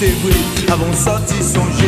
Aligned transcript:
c'est 0.00 0.06
vrai, 0.06 0.32
avant 0.72 0.92
sorti 0.94 1.34
songer. 1.42 1.86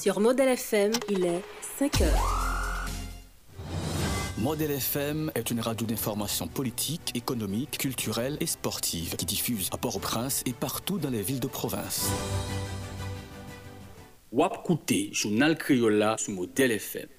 Sur 0.00 0.20
Modèle 0.20 0.50
FM, 0.50 0.92
il 1.08 1.24
est 1.24 1.42
5 1.80 2.02
heures. 2.02 2.47
Modèle 4.48 4.70
FM 4.70 5.30
est 5.34 5.50
une 5.50 5.60
radio 5.60 5.86
d'information 5.86 6.48
politique, 6.48 7.14
économique, 7.14 7.76
culturelle 7.76 8.38
et 8.40 8.46
sportive 8.46 9.14
qui 9.16 9.26
diffuse 9.26 9.68
à 9.72 9.76
Port-au-Prince 9.76 10.42
et 10.46 10.54
partout 10.54 10.96
dans 10.96 11.10
les 11.10 11.20
villes 11.20 11.38
de 11.38 11.48
province. 11.48 12.10
Wap 14.32 14.62
Kouté, 14.64 15.10
journal 15.12 15.58
FM. 16.70 17.17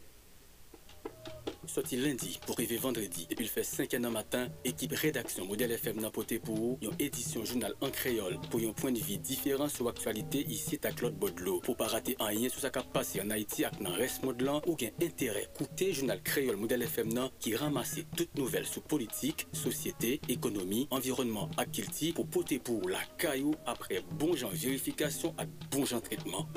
Sorti 1.71 1.97
lundi 1.97 2.39
pour 2.43 2.55
arriver 2.55 2.77
vendredi. 2.77 3.27
Depuis 3.29 3.43
le 3.43 3.49
fait 3.49 3.61
5 3.61 3.93
an 3.93 4.09
matin, 4.09 4.47
équipe 4.65 4.91
rédaction 4.93 5.45
Modèle 5.45 5.71
FM 5.73 6.01
n'a 6.01 6.09
poté 6.09 6.39
pour 6.39 6.79
une 6.81 6.89
édition 6.97 7.45
journal 7.45 7.75
en 7.81 7.91
créole 7.91 8.39
pour 8.49 8.59
un 8.59 8.73
point 8.73 8.91
de 8.91 8.97
vue 8.97 9.19
différent 9.19 9.69
sur 9.69 9.85
l'actualité 9.85 10.47
ici 10.47 10.79
à 10.83 10.91
Claude 10.91 11.13
Baudelot. 11.13 11.59
Pour 11.59 11.77
pas 11.77 11.85
rater 11.85 12.15
un 12.19 12.31
lien 12.31 12.49
sur 12.49 12.59
sa 12.59 12.71
capacité 12.71 13.21
en 13.21 13.29
Haïti 13.29 13.65
avec 13.65 13.83
dans 13.83 13.93
reste 13.93 14.23
modelant 14.23 14.63
ou 14.65 14.75
gain 14.75 14.89
intérêt. 14.99 15.47
Écoutez 15.53 15.93
journal 15.93 16.23
créole 16.23 16.55
Modèle 16.55 16.81
FM 16.81 17.29
qui 17.39 17.55
ramasse 17.55 17.99
toutes 18.17 18.35
nouvelles 18.35 18.65
sur 18.65 18.81
politique, 18.81 19.45
société, 19.53 20.21
économie, 20.27 20.87
environnement, 20.89 21.51
activité 21.57 22.13
pour 22.13 22.25
poter 22.27 22.57
pour 22.57 22.89
la 22.89 22.99
caillou 23.19 23.53
après 23.67 24.01
bon 24.17 24.35
genre 24.35 24.51
vérification 24.51 25.35
et 25.39 25.45
bon 25.69 25.85
genre 25.85 26.01
traitement. 26.01 26.47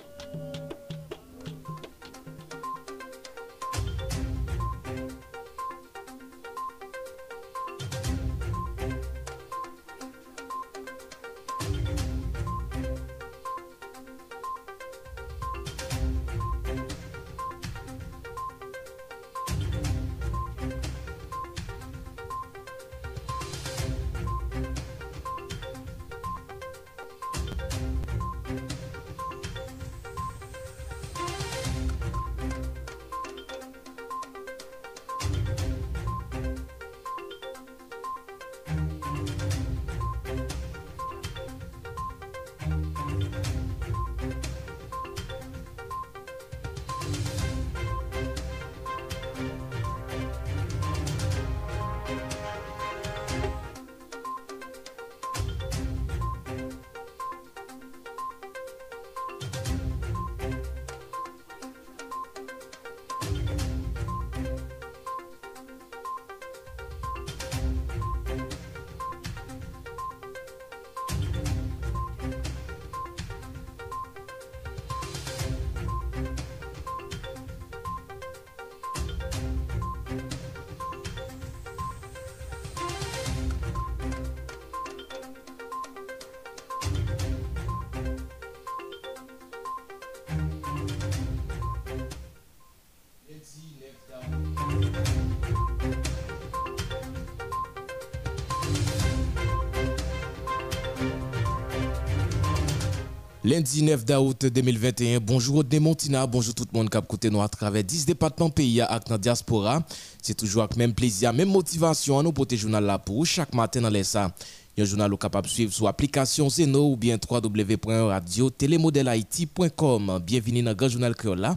Lundi 103.62 103.84
9 103.84 104.04
août 104.18 104.46
2021, 104.46 105.20
bonjour 105.20 105.62
Demontina, 105.62 106.26
bonjour 106.26 106.52
tout 106.52 106.66
le 106.72 106.76
monde 106.76 106.90
qui 106.90 106.96
a 106.96 107.00
côté 107.00 107.30
nous 107.30 107.40
à 107.40 107.48
travers 107.48 107.84
10 107.84 108.06
départements 108.06 108.50
pays 108.50 108.80
à 108.80 108.98
la 109.08 109.18
diaspora. 109.18 109.84
C'est 110.20 110.34
toujours 110.34 110.64
avec 110.64 110.76
même 110.76 110.92
plaisir, 110.92 111.32
même 111.32 111.48
motivation 111.48 112.18
à 112.18 112.24
nous 112.24 112.32
porter 112.32 112.56
journal 112.56 112.84
là 112.84 112.98
pour 112.98 113.24
chaque 113.24 113.54
matin 113.54 113.82
dans 113.82 113.88
les 113.88 114.02
ça. 114.02 114.34
Un 114.76 114.84
journal 114.84 115.16
capable 115.16 115.46
de 115.46 115.52
suivre 115.52 115.72
sur 115.72 115.84
l'application 115.84 116.50
Zeno 116.50 116.90
ou 116.90 116.96
bien 116.96 117.16
www.radio-télémodèle-haïti.com. 117.30 120.20
Bienvenue 120.26 120.64
dans 120.64 120.70
le 120.70 120.74
grand 120.74 120.88
journal 120.88 121.14
créole. 121.14 121.48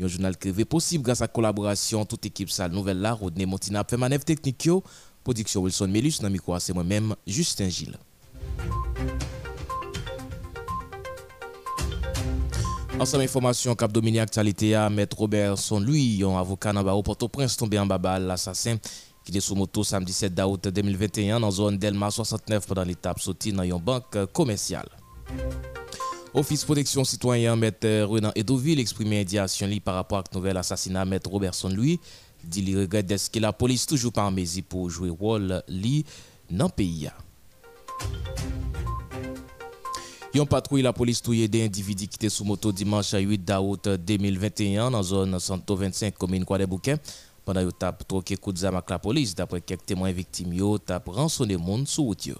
Un 0.00 0.08
journal 0.08 0.34
est 0.42 0.64
possible 0.64 1.04
grâce 1.04 1.20
à 1.20 1.24
la 1.24 1.28
collaboration 1.28 2.06
toute 2.06 2.24
équipe 2.24 2.48
salle 2.48 2.72
nouvelle 2.72 3.00
là, 3.00 3.12
Rodney 3.12 3.44
Montina 3.44 3.84
fait 3.86 3.98
manœuvre 3.98 4.24
technique 4.24 4.66
production 5.22 5.60
Wilson 5.60 5.88
Melus 5.88 6.20
dans 6.22 6.30
micro 6.30 6.58
c'est 6.58 6.72
moi-même 6.72 7.14
Justin 7.26 7.68
Gilles. 7.68 7.98
Ensemble 13.00 13.24
information 13.24 13.74
Cap 13.74 13.92
Dominique 13.92 14.20
actualité 14.20 14.74
à 14.76 14.88
Maître 14.88 15.18
Robertson 15.18 15.80
lui 15.80 16.22
un 16.22 16.38
avocat 16.38 16.72
dans 16.72 16.84
barreau 16.84 17.02
Port-au-Prince 17.02 17.56
tombé 17.56 17.76
en 17.78 17.86
bas 17.86 18.18
l'assassin 18.20 18.76
qui 19.24 19.32
était 19.32 19.40
sous 19.40 19.56
moto 19.56 19.82
samedi 19.82 20.12
7 20.12 20.40
août 20.46 20.68
2021 20.68 21.40
dans 21.40 21.50
zone 21.50 21.76
Delma 21.76 22.10
69 22.10 22.66
pendant 22.66 22.84
l'étape 22.84 23.18
sortie 23.18 23.52
dans 23.52 23.64
une 23.64 23.78
banque 23.78 24.32
commerciale. 24.32 24.88
Office 26.32 26.64
protection 26.64 27.04
citoyen 27.04 27.56
Maître 27.56 28.04
Renan 28.04 28.30
Edoville 28.36 28.78
exprimé 28.78 29.20
indignation 29.20 29.68
par 29.84 29.96
rapport 29.96 30.18
à 30.18 30.24
nouvel 30.32 30.56
assassinat 30.56 31.04
Maître 31.04 31.30
Robertson 31.30 31.68
lui 31.70 31.98
dit 32.44 32.64
qu'il 32.64 32.78
regrette 32.78 33.16
ce 33.16 33.28
que 33.28 33.40
la 33.40 33.52
police 33.52 33.86
toujours 33.86 34.12
mesure 34.30 34.64
pour 34.68 34.88
jouer 34.88 35.10
rôle 35.10 35.62
li 35.68 36.04
dans 36.48 36.66
le 36.66 36.70
pays. 36.70 37.10
Yon 40.34 40.46
patrouille 40.46 40.82
la 40.82 40.92
police 40.92 41.22
touye 41.22 41.48
des 41.48 41.64
individus 41.64 42.08
qui 42.08 42.16
étaient 42.16 42.28
sous 42.28 42.42
moto 42.42 42.72
dimanche 42.72 43.12
8 43.12 43.52
août 43.62 43.88
2021 43.88 44.90
dans 44.90 44.96
la 44.96 45.02
zone 45.04 45.38
125 45.38 46.12
commune 46.18 46.44
Kwa 46.44 46.66
Bouquet. 46.66 46.96
Pendant 47.44 47.60
yon 47.60 47.70
tap 47.70 48.02
troqué 48.08 48.36
coup 48.36 48.52
de 48.52 48.64
avec 48.64 48.90
la 48.90 48.98
police, 48.98 49.36
d'après 49.36 49.60
quelques 49.60 49.86
témoins 49.86 50.10
victimes, 50.10 50.52
yon 50.52 50.78
tap 50.78 51.06
rançonné 51.06 51.56
monde 51.56 51.86
sous 51.86 52.02
route. 52.02 52.30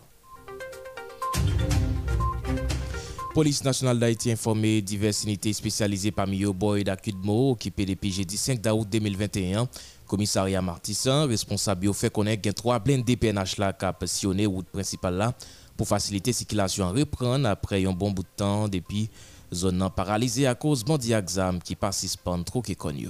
Police 3.32 3.62
nationale 3.62 4.00
d'Haïti 4.00 4.32
informé 4.32 4.82
diverses 4.82 5.22
unités 5.22 5.52
spécialisées 5.52 6.10
parmi 6.10 6.42
eux 6.42 6.52
Boyd 6.52 6.88
Akudmo, 6.88 7.52
occupé 7.52 7.86
depuis 7.86 8.10
jeudi 8.10 8.36
5 8.36 8.60
août 8.72 8.88
2021. 8.90 9.68
Commissariat 10.08 10.62
Martissan, 10.62 11.28
responsable, 11.28 11.94
fait 11.94 12.12
connaître 12.12 12.50
trois 12.50 12.80
blindés 12.80 13.16
PNH 13.16 13.58
là 13.58 13.72
qui 13.72 14.08
sillonné 14.08 14.46
route 14.46 14.66
principale 14.66 15.32
pour 15.76 15.88
faciliter 15.88 16.30
la 16.30 16.34
circulation 16.34 16.90
reprendre 16.90 17.48
après 17.48 17.84
un 17.84 17.92
bon 17.92 18.10
bout 18.10 18.22
de 18.22 18.28
temps 18.36 18.68
depuis 18.68 19.10
zone 19.52 19.88
paralysée 19.94 20.46
à 20.46 20.54
cause 20.54 20.84
bandi 20.84 21.12
exam 21.12 21.60
qui 21.62 21.76
participent 21.76 22.28
trop 22.44 22.62
que 22.62 22.72
connu. 22.72 23.08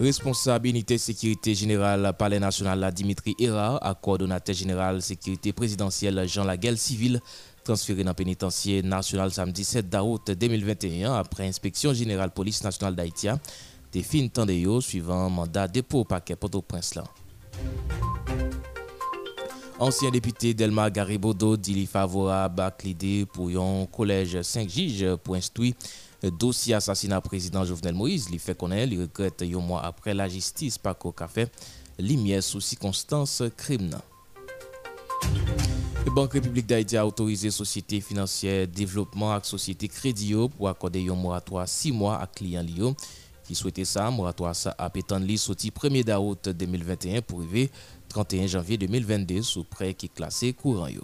Responsable 0.00 0.68
unité 0.68 0.98
sécurité 0.98 1.54
générale 1.54 2.12
palais 2.18 2.40
national 2.40 2.92
Dimitri 2.92 3.36
Hera, 3.38 3.76
à 3.86 3.94
coordonnateur 3.94 4.54
général 4.54 5.00
sécurité 5.02 5.52
présidentielle 5.52 6.26
Jean 6.26 6.44
Laguelle 6.44 6.78
civil 6.78 7.20
transféré 7.62 8.02
dans 8.02 8.14
pénitencier 8.14 8.82
national 8.82 9.30
samedi 9.30 9.64
7 9.64 9.94
août 10.02 10.30
2021 10.32 11.14
après 11.14 11.46
inspection 11.46 11.92
générale 11.92 12.30
police 12.30 12.64
nationale 12.64 12.96
d'Haïti 12.96 13.28
des 13.92 14.02
fins 14.02 14.26
de 14.44 14.80
suivant 14.80 15.30
mandat 15.30 15.68
dépôt 15.68 16.00
au 16.00 16.04
paquet 16.04 16.34
Port-au-Prince 16.34 16.94
Ancien 19.78 20.10
député 20.10 20.54
Delma 20.54 20.90
Garibodo 20.90 21.56
dit 21.56 21.86
favorable 21.86 22.60
à 22.60 22.74
l'idée 22.84 23.26
pour 23.26 23.48
un 23.48 23.86
collège 23.86 24.40
5 24.40 24.68
juges 24.68 25.16
pour 25.24 25.34
instruire 25.34 25.74
dossier 26.38 26.74
assassinat 26.74 27.20
président 27.20 27.64
Jovenel 27.64 27.94
Moïse, 27.94 28.28
il 28.30 28.38
fait 28.38 28.56
connaître, 28.56 28.92
il 28.92 29.00
regrette 29.00 29.42
un 29.42 29.58
mois 29.58 29.84
après 29.84 30.14
la 30.14 30.28
justice 30.28 30.78
pas 30.78 30.94
qu'au 30.94 31.10
café, 31.10 31.46
lumière 31.98 32.42
sous 32.42 32.60
circonstances 32.60 33.42
crime. 33.56 33.98
La 36.04 36.12
Banque 36.12 36.34
République 36.34 36.66
d'Haïti 36.66 36.96
a 36.96 37.06
autorisé 37.06 37.50
Société 37.50 38.00
financière 38.00 38.68
développement 38.68 39.36
et 39.36 39.40
Société 39.42 39.88
crédit 39.88 40.34
pour 40.56 40.68
accorder 40.68 41.08
un 41.08 41.14
moratoire 41.14 41.68
6 41.68 41.92
mois 41.92 42.20
à 42.20 42.26
clients 42.26 42.62
Lio 42.62 42.94
qui 43.44 43.54
souhaitait 43.54 43.84
ça. 43.84 44.10
Moratoire 44.10 44.54
ça 44.54 44.74
a 44.78 44.90
pétanli 44.90 45.38
sorti 45.38 45.70
1er 45.70 46.16
août 46.16 46.48
2021 46.48 47.22
pour 47.22 47.40
arriver 47.40 47.70
31 48.12 48.46
janvier 48.46 48.76
2022 48.76 49.40
sous 49.40 49.64
prêt 49.64 49.94
qui 49.94 50.06
est 50.06 50.14
classé 50.14 50.52
courant 50.52 50.88
yo. 50.88 51.00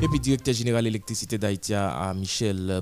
Et 0.00 0.08
puis, 0.08 0.18
directeur 0.18 0.54
général 0.54 0.86
électricité 0.86 1.38
d'Haïti 1.38 1.74
à 1.74 2.12
Michel 2.14 2.80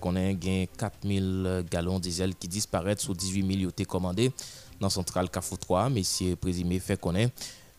qu'on 0.00 0.16
a 0.16 0.20
un 0.20 0.32
gain 0.32 0.64
4000 0.78 1.64
gallons 1.70 1.98
diesel 1.98 2.34
qui 2.36 2.48
disparaissent 2.48 3.00
sur 3.00 3.14
18 3.14 3.58
000 3.58 3.68
été 3.68 3.84
commandés 3.84 4.30
dans 4.80 4.88
centrale 4.88 5.28
CAFO 5.28 5.56
3. 5.56 5.90
Messieurs 5.90 6.36
présumé 6.36 6.78
fait 6.78 6.98
qu'on 6.98 7.16
a 7.16 7.26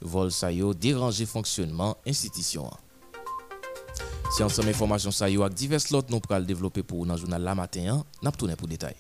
vol 0.02 0.32
sayo 0.32 0.74
déranger 0.74 1.26
fonctionnement 1.26 1.96
institution. 2.06 2.70
Si 4.36 4.44
ensemble 4.44 4.70
information 4.70 5.12
sayo 5.12 5.44
avec 5.44 5.58
divers 5.58 5.82
lots 5.92 6.04
nous 6.10 6.20
pourrons 6.20 6.42
développer 6.42 6.84
pour 6.84 7.06
dans 7.06 7.16
le 7.16 7.20
journal 7.20 7.42
la 7.42 7.56
matin, 7.56 8.04
n'a 8.22 8.32
pour 8.32 8.68
détail. 8.68 8.96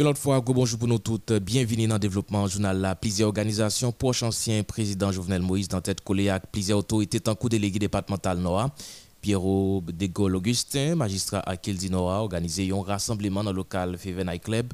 Une 0.00 0.06
autre 0.06 0.18
fois, 0.18 0.40
bonjour 0.40 0.78
pour 0.78 0.88
nous 0.88 0.98
toutes. 0.98 1.30
Bienvenue 1.30 1.86
dans 1.86 1.96
le 1.96 1.98
développement 1.98 2.46
journal 2.46 2.80
là. 2.80 2.94
Plusieurs 2.94 3.28
organisations, 3.28 3.92
proche 3.92 4.22
ancien 4.22 4.62
président 4.62 5.12
Jovenel 5.12 5.42
Moïse 5.42 5.68
dans 5.68 5.82
tête 5.82 6.00
collée 6.00 6.30
avec 6.30 6.50
plusieurs 6.50 6.78
autorités 6.78 7.20
tant 7.20 7.34
que 7.34 7.48
délégué 7.48 7.78
départemental 7.78 8.38
Nord. 8.38 8.70
Pierrot 9.20 9.84
de 9.86 10.06
Gaulle 10.06 10.36
Augustin, 10.36 10.94
magistrat 10.94 11.40
à 11.40 11.58
Kildi 11.58 11.92
organisé 11.92 12.72
un 12.72 12.80
rassemblement 12.82 13.44
dans 13.44 13.50
le 13.50 13.56
local 13.58 13.98
Fevenay 13.98 14.38
Club 14.38 14.72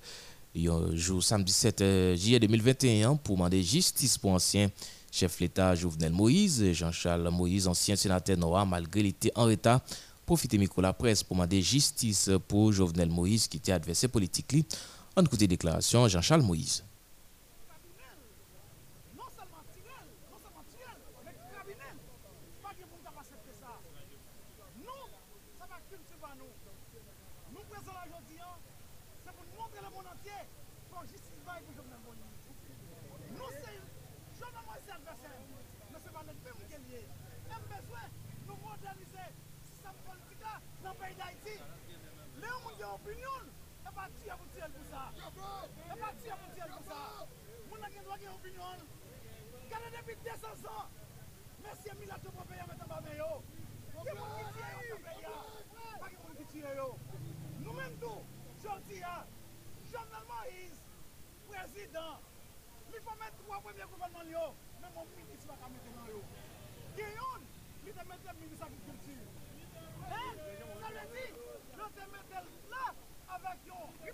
le 0.55 0.95
jour 0.95 1.21
samedi 1.25 1.53
7 1.53 1.81
euh, 1.81 2.17
juillet 2.17 2.39
2021 2.39 3.17
pour 3.17 3.35
demander 3.35 3.65
justice 3.65 4.19
pour 4.19 4.31
ancien 4.31 4.71
chef 5.11 5.41
l'État 5.41 5.75
Jovenel 5.75 6.13
Moïse. 6.13 6.71
Jean-Charles 6.73 7.29
Moïse, 7.31 7.67
ancien 7.67 7.97
sénateur 7.97 8.37
Nord, 8.37 8.65
malgré 8.65 9.03
l'été 9.03 9.33
en 9.35 9.47
retard, 9.47 9.81
profité 10.25 10.57
micro 10.57 10.81
la 10.81 10.93
presse 10.93 11.25
pour 11.25 11.37
demander 11.37 11.63
justice 11.63 12.31
pour 12.47 12.71
Jovenel 12.71 13.09
Moïse 13.09 13.49
qui 13.49 13.57
était 13.57 13.73
adversaire 13.73 14.11
politique. 14.11 14.55
On 15.19 15.23
écoute 15.23 15.41
les 15.41 15.49
déclarations 15.49 16.07
Jean-Charles 16.09 16.43
Moïse. 16.43 16.86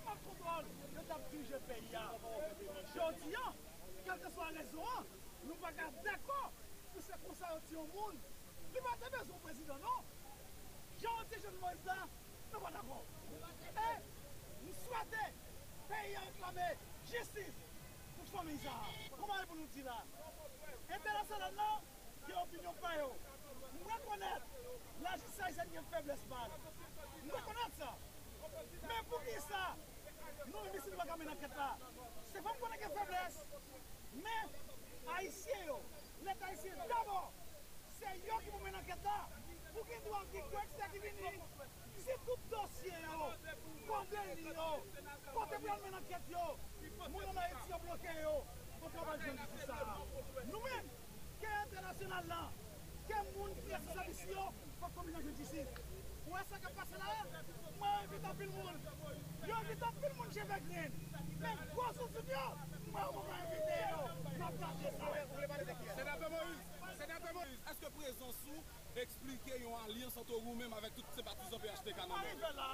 pa 0.05 0.15
kompran 0.25 0.69
yo 0.95 1.03
tap 1.09 1.21
tuje 1.31 1.59
peyi 1.67 1.91
ya. 1.91 2.05
Jodi 2.95 3.35
an, 3.43 3.53
kelke 4.05 4.29
swa 4.35 4.49
rezon 4.57 4.89
an, 4.97 5.07
nou 5.47 5.57
pa 5.63 5.71
ka 5.77 5.89
dekor 6.05 6.49
pou 6.93 7.01
se 7.07 7.19
konsa 7.25 7.51
yo 7.53 7.59
ti 7.67 7.77
yo 7.77 7.85
moun. 7.95 8.19
Li 8.73 8.83
pa 8.85 8.95
te 9.01 9.11
bezon 9.15 9.43
prezident 9.45 9.81
non. 9.87 10.05
Jodi 11.03 11.41
jen 11.45 11.59
mwen 11.61 11.83
da, 11.87 11.99
nou 12.51 12.63
pa 12.63 12.73
dekor. 12.77 13.03
E, 13.33 13.89
nou 14.63 14.75
swate, 14.83 15.25
peyi 15.89 16.15
an 16.21 16.31
klame, 16.39 16.69
jistis, 17.09 17.61
pou 18.15 18.29
fome 18.31 18.55
isa. 18.59 18.75
Koman 19.17 19.47
pou 19.49 19.59
nou 19.59 19.71
ti 19.73 19.85
la? 19.87 19.99
Internasyonal 20.87 21.55
nan, 21.57 21.87
ki 22.25 22.35
opinyon 22.43 22.77
pa 22.83 22.93
yo. 22.99 23.09
Nou 23.73 23.89
rekonet, 23.89 24.51
la 25.03 25.15
jisay 25.23 25.55
se 25.57 25.65
nye 25.71 25.83
febles 25.91 26.27
man. 26.31 26.53
Nou 27.23 27.33
rekonet 27.37 27.79
sa. 27.79 27.95
Men 28.83 29.09
pou 29.09 29.19
ki 29.25 29.39
sa? 29.47 29.63
nou 30.51 30.73
misil 30.73 30.97
wak 30.99 31.13
ame 31.15 31.29
nan 31.29 31.39
ket 31.43 31.55
la. 31.59 31.69
Se 32.31 32.43
fèm 32.47 32.59
konen 32.63 32.83
gen 32.83 32.95
febles, 32.97 33.39
men, 34.25 34.57
haisye 35.11 35.61
yo, 35.67 35.77
let 36.27 36.45
haisye 36.47 36.89
dabo, 36.91 37.21
se 37.99 38.17
yo 38.27 38.41
ki 38.43 38.51
pou 38.53 38.65
men 38.65 38.77
nan 38.77 38.85
ket 38.89 39.07
la, 39.09 39.19
pou 39.69 39.85
ki 39.89 40.01
dwan 40.07 40.29
ki 40.33 40.43
kwek 40.51 40.75
se 40.79 40.91
ki 40.95 41.03
vini, 41.07 41.33
se 42.03 42.19
tout 42.27 42.49
dosye 42.51 43.01
yo, 43.05 43.31
kondel 43.87 44.45
yo, 44.49 44.69
kote 45.31 45.57
pou 45.57 45.71
yon 45.71 45.83
men 45.87 45.97
nan 45.97 46.11
ket 46.11 46.35
yo, 46.35 46.45
moun 47.09 47.33
la 47.35 47.47
eti 47.51 47.71
yo. 47.71 47.79
Bloke 47.83 48.13
yo, 48.21 48.33
pou 48.79 48.89
kabal 48.93 49.19
jen 49.25 49.39
di 49.53 49.65
sa. 49.65 49.79
Nou 50.49 50.61
men, 50.63 50.91
ke 51.41 51.55
internasyonal 51.63 52.29
la, 52.29 52.43
ke 53.09 53.23
moun 53.33 53.57
ki 53.63 53.75
esabisyon, 53.79 54.61
pou 54.79 54.95
kombinan 54.97 55.27
jen 55.27 55.35
di 55.41 55.49
si. 55.51 55.65
Ou 56.33 56.39
e 56.39 56.43
sa 56.49 56.57
ka 56.57 56.69
pase 56.73 56.97
la, 56.97 57.09
mwen 57.77 58.05
evit 58.07 58.23
apil 58.25 58.49
moun. 58.55 58.77
Yo 59.45 59.57
evit 59.61 59.83
apil 59.85 60.13
moun 60.17 60.31
che 60.33 60.45
vek 60.49 60.63
len. 60.71 60.95
Men 61.43 61.59
kwa 61.75 61.91
sou 61.93 62.07
sou 62.09 62.23
diyo, 62.25 62.45
mwen 62.87 63.11
mwen 63.13 63.27
mwen 63.27 63.43
evite 63.51 63.77
yo. 63.91 63.99
Mwen 64.39 64.57
plase 64.57 64.93
sa. 64.97 65.11
Senate 65.99 66.31
Moïse, 66.33 66.97
senate 66.97 67.35
Moïse, 67.37 67.59
eske 67.73 67.93
prezonsou 67.99 68.63
eksplike 69.03 69.59
yon 69.61 69.77
alians 69.83 70.17
anto 70.23 70.41
ou 70.41 70.57
mèm 70.57 70.73
avèk 70.79 70.97
tout 70.97 71.13
se 71.19 71.27
patizan 71.29 71.61
PHTK 71.67 72.01
nan 72.01 72.15
mèm? 72.15 72.17
Mwen 72.17 72.33
evit 72.33 72.57
la, 72.57 72.71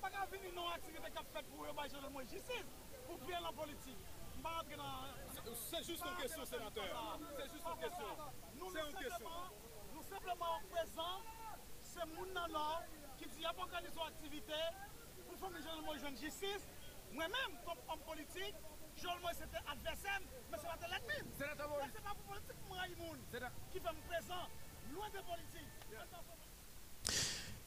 mwen 0.00 0.16
ka 0.16 0.26
vini 0.32 0.56
nou 0.56 0.72
aktivite 0.72 1.12
kap 1.18 1.28
fèt 1.36 1.52
pou 1.52 1.68
yo 1.68 1.76
baje 1.76 2.00
nan 2.00 2.16
mwen 2.16 2.32
jisis, 2.32 2.72
pou 3.04 3.20
pye 3.28 3.44
lan 3.44 3.60
politik. 3.60 4.10
Mwen 4.40 4.60
apre 4.62 4.80
nan... 4.80 5.12
Se 5.68 5.84
jist 5.84 6.08
an 6.08 6.16
kesyon, 6.22 6.48
senatèr. 6.48 6.92
Se 7.36 7.52
jist 7.52 7.68
an 7.68 7.80
kesyon. 7.84 8.28
Nou 8.56 8.72
nou 8.72 8.92
sepleman, 8.96 9.56
nou 9.92 10.08
sepleman 10.08 10.54
an 10.56 10.70
prezant, 10.72 11.34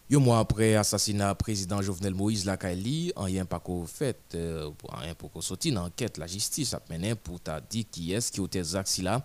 Un 0.09 0.19
mois 0.19 0.39
après 0.39 0.75
assassinat 0.75 1.35
président 1.35 1.81
Jovenel 1.81 2.13
Moïse 2.13 2.45
Lakaili, 2.45 3.11
en 3.15 3.23
rien 3.23 3.45
pas 3.45 3.61
fait, 3.85 4.17
euh, 4.35 4.71
rien 4.89 5.13
pour 5.13 5.31
qu'on 5.31 5.41
sorti 5.41 5.71
la 5.71 6.27
justice 6.27 6.73
a 6.73 6.81
mené 6.89 7.13
pour 7.15 7.41
t'a 7.41 7.59
dit 7.59 7.83
qui 7.83 8.13
est-ce 8.13 8.31
qui 8.31 9.01
là, 9.01 9.21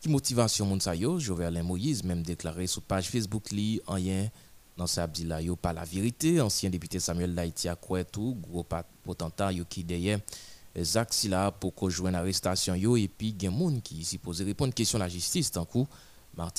qui 0.00 0.08
motivation 0.08 0.66
moun 0.66 0.80
sa 0.80 0.94
yo, 0.94 1.20
Jovenel 1.20 1.62
Moïse 1.62 2.02
même 2.02 2.22
déclaré 2.22 2.66
sur 2.66 2.82
page 2.82 3.08
Facebook 3.08 3.50
li, 3.50 3.80
en 3.86 3.94
rien 3.94 4.28
dans 4.76 4.86
sa 4.86 5.04
abdila 5.04 5.40
yo 5.40 5.56
la 5.62 5.84
vérité, 5.84 6.40
ancien 6.40 6.70
député 6.70 6.98
Samuel 6.98 7.34
Laïti 7.34 7.68
a 7.68 7.76
tout, 8.10 8.36
gros 8.40 8.66
potentat 9.02 9.52
yo 9.52 9.64
qui 9.68 9.84
derrière 9.84 10.20
Zak 10.76 11.10
là 11.24 11.52
pour 11.52 11.74
qu'on 11.74 11.88
joue 11.88 12.08
une 12.08 12.16
arrestation 12.16 12.74
yo 12.74 12.96
et 12.96 13.08
puis 13.08 13.34
gen 13.38 13.52
moun 13.52 13.80
qui 13.80 14.04
supposé 14.04 14.44
répondre 14.44 14.74
question 14.74 14.98
la 14.98 15.08
justice. 15.08 15.50
Tant 15.50 15.64
coup 15.64 15.86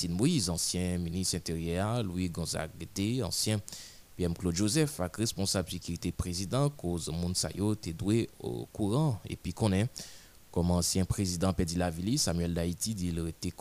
Moïse, 0.08 0.48
ancien 0.48 0.98
ministre 0.98 1.36
intérieur, 1.36 2.02
Louis 2.02 2.30
Gonzague 2.30 2.70
Bété, 2.78 3.22
ancien 3.22 3.60
PM 4.16 4.34
Claude 4.34 4.54
Joseph, 4.54 5.00
avec 5.00 5.16
responsable 5.16 5.68
sécurité 5.68 6.12
président, 6.12 6.70
cause 6.70 7.08
Mounsayo, 7.08 7.74
t'es 7.74 7.92
doué 7.92 8.30
au 8.40 8.64
courant, 8.72 9.20
et 9.28 9.36
puis 9.36 9.52
qu'on 9.52 9.72
est 9.72 9.88
Comme 10.50 10.70
ancien 10.70 11.04
président 11.04 11.52
Pédilavili, 11.52 12.16
Samuel 12.16 12.54
Daïti 12.54 12.94
dit 12.94 13.10
qu'il 13.10 13.28
était 13.28 13.52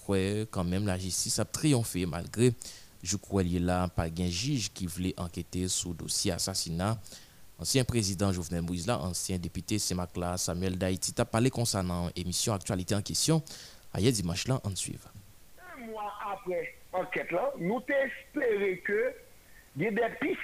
quand 0.50 0.64
même 0.64 0.86
la 0.86 0.98
justice 0.98 1.40
a 1.40 1.46
triomphé 1.46 2.06
malgré 2.06 2.54
je 3.06 3.18
qu'il 3.18 3.70
a 3.70 3.82
là 3.82 3.88
pas 3.88 4.06
un 4.06 4.30
juge 4.30 4.72
qui 4.74 4.88
voulait 4.88 5.14
enquêter 5.18 5.68
sur 5.68 5.90
le 5.90 5.96
dossier 5.96 6.32
assassinat. 6.32 6.98
Ancien 7.60 7.86
président 7.86 8.34
Jovenel 8.34 8.64
Moïse, 8.64 8.88
là, 8.88 9.00
ancien 9.00 9.38
député 9.38 9.80
Semacla 9.80 10.38
Samuel 10.38 10.78
Daïti, 10.78 11.14
a 11.18 11.24
parlé 11.26 11.50
concernant 11.50 12.10
l'émission 12.16 12.54
Actualité 12.54 12.96
en 12.96 13.02
question. 13.02 13.42
Hier 13.98 14.12
dimanche 14.12 14.48
là, 14.48 14.60
on 14.66 14.76
suivre. 14.76 15.08
Un 15.78 15.86
mois 15.86 16.12
après 16.34 16.76
l'enquête 16.92 17.32
là, 17.32 17.54
nous 17.60 17.82
espérons 17.88 18.78
que 18.84 19.14
il 19.78 19.84
y 19.84 19.88
a 19.88 19.92
des 19.92 20.16
pistes 20.20 20.40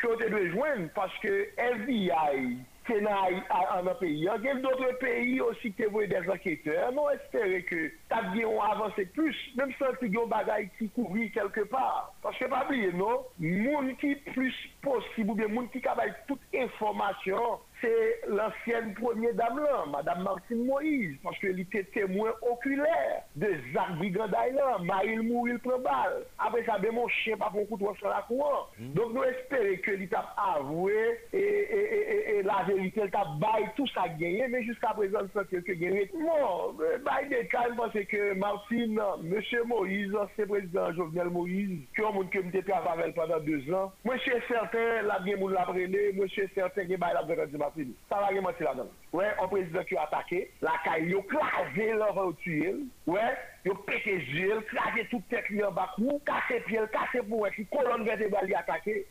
qui 0.00 0.06
ont 0.06 0.14
été 0.18 0.50
joindre 0.50 0.88
parce 0.94 1.16
que 1.20 1.48
FBI 1.56 2.58
dans 3.00 3.90
un 3.90 3.94
pays. 3.94 4.18
Il 4.18 4.24
y 4.24 4.28
a 4.28 4.54
d'autres 4.54 4.98
pays 4.98 5.40
aussi 5.40 5.72
qui 5.72 5.86
ont 5.86 5.98
des 5.98 6.30
enquêteurs. 6.30 6.92
Nous 6.92 7.08
espérons 7.14 7.62
que 7.68 7.88
tu 7.88 7.94
as 8.10 8.72
avancé 8.72 9.06
plus, 9.06 9.36
même 9.56 9.72
que 9.72 10.06
tu 10.06 10.18
bagaille 10.26 10.70
qui 10.78 10.88
couvrir 10.90 11.30
quelque 11.32 11.62
part. 11.62 12.14
Parce 12.22 12.36
que 12.38 12.46
pas 12.46 12.64
oublier, 12.66 12.92
non, 12.92 13.24
monde 13.38 13.96
qui 13.98 14.14
plus 14.16 14.54
possible, 14.82 15.30
ou 15.30 15.34
bien 15.34 15.48
monde 15.48 15.70
qui 15.70 15.86
a 15.86 15.96
toute 16.26 16.40
information, 16.54 17.60
c'est 17.80 18.20
l'ancienne 18.28 18.94
première 18.94 19.34
dame 19.34 19.58
là, 19.58 19.84
Madame 19.90 20.22
Martine 20.22 20.64
Moïse, 20.64 21.16
parce 21.22 21.38
qu'elle 21.38 21.60
était 21.60 21.84
témoin 21.84 22.30
oculaire 22.42 23.22
de 23.36 23.48
Zach 23.72 23.96
Brigandaï 23.98 24.52
là, 24.52 24.78
Marie 24.82 25.18
mourir 25.18 25.54
le 25.54 25.58
prend 25.60 25.78
balle. 25.78 26.24
Après 26.38 26.64
ça, 26.64 26.78
ben, 26.78 26.92
mon 26.92 27.08
chien 27.08 27.36
pas 27.36 27.50
pour 27.50 27.68
coup 27.68 27.94
sur 27.96 28.08
la 28.08 28.24
cour. 28.26 28.72
Mm. 28.78 28.92
Donc 28.92 29.12
nous 29.14 29.22
espérons 29.24 29.76
que 29.82 29.90
l'État 29.92 30.34
a 30.36 30.56
avoué 30.58 31.18
et, 31.32 31.38
et, 31.38 32.38
et, 32.38 32.42
la 32.42 32.64
vérité, 32.66 33.02
elle 33.04 33.10
a 33.14 33.24
baillé 33.38 33.66
tout 33.76 33.86
ça 33.88 34.08
gagné, 34.08 34.46
mais 34.48 34.62
jusqu'à 34.62 34.88
présent, 34.88 35.20
c'est 35.34 35.64
que 35.64 35.72
gagné. 35.72 36.10
Bon, 36.12 36.74
bail 37.04 37.28
des 37.28 37.46
cas, 37.46 37.66
c'est 37.92 38.06
que 38.06 38.34
Martine, 38.34 39.00
M. 39.22 39.42
Moïse, 39.66 40.12
c'est 40.36 40.46
président 40.46 40.92
Jovenel 40.92 41.28
Moïse, 41.28 41.80
qui 41.94 42.02
a 42.02 42.10
monde 42.10 42.30
que 42.30 42.38
m'était 42.38 42.62
travaillé 42.62 43.12
pendant 43.12 43.40
deux 43.40 43.72
ans. 43.72 43.92
Moi, 44.04 44.16
je 44.16 44.22
suis 44.22 44.42
certain, 44.48 45.02
la 45.02 45.18
bien 45.20 45.36
moun 45.36 45.52
l'a 45.52 45.62
prélé, 45.62 46.12
moi, 46.14 46.26
je 46.26 46.32
suis 46.32 46.48
certain 46.54 46.86
que 46.86 46.96
bail 46.96 47.14
la 47.14 47.67
Martine. 47.68 47.94
Ça 48.08 48.16
va 48.16 48.26
remonter 48.26 48.64
là-dedans. 48.64 48.90
Ouais, 49.12 49.28
un 49.40 49.48
président 49.48 49.84
qui 49.84 49.96
a 49.96 50.02
attaqué, 50.02 50.50
la 50.60 50.72
caille, 50.84 51.08
il 51.08 51.16
a 51.16 51.22
crasé 51.22 51.92
leur 51.92 52.36
tuer. 52.38 52.74
Ouais, 53.06 53.36
il 53.64 53.70
a 53.70 53.74
pété 53.86 54.16
yeux, 54.16 54.60
crasé 54.72 55.06
toute 55.10 55.28
tête 55.28 55.44
en 55.64 55.72
bas, 55.72 55.94
cassé 56.24 56.60
pied, 56.60 56.80
cassé 56.92 57.24
pour 57.26 57.48
qui 57.50 57.66
colonne 57.66 58.04
vertébrale 58.04 58.54
attaqué. 58.54 59.06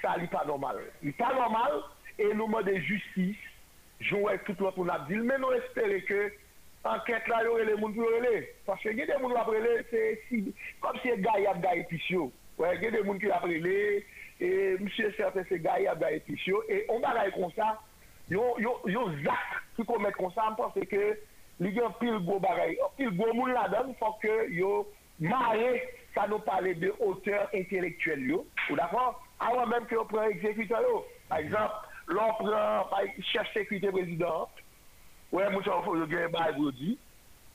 Ça 0.00 0.16
n'est 0.18 0.26
pas 0.26 0.44
normal. 0.44 0.76
Il 1.02 1.08
n'est 1.08 1.12
pas 1.12 1.34
normal 1.34 1.72
et 2.18 2.34
nous 2.34 2.46
demandons 2.46 2.80
justice, 2.80 3.36
jouer 4.00 4.38
tout 4.44 4.54
le 4.58 4.64
monde 4.64 4.74
nous 4.76 5.14
dire, 5.14 5.24
mais 5.24 5.38
nous 5.38 5.52
espérons 5.52 6.00
que 6.06 6.32
enquête 6.84 7.28
là, 7.28 7.42
il 7.42 7.62
y 7.62 7.66
les 7.66 7.80
gens 7.80 7.92
pour 7.92 8.10
les. 8.20 8.48
Parce 8.66 8.82
que 8.82 8.88
y 8.88 9.02
a 9.02 9.06
des 9.06 9.12
gens 9.12 9.18
qui 9.18 9.24
ont 9.24 9.84
c'est 9.90 10.20
comme 10.80 10.98
si 11.00 11.08
les 11.08 11.18
gars 11.18 11.38
y 11.38 11.46
a 11.46 11.54
gagné 11.54 11.84
piscio. 11.84 12.32
Ouais, 12.58 12.76
il 12.76 12.82
y 12.82 12.86
a 12.86 12.90
des 12.90 13.04
gens 13.04 13.18
qui 13.18 13.60
les 13.60 14.06
et 14.40 14.76
monsieur 14.80 15.12
certain 15.16 15.42
c'est 15.48 15.60
gars 15.60 15.78
y 15.80 15.86
a 15.86 15.94
gagné 15.94 16.20
piscio 16.20 16.62
et 16.68 16.84
on 16.88 16.98
va 16.98 17.30
comme 17.30 17.52
ça 17.52 17.80
yon 18.30 19.22
zak 19.24 19.34
qui 19.76 19.84
commettent 19.84 20.14
comme 20.16 20.32
ça, 20.32 20.48
je 20.50 20.54
pense 20.56 20.74
que 20.74 21.18
il 21.60 21.74
y 21.74 21.80
a 21.80 21.90
pile 21.90 22.18
gros 22.24 22.40
bagaille, 22.40 22.78
pile 22.96 23.16
gros 23.16 23.32
moun 23.34 23.52
là-dedans, 23.52 23.94
faut 23.98 24.16
que 24.20 24.50
yo 24.50 24.90
maré 25.20 25.82
ça 26.14 26.26
nous 26.26 26.40
parle 26.40 26.74
de 26.74 26.92
hauteur 26.98 27.48
intellectuelle 27.54 28.26
yo, 28.26 28.46
ou 28.70 28.76
d'accord? 28.76 29.22
Avant 29.38 29.66
même 29.66 29.86
que 29.86 29.96
on 29.96 30.04
prend 30.04 30.24
exécuteur 30.24 30.80
yo. 30.82 31.04
Par 31.28 31.38
exemple, 31.38 31.72
l'on 32.08 32.32
prend 32.34 32.88
chef 33.20 33.52
président, 33.52 34.48
ouais, 35.32 35.50
moi 35.50 35.62
ça 35.64 35.80
faut 35.84 35.94
gagner 36.06 36.28
bail 36.28 36.54
pour 36.56 36.72
dit. 36.72 36.98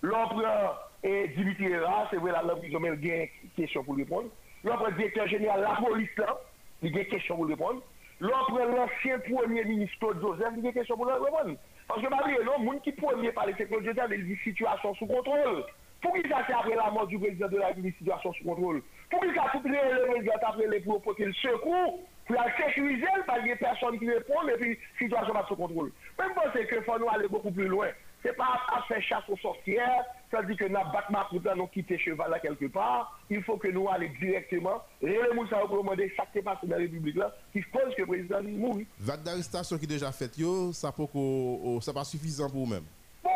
L'on 0.01 0.27
prend 0.27 0.75
et 1.03 1.27
Dimitri 1.29 1.69
c'est 2.09 2.17
vrai 2.17 2.31
là 2.31 2.41
là 2.43 2.55
ils 2.63 2.75
ont 2.75 2.83
une 2.83 3.27
question 3.55 3.83
pour 3.83 3.95
répondre. 3.95 4.29
Prend 4.63 4.91
directeur 4.91 5.27
général 5.27 5.61
la 5.61 5.75
police 5.75 6.15
là, 6.17 6.39
il 6.81 6.95
y 6.95 6.97
a 6.97 7.01
une 7.01 7.07
question 7.07 7.35
pour 7.35 7.47
répondre. 7.47 7.81
L'autre, 8.19 8.59
l'ancien 8.59 9.19
premier 9.19 9.63
ministre 9.63 10.13
Joseph, 10.19 10.53
il 10.57 10.65
y 10.65 10.67
a 10.67 10.71
question 10.71 10.97
pour 10.97 11.05
répondre. 11.05 11.55
Parce 11.87 12.01
que, 12.01 12.09
malgré 12.09 12.43
le 12.43 12.63
monde 12.63 12.81
qui 12.81 12.91
premier 12.91 13.31
parler 13.31 13.53
de 13.53 13.63
Claude 13.65 13.85
Joseph, 13.85 14.09
il 14.11 14.25
dit 14.25 14.35
situation 14.43 14.93
sous 14.95 15.05
contrôle. 15.05 15.63
Pour 16.01 16.13
qu'il 16.13 16.27
ça, 16.29 16.37
après 16.39 16.75
la 16.75 16.89
mort 16.91 17.07
du 17.07 17.19
président 17.19 17.47
de 17.47 17.57
la 17.57 17.67
République, 17.67 17.95
situation 17.97 18.33
sous 18.33 18.43
contrôle? 18.43 18.81
Pour 19.09 19.21
qu'il 19.21 19.33
ça, 19.35 19.45
tout 19.51 19.61
le 19.63 20.07
président 20.11 20.33
après 20.41 20.67
les 20.67 20.79
pour 20.81 21.01
le 21.17 21.33
secours, 21.33 21.99
pour 22.25 22.35
la 22.35 22.57
sécuriser, 22.57 23.05
parce 23.25 23.39
qu'il 23.39 23.49
y 23.49 23.53
a 23.53 23.55
personne 23.55 23.99
qui 23.99 24.09
répond, 24.09 24.47
et 24.47 24.57
puis 24.57 24.79
situation 24.97 25.33
pas 25.33 25.45
sous 25.47 25.55
contrôle. 25.55 25.91
Même 26.19 26.33
pense 26.33 26.53
que 26.53 26.81
faut 26.81 26.99
nous 26.99 27.09
aller 27.09 27.27
beaucoup 27.27 27.51
plus 27.51 27.67
loin. 27.67 27.87
Ce 28.23 28.29
n'est 28.29 28.33
pas 28.33 28.59
à 28.73 28.81
faire 28.83 29.01
chasse 29.01 29.29
aux 29.29 29.37
sorcières, 29.37 30.03
ça 30.31 30.41
dit 30.43 30.55
que 30.55 30.65
nous 30.65 30.73
battu 30.73 31.11
ma 31.11 31.25
pour 31.25 31.39
nous 31.55 31.67
quitter 31.67 31.97
cheval 31.99 32.31
là 32.31 32.39
quelque 32.39 32.65
part. 32.65 33.19
Il 33.29 33.43
faut 33.43 33.57
que 33.57 33.67
nous 33.67 33.87
allions 33.89 34.11
directement. 34.19 34.83
Et 35.01 35.07
les 35.07 35.19
ça 35.49 35.61
demander 35.69 36.11
chaque 36.15 36.31
qui 36.33 36.41
passe 36.41 36.57
dans 36.63 36.71
la 36.71 36.77
République 36.77 37.15
là, 37.15 37.33
qui 37.53 37.61
cause 37.61 37.93
que 37.95 38.01
le 38.01 38.07
président 38.07 38.41
mourit. 38.43 38.87
Vague 38.99 39.23
d'arrestation 39.23 39.77
qui 39.77 39.85
est 39.85 39.87
déjà 39.87 40.11
faite, 40.11 40.33
ça 40.73 40.91
n'est 40.97 41.93
pas 41.93 42.03
suffisant 42.03 42.49
pour 42.49 42.65
vous-même. 42.65 42.85
Bon, 43.23 43.29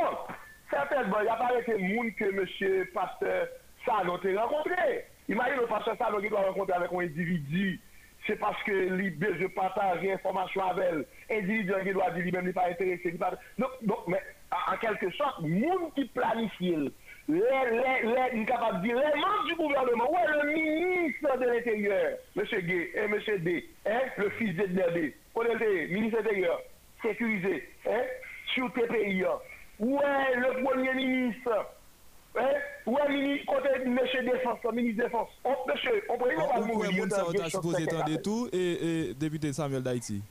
certainement, 0.69 1.19
il 1.19 1.23
n'y 1.23 1.29
a 1.29 1.35
pas 1.35 1.59
été 1.59 1.77
monde 1.77 2.13
que 2.15 2.25
M. 2.25 2.85
Pasteur 2.93 3.47
Salon 3.85 4.15
a 4.15 4.43
rencontré. 4.43 5.05
Imagine 5.29 5.61
le 5.61 5.67
pasteur 5.67 5.95
Salon 5.97 6.19
qui 6.19 6.29
doit 6.29 6.41
rencontrer 6.41 6.73
avec 6.73 6.91
un 6.91 6.99
individu 6.99 7.79
c'est 8.27 8.35
parce 8.35 8.61
que 8.63 8.71
je 8.71 9.47
partage 9.47 10.03
l'information 10.03 10.63
avec 10.63 11.07
l'individu 11.29 11.73
qui 11.83 11.91
doit 11.91 12.11
dire 12.11 12.23
lui-même 12.23 12.45
n'est 12.45 12.53
pas 12.53 12.69
intéressé. 12.69 13.17
Donc, 13.57 13.97
mais 14.07 14.21
en 14.51 14.77
quelque 14.77 15.09
sorte, 15.11 15.41
monde 15.41 15.93
qui 15.95 16.05
planifie, 16.05 16.75
les, 17.27 17.39
les, 17.39 18.39
les, 18.39 18.45
capable 18.45 18.81
dire, 18.81 18.97
les 18.97 19.19
membres 19.19 19.45
du 19.47 19.55
gouvernement, 19.55 20.11
ouais, 20.11 20.43
le 20.43 20.53
ministre 20.53 21.37
de 21.37 21.45
l'Intérieur, 21.45 22.17
M. 22.35 22.43
Gay 22.65 22.91
et 22.93 22.99
M. 22.99 23.19
D, 23.43 23.69
hein, 23.85 23.99
le 24.17 24.29
fils 24.31 24.55
de 24.55 24.65
D, 24.65 25.15
le 25.35 25.87
ministre 25.87 26.19
de 26.19 26.23
l'Intérieur, 26.23 26.61
sécurisé, 27.01 27.69
hein, 27.87 28.01
sur 28.53 28.71
TPI, 28.73 29.23
ouais, 29.79 30.35
le 30.35 30.63
premier 30.63 30.93
ministre, 30.93 31.65
hein, 32.37 32.49
ouais, 32.85 33.09
ministre, 33.09 33.45
côté 33.53 33.69
M. 33.83 33.99
Défense, 34.25 34.59
le 34.63 34.71
ministre 34.71 35.03
Défense, 35.03 35.29
on, 35.43 35.55
monsieur, 35.67 36.03
on 36.09 36.17
peut 36.17 36.29
pas 36.35 36.59
mourir. 36.61 36.91
Vous 36.91 37.37
avez 37.37 37.49
supposé 37.49 37.83
entendre 37.83 38.21
tout 38.21 38.49
et, 38.51 39.09
et 39.09 39.13
député 39.13 39.53
Samuel 39.53 39.83
Daïti 39.83 40.21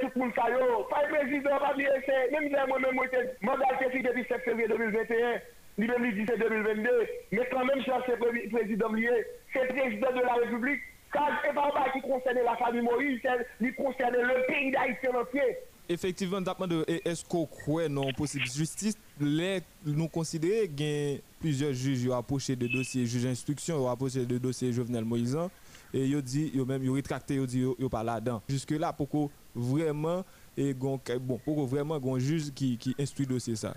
tout 0.00 0.18
le 0.18 0.20
monde 0.26 0.32
ça 0.34 0.50
yo. 0.50 0.84
Pas 0.90 1.02
le 1.06 1.16
président, 1.16 1.58
pas 1.58 1.74
bien 1.74 1.90
c'est. 2.06 2.30
Même 2.30 2.48
si 2.48 2.68
moi-même, 2.68 2.94
moi, 2.94 3.06
mandat 3.42 3.78
fait 3.78 4.02
depuis 4.02 4.24
7 4.28 4.42
février 4.42 4.68
2021, 4.68 5.40
lui-même, 5.78 6.12
dit 6.12 6.24
c'est 6.28 6.38
2022. 6.38 7.06
Mais 7.32 7.48
quand 7.50 7.64
même, 7.64 7.82
c'est 7.84 8.50
président 8.50 8.92
lié, 8.92 9.24
c'est 9.52 9.68
président 9.68 10.12
de 10.12 10.20
la 10.22 10.34
République. 10.34 10.80
Ça, 11.12 11.26
c'est 11.44 11.54
pas 11.54 11.72
un 11.74 11.90
qui 11.90 12.00
concerne 12.02 12.38
la 12.44 12.56
famille 12.56 12.82
Moïse, 12.82 13.20
il 13.60 13.74
concerne 13.74 14.14
le 14.16 14.46
pays 14.46 14.70
d'Haïti 14.70 15.08
entier. 15.08 15.58
Efektivman 15.90 16.44
tapman 16.46 16.70
de 16.70 17.00
esko 17.10 17.40
kwe 17.50 17.88
non 17.90 18.12
posib 18.14 18.44
justice, 18.46 18.94
lè 19.18 19.56
nou 19.82 20.06
konsidere 20.14 20.68
gen 20.78 21.18
plizye 21.42 21.72
juj 21.72 22.04
yo 22.06 22.14
aposhe 22.14 22.54
de 22.54 22.68
dosye 22.70 23.02
juj 23.08 23.24
instruksyon, 23.26 23.80
yo 23.82 23.88
aposhe 23.90 24.22
de 24.28 24.38
dosye 24.38 24.68
jovenel 24.70 25.08
Moizan, 25.08 25.50
e 25.90 26.04
yo 26.12 26.20
di 26.22 26.44
yo 26.54 26.62
mèm 26.68 26.84
yo 26.86 26.94
ritrakte 26.94 27.34
yo 27.40 27.48
di 27.50 27.64
yo, 27.64 27.74
yo 27.82 27.90
pa 27.90 28.04
la 28.06 28.20
dan. 28.22 28.38
Juske 28.46 28.78
la 28.78 28.92
poko 28.94 29.26
vreman 29.50 30.22
e 30.54 30.68
gon, 30.70 31.00
bon, 31.26 31.42
poko 31.42 31.66
vreman 31.72 31.98
gon 31.98 32.22
juj 32.22 32.52
ki, 32.54 32.76
ki 32.78 32.94
instru 32.94 33.26
dosye 33.26 33.56
sa. 33.58 33.74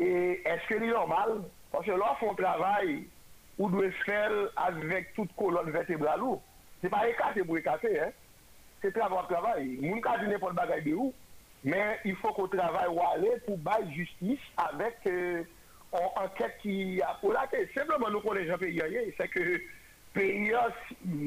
E 0.00 0.40
eske 0.54 0.80
li 0.80 0.88
normal, 0.88 1.42
panse 1.74 2.00
lò 2.00 2.14
fon 2.22 2.32
travay 2.38 3.02
ou 3.58 3.68
dwe 3.74 3.90
fèl 4.06 4.46
avèk 4.70 5.12
tout 5.18 5.36
kolon 5.36 5.68
vertebral 5.74 6.24
ou, 6.24 6.40
se 6.80 6.88
pa 6.88 7.04
ekate 7.12 7.44
pou 7.44 7.60
ekate, 7.60 8.08
se 8.80 8.94
travay 8.96 9.28
travay, 9.28 9.74
moun 9.84 10.00
ka 10.00 10.16
di 10.22 10.32
ne 10.32 10.40
pon 10.40 10.56
bagay 10.56 10.80
de 10.88 10.96
ou, 10.96 11.12
mais 11.64 11.98
il 12.04 12.16
faut 12.16 12.32
qu'on 12.32 12.48
travaille 12.48 12.88
ou 12.88 13.00
aller 13.00 13.32
pour 13.46 13.58
bailler 13.58 13.94
justice 13.94 14.40
avec 14.56 14.96
euh, 15.06 15.44
une 15.92 16.22
enquête 16.22 16.56
qui 16.60 17.00
a 17.02 17.16
pour 17.20 17.32
la 17.32 17.46
tête. 17.48 17.70
Simplement 17.74 18.10
nous 18.10 18.20
connaissons 18.20 18.58
pays 18.58 18.82
c'est 19.16 19.28
que 19.28 19.60
pays, 20.12 20.52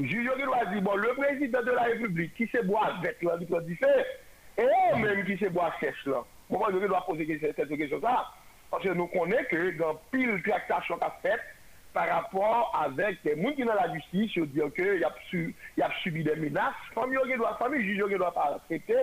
juge 0.03 0.29
qui 0.35 0.43
doit 0.43 0.65
dire, 0.65 0.81
bon, 0.81 0.95
le 0.95 1.13
président 1.13 1.63
de 1.63 1.71
la 1.71 1.83
République 1.83 2.35
qui 2.35 2.47
se 2.47 2.61
boit 2.63 2.87
avec 2.87 3.21
là, 3.21 3.37
qui 3.37 3.45
dit 3.45 3.79
et 4.57 4.99
même 4.99 5.25
qui 5.25 5.37
se 5.37 5.49
boit 5.49 5.73
sèche 5.79 6.05
là. 6.05 6.23
Pourquoi 6.47 6.71
je 6.71 6.85
dois 6.85 7.05
poser 7.05 7.39
cette 7.39 7.55
question 7.55 7.99
là 7.99 8.25
Parce 8.69 8.83
que 8.83 8.89
nous 8.89 9.07
connaissons 9.07 9.45
que 9.49 9.77
dans 9.77 9.95
pile 10.11 10.41
tractation 10.43 10.97
qu'a 10.97 11.17
fait 11.21 11.39
par 11.93 12.07
rapport 12.09 12.77
avec 12.79 13.23
des 13.23 13.41
gens 13.41 13.51
qui 13.51 13.61
sont 13.61 13.67
dans 13.67 13.73
la 13.73 13.93
justice, 13.93 14.37
dire 14.49 14.71
qu'il 14.73 14.99
y 14.99 15.81
a, 15.81 15.89
subi 16.03 16.23
des 16.23 16.35
menaces, 16.35 16.73
famille 16.93 17.17
doit, 17.37 17.57
famille 17.57 17.85
juge 17.85 18.03
qui 18.05 18.15
doit 18.15 18.33
pas 18.33 18.59
accepter 18.61 18.97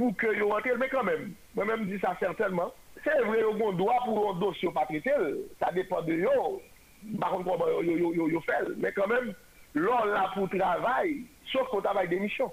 pour 0.00 0.16
que 0.16 0.34
yo 0.34 0.48
rentre, 0.48 0.78
mais 0.78 0.88
quand 0.88 1.04
même, 1.04 1.34
moi-même 1.54 1.84
dis 1.84 1.98
ça 2.00 2.16
certainement. 2.18 2.72
C'est 3.04 3.20
vrai, 3.20 3.44
on 3.44 3.72
doit 3.72 3.98
pour 4.06 4.34
un 4.34 4.40
dossier 4.40 4.70
pas 4.72 4.86
traiter, 4.86 5.12
ça 5.58 5.70
dépend 5.72 6.00
de 6.00 6.14
eux 6.14 7.18
par 7.20 7.32
contre, 7.32 7.82
yo, 7.82 8.14
yo, 8.14 8.28
yo. 8.28 8.42
Mais 8.78 8.92
quand 8.92 9.06
même, 9.06 9.34
l'on 9.74 10.04
là 10.06 10.30
pour 10.32 10.48
travail, 10.48 11.24
sauf 11.52 11.68
qu'on 11.68 11.82
travaille 11.82 12.08
des 12.08 12.18
missions. 12.18 12.50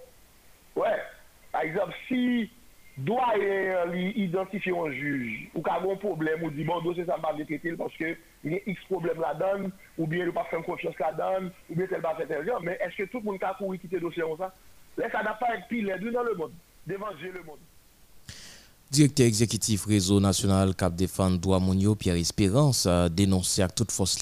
Ouais. 0.75 0.99
Par 1.53 1.61
exemple, 1.61 1.93
si 2.09 2.51
doyen 2.97 3.91
li 3.93 4.09
identifiye 4.25 4.73
an 4.73 4.91
juj, 4.91 5.47
ou 5.53 5.61
ka 5.63 5.77
bon 5.79 5.99
problem, 6.01 6.47
ou 6.47 6.51
di 6.51 6.65
bon 6.65 6.81
dosye 6.81 7.05
sa 7.05 7.19
mba 7.21 7.35
dekretil, 7.37 7.77
paske 7.77 8.15
li 8.43 8.57
x 8.73 8.87
problem 8.89 9.21
la 9.21 9.35
dan, 9.37 9.67
ou 9.99 10.07
bien 10.09 10.25
li 10.25 10.33
pa 10.33 10.47
fèm 10.49 10.65
konfyos 10.65 10.97
la 10.99 11.11
dan, 11.15 11.51
ou 11.69 11.77
bien 11.77 11.87
tel 11.91 12.01
ba 12.01 12.15
fè 12.17 12.25
tel 12.25 12.47
jan, 12.47 12.65
men 12.65 12.79
eske 12.87 13.05
tout 13.11 13.21
moun 13.21 13.37
ka 13.39 13.53
kou 13.59 13.75
wikite 13.75 14.01
dosye 14.01 14.25
an 14.25 14.39
sa? 14.41 14.49
Lè 14.97 15.11
sa 15.13 15.21
da 15.27 15.35
pa 15.37 15.51
ek 15.53 15.67
pi 15.69 15.83
lè, 15.85 15.99
dou 16.01 16.09
nan 16.15 16.25
le 16.25 16.33
moun, 16.41 16.57
jè 16.87 17.31
le 17.31 17.43
moun. 17.43 17.59
Directeur 18.89 19.27
exécutif 19.27 19.85
Réseau 19.85 20.19
National 20.21 20.73
Cap 20.73 20.95
Défense 20.95 21.39
Droit 21.39 21.59
Mounio, 21.59 21.95
Pierre 21.95 22.15
Espérance, 22.15 22.85
a 22.85 23.09
dénoncé 23.09 23.61
à 23.61 23.67
toute 23.67 23.91
force 23.91 24.19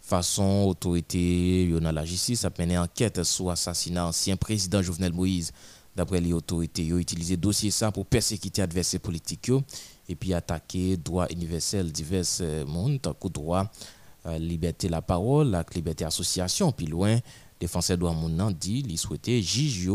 façon 0.00 0.64
autorité 0.66 1.68
la 1.80 2.04
justice 2.04 2.44
a 2.44 2.50
mené 2.58 2.76
enquête 2.76 3.22
sur 3.22 3.50
assassinat 3.50 4.06
ancien 4.06 4.36
président 4.36 4.82
Jovenel 4.82 5.12
Moïse. 5.12 5.52
D'après 5.94 6.20
les 6.20 6.32
autorités, 6.32 6.82
ils 6.82 6.94
ont 6.94 6.98
utilisé 6.98 7.36
dossier 7.36 7.70
ça 7.70 7.92
pour 7.92 8.06
persécuter 8.06 8.62
adversaires 8.62 9.00
politiques 9.00 9.52
et 10.08 10.16
puis 10.16 10.34
attaquer 10.34 10.96
droits 10.96 11.28
universels 11.30 11.92
divers 11.92 12.24
euh, 12.40 12.64
mondes, 12.64 13.00
tant 13.00 13.14
droit 13.32 13.70
euh, 14.26 14.38
liberté 14.38 14.88
la 14.88 15.02
parole, 15.02 15.50
la 15.50 15.64
liberté 15.74 16.04
association, 16.04 16.72
puis 16.72 16.86
loin, 16.86 17.18
défenseur 17.60 17.96
droit 17.96 18.12
moun 18.12 18.52
dit, 18.58 18.84
il 18.88 18.98
souhaitait 18.98 19.40
juge 19.40 19.88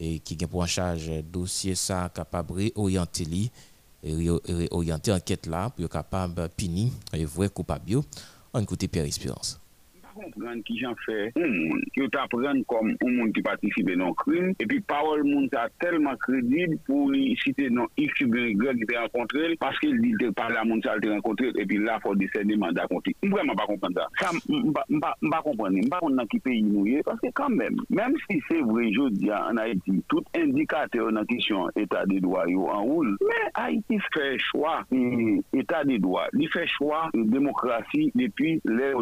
et 0.00 0.20
qui 0.20 0.36
a 0.42 0.46
pour 0.46 0.60
en 0.60 0.66
charge 0.66 1.10
dossier 1.24 1.74
ça 1.74 2.10
capable 2.14 2.70
orienter 2.76 3.24
li 3.24 3.50
orienter 4.70 5.12
enquête 5.12 5.46
là 5.46 5.70
pour 5.70 5.88
capable 5.88 6.48
et 7.12 7.24
vrai 7.24 7.48
coupable 7.48 8.00
en 8.52 8.64
côté 8.64 8.88
Pierre 8.88 9.06
Espérance 9.06 9.58
comprendre 10.18 10.62
qui 10.64 10.78
j'en 10.78 10.94
fait 11.06 11.32
un 11.36 11.46
monde 11.46 11.82
qui 11.94 12.08
t'apprendre 12.10 12.64
comme 12.66 12.96
un 13.04 13.10
monde 13.10 13.32
qui 13.32 13.42
participe 13.42 13.90
dans 13.96 14.08
un 14.08 14.12
crime. 14.14 14.54
Et 14.60 14.66
puis 14.66 14.80
parole 14.80 15.24
monde 15.24 15.48
ça 15.52 15.68
tellement 15.80 16.16
crédible 16.16 16.78
pour 16.86 17.10
citer 17.42 17.70
non 17.70 17.86
X 17.96 18.20
ou 18.22 18.34
Y 18.34 18.86
qui 18.86 18.96
rencontré 18.96 19.56
parce 19.58 19.78
qu'il 19.78 20.00
dit 20.00 20.12
de 20.20 20.30
parler 20.30 20.56
à 20.56 20.64
monde 20.64 20.82
ça 20.84 20.94
rencontré 20.94 21.50
et 21.56 21.66
puis 21.66 21.78
là 21.78 21.98
faut 22.02 22.14
décerner 22.14 22.56
mandat 22.56 22.86
contre 22.86 23.10
lui. 23.22 23.30
Vraiment 23.30 23.54
pas 23.54 23.66
comprendre 23.66 23.94
ça. 23.96 24.08
Ça 24.20 24.30
pas 24.90 25.42
comprendre 25.42 25.78
pas 25.88 26.00
dans 26.02 26.26
qui 26.26 26.38
pays 26.40 27.02
parce 27.04 27.20
que 27.20 27.28
quand 27.34 27.50
même 27.50 27.76
même 27.90 28.14
si 28.30 28.40
c'est 28.48 28.60
vrai 28.60 28.90
je 28.92 29.08
dis 29.10 29.32
en 29.32 29.56
Haïti 29.56 30.02
tout 30.08 30.22
indicateur 30.36 31.12
dans 31.12 31.24
question 31.24 31.68
état 31.76 32.04
des 32.06 32.20
droits 32.20 32.46
en 32.48 32.82
roule. 32.82 33.16
Mais 33.20 33.50
Haïti 33.54 33.98
fait 34.14 34.38
choix. 34.38 34.84
État 35.52 35.84
des 35.84 35.98
droits. 35.98 36.28
Il 36.32 36.48
fait 36.48 36.66
choix 36.66 37.10
de 37.14 37.22
démocratie 37.22 38.10
depuis 38.14 38.60
les 38.64 38.92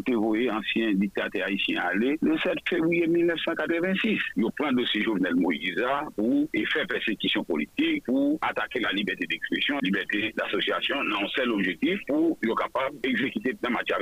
anciens 0.50 0.92
dictateur 1.06 1.46
haïtien 1.46 1.82
allé 1.82 2.18
le 2.20 2.38
7 2.38 2.54
février 2.68 3.06
1986. 3.06 4.18
Il 4.36 4.44
prend 4.56 4.70
le 4.70 4.76
dossier 4.76 5.02
Jovenel 5.02 5.34
Moïse 5.36 5.82
pour 6.16 6.48
faire 6.72 6.86
persécution 6.86 7.44
politique, 7.44 8.04
pour 8.04 8.38
attaquer 8.42 8.80
la 8.80 8.92
liberté 8.92 9.26
d'expression, 9.26 9.78
liberté 9.82 10.32
d'association, 10.36 11.02
non 11.04 11.26
seul 11.28 11.50
objectif 11.50 11.98
pour 12.06 12.38
être 12.42 12.54
capable 12.56 13.00
d'exécuter 13.00 13.54
la 13.62 13.70
matière 13.70 13.98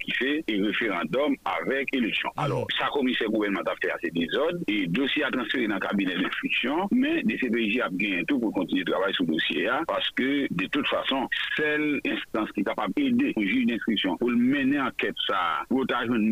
qui 0.00 0.10
fait 0.12 0.44
un 0.50 0.64
référendum 0.66 1.36
avec 1.44 1.94
élection. 1.94 2.28
Mm. 2.36 2.40
Alors, 2.40 2.66
ça 2.78 2.88
commissaire 2.92 3.28
gouvernement 3.28 3.60
a 3.60 3.74
fait 3.82 3.90
assez 3.90 4.10
désordre 4.10 4.58
et 4.66 4.86
dossier 4.86 5.24
a 5.24 5.30
transféré 5.30 5.66
dans 5.68 5.74
le 5.74 5.80
cabinet 5.80 6.14
d'instruction, 6.14 6.88
mais 6.90 7.22
le 7.22 7.38
CPJ 7.38 7.80
a 7.80 7.88
gagné 7.90 8.24
tout 8.26 8.38
pour 8.38 8.52
continuer 8.52 8.84
de 8.84 8.90
travailler 8.90 9.14
sur 9.14 9.24
le 9.24 9.32
dossier 9.32 9.68
parce 9.86 10.08
que 10.10 10.46
de 10.50 10.66
toute 10.66 10.86
façon, 10.88 11.28
seule 11.56 12.00
instance 12.06 12.50
qui 12.52 12.60
est 12.60 12.64
capable 12.64 12.92
d'aider 12.94 13.32
le 13.36 13.46
juge 13.46 13.66
d'instruction 13.66 14.16
pour 14.16 14.30
mener 14.30 14.78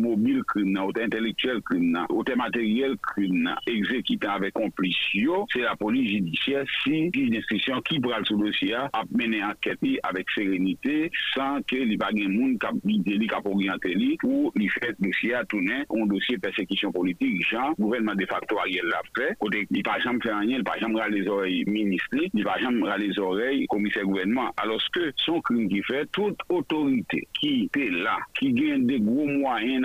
mobile 0.07 0.43
crime, 0.47 0.77
ou 0.77 0.91
intellectuel 0.99 1.61
crime, 1.61 2.05
ou 2.09 2.23
matériel 2.35 2.95
crime, 3.01 3.53
exécuté 3.65 4.27
avec 4.27 4.53
complice, 4.53 4.95
c'est 5.51 5.61
la 5.61 5.75
police 5.75 6.09
judiciaire 6.11 6.65
si 6.83 7.09
une 7.13 7.29
d'instruction 7.29 7.81
qui 7.81 7.99
prend 7.99 8.23
ce 8.23 8.33
dossier 8.33 8.75
a 8.75 8.89
mené 9.11 9.43
enquête 9.43 9.79
avec 10.03 10.29
sérénité 10.31 11.11
sans 11.33 11.61
que 11.63 11.75
les 11.75 11.97
pas 11.97 12.11
de 12.11 12.27
monde 12.27 12.57
qui 12.85 12.99
délit 12.99 13.27
qui 13.27 13.35
orienté 13.45 14.17
pour 14.19 14.51
lui 14.55 14.69
faire 14.69 14.93
dossier 14.99 15.33
à 15.33 15.45
tourner 15.45 15.83
un 15.93 16.05
dossier 16.05 16.37
persécution 16.37 16.91
politique 16.91 17.47
genre 17.49 17.73
gouvernement 17.77 18.15
de 18.15 18.25
facto 18.25 18.57
Ariel 18.59 18.85
l'a 18.85 19.01
pas 19.83 19.99
jamais 19.99 20.19
fait 20.21 20.33
rien 20.33 20.57
il 20.57 20.63
pas 20.63 20.77
jamais 20.79 20.99
les 21.09 21.65
ministre 21.65 22.17
il 22.33 22.43
pas 22.43 22.57
jamais 22.59 22.97
les 22.97 23.19
oreilles 23.19 23.65
commissaire 23.67 24.03
gouvernement. 24.03 24.51
Alors 24.57 24.81
que 24.93 25.11
son 25.17 25.41
crime 25.41 25.69
qui 25.69 25.81
fait 25.83 26.05
toute 26.11 26.37
autorité 26.49 27.27
qui 27.39 27.69
est 27.75 27.89
là 27.89 28.17
qui 28.39 28.53
gagne 28.53 28.85
des 28.85 28.99
gros 28.99 29.25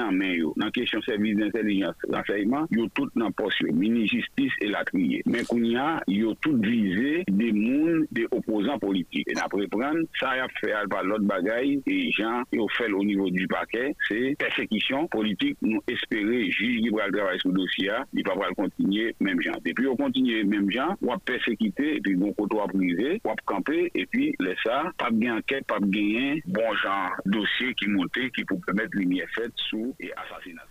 moyens 0.02 0.18
men 0.18 0.34
yo, 0.34 0.52
nan 0.56 0.72
kesyon 0.74 1.02
servis 1.06 1.34
d'intelligence 1.38 1.96
renseignement, 2.10 2.66
yo 2.74 2.88
tout 2.96 3.10
nan 3.18 3.32
posyo 3.38 3.72
mini-justice 3.72 4.52
et 4.60 4.68
la 4.72 4.84
triye. 4.84 5.22
Men 5.26 5.44
kounya, 5.48 6.02
yo 6.08 6.34
tout 6.42 6.58
vize 6.62 7.22
de 7.28 7.50
moun 7.52 8.06
de 8.12 8.26
opposant 8.30 8.78
politik. 8.82 9.28
E 9.28 9.36
napre 9.38 9.66
pran, 9.72 10.02
sa 10.18 10.34
y 10.38 10.42
ap 10.42 10.54
fè 10.60 10.72
al 10.76 10.90
pa 10.92 11.02
lot 11.06 11.24
bagay 11.28 11.78
e 11.86 11.98
jan 12.16 12.46
yo 12.54 12.66
fèl 12.76 12.96
o 12.96 13.02
nivou 13.06 13.32
du 13.34 13.46
pakè, 13.50 13.90
se 14.08 14.34
persekisyon 14.40 15.08
politik 15.12 15.60
nou 15.64 15.82
espere 15.92 16.42
juj 16.48 16.80
li 16.82 16.92
pral 16.94 17.14
travay 17.14 17.40
sou 17.42 17.54
dosya, 17.56 18.02
li 18.16 18.26
pa 18.26 18.36
pral 18.38 18.56
kontinye 18.58 19.12
menm 19.22 19.42
jan. 19.44 19.58
E 19.64 19.74
pi 19.76 19.86
yo 19.86 19.96
kontinye 20.00 20.42
menm 20.48 20.70
jan, 20.72 20.96
wap 21.04 21.24
persekite, 21.28 21.96
e 21.98 22.02
pi 22.04 22.16
bon 22.18 22.34
koto 22.38 22.60
wap 22.60 22.74
prize, 22.74 23.18
wap 23.26 23.42
kampe, 23.48 23.86
e 23.92 24.06
pi 24.12 24.32
lesa, 24.42 24.84
pap 25.00 25.14
gen 25.18 25.38
anket, 25.38 25.66
pap 25.70 25.86
gen 25.92 26.42
bon 26.52 26.80
jan 26.82 27.18
dosye 27.32 27.72
ki 27.78 27.90
monte, 27.94 28.28
ki 28.36 28.46
pou 28.48 28.60
pwemet 28.66 28.94
li 28.98 29.08
miye 29.10 29.28
fèt 29.36 29.66
sou 29.68 29.91
et 30.00 30.12
assassinat. 30.12 30.62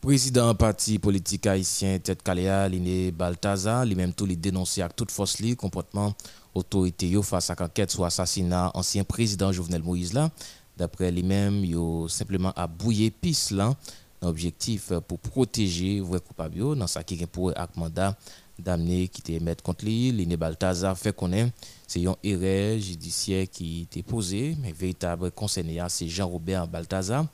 Président 0.00 0.54
parti 0.54 0.98
politique 0.98 1.46
haïtien 1.46 1.98
Tête 1.98 2.22
Kaléa, 2.22 2.68
Liné 2.68 3.10
Baltazar, 3.10 3.86
lui-même 3.86 4.12
tout 4.12 4.26
les 4.26 4.36
dénoncé 4.36 4.82
avec 4.82 4.94
toute 4.94 5.10
force 5.10 5.38
li 5.38 5.56
comportement 5.56 6.12
autorité 6.54 7.10
face 7.22 7.48
à 7.48 7.56
enquête 7.58 7.90
sur 7.90 8.04
assassinat 8.04 8.70
ancien 8.74 9.02
président 9.02 9.50
Jovenel 9.50 9.82
Moïse 9.82 10.12
là. 10.12 10.30
D'après 10.76 11.10
lui-même, 11.10 11.64
yo 11.64 12.06
simplement 12.08 12.52
a 12.54 12.66
bouillé 12.66 13.10
piste 13.10 13.52
là 13.52 13.74
objectif 14.20 14.92
pour 15.08 15.18
protéger 15.18 16.00
vrai 16.00 16.20
coupable 16.20 16.76
dans 16.76 16.86
sa 16.86 17.02
qui 17.02 17.24
pour 17.26 17.52
ak 17.56 17.76
mandat 17.76 18.16
d'amener 18.58 19.08
qui 19.08 19.20
était 19.20 19.40
mettre 19.42 19.62
contre 19.62 19.84
lui 19.84 20.12
Liné 20.12 20.36
Baltazar 20.36 20.96
fait 20.96 21.14
connaître 21.14 21.52
c'est 21.86 22.06
un 22.06 22.16
erreur 22.22 22.78
judiciaire 22.78 23.46
qui 23.50 23.82
était 23.82 24.02
posé 24.02 24.56
mais 24.60 24.72
véritable 24.72 25.30
concerné 25.30 25.80
c'est 25.88 26.08
Jean-Robert 26.08 26.68
Baltazar 26.68 27.26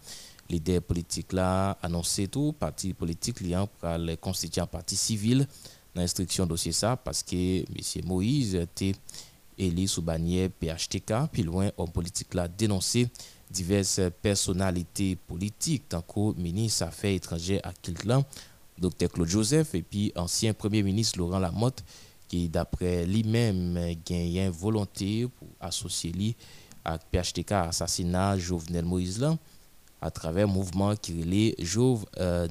Leader 0.51 0.83
politique 0.83 1.33
là 1.33 1.79
annoncé 1.83 2.29
tout, 2.29 2.53
parti 2.53 2.93
politique 2.93 3.41
liant 3.41 3.69
pour 3.79 3.89
les 3.99 4.17
constituer 4.17 4.61
un 4.61 4.67
parti 4.67 4.97
civil 4.97 5.47
dans 5.95 6.01
l'instruction 6.01 6.47
dossier 6.47 6.73
ça 6.73 6.97
parce 6.97 7.23
que 7.23 7.61
M. 7.61 8.05
Moïse 8.05 8.55
était 8.55 8.95
élu 9.59 9.87
sous 9.87 10.03
bannière 10.03 10.51
PHTK, 10.51 11.13
puis 11.31 11.43
loin, 11.43 11.71
homme 11.77 11.91
politique 11.91 12.35
là 12.35 12.49
dénoncé 12.49 13.09
diverses 13.51 14.01
personnalités 14.23 15.17
politiques, 15.17 15.89
tant 15.89 16.03
que 16.03 16.39
ministre 16.41 16.85
Affaires 16.85 17.15
étrangères 17.15 17.61
à 17.65 17.73
Kiltlan, 17.73 18.25
Dr. 18.79 19.09
Claude 19.13 19.29
Joseph, 19.29 19.75
et 19.75 19.83
puis 19.83 20.13
ancien 20.17 20.55
Premier 20.55 20.83
ministre 20.83 21.19
Laurent 21.19 21.39
Lamotte, 21.39 21.85
qui 22.29 22.49
d'après 22.49 23.05
lui-même 23.05 23.95
gagné 24.07 24.49
volonté 24.49 25.27
pour 25.27 25.49
associer 25.61 26.13
lui 26.13 26.37
à 26.85 26.97
PHTK 26.99 27.53
assassinat 27.53 28.39
Jovenel 28.39 28.85
Moïse 28.85 29.21
là 29.21 29.37
à 30.01 30.11
travers 30.11 30.49
un 30.49 30.51
mouvement 30.53 30.95
qui 30.97 31.21
est 31.23 31.63
Jouve 31.65 32.07
euh, 32.19 32.49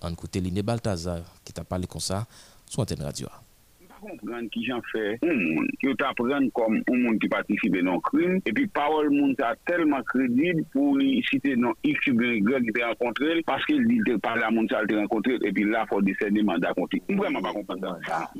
en 0.00 0.14
côté 0.14 0.40
Liné 0.40 0.62
Balthazar 0.62 1.20
qui 1.44 1.52
t'a 1.52 1.64
parlé 1.64 1.86
comme 1.86 2.00
ça 2.00 2.26
sur 2.66 2.80
Antenne 2.80 3.02
Radio 3.02 3.28
comprendre 4.04 4.48
qui 4.50 4.64
j'en 4.64 4.80
fait 4.92 5.18
un 5.22 5.34
monde 5.34 5.66
qui 5.80 5.94
t'apprendre 5.96 6.50
comme 6.52 6.82
un 6.90 6.96
monde 6.96 7.18
qui 7.18 7.28
participe 7.28 7.76
dans 7.82 7.94
un 7.94 8.00
crime. 8.00 8.40
Et 8.46 8.52
puis 8.52 8.66
parole 8.66 9.10
monde 9.10 9.34
ça 9.38 9.54
tellement 9.66 10.02
crédible 10.02 10.64
pour 10.72 10.96
lui 10.96 11.22
citer 11.28 11.56
non 11.56 11.72
X 11.82 12.06
Y 12.06 12.42
qui 12.44 12.82
rencontré 12.82 13.42
parce 13.46 13.64
qu'il 13.66 13.86
dit 13.86 14.00
parler 14.22 14.42
à 14.42 14.50
monde 14.50 14.68
ça 14.70 14.80
rencontré 14.80 15.38
et 15.42 15.52
puis 15.52 15.64
là 15.64 15.86
faut 15.88 16.02
décerner 16.02 16.42
mandat 16.42 16.72
contre 16.74 16.96
vraiment 17.08 17.42
pas 17.42 17.52
comprendre 17.52 17.98
ça. 18.06 18.30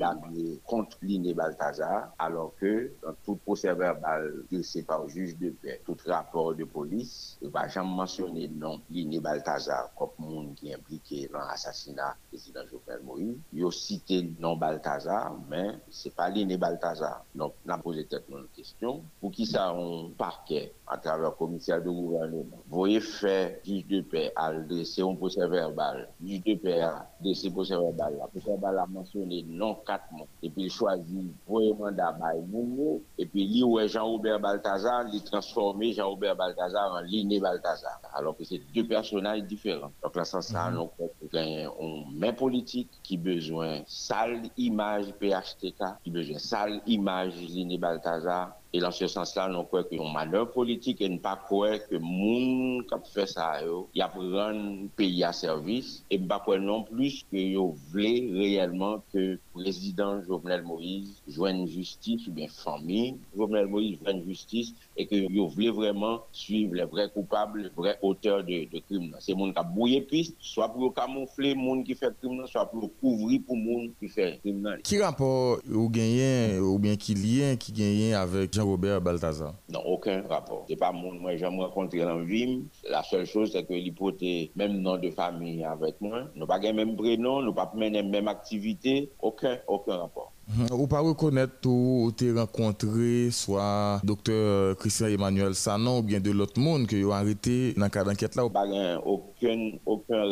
Contre 0.65 0.97
Liné 1.01 1.33
Balthazar 1.33 2.13
alors 2.19 2.53
que 2.59 2.91
dans 3.01 3.13
tout 3.25 3.35
procès 3.35 3.73
verbal 3.73 4.31
c'est 4.61 4.85
par 4.85 5.07
juge 5.09 5.37
de 5.37 5.49
paix 5.49 5.81
tout 5.85 5.97
rapport 6.05 6.55
de 6.55 6.63
police 6.63 7.37
il 7.41 7.49
va 7.49 7.67
jamais 7.67 7.95
mentionner 7.95 8.49
non 8.55 8.79
Liné 8.89 9.19
Balthazar 9.19 9.91
comme 9.97 10.09
monde 10.19 10.55
qui 10.55 10.69
est 10.69 10.75
impliqué 10.75 11.29
dans 11.31 11.39
l'assassinat 11.39 12.15
président 12.29 12.61
Jovenel 12.69 13.03
Moïse. 13.03 13.37
Il 13.53 13.65
a 13.65 13.71
cité 13.71 14.29
non 14.39 14.55
Balthazar 14.55 15.35
mais 15.55 15.71
c'est 15.89 16.13
pas 16.13 16.29
l'Iné 16.29 16.57
Balthazar. 16.57 17.23
Donc, 17.33 17.53
on 17.65 17.69
a 17.69 17.77
posé 17.77 18.03
peut-être 18.03 18.29
une 18.29 18.47
question. 18.55 19.01
Pour 19.21 19.31
qui 19.31 19.45
ça, 19.45 19.73
on 19.73 20.09
parquet 20.17 20.73
à 20.87 20.97
travers 20.97 21.29
le 21.29 21.35
commissaire 21.35 21.81
de 21.81 21.89
gouvernement, 21.89 22.57
voyez 22.69 22.99
faire 22.99 23.55
juge 23.63 23.87
de 23.87 24.01
paix 24.01 24.31
à 24.35 24.53
dresser 24.53 25.01
un 25.01 25.15
procès 25.15 25.47
verbal. 25.47 26.09
Juge 26.23 26.43
de 26.43 26.55
paix 26.55 26.81
à 26.81 27.07
dresser 27.21 27.47
un 27.47 27.51
procès 27.51 27.77
verbal. 27.77 28.13
Le 28.13 28.27
procès 28.27 28.51
verbal 28.51 28.79
a 28.79 28.85
mentionné 28.85 29.45
non 29.47 29.75
quatre 29.85 30.11
mois. 30.11 30.27
Et 30.43 30.49
puis, 30.49 30.63
il 30.63 30.71
choisit 30.71 31.31
voyez 31.47 31.73
mandat 31.73 32.11
by 32.13 32.41
Mounio. 32.51 33.01
Et 33.17 33.25
puis, 33.25 33.47
lui, 33.47 33.63
ouais, 33.63 33.87
Jean-Robert 33.87 34.39
Balthazar, 34.39 35.05
il 35.11 35.23
transformé 35.23 35.93
Jean-Robert 35.93 36.35
Balthazar 36.35 36.93
en 36.93 37.01
l'Iné 37.01 37.39
Balthazar. 37.39 37.99
Alors 38.13 38.35
que 38.35 38.43
c'est 38.43 38.61
deux 38.73 38.87
personnages 38.87 39.43
différents. 39.43 39.91
Donc, 40.03 40.15
là, 40.15 40.25
ça, 40.25 40.41
ça, 40.41 40.69
mm 40.69 40.77
-hmm. 40.77 41.05
gen 41.31 41.47
yon 41.63 42.05
men 42.21 42.35
politik 42.37 42.91
ki 43.05 43.17
bezwen 43.21 43.83
sal 43.89 44.37
imaj 44.67 45.11
PHTK, 45.45 45.81
ki 46.03 46.09
bezwen 46.15 46.41
sal 46.41 46.71
imaj 46.95 47.29
Lini 47.53 47.77
Baltazar, 47.77 48.49
E 48.75 48.81
lan 48.83 48.91
se 48.91 49.07
sens 49.07 49.31
la, 49.37 49.45
nou 49.47 49.63
kwe 49.71 49.85
ke 49.87 49.95
yon 49.95 50.11
maneur 50.11 50.49
politik 50.51 50.99
e 50.99 51.07
nou 51.07 51.23
pa 51.23 51.37
kwe 51.47 51.77
ke 51.85 51.99
moun 52.03 52.81
kap 52.89 53.05
fè 53.07 53.23
sa 53.31 53.45
yo, 53.63 53.85
ya 53.95 54.09
pou 54.11 54.27
ran 54.35 54.89
peyi 54.99 55.21
a 55.23 55.31
servis, 55.31 56.01
e 56.11 56.19
mba 56.19 56.41
kwe 56.43 56.57
non 56.59 56.83
plus 56.89 57.21
ke 57.31 57.39
yo 57.53 57.69
vle 57.93 58.11
reyelman 58.35 58.99
ke 59.13 59.37
prezident 59.55 60.25
Jovenel 60.27 60.65
Moïse 60.67 61.21
jwen 61.37 61.63
justice 61.71 62.27
ou 62.27 62.35
bien 62.35 62.51
fami 62.51 63.15
Jovenel 63.31 63.71
Moïse 63.71 64.01
jwen 64.01 64.19
justice 64.25 64.75
e 64.99 65.05
ke 65.07 65.21
yo 65.23 65.47
vle 65.55 65.71
vreman 65.77 66.19
suiv 66.35 66.75
le 66.75 66.83
vre 66.91 67.07
koupable, 67.15 67.63
le 67.63 67.71
vre 67.77 67.95
auteur 68.03 68.43
de 68.43 68.65
nan. 68.99 69.23
Se 69.23 69.31
moun 69.39 69.55
ka 69.55 69.63
bouye 69.63 70.01
piste, 70.09 70.35
swa 70.43 70.67
pou 70.73 70.89
yo 70.89 70.91
kamoufle 70.95 71.53
moun 71.55 71.85
ki 71.87 71.95
fè 71.95 72.11
krim 72.19 72.35
nan, 72.41 72.51
swa 72.51 72.65
pou 72.67 72.83
yo 72.83 72.91
kouvri 72.99 73.39
pou 73.39 73.55
moun 73.55 73.87
fè 74.03 74.33
krim 74.43 74.59
nan. 74.67 74.83
Ki 74.83 74.99
rapport 74.99 75.63
ou 75.71 75.87
genyen 75.95 76.59
ou 76.59 76.75
bien 76.81 76.99
ki 76.99 77.15
liyen 77.15 77.55
ki 77.61 77.71
genyen 77.79 78.19
avek 78.19 78.51
Jean 78.51 78.64
Robert 78.65 79.01
Balthazar 79.01 79.53
Non, 79.69 79.81
aucun 79.85 80.21
rapport. 80.27 80.65
C'est 80.67 80.75
pas 80.75 80.91
mon, 80.91 81.13
moi, 81.13 81.35
j'ai 81.35 81.45
rencontré 81.45 81.99
dans 81.99 82.23
Vim. 82.23 82.63
La 82.89 83.03
seule 83.03 83.25
chose, 83.25 83.51
c'est 83.51 83.65
que 83.65 83.73
l'hypothèse, 83.73 84.49
même 84.55 84.81
nom 84.81 84.97
de 84.97 85.09
famille 85.11 85.63
avec 85.63 85.99
moi, 86.01 86.23
nous 86.35 86.45
pas 86.45 86.59
le 86.59 86.73
même 86.73 86.95
prénom, 86.95 87.41
nous 87.41 87.53
pas 87.53 87.71
mener 87.75 88.03
même 88.03 88.27
activité, 88.27 89.11
aucun, 89.21 89.57
aucun 89.67 89.97
rapport. 89.97 90.34
Ou 90.69 90.85
pa 90.85 90.99
rekonnet 91.01 91.65
ou 91.65 92.11
te 92.13 92.27
renkontre 92.35 93.31
Soa 93.33 93.97
Dr. 94.05 94.75
Christian 94.77 95.09
Emmanuel 95.09 95.55
Sanon 95.57 95.97
Ou 95.99 96.03
bien 96.05 96.21
de 96.21 96.29
lot 96.29 96.53
moun 96.61 96.85
Ke 96.85 96.99
yo 97.01 97.15
anrete 97.17 97.73
nan 97.81 97.89
ka 97.89 98.03
d'anket 98.05 98.37
la 98.37 98.45
Ou 98.45 98.53
pa 98.53 98.61
gen 98.69 98.83
Okun 99.01 99.63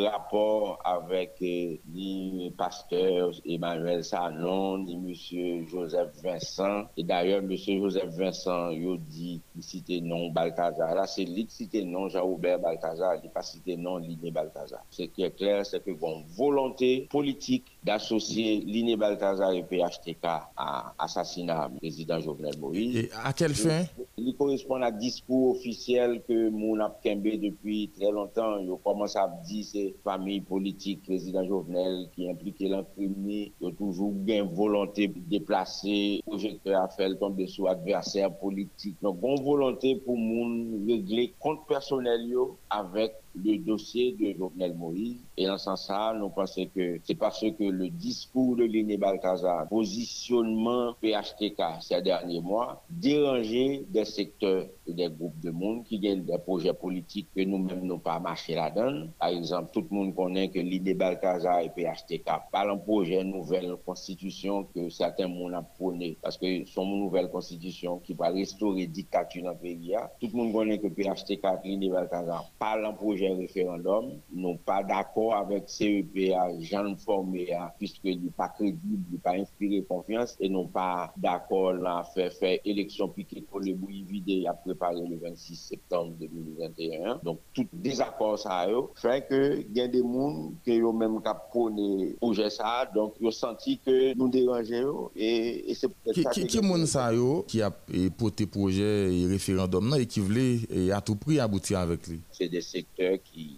rapor 0.04 0.78
Avek 0.86 1.42
eh, 1.42 1.82
ni 1.90 2.52
Pasteur 2.60 3.34
Emmanuel 3.42 4.04
Sanon 4.06 4.86
Ni 4.86 4.98
Monsieur 4.98 5.66
Joseph 5.72 6.14
Vincent. 6.22 6.86
Et 6.96 7.04
d'ailleurs 7.04 7.42
Monsieur 7.42 7.80
Joseph 7.82 8.14
Vincent 8.14 8.70
Yo 8.70 8.98
di 8.98 9.42
li 9.56 9.64
cite 9.66 9.98
non 10.04 10.30
Balthazar. 10.30 10.94
La 10.96 11.08
se 11.08 11.26
li 11.26 11.48
cite 11.50 11.82
non 11.86 12.10
Jean-Aubert 12.10 12.60
Balthazar. 12.62 13.18
Li 13.24 13.34
pa 13.34 13.42
cite 13.42 13.78
non 13.78 13.98
Liné 13.98 14.30
Balthazar. 14.32 14.86
Se 14.94 15.10
ki 15.10 15.26
e 15.26 15.32
kler 15.34 15.66
se 15.66 15.82
ke 15.82 15.98
bon 15.98 16.22
volonté 16.38 17.08
Politik 17.12 17.74
d'associer 17.84 18.62
Liné 18.62 18.96
Balthazar 18.96 19.54
et 19.54 19.64
PHT 19.64 20.03
à 20.58 20.94
assassinat 20.98 21.70
président 21.78 22.20
Jovenel 22.20 22.58
Moïse. 22.60 23.10
À 23.24 23.34
quelle 23.34 23.54
fin? 23.54 23.84
Il 24.18 24.36
correspond 24.36 24.82
à 24.82 24.92
discours 24.92 25.56
officiel 25.56 26.22
que 26.28 26.50
mon 26.50 26.80
a 26.80 26.90
depuis 27.04 27.90
très 27.96 28.12
longtemps. 28.12 28.58
Il 28.60 28.72
commence 28.84 29.16
à 29.16 29.28
dire 29.46 29.66
c'est 29.66 29.94
famille 30.04 30.42
politique, 30.42 31.04
président 31.04 31.46
Jovenel 31.46 32.10
qui 32.16 32.30
implique 32.30 32.60
l'incriminé. 32.60 33.52
Il 33.62 33.68
a 33.68 33.72
toujours 33.72 34.12
bien 34.12 34.44
volonté 34.44 35.08
de 35.08 35.20
déplacer 35.20 36.22
projecteur 36.26 36.84
à 36.84 36.88
faire 36.90 37.18
tomber 37.18 37.48
sous 37.48 37.68
adversaire 37.68 38.34
politique. 38.38 38.96
Donc, 39.02 39.20
bonne 39.20 39.42
volonté 39.44 39.96
pour 39.96 40.18
mon 40.18 40.86
régler 40.86 41.34
compte 41.40 41.66
personnel 41.68 42.22
avec 42.70 43.14
le 43.36 43.58
dossier 43.58 44.14
de 44.14 44.38
Jovenel 44.38 44.76
Moïse. 44.76 45.18
Et 45.36 45.50
en 45.50 45.58
ce 45.58 45.66
sens-là, 45.66 46.14
nous 46.14 46.30
pensons 46.30 46.68
que 46.76 47.00
c'est 47.04 47.16
parce 47.16 47.42
que 47.42 47.64
le 47.64 47.90
discours 47.90 48.56
de 48.56 48.66
Liné 48.66 48.98
Balthazar, 48.98 49.68
positionnement 49.68 50.94
PHTK 51.02 51.82
ces 51.82 52.02
derniers 52.04 52.42
mois, 52.42 52.84
déranger 52.90 53.84
des 53.90 54.06
secteurs 54.06 54.68
et 54.86 54.94
des 54.94 55.10
groupes 55.10 55.40
de 55.40 55.50
monde 55.50 55.86
qui 55.86 55.98
gagnent 56.00 56.24
des 56.24 56.38
projets 56.38 56.74
politiques 56.74 57.30
que 57.36 57.42
nous-mêmes 57.42 57.82
n'avons 57.82 58.00
pas 58.00 58.20
marché 58.20 58.54
là-dedans. 58.54 59.08
Par 59.20 59.30
exemple, 59.30 59.72
tout 59.74 59.86
le 59.90 59.96
monde 59.96 60.16
connaît 60.16 60.50
que 60.50 60.60
Liné 60.60 60.94
Balthazar 60.94 61.62
et 61.62 61.70
PHTK 61.70 62.30
parlent 62.52 62.72
un 62.72 62.78
projet 62.78 63.24
nouvelle 63.24 63.76
constitution 63.86 64.68
que 64.76 64.90
certains 64.90 65.28
monde 65.28 65.54
prôné 65.76 66.18
parce 66.22 66.38
que 66.38 66.66
son 66.66 66.86
nouvelle 66.86 67.30
constitution 67.30 68.00
qui 68.00 68.14
va 68.14 68.30
restaurer 68.30 68.86
dictature 68.86 69.44
dans 69.44 69.52
le 69.52 69.58
pays. 69.58 69.96
Tout 70.20 70.30
le 70.32 70.38
monde 70.38 70.54
connaît 70.54 70.78
que 70.78 70.88
PHTK 70.88 71.44
et 71.64 71.70
Liné 71.70 71.90
Balthazar 71.90 72.46
parlent 72.60 72.86
un 72.86 72.94
projet 72.94 73.30
référendum, 73.30 74.12
non 74.32 74.58
pas 74.58 74.84
d'accord 74.84 75.23
avec 75.32 75.70
CEPA, 75.70 76.60
Jean 76.60 76.96
Formé, 76.98 77.50
puisqu'il 77.78 78.22
n'est 78.22 78.32
pas 78.32 78.50
crédible, 78.50 79.04
il 79.10 79.14
n'est 79.14 79.20
pas 79.20 79.36
inspiré 79.36 79.84
confiance, 79.84 80.36
et 80.40 80.50
non 80.50 80.68
pas 80.68 81.14
d'accord 81.18 81.76
à 81.86 82.04
faire, 82.04 82.32
faire 82.34 82.60
élection 82.66 83.08
piquée 83.08 83.42
pour 83.50 83.60
le 83.60 83.74
bouillie 83.74 84.04
vide 84.04 84.48
à 84.48 84.54
préparer 84.54 85.06
le 85.08 85.18
26 85.18 85.56
septembre 85.56 86.14
2021. 86.20 87.20
Donc, 87.24 87.40
tout 87.54 87.68
désaccord 87.72 88.40
ça 88.40 88.68
fait 88.96 89.28
que 89.28 89.64
il 89.70 89.78
y 89.78 89.82
a 89.82 89.88
des 89.88 90.00
gens 90.00 90.52
qui 90.64 90.82
ont 90.82 90.94
même 90.94 91.22
caponé 91.22 92.16
projet 92.20 92.50
ça, 92.50 92.90
donc 92.94 93.14
ils 93.20 93.28
ont 93.28 93.32
senti 93.32 93.80
que 93.80 94.16
nous 94.16 94.30
dérangeons 94.30 95.12
et, 95.16 95.72
et 95.72 95.74
c'est 95.74 95.88
peut-être 95.88 96.22
ça. 96.22 96.30
Qui, 96.32 96.48
qui, 96.48 96.88
ça 96.88 97.12
qui 97.48 97.62
a 97.62 97.72
porté 98.18 98.46
projet 98.46 99.16
et 99.16 99.26
référendum 99.28 99.96
et 100.00 100.06
qui 100.06 100.20
voulait 100.20 100.60
à 100.92 101.02
tout 101.02 101.16
prix 101.16 101.40
aboutir 101.40 101.80
avec 101.80 102.08
lui? 102.08 102.22
C'est 102.32 102.50
des 102.50 102.62
secteurs 102.62 103.18
qui, 103.24 103.58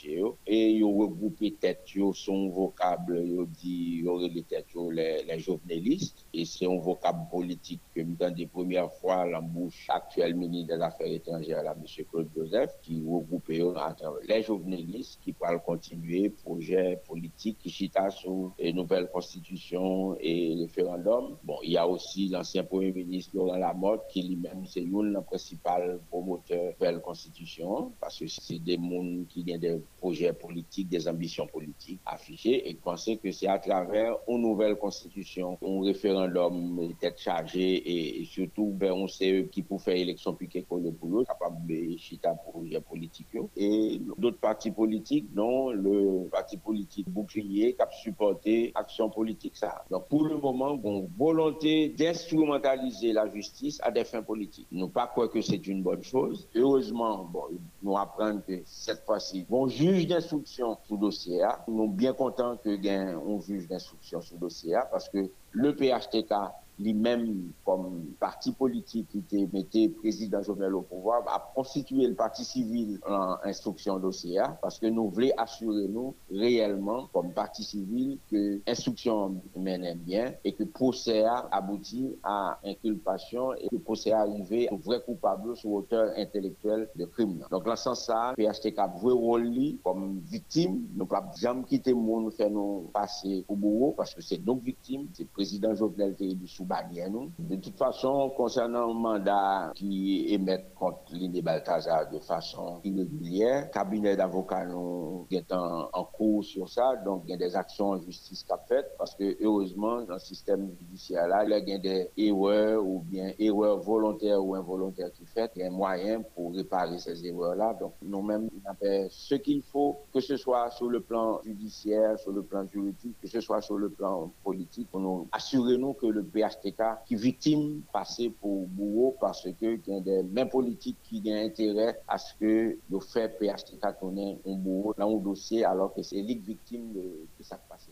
mache 0.00 0.12
yo, 0.12 0.38
e 0.44 0.78
yo 0.78 0.88
regroupe 0.88 1.58
tet 1.58 1.94
yo 1.94 2.12
son 2.12 2.50
vokable 2.50 3.20
yo 3.26 3.46
di 3.46 4.00
yore 4.02 4.28
le 4.28 4.42
tet 4.42 4.66
yo 4.74 4.90
le 4.90 5.38
jovenelist, 5.38 6.24
e 6.32 6.44
se 6.44 6.64
yon 6.64 6.80
vokable 6.80 7.28
politik 7.30 7.80
ke 7.94 8.04
mi 8.04 8.16
tan 8.16 8.34
de 8.34 8.46
premier 8.46 8.88
fwa 9.00 9.24
l'ambouche 9.26 9.88
aktuel 9.90 10.34
meni 10.34 10.64
de 10.64 10.74
l'affaire 10.74 11.12
étrangère 11.12 11.62
la 11.62 11.72
M. 11.72 11.84
Claude 12.10 12.30
Joseph, 12.34 12.80
ki 12.82 13.02
regroupe 13.04 13.54
yo 13.54 13.74
le 13.74 14.42
jovenelist 14.42 15.20
ki 15.24 15.32
pral 15.32 15.60
kontinue 15.64 16.30
proje 16.42 16.96
politik 17.06 17.58
ki 17.60 17.70
chita 17.70 18.10
sou 18.10 18.52
nouvel 18.74 19.08
konstitusyon 19.12 20.16
e 20.20 20.62
referandum. 20.62 21.36
Bon, 21.44 21.60
y 21.62 21.76
a 21.76 21.86
osi 21.86 22.28
l'ansyen 22.28 22.64
premier 22.64 22.92
ministre 22.92 23.36
Laurent 23.36 23.60
Lamotte 23.60 24.08
ki 24.12 24.24
li 24.24 24.36
men 24.40 24.64
se 24.66 24.82
yon 24.82 25.12
la 25.14 25.22
prinsipal 25.22 25.98
promoteur 26.10 26.70
nouvel 26.70 27.00
konstitusyon, 27.00 27.92
parce 28.00 28.26
se 28.26 28.58
de 28.64 28.76
moun 28.80 29.26
ki 29.30 29.44
gen 29.46 29.60
de 29.60 29.72
projets 30.00 30.32
politiques, 30.32 30.88
des 30.88 31.06
ambitions 31.06 31.46
politiques 31.46 32.00
affichées 32.06 32.68
et 32.68 32.74
penser 32.74 33.18
que 33.18 33.30
c'est 33.30 33.46
à 33.46 33.58
travers 33.58 34.16
une 34.28 34.42
nouvelle 34.42 34.76
constitution, 34.76 35.58
un 35.62 35.84
référendum 35.84 36.92
tête 37.00 37.18
chargée 37.18 38.20
et, 38.20 38.24
surtout 38.24 38.72
ben, 38.74 38.92
on 38.92 39.06
sait 39.06 39.48
qui 39.52 39.62
pour 39.62 39.80
faire 39.82 39.96
élection 39.96 40.32
piquée 40.34 40.62
pour 40.62 40.78
le 40.78 40.90
boulot, 40.90 41.24
capable 41.24 41.66
de 41.66 41.96
chita 41.98 42.34
projet 42.34 42.80
politique. 42.80 43.26
Et 43.56 44.00
d'autres 44.18 44.38
partis 44.38 44.70
politiques, 44.70 45.26
non, 45.34 45.70
le 45.70 46.28
parti 46.30 46.56
politique 46.56 47.08
bouclier 47.08 47.74
qui 47.74 47.82
a 47.82 47.90
supporté 47.90 48.72
action 48.74 49.10
politique 49.10 49.56
ça. 49.56 49.84
Donc 49.90 50.08
pour 50.08 50.24
le 50.24 50.36
moment, 50.38 50.78
on 50.82 51.08
volonté 51.18 51.90
d'instrumentaliser 51.90 53.12
la 53.12 53.28
justice 53.28 53.78
à 53.82 53.90
des 53.90 54.04
fins 54.04 54.22
politiques. 54.22 54.68
Nous 54.72 54.88
pas 54.88 55.06
croire 55.06 55.30
que 55.30 55.40
c'est 55.40 55.66
une 55.66 55.82
bonne 55.82 56.02
chose. 56.02 56.48
Heureusement, 56.54 57.28
bon, 57.30 57.44
nous 57.82 57.96
apprenons 57.96 58.40
que 58.46 58.62
cette 58.64 59.04
fois-ci, 59.04 59.44
bon 59.48 59.68
juge 59.68 59.89
d'instruction 60.06 60.78
sous 60.86 60.96
dossier 60.96 61.42
Nous 61.68 61.78
sommes 61.78 61.94
bien 61.96 62.12
contents 62.12 62.56
que 62.56 62.76
gain 62.76 63.18
un 63.18 63.40
juge 63.40 63.66
d'instruction 63.68 64.20
sous 64.20 64.36
dossier 64.38 64.76
parce 64.90 65.08
que 65.08 65.30
le 65.52 65.74
PHTK 65.74 66.32
lui-même 66.80 67.52
comme 67.64 68.04
parti 68.18 68.52
politique 68.52 69.08
qui 69.28 69.38
était 69.38 69.88
président 69.88 70.42
Jovenel 70.42 70.74
au 70.74 70.82
pouvoir, 70.82 71.22
a 71.28 71.52
constitué 71.54 72.06
le 72.06 72.14
parti 72.14 72.44
civil 72.44 72.98
en 73.08 73.36
instruction 73.44 73.98
dossier 73.98 74.40
parce 74.62 74.78
que 74.78 74.86
nous 74.86 75.10
voulons 75.10 75.30
assurer 75.36 75.88
nous 75.88 76.14
réellement 76.30 77.08
comme 77.12 77.32
parti 77.32 77.62
civil 77.62 78.18
que 78.30 78.60
l'instruction 78.66 79.40
mène 79.56 79.98
bien 79.98 80.32
et 80.44 80.52
que 80.52 80.62
le 80.62 80.70
procès 80.70 81.24
a 81.24 81.48
abouti 81.52 82.16
à 82.22 82.58
inculpation 82.64 83.54
et 83.54 83.68
que 83.68 83.76
le 83.76 83.80
procès 83.80 84.12
arrivé 84.12 84.68
au 84.70 84.76
vrai 84.76 85.02
coupable 85.04 85.56
sur 85.56 85.70
auteur 85.72 86.12
intellectuel 86.16 86.88
de 86.96 87.04
crime. 87.04 87.44
Donc 87.50 87.64
dans 87.64 87.76
ce 87.76 87.84
sens-là, 87.84 88.34
PHTK 88.36 88.78
veut 89.02 89.12
rôle 89.12 89.50
comme 89.84 90.20
victime, 90.30 90.82
nous 90.94 91.04
ne 91.04 91.08
pouvons 91.08 91.32
jamais 91.36 91.64
quitter 91.64 91.90
le 91.90 91.96
monde, 91.96 92.32
faire 92.32 92.50
passer 92.92 93.44
au 93.48 93.56
bourreau 93.56 93.94
parce 93.96 94.14
que 94.14 94.22
c'est 94.22 94.44
nos 94.44 94.56
victimes, 94.56 95.08
c'est 95.12 95.28
président 95.28 95.74
Jovenel 95.74 96.14
qui 96.14 96.30
est 96.30 96.46
sous 96.46 96.64
de 96.70 97.56
toute 97.56 97.76
façon, 97.76 98.30
concernant 98.36 98.86
le 98.86 98.94
mandat 98.94 99.72
qui 99.74 100.32
émet 100.32 100.66
contre 100.76 101.12
Liné 101.12 101.42
Balthazar 101.42 102.08
de 102.10 102.20
façon 102.20 102.80
irrégulière, 102.84 103.70
cabinet 103.72 104.16
d'avocats 104.16 104.66
nous 104.66 105.26
est 105.32 105.52
en, 105.52 106.04
cours 106.12 106.44
sur 106.44 106.68
ça, 106.68 106.94
donc 107.04 107.22
il 107.24 107.30
y 107.30 107.34
a 107.34 107.36
des 107.36 107.56
actions 107.56 107.90
en 107.90 107.98
justice 108.00 108.44
qu'a 108.44 108.58
faites 108.68 108.92
parce 108.98 109.14
que 109.16 109.36
heureusement, 109.42 110.02
dans 110.02 110.14
le 110.14 110.20
système 110.20 110.70
judiciaire 110.78 111.26
là, 111.26 111.44
il 111.44 111.68
y 111.68 111.72
a 111.72 111.78
des 111.78 112.10
erreurs 112.16 112.86
ou 112.86 113.00
bien 113.00 113.32
erreurs 113.38 113.80
volontaires 113.80 114.44
ou 114.44 114.54
involontaires 114.54 115.10
qui 115.12 115.26
fait, 115.26 115.50
il 115.56 115.62
y 115.62 115.64
a 115.64 115.68
un 115.68 115.70
moyen 115.70 116.22
pour 116.34 116.54
réparer 116.54 116.98
ces 116.98 117.26
erreurs-là. 117.26 117.74
Donc 117.80 117.94
nous-mêmes, 118.02 118.48
on 118.64 118.74
fait 118.74 119.08
ce 119.10 119.34
qu'il 119.34 119.62
faut, 119.62 119.98
que 120.12 120.20
ce 120.20 120.36
soit 120.36 120.70
sur 120.70 120.88
le 120.88 121.00
plan 121.00 121.40
judiciaire, 121.42 122.18
sur 122.18 122.32
le 122.32 122.42
plan 122.42 122.64
juridique, 122.66 123.16
que 123.20 123.28
ce 123.28 123.40
soit 123.40 123.60
sur 123.60 123.76
le 123.76 123.88
plan 123.90 124.30
politique, 124.44 124.88
pour 124.90 125.00
nous 125.00 125.28
assurer 125.32 125.76
nous 125.76 125.94
que 125.94 126.06
le 126.06 126.22
PHT 126.22 126.59
Qui 127.06 127.16
victime 127.16 127.82
passé 127.92 128.30
pour 128.40 128.66
bourreau 128.68 129.16
parce 129.20 129.42
que 129.42 129.80
y 129.86 129.96
a 129.96 130.00
des 130.00 130.44
politiques 130.46 130.98
qui 131.02 131.22
ont 131.26 131.44
intérêt 131.44 132.00
à 132.06 132.18
ce 132.18 132.34
que 132.38 132.76
le 132.90 133.00
fait 133.00 133.38
PHTK 133.38 133.84
un 133.84 134.54
bourreau 134.56 134.94
dans 134.96 135.16
un 135.16 135.18
dossier 135.18 135.64
alors 135.64 135.94
que 135.94 136.02
c'est 136.02 136.16
l'île 136.16 136.40
victime 136.40 136.92
de, 136.92 137.00
de 137.38 137.44
ça 137.44 137.58
passé. 137.68 137.90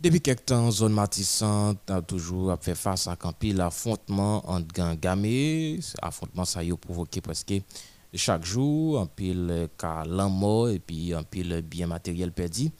Depuis 0.00 0.20
quelque 0.20 0.44
temps, 0.44 0.70
zone 0.70 0.92
matissante 0.92 1.90
a 1.90 2.00
toujours 2.02 2.56
fait 2.60 2.76
face 2.76 3.08
à 3.08 3.16
un 3.20 3.32
pile 3.32 3.60
affrontement 3.60 4.48
entre 4.48 4.72
gang 4.72 4.96
gamé. 4.98 5.80
Affrontement 6.00 6.44
ça 6.44 6.60
a 6.60 6.76
provoqué 6.76 7.20
presque 7.20 7.54
chaque 8.14 8.44
jour, 8.44 9.00
un 9.00 9.06
pile 9.06 9.68
cas 9.76 10.04
mort 10.04 10.68
et 10.68 10.78
puis 10.78 11.12
un 11.12 11.24
pile 11.24 11.62
bien 11.62 11.88
matériel 11.88 12.32
perdu. 12.32 12.70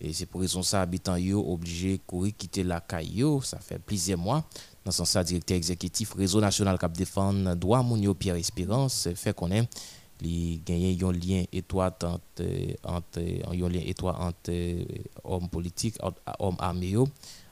Et 0.00 0.12
c'est 0.12 0.26
pour 0.26 0.40
raison 0.40 0.62
ça, 0.62 0.82
habitants 0.82 1.16
yo 1.16 1.44
obligé 1.52 1.98
de 1.98 2.02
courir 2.06 2.32
quitter 2.36 2.62
la 2.62 2.80
caillou. 2.80 3.42
Ça 3.42 3.58
fait 3.58 3.78
plusieurs 3.78 4.18
mois. 4.18 4.44
Dans 4.84 4.92
son 4.92 5.04
sens, 5.04 5.26
directeur 5.26 5.56
exécutif 5.56 6.14
Réseau 6.14 6.40
national 6.40 6.78
Cap 6.78 6.96
défendre 6.96 7.54
droit 7.54 7.82
Mounio 7.82 8.14
Pierre 8.14 8.36
Espérance 8.36 9.08
fait 9.14 9.34
qu'on 9.34 9.50
est 9.50 9.68
gagné 10.64 10.98
un 11.02 11.12
lien 11.12 11.44
étroit 11.52 11.96
entre 12.02 12.42
lien 12.42 13.82
entre 14.18 14.52
hommes 15.24 15.48
politiques 15.48 15.96
hommes 16.38 16.56
armés 16.58 16.96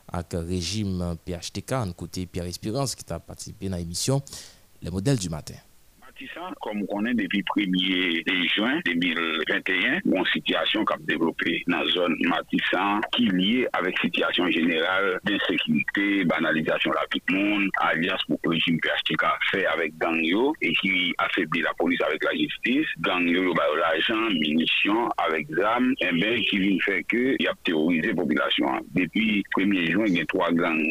avec 0.09 0.33
régime 0.33 1.17
PHTK 1.25 1.95
côté 1.97 2.27
Pierre 2.27 2.47
Espérance 2.47 2.95
qui 2.95 3.05
a 3.13 3.19
participé 3.19 3.69
dans 3.69 3.77
l'émission 3.77 4.23
les 4.83 4.91
modèles 4.91 5.19
du 5.19 5.29
matin 5.29 5.55
comme 6.61 6.83
on 6.83 6.97
connaît 6.97 7.15
depuis 7.15 7.43
1er 7.43 8.55
juin 8.55 8.81
2021, 8.85 10.01
une 10.05 10.25
situation 10.33 10.85
qui 10.85 10.93
a 10.93 10.97
développé 11.01 11.63
dans 11.67 11.79
la 11.79 11.89
zone 11.91 12.17
Matissan 12.21 13.01
qui 13.13 13.27
est 13.27 13.33
liée 13.33 13.69
avec 13.73 13.99
situation 13.99 14.49
générale 14.51 15.21
d'insécurité, 15.25 16.25
banalisation 16.25 16.91
de 16.91 16.97
la 16.97 17.07
vie 17.13 17.23
monde, 17.31 17.69
alias 17.81 18.19
pour 18.27 18.39
le 18.45 18.51
régime 18.51 18.79
PHTK 18.81 19.25
fait 19.51 19.67
avec 19.67 19.97
Gangyo 19.99 20.55
et 20.63 20.73
qui 20.75 21.13
affaiblit 21.19 21.63
la 21.63 21.75
police 21.75 22.01
avec 22.01 22.23
la 22.25 22.33
justice. 22.33 22.87
Gangyo, 23.01 23.53
bah, 23.55 23.65
l'argent, 23.79 24.31
munitions 24.31 25.09
avec 25.19 25.47
ZAM, 25.51 25.95
et 26.01 26.07
eh 26.11 26.13
bien, 26.15 26.37
qui 26.43 26.79
faire 26.81 27.01
que 27.09 27.37
il 27.39 27.49
a 27.49 27.53
terrorisé 27.65 28.09
la 28.09 28.15
population. 28.15 28.67
Depuis 28.95 29.43
1er 29.57 29.91
juin, 29.91 30.05
il 30.07 30.19
y 30.19 30.21
a 30.21 30.27
trois 30.27 30.51
gangs 30.53 30.83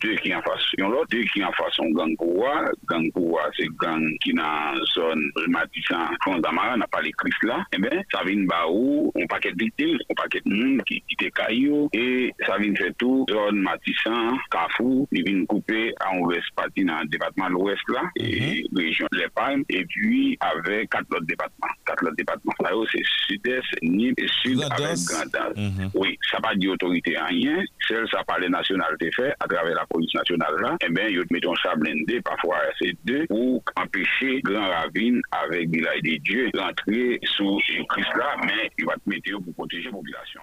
deux 0.00 0.14
qui 0.16 0.34
en 0.34 0.42
face 0.42 0.62
l'autre, 0.78 1.06
deux 1.10 1.24
qui 1.24 1.42
en 1.44 1.52
face 1.52 1.76
gang 1.92 2.14
Kowa. 2.16 2.64
Gang 2.88 3.10
c'est 3.56 3.68
gang 3.80 4.02
qui 4.22 4.32
dans 4.38 4.72
la 4.72 4.84
zone 4.94 5.30
Matissan, 5.48 6.08
France 6.22 6.40
d'Amara, 6.40 6.76
n'a 6.76 6.86
pas 6.86 7.00
crises 7.00 7.34
là, 7.42 7.64
eh 7.72 7.78
bien, 7.78 8.02
ça 8.12 8.22
vient 8.24 8.44
baou, 8.44 9.12
on 9.14 9.26
paquet 9.26 9.52
de 9.52 9.64
victimes, 9.64 9.98
on 10.08 10.14
paquet 10.14 10.40
de 10.44 10.54
monde 10.54 10.82
qui 10.84 11.02
était 11.12 11.30
caillou, 11.30 11.88
et 11.92 12.32
ça 12.46 12.56
vient 12.58 12.74
faire 12.74 12.92
tout, 12.98 13.26
zone 13.30 13.60
Matissan, 13.60 14.38
Kafou, 14.50 15.08
il 15.12 15.24
vient 15.24 15.44
couper 15.46 15.94
à 16.00 16.16
l'ouest 16.16 16.46
partie 16.54 16.84
dans 16.84 17.00
le 17.00 17.06
département 17.06 17.48
de 17.48 17.52
l'ouest 17.52 17.82
là, 17.88 18.02
et 18.16 18.64
région 18.74 19.06
de 19.12 19.18
l'Épargne, 19.18 19.62
et 19.68 19.84
puis 19.84 20.36
avec 20.40 20.90
quatre 20.90 21.14
autres 21.14 21.26
départements. 21.26 21.74
Quatre 21.86 22.04
autres 22.04 22.16
départements. 22.16 22.54
Là, 22.60 22.70
c'est 22.92 23.02
sud-est, 23.26 23.82
Nîmes 23.82 24.14
et 24.16 24.28
sud 24.42 24.60
avec 24.62 24.96
Grand 25.06 25.90
Oui, 25.94 26.18
ça 26.30 26.38
pas 26.40 26.54
dit 26.54 26.68
autorité 26.68 27.16
à 27.16 27.26
rien, 27.26 27.62
celle 27.86 28.06
ça 28.10 28.22
parle 28.24 28.46
national 28.46 28.96
fait 29.14 29.34
à 29.40 29.46
travers 29.46 29.74
la 29.74 29.86
police 29.86 30.12
nationale 30.14 30.54
là, 30.60 30.76
eh 30.86 30.90
bien, 30.90 31.06
ils 31.08 31.22
mettent 31.30 31.46
un 31.46 31.54
sable 31.62 31.82
blindé, 31.82 32.20
parfois 32.20 32.58
c'est 32.78 32.94
deux, 33.04 33.26
pour 33.26 33.62
empêcher 34.28 34.42
Grand 34.42 34.68
Ravine 34.68 35.20
avec 35.30 35.70
Bilay 35.70 36.00
de 36.02 36.22
Dieu 36.22 36.50
rentrer 36.56 37.20
sous 37.36 37.58
crise 37.88 38.04
là, 38.16 38.36
mais 38.44 38.70
il 38.78 38.84
va 38.84 38.94
te 38.94 39.08
mettre 39.08 39.42
pour 39.44 39.54
protéger 39.54 39.84
la 39.84 39.92
population. 39.92 40.40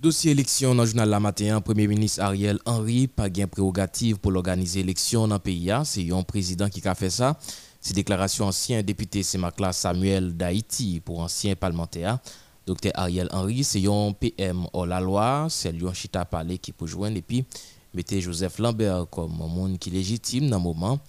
Dossier 0.00 0.30
élection 0.30 0.74
dans 0.74 0.82
le 0.82 0.88
journal 0.88 1.10
La 1.10 1.20
Matin, 1.20 1.60
Premier 1.60 1.86
ministre 1.86 2.22
Ariel 2.22 2.58
Henry, 2.64 3.06
pas 3.06 3.28
gain 3.28 3.46
prérogative 3.46 4.18
pour 4.18 4.32
l'organiser 4.32 4.80
élection 4.80 5.28
dans 5.28 5.34
le 5.34 5.40
pays. 5.40 5.70
C'est 5.84 6.10
un 6.10 6.22
président 6.22 6.68
qui 6.68 6.86
a 6.86 6.94
fait 6.94 7.10
ça. 7.10 7.38
C'est 7.80 7.94
déclaration 7.94 8.46
ancien 8.46 8.82
député 8.82 9.22
Semakla 9.22 9.72
Samuel 9.72 10.36
d'Haïti 10.36 11.02
pour 11.04 11.20
ancien 11.20 11.54
parlementaire. 11.54 12.18
Docteur 12.66 12.92
Ariel 12.94 13.28
Henry, 13.32 13.64
c'est 13.64 13.86
un 13.86 14.12
PM 14.12 14.64
hors 14.72 14.86
la 14.86 15.00
loi, 15.00 15.46
c'est 15.50 15.72
lui 15.72 15.86
chita 15.92 16.24
parler 16.24 16.58
qui 16.58 16.72
peut 16.72 16.86
joindre 16.86 17.16
et 17.16 17.22
puis 17.22 17.44
mettez 17.92 18.20
Joseph 18.20 18.58
Lambert 18.58 19.06
comme 19.10 19.32
monde 19.32 19.78
qui 19.78 19.90
légitime 19.90 20.48
dans 20.48 20.58
le 20.58 20.62
moment 20.62 21.00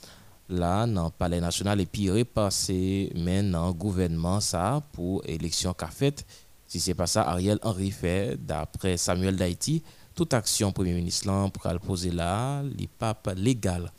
là 0.52 0.86
dans 0.86 1.06
le 1.06 1.12
palais 1.12 1.40
national 1.40 1.80
et 1.82 1.86
puis 1.86 2.10
repasser 2.10 3.12
maintenant 3.16 3.68
le 3.68 3.74
gouvernement 3.74 4.40
ça 4.40 4.82
pour 4.94 5.24
élection 5.26 5.74
qu'a 5.74 5.88
faite. 5.88 6.26
Si 6.68 6.80
c'est 6.80 6.94
pas 6.94 7.08
ça 7.08 7.24
Ariel 7.24 7.60
Henry 7.64 7.92
fait 7.92 8.38
d'après 8.38 8.98
Samuel 8.98 9.36
d'Haïti 9.36 9.84
toute 10.16 10.34
action 10.34 10.72
premier 10.72 10.94
ministre 10.94 11.50
pour 11.50 11.72
le 11.72 11.80
poser 11.80 12.12
là 12.12 12.62
les 12.64 12.88
papes 12.88 13.32
légal 13.36 13.92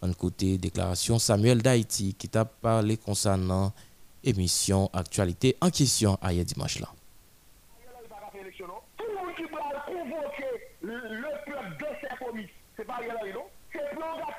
en 0.00 0.12
côté 0.12 0.58
déclaration 0.58 1.18
Samuel 1.18 1.62
d'Haïti 1.62 2.14
qui 2.14 2.28
t'a 2.28 2.44
parlé 2.44 2.96
concernant 2.96 3.72
émission 4.24 4.90
actualité 4.92 5.56
en 5.60 5.70
question 5.70 6.18
hier 6.22 6.44
dimanche 6.44 6.80
là. 6.80 6.88
C'est 12.76 12.84
pas 12.84 13.00
non? 13.00 13.44
c'est 13.44 13.47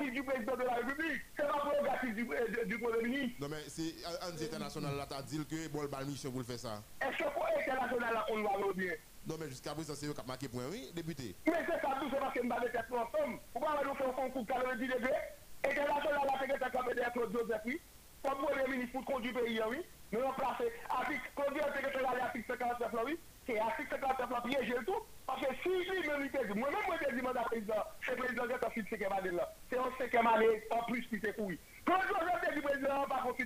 prérogative 0.00 0.12
du 0.12 0.22
président 0.22 0.56
de 0.56 0.64
la 0.64 0.74
République, 0.74 1.22
c'est 1.36 1.46
pas 1.46 1.58
prérogative 1.58 2.14
du, 2.14 2.28
euh, 2.32 2.64
du, 2.64 2.78
Premier 2.78 3.08
ministre. 3.08 3.36
Non, 3.40 3.48
mais 3.48 3.62
c'est 3.68 3.94
un 4.06 4.32
international 4.32 4.96
là, 4.96 5.06
t'as 5.08 5.22
dit 5.22 5.38
que 5.46 5.68
bon, 5.68 5.82
le 5.82 6.06
mission 6.06 6.30
pour 6.30 6.40
le 6.40 6.46
faire 6.46 6.58
ça. 6.58 6.82
Est-ce 7.00 7.18
que 7.18 7.30
pour 7.30 7.46
international 7.46 8.14
là, 8.14 8.26
on 8.30 8.42
va 8.42 8.72
bien? 8.74 8.92
Non, 9.26 9.36
mais 9.38 9.48
jusqu'à 9.48 9.74
présent, 9.74 9.94
c'est 9.94 10.06
eux 10.06 10.14
qui 10.14 10.20
ont 10.20 10.26
marqué 10.26 10.48
point, 10.48 10.64
oui, 10.70 10.90
député. 10.94 11.36
Mais 11.46 11.52
c'est 11.66 11.80
ça, 11.80 11.98
tout, 12.00 12.08
c'est 12.10 12.18
parce 12.18 12.34
que 12.34 12.40
nous 12.42 12.52
avons 12.52 12.62
tête 12.64 12.84
ensemble. 12.90 13.38
Pourquoi 13.52 13.80
nous 13.84 13.94
faisons 13.94 14.10
un 14.10 14.12
concours 14.12 14.46
90 14.46 14.86
degrés 14.86 15.20
International 15.62 16.26
là, 16.26 16.32
c'est 16.40 16.48
que 16.48 16.58
ça 16.58 16.70
capé 16.70 16.94
d'être 16.94 17.32
Joseph, 17.32 17.62
oui. 17.66 17.80
Comme 18.22 18.38
Premier 18.38 18.68
ministre 18.76 18.92
pour 18.92 19.04
conduire 19.04 19.34
le 19.34 19.44
pays, 19.44 19.60
oui. 19.68 19.84
Nous 20.12 20.20
remplacer 20.20 20.72
article, 20.88 21.30
conduire 21.36 21.66
le 21.68 21.72
secrétaire 21.74 22.14
l'article 22.16 22.44
59 22.48 22.92
là, 22.92 23.02
oui. 23.04 23.18
C'est 23.46 23.58
article 23.58 23.88
59 23.90 24.30
là, 24.30 24.42
piégé 24.46 24.74
le 24.78 24.84
tout. 24.84 25.02
Parce 25.30 25.46
que 25.46 25.62
si 25.62 25.68
lui-même 25.68 26.22
il 26.22 26.30
dit, 26.30 26.58
moi-même 26.58 26.80
moi 26.86 26.96
je 27.08 27.14
dis 27.14 27.22
mandat 27.22 27.42
président, 27.42 27.84
c'est 28.04 28.10
le 28.12 28.16
président 28.16 28.46
qui 28.48 28.52
a 28.52 28.70
fait 28.70 28.84
cinquième 28.90 29.12
année 29.12 29.30
là. 29.30 29.52
C'est 29.70 29.78
un 29.78 29.90
cinquième 29.96 30.26
année 30.26 30.62
en 30.70 30.82
plus 30.90 31.06
qui 31.06 31.20
s'est 31.20 31.32
couillé. 31.34 31.58
Quand 31.86 32.00
je 32.02 32.54
dis 32.54 32.60
président, 32.60 33.06
par 33.06 33.22
contre, 33.22 33.36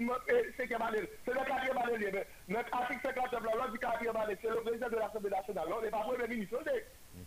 cinquième 0.57 0.83
année, 0.83 1.11
c'est 1.25 1.35
le 1.35 1.45
quatrième 1.45 1.77
année. 1.77 2.25
Notre 2.49 2.75
article 2.75 3.01
59 3.05 3.45
là, 3.45 3.51
l'autre 3.55 3.73
du 3.73 3.79
quatrième 3.79 4.17
année, 4.17 4.39
c'est 4.41 4.49
le 4.49 4.63
président 4.63 4.89
de 4.89 4.97
l'Assemblée 4.97 5.31
nationale. 5.31 5.67
On 5.77 5.83
n'est 5.83 5.91
pas 5.91 5.99
premier 5.99 6.29
ministre. 6.29 6.57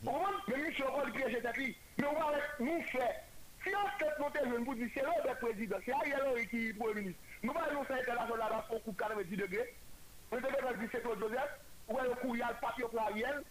Moi, 0.01 0.31
le 0.47 0.55
ministre 0.55 0.87
rôle 0.89 1.11
piégé 1.11 1.39
tête 1.39 1.57
lui. 1.57 1.77
Mais 1.99 2.07
on 2.07 2.13
va 2.13 2.33
nous 2.59 2.81
faire. 2.81 3.15
Si 3.63 3.69
on 3.75 3.99
fait 3.99 4.19
monter 4.19 4.39
jeune 4.39 4.63
vous 4.63 4.75
dire 4.75 4.89
c'est 4.93 5.03
le 5.03 5.35
président, 5.35 5.77
c'est 5.85 5.93
Ariel 5.93 6.23
Henry 6.27 6.47
qui 6.47 6.69
est 6.69 6.73
premier 6.73 7.01
ministre. 7.01 7.21
Nous 7.43 7.53
allons 7.53 7.83
faire 7.83 7.97
international 8.01 8.63
coup 8.83 8.95
90 8.97 9.37
degrés. 9.37 9.75
On 10.31 10.37
devait 10.37 10.49
faire 10.49 10.77
du 10.77 10.87
Claude 10.89 11.19
Joseph, 11.19 11.59
ou 11.87 11.97
le 11.97 12.15
courrier 12.15 12.43
papier 12.59 12.85
pour 12.89 13.01
Ariel? 13.01 13.43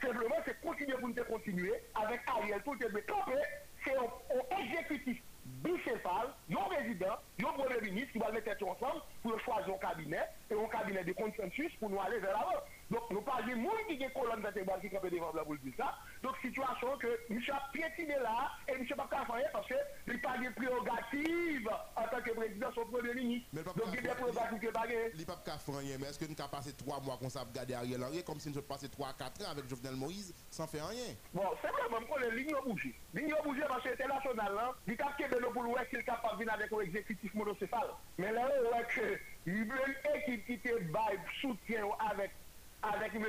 Simplement, 0.00 0.36
c'est 0.44 0.60
continuer 0.60 0.92
pour 0.94 1.08
nous 1.08 1.24
continuer 1.24 1.72
avec 1.94 2.20
Ariel 2.26 2.62
tout 2.62 2.74
le 2.74 3.00
camper. 3.02 3.42
C'est 3.84 3.96
un 3.96 4.58
exécutif 4.62 5.22
bicéphale, 5.44 6.34
non 6.48 6.66
résident, 6.68 7.16
non 7.38 7.52
premier 7.52 7.80
ministre 7.80 8.12
qui 8.12 8.18
va 8.18 8.30
mettre 8.32 8.50
ensemble 8.62 9.00
pour 9.22 9.40
choisir 9.40 9.74
un 9.74 9.78
cabinet 9.78 10.22
et 10.50 10.54
un 10.54 10.68
cabinet 10.68 11.04
de 11.04 11.12
consensus 11.12 11.72
pour 11.78 11.90
nous 11.90 12.00
aller 12.00 12.18
vers 12.18 12.32
l'avant. 12.32 12.62
Donc, 12.90 13.10
nous 13.10 13.20
parlons 13.20 13.48
de 13.48 13.54
monde 13.54 13.72
qui 13.88 14.02
est 14.02 14.12
colonne 14.12 14.40
vertébrale 14.40 14.80
qui 14.80 14.86
est 14.86 15.10
devant 15.10 15.32
la 15.34 15.44
boule 15.44 15.58
de 15.62 15.72
ça. 15.76 15.94
Donc, 16.22 16.36
situation 16.40 16.96
que 16.98 17.18
M. 17.30 17.40
a 17.52 17.68
piétiné 17.72 18.14
là 18.14 18.52
et 18.68 18.72
M. 18.72 18.86
n'a 18.88 19.04
pas 19.04 19.24
faire 19.26 19.50
parce 19.52 19.66
qu'il 19.66 20.14
n'a 20.14 20.18
pas 20.20 20.38
de 20.38 20.54
prérogative 20.54 21.68
en 21.96 22.02
tant 22.02 22.22
que 22.22 22.30
président, 22.30 22.68
son 22.74 22.84
premier 22.86 23.14
ministre. 23.14 23.48
Donc, 23.52 23.86
il 23.88 23.94
y 23.94 23.98
a 23.98 24.02
des 24.02 24.08
prérogatives 24.08 24.60
qui 24.60 24.66
pas 24.66 24.86
Il 24.86 25.18
n'a 25.18 25.26
pas 25.26 25.58
faire 25.58 25.76
rien, 25.78 25.96
mais 25.98 26.06
est-ce 26.06 26.18
que 26.18 26.24
nous 26.26 26.36
avons 26.38 26.48
passé 26.48 26.72
trois 26.74 27.00
mois 27.00 27.16
comme 27.18 27.30
ça 27.30 27.40
à 27.40 27.44
regarder 27.44 27.74
Ariel 27.74 28.04
Henry 28.04 28.22
comme 28.22 28.38
si 28.38 28.50
nous 28.50 28.58
avons 28.58 28.66
passé 28.66 28.88
trois, 28.88 29.12
quatre 29.14 29.44
ans 29.44 29.50
avec 29.50 29.68
Jovenel 29.68 29.96
Moïse 29.96 30.32
sans 30.50 30.66
faire 30.66 30.88
rien? 30.88 31.14
Bon, 31.34 31.42
c'est 31.60 31.70
vraiment 31.70 32.06
que 32.06 32.20
les 32.20 32.42
lignes 32.42 32.54
ont 32.54 32.70
bougé. 32.70 32.94
Les 33.14 33.22
lignes 33.22 33.34
ont 33.34 33.42
bougé 33.42 33.62
parce 33.66 33.82
que 33.82 33.88
l'international, 33.88 34.54
là, 34.54 34.74
il 34.86 34.92
a 34.92 34.96
capable 34.96 35.42
de 35.42 35.48
pour 35.48 35.62
l'Ouest, 35.62 35.88
il 35.92 35.98
est 35.98 36.04
capable 36.04 36.34
de 36.34 36.38
venir 36.38 36.54
avec 36.54 36.72
un 36.72 36.80
exécutif 36.80 37.34
monocéphale. 37.34 37.90
Mais 38.18 38.30
là, 38.30 38.48
on 38.60 38.68
voit 38.70 38.84
que 38.84 39.18
une 39.46 39.72
équipe 40.14 40.46
qui 40.46 40.58
te 40.58 40.68
soutien 41.40 41.84
avec 42.10 42.30
avec 42.94 43.14
M. 43.14 43.24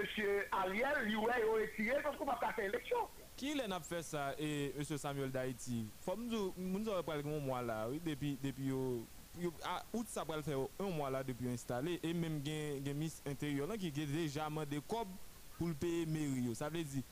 Ariel, 0.52 1.10
il 1.10 1.15
a 1.15 1.54
retiré 1.54 2.02
parce 2.04 2.17
qu'on 2.17 2.26
va 2.26 2.36
pas 2.36 2.54
faire 2.54 2.65
élection. 2.65 2.98
Qui 3.36 3.54
l'a 3.54 3.80
fait 3.80 4.02
ça, 4.02 4.34
et 4.39 4.74
M. 4.78 4.84
Samuel 4.84 5.32
d'Haïti 5.32 5.88
Faut 6.02 6.15
nous 6.17 6.89
avons 6.89 7.04
parlé 7.04 7.24
un 7.24 7.39
mois 7.39 7.62
là, 7.62 7.88
oui, 7.89 8.02
depuis. 8.04 8.38
depuis 8.41 8.72
août 8.72 10.08
ça 10.08 10.24
va 10.24 10.38
le 10.38 10.41
faire 10.41 10.58
un 10.80 10.89
mois 10.89 11.12
là 11.12 11.24
depuis 11.24 11.48
installé 11.50 12.00
et 12.02 12.12
même 12.12 12.41
gain 12.41 12.80
ministre 12.93 13.22
intérieur 13.30 13.67
qui 13.78 13.88
a 13.88 14.06
déjà 14.06 14.50
mandé 14.50 14.82
cob 14.88 15.08
pour 15.60 15.67
le 15.67 15.76
payer 15.76 16.08
mairie 16.08 16.56
ça 16.56 16.70
veut 16.70 16.84
dire 16.84 17.04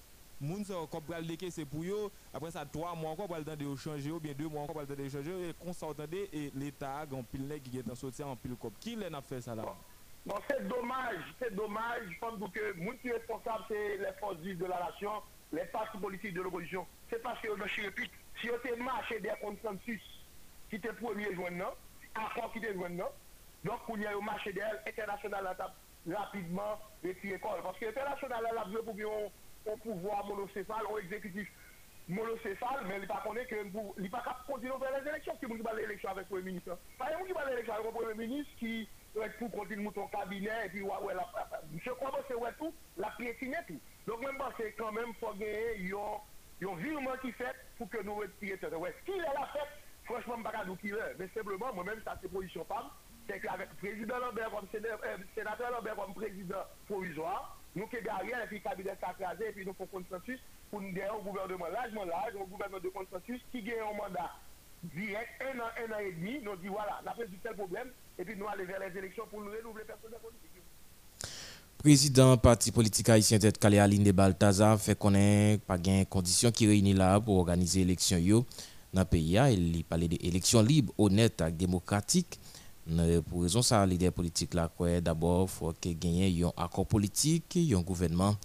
moun 0.41 0.65
sa 0.67 0.81
kop 0.91 1.05
pral 1.07 1.25
deke 1.27 1.47
se 1.53 1.63
pou 1.69 1.85
yo 1.87 2.09
apre 2.35 2.51
sa 2.51 2.65
3 2.67 2.95
mwa 2.99 3.13
anko 3.13 3.27
pral 3.31 3.45
dande 3.47 3.63
yo 3.63 3.75
chanje 3.79 4.09
yo 4.11 4.19
bien 4.19 4.35
2 4.35 4.49
mwa 4.51 4.65
anko 4.65 4.75
pral 4.75 4.87
dande 4.89 5.05
yo 5.07 5.13
chanje 5.13 5.31
yo 5.31 5.39
e 5.47 5.53
konsa 5.61 5.87
otande 5.87 6.25
e 6.27 6.49
l'Etat 6.59 7.05
ag 7.05 7.15
an 7.15 7.27
pil 7.31 7.45
nek 7.47 7.63
ki 7.63 7.77
get 7.77 7.91
an 7.91 7.99
soti 7.99 8.23
an 8.25 8.35
pil 8.41 8.57
kop 8.59 8.75
ki 8.83 8.97
lè 8.99 9.09
nap 9.13 9.27
fè 9.29 9.39
sa 9.45 9.55
la? 9.55 9.69
Bon. 9.69 9.94
Bon, 10.25 10.35
c'est 10.49 10.67
dommage, 10.67 11.21
c'est 11.39 11.53
dommage. 11.53 12.01
Je 12.09 12.19
pense 12.19 12.51
que 12.51 12.73
moi 12.77 12.95
qui 12.99 13.11
responsable, 13.11 13.63
c'est 13.67 13.97
les 13.97 14.13
forces 14.19 14.39
de 14.39 14.65
la 14.65 14.85
nation, 14.85 15.21
les 15.53 15.65
partis 15.65 15.99
politiques 15.99 16.33
de 16.33 16.41
l'opposition. 16.41 16.87
C'est 17.09 17.21
parce 17.21 17.39
que 17.41 17.55
dans 17.55 17.67
Chirépit, 17.67 18.09
si 18.41 18.49
on 18.49 18.55
était 18.55 18.75
marché 18.75 19.19
des 19.19 19.31
consensus 19.39 20.01
qui 20.69 20.77
était 20.77 20.93
premier 20.93 21.33
joignant, 21.35 21.75
accord 22.15 22.45
non, 22.45 22.49
qui 22.49 22.57
était 22.57 22.73
joignant, 22.73 23.11
non, 23.63 23.71
donc 23.71 23.81
on 23.87 23.97
y 23.97 24.05
a 24.07 24.19
marché 24.19 24.51
des 24.51 24.63
international 24.87 25.45
à 25.45 25.53
table 25.53 25.73
rapidement 26.11 26.79
et 27.03 27.13
puis 27.13 27.33
école. 27.33 27.61
Parce 27.61 27.77
que 27.77 27.85
l'international 27.85 28.45
a 28.45 28.65
besoin 28.65 28.83
pour 28.83 29.73
un 29.73 29.77
pouvoir 29.77 30.25
monocéphale, 30.25 30.85
un 30.91 30.97
exécutif 30.97 31.47
monocéphale, 32.07 32.85
mais 32.87 32.95
il 32.95 33.01
n'est 33.01 33.07
pas 33.07 33.21
connu 33.23 33.45
que 33.45 33.55
il 33.97 34.03
n'est 34.03 34.09
pas 34.09 34.21
capable 34.21 34.41
de 34.47 34.53
continuer 34.53 34.73
à 34.73 34.79
faire 34.79 35.03
les 35.03 35.09
élections. 35.09 35.33
Si 35.39 35.45
vous 35.45 35.55
l'élection 35.75 36.09
avec 36.09 36.23
le 36.23 36.29
Premier 36.29 36.43
ministre, 36.43 36.77
par 36.97 37.09
exemple, 37.09 37.31
vous 37.31 37.49
l'élection 37.49 37.73
avec 37.73 37.85
le 37.85 37.91
Premier 37.91 38.27
ministre 38.27 38.51
qui 38.57 38.89
wet 39.15 39.37
pou 39.39 39.51
kontin 39.53 39.81
mouton 39.83 40.07
kabine, 40.13 40.51
epi 40.67 40.83
wawè 40.85 41.15
la, 41.17 41.25
mse 41.71 41.95
kwa 41.99 42.11
bo 42.13 42.21
se 42.27 42.37
wet 42.39 42.57
pou, 42.59 42.73
la 43.01 43.11
pietine 43.19 43.61
tou. 43.69 43.79
Donk 44.05 44.21
mwen 44.21 44.37
ba 44.39 44.51
se 44.59 44.69
kanmen 44.79 45.15
fò 45.21 45.33
genye 45.39 45.89
yon, 45.89 46.21
yon 46.61 46.77
virman 46.81 47.17
ki 47.23 47.31
fèt 47.39 47.63
pou 47.79 47.89
ke 47.91 48.03
nou 48.05 48.21
wet 48.21 48.35
piye 48.41 48.57
tete. 48.61 48.77
Wè, 48.81 48.93
ki 49.07 49.17
lè 49.17 49.33
la 49.37 49.47
fèt, 49.55 49.81
franchman 50.09 50.43
mbaka 50.43 50.65
nou 50.67 50.79
ki 50.83 50.93
lè, 50.93 51.11
men 51.19 51.31
sebleman, 51.33 51.73
mwen 51.77 51.89
men 51.91 52.03
sa 52.05 52.17
se 52.21 52.31
pozisyon 52.31 52.67
pam, 52.69 52.91
se 53.27 53.39
ke 53.41 53.49
avèk 53.49 53.73
prezident 53.81 54.21
Lambert 54.21 54.53
kom 54.53 54.67
senatèr 54.71 55.67
euh, 55.67 55.71
Lambert 55.73 55.97
kom 55.97 56.13
prezident 56.17 56.73
provizor, 56.89 57.47
nou 57.75 57.89
ke 57.91 58.01
garyen 58.05 58.43
epi 58.45 58.61
kabine 58.63 58.93
sa 59.01 59.13
krasè, 59.17 59.49
epi 59.49 59.65
nou 59.65 59.77
fò 59.79 59.87
konsensus 59.91 60.43
pou 60.69 60.81
nou 60.81 60.93
genye 60.93 61.09
yon 61.09 61.23
gouvernement 61.25 61.73
lajman 61.73 62.11
laj, 62.11 62.35
yon 62.37 62.51
gouvernement 62.51 62.83
de 62.83 62.93
konsensus 62.95 63.45
ki 63.53 63.63
genye 63.65 63.81
yon 63.81 63.97
mandat 63.97 64.41
direk, 64.93 65.31
en 65.41 65.63
an, 65.65 65.79
en 65.81 65.95
an 65.97 66.03
et 66.05 66.13
demi, 66.19 66.37
nou 66.45 66.59
di 66.61 66.69
wala, 66.69 66.99
voilà, 66.99 67.09
la 67.09 67.15
fèt 67.17 67.31
du 67.33 67.39
tel 67.41 67.57
probleme, 67.57 67.89
et 68.17 68.23
puis 68.23 68.35
nous 68.37 68.47
aller 68.47 68.65
vers 68.65 68.79
les 68.79 68.97
élections 68.97 69.23
pour 69.29 69.41
nous 69.41 69.51
renouveler 69.51 69.85
personnel 69.85 70.19
politique. 70.19 70.41
Président 71.77 72.37
parti 72.37 72.71
politique 72.71 73.09
haïtien 73.09 73.37
tête 73.37 73.59
Calé 73.59 73.77
Aline 73.77 74.03
de 74.03 74.11
Baltazar 74.11 74.79
fait 74.79 74.97
connaître 74.97 75.63
pas 75.65 75.77
gain 75.77 76.03
conditions 76.05 76.51
qui 76.51 76.65
réunissent 76.67 76.97
là 76.97 77.19
pour 77.19 77.37
organiser 77.37 77.81
l'élection 77.81 78.17
yo 78.17 78.45
dans 78.93 79.01
le 79.01 79.05
pays. 79.05 79.37
Il 79.51 79.83
parlait 79.83 80.07
d'élections 80.07 80.61
libres, 80.63 80.93
honnêtes 80.97 81.41
et 81.47 81.51
démocratiques. 81.51 82.39
Pour 83.29 83.43
raison 83.43 83.61
ça, 83.61 83.85
l'idée 83.85 84.11
politique 84.11 84.53
là, 84.53 84.69
d'abord, 85.01 85.43
il 85.43 85.49
faut 85.49 85.73
y 85.83 86.41
ait 86.41 86.43
un 86.43 86.51
accord 86.57 86.85
politique, 86.85 87.57
un 87.57 87.81
gouvernement 87.81 88.35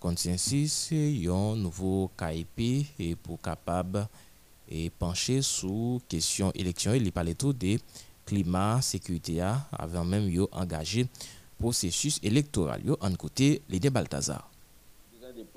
consensus, 0.00 0.90
un 0.92 1.56
nouveau 1.56 2.10
KIP 2.16 2.86
et 2.98 3.16
pour 3.16 3.40
capable 3.40 4.08
et 4.68 4.90
pencher 4.90 5.42
sur 5.42 6.00
question 6.08 6.52
élection. 6.52 6.94
Il 6.94 7.10
parlait 7.12 7.34
tout 7.34 7.52
klima, 8.28 8.82
sekurite 8.84 9.38
ya, 9.40 9.54
avan 9.72 10.08
menm 10.08 10.28
yo 10.28 10.50
angaje 10.52 11.08
prosesus 11.58 12.20
elektoral 12.22 12.84
yo 12.84 13.00
an 13.00 13.16
kote 13.16 13.58
Lede 13.68 13.90
Baltazar. 13.90 14.47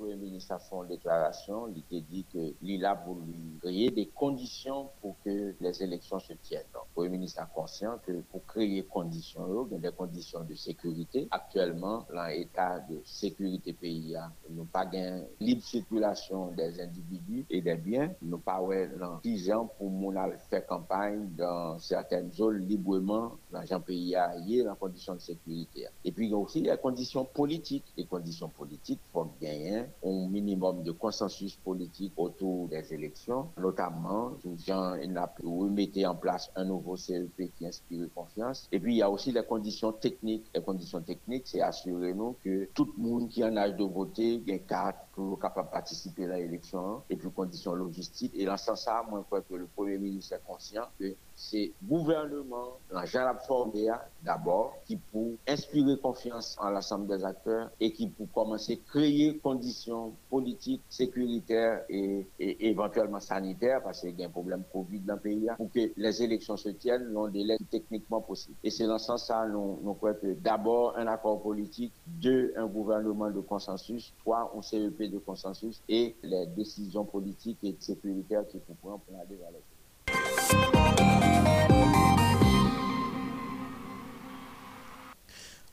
Premier 0.02 0.16
ministre 0.16 0.54
a 0.54 0.58
fait 0.58 0.74
une 0.74 0.88
déclaration, 0.88 1.68
il 1.68 1.96
a 1.96 2.00
dit 2.00 2.24
que 2.24 2.54
il 2.60 2.84
a 2.84 2.94
voulu 2.94 3.56
créer 3.60 3.88
des 3.92 4.06
conditions 4.06 4.88
pour 5.00 5.14
que 5.24 5.54
les 5.60 5.82
élections 5.84 6.18
se 6.18 6.32
tiennent. 6.32 6.66
le 6.74 6.80
Premier 6.92 7.10
ministre 7.10 7.40
est 7.40 7.54
conscient 7.54 8.00
que 8.04 8.20
pour 8.22 8.44
créer 8.44 8.82
conditions, 8.82 9.68
il 9.70 9.74
y 9.74 9.76
a 9.76 9.90
des 9.90 9.96
conditions 9.96 10.42
de 10.42 10.56
sécurité. 10.56 11.28
Actuellement, 11.30 12.04
l'état 12.12 12.80
de 12.80 13.00
sécurité 13.04 13.74
pays, 13.74 14.16
nous 14.50 14.64
pas 14.64 14.86
gain 14.86 15.22
libre 15.38 15.62
circulation 15.62 16.50
des 16.50 16.80
individus 16.80 17.46
et 17.48 17.60
des 17.60 17.76
biens. 17.76 18.12
Nous 18.22 18.38
pas 18.38 18.60
dans 18.98 19.20
10 19.22 19.52
ans 19.52 19.70
pour 19.78 19.88
mon 19.88 20.12
faire 20.50 20.66
campagne 20.66 21.28
dans 21.36 21.78
certaines 21.78 22.32
zones 22.32 22.58
librement 22.66 23.36
dans 23.52 23.72
un 23.72 23.78
pays 23.80 24.16
à 24.16 24.34
dans 24.64 24.74
conditions 24.74 25.14
de 25.14 25.20
sécurité. 25.20 25.86
Et 26.04 26.10
puis 26.10 26.26
il 26.26 26.32
y 26.32 26.34
a 26.34 26.38
aussi 26.38 26.60
les 26.60 26.76
conditions 26.76 27.24
politiques. 27.24 27.84
Les 27.96 28.06
conditions 28.06 28.48
politiques, 28.48 28.98
faut 29.12 29.30
gagner 29.40 29.84
un 30.04 30.28
minimum 30.28 30.82
de 30.82 30.92
consensus 30.92 31.56
politique 31.56 32.12
autour 32.16 32.68
des 32.68 32.92
élections, 32.92 33.48
notamment, 33.58 34.32
gens 34.66 34.96
remettre 35.44 36.04
en 36.08 36.14
place 36.14 36.50
un 36.56 36.64
nouveau 36.64 36.96
CEP 36.96 37.52
qui 37.56 37.66
inspire 37.66 38.06
confiance. 38.14 38.68
Et 38.72 38.80
puis, 38.80 38.94
il 38.94 38.98
y 38.98 39.02
a 39.02 39.10
aussi 39.10 39.32
les 39.32 39.44
conditions 39.44 39.92
techniques. 39.92 40.46
Les 40.54 40.62
conditions 40.62 41.00
techniques, 41.00 41.46
c'est 41.46 41.60
assurer 41.60 42.14
nous 42.14 42.36
que 42.44 42.68
tout 42.74 42.92
le 42.96 43.02
monde 43.02 43.28
qui 43.28 43.44
en 43.44 43.56
âge 43.56 43.76
de 43.76 43.84
voter, 43.84 44.42
a 44.48 44.52
une 44.52 44.60
carte 44.60 44.96
pour 45.12 45.38
capable 45.38 45.70
participer 45.70 46.24
à 46.24 46.38
l'élection, 46.38 47.02
et 47.10 47.16
puis 47.16 47.30
conditions 47.30 47.74
logistiques. 47.74 48.32
Et 48.34 48.44
dans 48.44 48.56
ce 48.56 48.74
sens, 48.74 49.04
moi, 49.10 49.20
je 49.20 49.24
crois 49.26 49.42
que 49.42 49.54
le 49.54 49.66
Premier 49.66 49.98
ministre 49.98 50.34
est 50.34 50.42
conscient 50.46 50.84
que 50.98 51.14
c'est 51.34 51.72
gouvernement, 51.82 52.78
la 52.90 53.34
formé 53.46 53.88
d'abord, 54.22 54.74
qui 54.86 54.96
pour 54.96 55.32
inspirer 55.48 55.98
confiance 55.98 56.56
en 56.60 56.70
l'ensemble 56.70 57.06
des 57.08 57.24
acteurs 57.24 57.70
et 57.80 57.92
qui 57.92 58.06
pour 58.08 58.30
commencer 58.32 58.74
à 58.74 58.90
créer 58.90 59.38
conditions 59.38 59.91
politiques, 60.30 60.82
sécuritaires 60.88 61.82
et, 61.88 62.26
éventuellement 62.38 63.20
sanitaires, 63.20 63.82
parce 63.82 64.00
qu'il 64.00 64.18
y 64.18 64.22
a 64.24 64.26
un 64.26 64.30
problème 64.30 64.62
Covid 64.72 65.00
dans 65.00 65.14
le 65.14 65.20
pays, 65.20 65.46
pour 65.56 65.70
que 65.70 65.92
les 65.96 66.22
élections 66.22 66.56
se 66.56 66.70
tiennent 66.70 67.12
dans 67.12 67.28
délai 67.28 67.56
techniquement 67.70 68.20
possible. 68.20 68.56
Et 68.64 68.70
c'est 68.70 68.86
dans 68.86 68.98
ce 68.98 69.06
sens-là, 69.06 69.46
nous, 69.48 69.78
nous 69.82 69.94
croyons 69.94 70.16
que 70.20 70.34
d'abord 70.34 70.96
un 70.96 71.06
accord 71.06 71.42
politique, 71.42 71.92
deux, 72.06 72.52
un 72.56 72.66
gouvernement 72.66 73.30
de 73.30 73.40
consensus, 73.40 74.12
trois, 74.18 74.52
un 74.56 74.62
CEP 74.62 75.10
de 75.10 75.18
consensus 75.18 75.82
et 75.88 76.14
les 76.22 76.46
décisions 76.46 77.04
politiques 77.04 77.58
et 77.62 77.76
sécuritaires 77.78 78.46
qui 78.48 78.58
pour 78.58 78.76
prendre 78.76 79.00
pour 79.00 79.18
aller 79.18 79.36
vers 79.36 79.50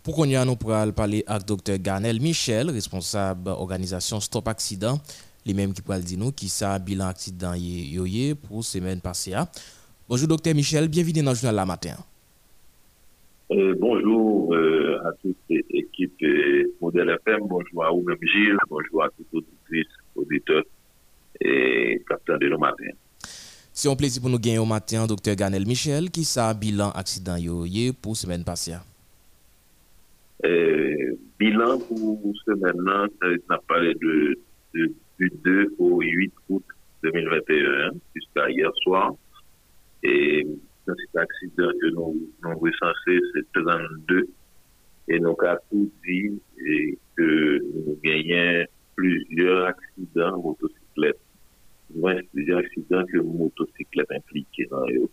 Pour 0.09 0.15
qu'on 0.15 0.25
y 0.25 0.35
a, 0.35 0.43
nous 0.43 0.55
pourrons 0.55 0.91
parler 0.91 1.23
avec 1.27 1.45
Dr. 1.45 1.77
Garnel 1.77 2.19
Michel, 2.19 2.71
responsable 2.71 3.51
organisation 3.51 4.19
Stop 4.19 4.47
Accident, 4.47 4.97
les 5.45 5.53
mêmes 5.53 5.71
qui 5.71 5.83
pourraient 5.83 5.99
dire 5.99 6.17
nous 6.17 6.31
qui 6.31 6.49
ça 6.49 6.79
bilan 6.79 7.09
accident 7.09 7.53
yoye 7.53 8.33
pour 8.33 8.63
semaine 8.63 9.01
passée. 9.01 9.35
Bonjour 10.09 10.27
Dr. 10.27 10.55
Michel, 10.55 10.87
bienvenue 10.87 11.21
dans 11.21 11.29
le 11.29 11.35
journal 11.35 11.55
la 11.57 11.65
matin. 11.67 11.93
Euh, 13.51 13.75
bonjour 13.77 14.51
euh, 14.55 14.97
à 15.05 15.11
toute 15.21 15.37
l'équipe 15.47 16.15
euh, 16.23 16.63
Modèle 16.81 17.15
FM, 17.23 17.41
bonjour 17.41 17.85
à 17.85 17.91
vous-même 17.91 18.17
Gilles, 18.19 18.57
bonjour 18.67 19.03
à 19.03 19.09
tous 19.09 19.43
les 19.69 19.83
auditeurs 20.15 20.63
et 21.39 22.03
capteurs 22.09 22.39
de 22.39 22.49
nos 22.49 22.57
matins. 22.57 22.95
C'est 23.71 23.87
un 23.87 23.95
plaisir 23.95 24.23
pour 24.23 24.31
nous 24.31 24.39
gagner 24.39 24.57
au 24.57 24.65
matin, 24.65 25.05
Dr. 25.05 25.35
Garnel 25.35 25.67
Michel, 25.67 26.09
qui 26.09 26.23
ça 26.23 26.51
bilan 26.55 26.89
accident 26.95 27.37
yoye 27.37 27.93
pour 27.93 28.17
semaine 28.17 28.43
passée. 28.43 28.73
Euh, 30.45 31.15
bilan 31.38 31.80
pour 31.80 32.34
ce 32.45 32.52
maintenant, 32.52 33.08
ça 33.21 33.56
a 33.56 33.58
parlé 33.67 33.93
de, 33.95 34.39
de, 34.73 34.93
du 35.19 35.32
2 35.43 35.75
au 35.80 36.02
8 36.02 36.34
août 36.49 36.63
2021, 37.04 37.91
jusqu'à 38.15 38.49
hier 38.49 38.71
soir. 38.84 39.13
Et 40.04 40.47
cet 40.86 41.15
accident 41.15 41.71
que 41.82 41.88
nous, 41.88 42.30
nous 42.41 42.58
recensé, 42.58 43.19
c'est 43.34 43.62
32. 43.62 44.28
Et 45.10 45.19
nous 45.19 45.36
avons 45.41 45.60
tout 45.71 45.91
dit 46.06 46.39
et 46.65 46.97
que 47.17 47.60
nous 47.73 47.97
gagnons 48.04 48.65
plusieurs 48.95 49.65
accidents 49.65 50.41
motocyclettes. 50.41 51.19
Moins 51.95 52.21
plusieurs 52.32 52.60
accidents 52.60 53.06
que 53.12 53.17
motocyclettes 53.17 54.12
impliquées 54.12 54.67
dans 54.69 54.88
eux. 54.88 55.10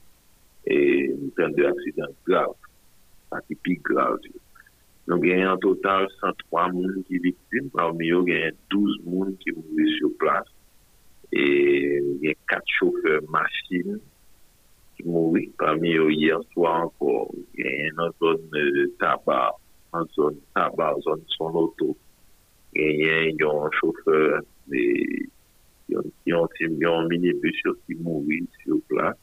Et 0.66 1.08
nous 1.08 1.32
avons 1.42 1.54
des 1.54 1.64
accidents 1.64 2.14
graves, 2.26 2.54
atypiques 3.30 3.82
graves. 3.82 4.18
Nous 5.08 5.14
avons 5.14 5.52
en 5.52 5.56
total 5.58 6.08
103 6.20 6.64
personnes 6.64 7.04
qui 7.06 7.16
sont 7.16 7.22
victimes. 7.22 7.70
Parmi 7.72 8.10
eux, 8.10 8.24
il 8.26 8.34
y 8.34 8.42
a 8.42 8.50
12 8.70 8.98
personnes 9.04 9.36
qui 9.38 9.52
mourent 9.52 9.96
sur 9.98 10.10
place. 10.18 10.48
Et 11.32 12.02
il 12.20 12.28
y 12.28 12.30
a 12.30 12.34
4 12.48 12.62
chauffeurs 12.66 13.22
machines 13.28 14.00
qui 14.96 15.04
mourent. 15.04 15.36
Parmi 15.58 15.94
eux, 15.94 16.10
hier 16.10 16.40
soir 16.52 16.86
encore, 16.86 17.30
il 17.54 17.64
y 17.64 17.68
a 17.68 17.86
une 17.86 18.10
zone 18.20 18.48
de 18.52 18.92
tabac, 18.98 19.54
en 19.92 20.04
zone 20.06 20.38
tabac, 20.54 20.96
en 20.96 21.00
zone 21.00 21.22
son 21.28 21.54
auto. 21.54 21.96
Et 22.74 22.94
il 23.30 23.36
y 23.38 23.42
a 23.44 23.48
un 23.48 23.70
chauffeur, 23.70 24.42
il 24.72 25.28
y 26.26 26.34
a 26.34 26.92
un 26.92 27.08
minibus 27.08 27.62
qui 27.86 27.94
mourent 27.94 28.24
sur 28.64 28.80
place. 28.88 29.16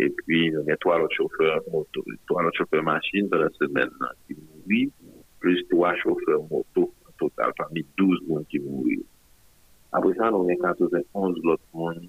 Et 0.00 0.10
puis, 0.10 0.46
il 0.46 0.64
y 0.66 0.70
a 0.70 0.76
trois 0.76 1.00
autres 1.00 1.14
chauffeurs 1.14 1.60
moto, 1.72 2.04
trois 2.26 2.44
autres 2.44 2.58
chauffeurs 2.58 2.84
machines 2.84 3.28
dans 3.28 3.38
la 3.38 3.50
semaine 3.50 3.90
qui 4.26 4.36
mouri, 4.68 4.92
plus 5.40 5.64
3 5.70 5.96
chauffeurs 5.96 6.42
moto, 6.50 6.92
total 7.18 7.52
parmi 7.56 7.84
12 7.96 8.26
moun 8.28 8.44
ki 8.50 8.60
mouri. 8.60 9.00
Apre 9.92 10.12
sa, 10.16 10.30
nou 10.30 10.46
gen 10.46 10.58
91 10.60 11.40
lot 11.44 11.60
moun 11.72 12.08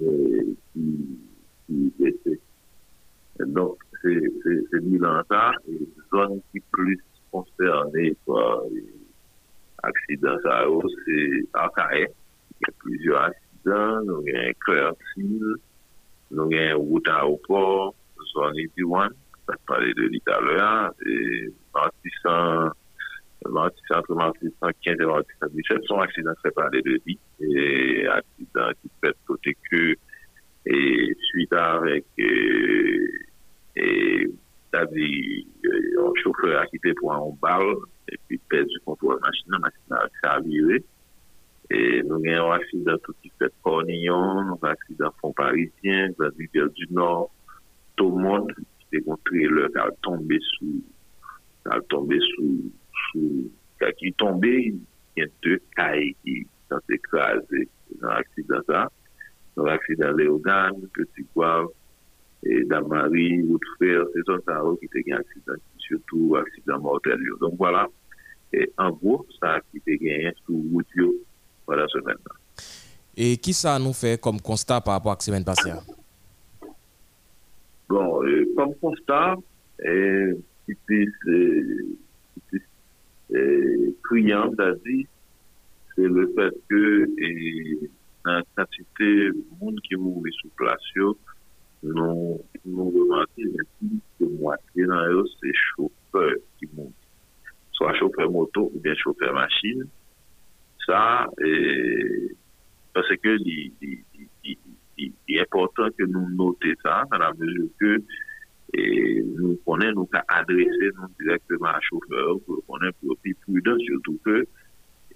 eh, 0.00 0.52
ki 0.74 1.78
dese. 1.98 2.38
Donk, 3.42 3.82
se 4.02 4.78
milan 4.84 5.24
sa, 5.28 5.50
zon 6.12 6.38
ki 6.52 6.62
plus 6.70 7.02
konsterne 7.32 8.12
pa 8.26 8.42
aksidans 9.88 10.44
a 10.46 10.62
yo, 10.68 10.82
se 11.02 11.18
akae, 11.64 12.06
gen 12.62 12.76
plizyo 12.82 13.18
aksidans, 13.18 14.06
nou 14.06 14.22
gen 14.28 14.54
kreatil, 14.62 15.56
nou 16.30 16.46
gen 16.52 16.76
wouta 16.78 17.18
ou 17.26 17.40
por, 17.48 17.92
zon 18.32 18.60
iti 18.62 18.86
wan, 18.86 19.16
aéroport, 19.48 19.48
zone 19.48 19.48
81, 19.48 19.48
ça 19.48 19.54
parlait 19.66 19.94
de 19.94 20.02
l'Italien, 20.02 20.90
et 21.06 21.52
partissant 21.72 22.72
c'est 23.44 23.94
entre 23.96 24.14
Martinique 24.14 24.54
115 24.60 24.96
et 25.00 25.04
Martinique 25.04 25.66
117, 25.68 25.82
son 25.86 26.00
accident 26.00 26.32
fait 26.42 26.50
parler 26.52 26.82
de 26.82 27.00
vie, 27.04 27.18
et 27.40 28.06
accident 28.06 28.70
qui 28.80 28.90
fait 29.02 29.14
côté 29.26 29.56
que, 29.70 29.96
et 30.66 31.16
suite 31.30 31.52
avec, 31.52 32.04
et, 32.18 33.00
et 33.76 34.30
c'est-à-dire, 34.72 35.44
un 35.98 36.12
chauffeur 36.22 36.60
a 36.60 36.66
quitté 36.66 36.94
pour 36.94 37.12
un 37.12 37.30
balle, 37.40 37.74
et 38.10 38.16
puis 38.28 38.38
perdu 38.48 38.78
contrôle 38.84 39.18
machine, 39.20 39.50
la 39.50 39.58
machine 39.58 40.10
a 40.22 40.40
viré, 40.40 40.84
et 41.70 42.02
nous 42.02 42.16
avons 42.16 42.52
un 42.52 42.56
accident 42.56 42.96
tout 43.02 43.14
qui 43.22 43.32
fait 43.38 43.52
Cornillon, 43.62 44.56
un 44.62 44.68
accident 44.68 45.10
fond 45.20 45.32
parisien, 45.32 46.10
dans 46.18 46.28
l'hiver 46.38 46.68
du 46.70 46.86
Nord, 46.90 47.30
tout 47.96 48.10
le 48.16 48.22
monde, 48.22 48.52
est 48.96 49.00
contre 49.02 49.22
le, 49.32 49.68
qui 49.68 49.78
a 49.78 49.90
tombé 50.02 50.38
sous, 50.58 50.82
qui 51.62 51.68
a 51.70 51.80
tombé 51.88 52.18
sous, 52.34 52.72
qui 53.12 54.06
est 54.06 54.16
tombé, 54.16 54.74
il 55.16 55.22
y 55.22 55.24
a 55.24 55.28
deux 55.42 55.60
cailles 55.76 56.14
qui 56.24 56.46
sont 56.70 56.80
écrasés 56.90 57.68
dans 58.00 58.08
l'accident 58.08 58.60
là. 58.68 58.90
Dans 59.54 59.64
l'accident 59.64 60.12
Léogan, 60.12 60.72
Petit 60.94 61.26
Guave, 61.34 61.66
et 62.44 62.64
Damari, 62.64 63.42
Woodfrère, 63.42 64.04
c'est 64.14 64.24
ça 64.24 64.38
qui 64.80 64.86
était 64.86 65.12
un 65.12 65.18
accident, 65.18 65.52
surtout 65.78 66.36
accident 66.36 66.80
mortel. 66.80 67.18
Donc 67.40 67.54
voilà. 67.58 67.86
En 68.78 68.90
gros, 68.90 69.26
ça 69.40 69.60
qui 69.70 69.76
était 69.78 69.98
gagné 69.98 70.32
sous 70.46 70.64
Woodfrère, 70.72 71.10
voilà 71.66 71.86
ce 71.88 71.98
maintenant. 71.98 72.34
Et 73.16 73.36
qui 73.36 73.52
ça 73.52 73.78
nous 73.78 73.92
fait 73.92 74.20
comme 74.20 74.40
constat 74.40 74.80
par 74.80 74.94
rapport 74.94 75.12
à 75.12 75.16
la 75.16 75.20
semaine 75.20 75.44
passée? 75.44 75.70
Bon, 77.92 78.22
comme 78.56 78.74
constat, 78.76 79.36
euh, 79.84 80.34
c'est 80.88 81.06
criant, 84.02 84.50
dit, 84.86 85.06
c'est 85.94 86.08
le 86.08 86.32
fait 86.34 86.54
que 86.70 87.06
la 88.24 88.42
quantité 88.56 89.28
de 89.28 89.44
monde 89.60 89.78
qui 89.82 89.96
mourut 89.96 90.32
sous 90.40 90.48
place, 90.56 90.80
nous, 91.82 92.40
nous 92.64 92.90
remarquons 92.90 93.42
plus 93.78 94.00
que 94.18 94.24
moitié 94.24 94.86
dans 94.86 95.06
eux, 95.08 95.26
c'est 95.42 95.52
chauffeurs 95.52 96.36
qui 96.58 96.68
mourent. 96.72 96.92
Soit 97.72 97.92
chauffeur 97.98 98.30
moto 98.30 98.70
ou 98.74 98.80
bien 98.80 98.94
chauffeur 98.94 99.34
machine. 99.34 99.84
Ça, 100.86 101.26
et, 101.44 102.34
parce 102.94 103.14
que 103.16 103.36
il, 105.28 105.36
est 105.36 105.40
important 105.40 105.88
que 105.98 106.04
nous 106.04 106.28
notions 106.30 106.74
ça 106.82 107.04
dans 107.10 107.18
la 107.18 107.32
mesure 107.34 107.68
que 107.78 108.02
nous 108.74 109.58
connaissons, 109.66 109.94
nous 109.94 110.08
adresser 110.28 110.90
directement 111.20 111.68
à 111.68 111.80
chauffeur 111.80 112.38
pour 112.46 112.64
qu'on 112.66 112.78
ait 112.86 112.92
plus 113.22 113.34
prudent, 113.46 113.76
surtout 113.78 114.18
que 114.24 114.46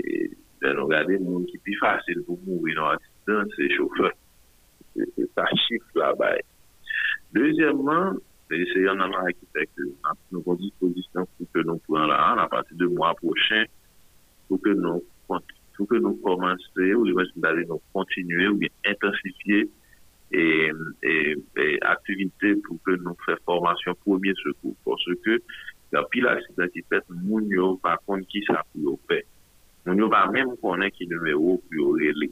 et, 0.04 0.30
nous 0.62 0.84
regardons 0.84 1.08
les 1.08 1.18
gens 1.18 1.42
qui 1.44 1.56
est 1.56 1.60
plus 1.62 1.78
facile 1.78 2.22
pour 2.26 2.38
mourir 2.46 2.76
dans 2.76 2.88
l'accident, 2.90 3.54
c'est 3.56 3.70
chauffeur. 3.74 4.12
C'est 4.94 5.30
ça 5.34 5.44
chiffre 5.68 5.86
là-bas. 5.94 6.36
Deuxièmement, 7.32 8.14
c'est 8.48 8.88
un 8.88 9.00
endroit 9.00 9.30
qui 9.32 9.46
fait 9.54 9.66
que 9.76 9.82
nous 10.30 10.40
avons 10.40 10.54
disposition 10.54 11.26
pour 11.36 11.46
que 11.52 11.60
nous 11.60 11.78
prenions 11.78 12.06
là, 12.06 12.34
à 12.38 12.48
partir 12.48 12.76
du 12.76 12.88
mois 12.88 13.14
prochain, 13.14 13.64
pour 14.48 14.60
que 14.60 14.70
nous, 14.70 15.02
pour 15.76 15.88
que 15.88 15.96
nous 15.96 16.16
commencions, 16.16 16.96
ou 16.96 17.06
nous 17.06 17.80
continuer 17.92 18.48
ou 18.48 18.56
bien 18.56 18.68
intensifier 18.86 19.68
et, 20.32 20.70
et, 21.02 21.36
et 21.56 21.82
activités 21.82 22.56
pour 22.56 22.78
que 22.84 22.92
nous 22.92 23.14
fassions 23.24 23.42
formation 23.44 23.94
premier 24.04 24.34
secours. 24.42 24.76
Parce 24.84 25.04
que, 25.24 25.40
il 25.92 25.94
y 25.94 25.96
a 25.96 26.02
pile 26.04 26.26
accident 26.26 26.66
qui 26.72 26.82
fait, 26.88 27.02
nous 27.10 27.76
par 27.76 28.00
contre, 28.04 28.26
qui 28.26 28.42
ça 28.44 28.62
pour 28.72 28.98
faire. 29.08 29.22
Nous 29.86 30.08
pas 30.08 30.28
même 30.30 30.56
connaître 30.60 30.96
qui 30.96 31.06
numéro 31.06 31.62
pour 31.70 31.94
relais. 31.94 32.30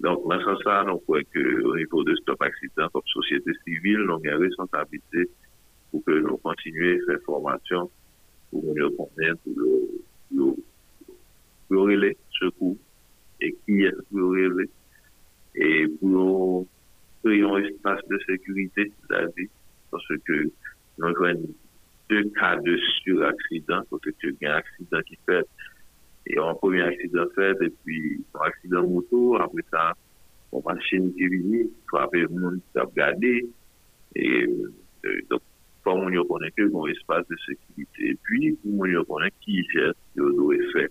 Donc, 0.00 0.26
dans 0.26 0.40
ce 0.40 0.62
sens, 0.62 0.86
nous 0.86 0.98
croyons 0.98 1.24
qu'au 1.32 1.76
niveau 1.76 2.02
de 2.02 2.16
Stop 2.16 2.42
Accident, 2.42 2.88
comme 2.92 3.02
société 3.06 3.52
civile, 3.64 3.98
nous 3.98 4.14
avons 4.14 4.24
une 4.24 4.42
responsabilité 4.42 5.28
pour 5.90 6.02
que 6.04 6.12
nous 6.12 6.36
continuions 6.38 6.98
à 7.02 7.06
faire 7.06 7.20
formation 7.24 7.90
pour 8.50 8.64
nous 8.74 8.90
connaître 8.90 9.40
pour 10.34 10.56
le 11.70 11.80
relais 11.80 12.16
secours 12.38 12.76
et 13.40 13.56
qui 13.64 13.84
est 13.84 13.94
le 14.12 14.24
relais 14.24 14.68
et 15.54 15.86
pour 16.00 16.66
créer 17.22 17.42
un 17.42 17.56
espace 17.56 18.00
de 18.08 18.18
sécurité, 18.26 18.92
c'est-à-dire 19.08 19.48
parce 19.90 20.06
que 20.24 20.50
nous 20.98 21.06
avons 21.06 21.54
deux 22.08 22.24
cas 22.30 22.56
de 22.56 22.76
suraccident, 23.02 23.82
parce 23.90 24.02
que 24.02 24.46
un 24.46 24.50
accident 24.50 25.00
qui 25.06 25.18
fait 25.26 25.46
et 26.26 26.38
un 26.38 26.54
premier 26.54 26.82
accident 26.82 27.24
fait, 27.34 27.56
et 27.62 27.72
puis 27.84 28.24
un 28.34 28.46
accident 28.46 28.86
moto, 28.86 29.36
après 29.36 29.64
ça, 29.70 29.94
une 30.52 30.62
machine 30.64 31.14
qui 31.14 31.26
vient, 31.26 31.66
frapper 31.88 32.20
le 32.20 32.28
monde 32.28 32.60
qui 32.72 32.80
regardé, 32.80 33.48
et 34.16 34.46
euh, 35.04 35.20
donc, 35.30 35.40
pour 35.82 36.10
nous 36.10 36.24
connaît 36.24 36.50
que 36.50 36.62
un 36.62 36.92
espace 36.92 37.26
de 37.28 37.36
sécurité. 37.46 38.10
Et 38.10 38.18
puis, 38.22 38.52
pour 38.62 38.86
nous 38.86 39.04
connaît 39.04 39.32
qui 39.40 39.64
geste 39.72 39.96
que 40.14 40.20
doit 40.36 40.54
faire 40.72 40.88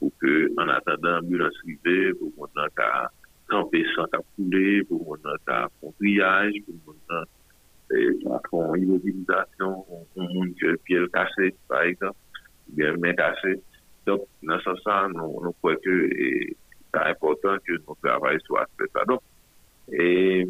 pour 0.00 0.10
que, 0.18 0.50
en 0.58 0.68
attendant 0.68 1.20
l'ambulance 1.20 1.54
arrive, 1.62 2.14
pour 2.14 2.34
qu'on 2.34 2.62
ait 2.62 2.68
qu'à 2.76 3.10
camper 3.48 3.84
sans 3.94 4.06
qu'à 4.06 4.18
couler, 4.34 4.82
pour 4.84 5.04
qu'on 5.04 5.16
ait 5.16 5.38
qu'à 5.46 5.68
faire 5.80 5.90
triage, 5.98 6.54
pour 6.66 6.74
qu'on 6.84 7.22
ait 7.22 8.18
qu'à 8.22 8.40
faire 8.50 8.74
une 8.74 8.82
immobilisation, 8.82 9.84
qui 10.14 10.66
a 10.66 10.70
le 10.70 10.76
pied 10.78 10.98
cassé, 11.12 11.54
par 11.68 11.82
exemple, 11.82 12.16
bien 12.68 12.96
main 12.96 13.12
cassée. 13.12 13.60
Donc, 14.06 14.22
dans 14.42 14.58
ce 14.60 14.74
sens, 14.76 15.12
nous, 15.14 15.40
nous 15.44 15.52
croyons 15.60 15.78
que 15.84 16.10
c'est 16.92 17.00
important 17.10 17.56
que 17.66 17.72
nous 17.72 17.96
travaillions 18.02 18.40
sur 18.46 18.56
l'aspect 18.56 18.86
Donc, 19.06 19.20
et 19.92 20.46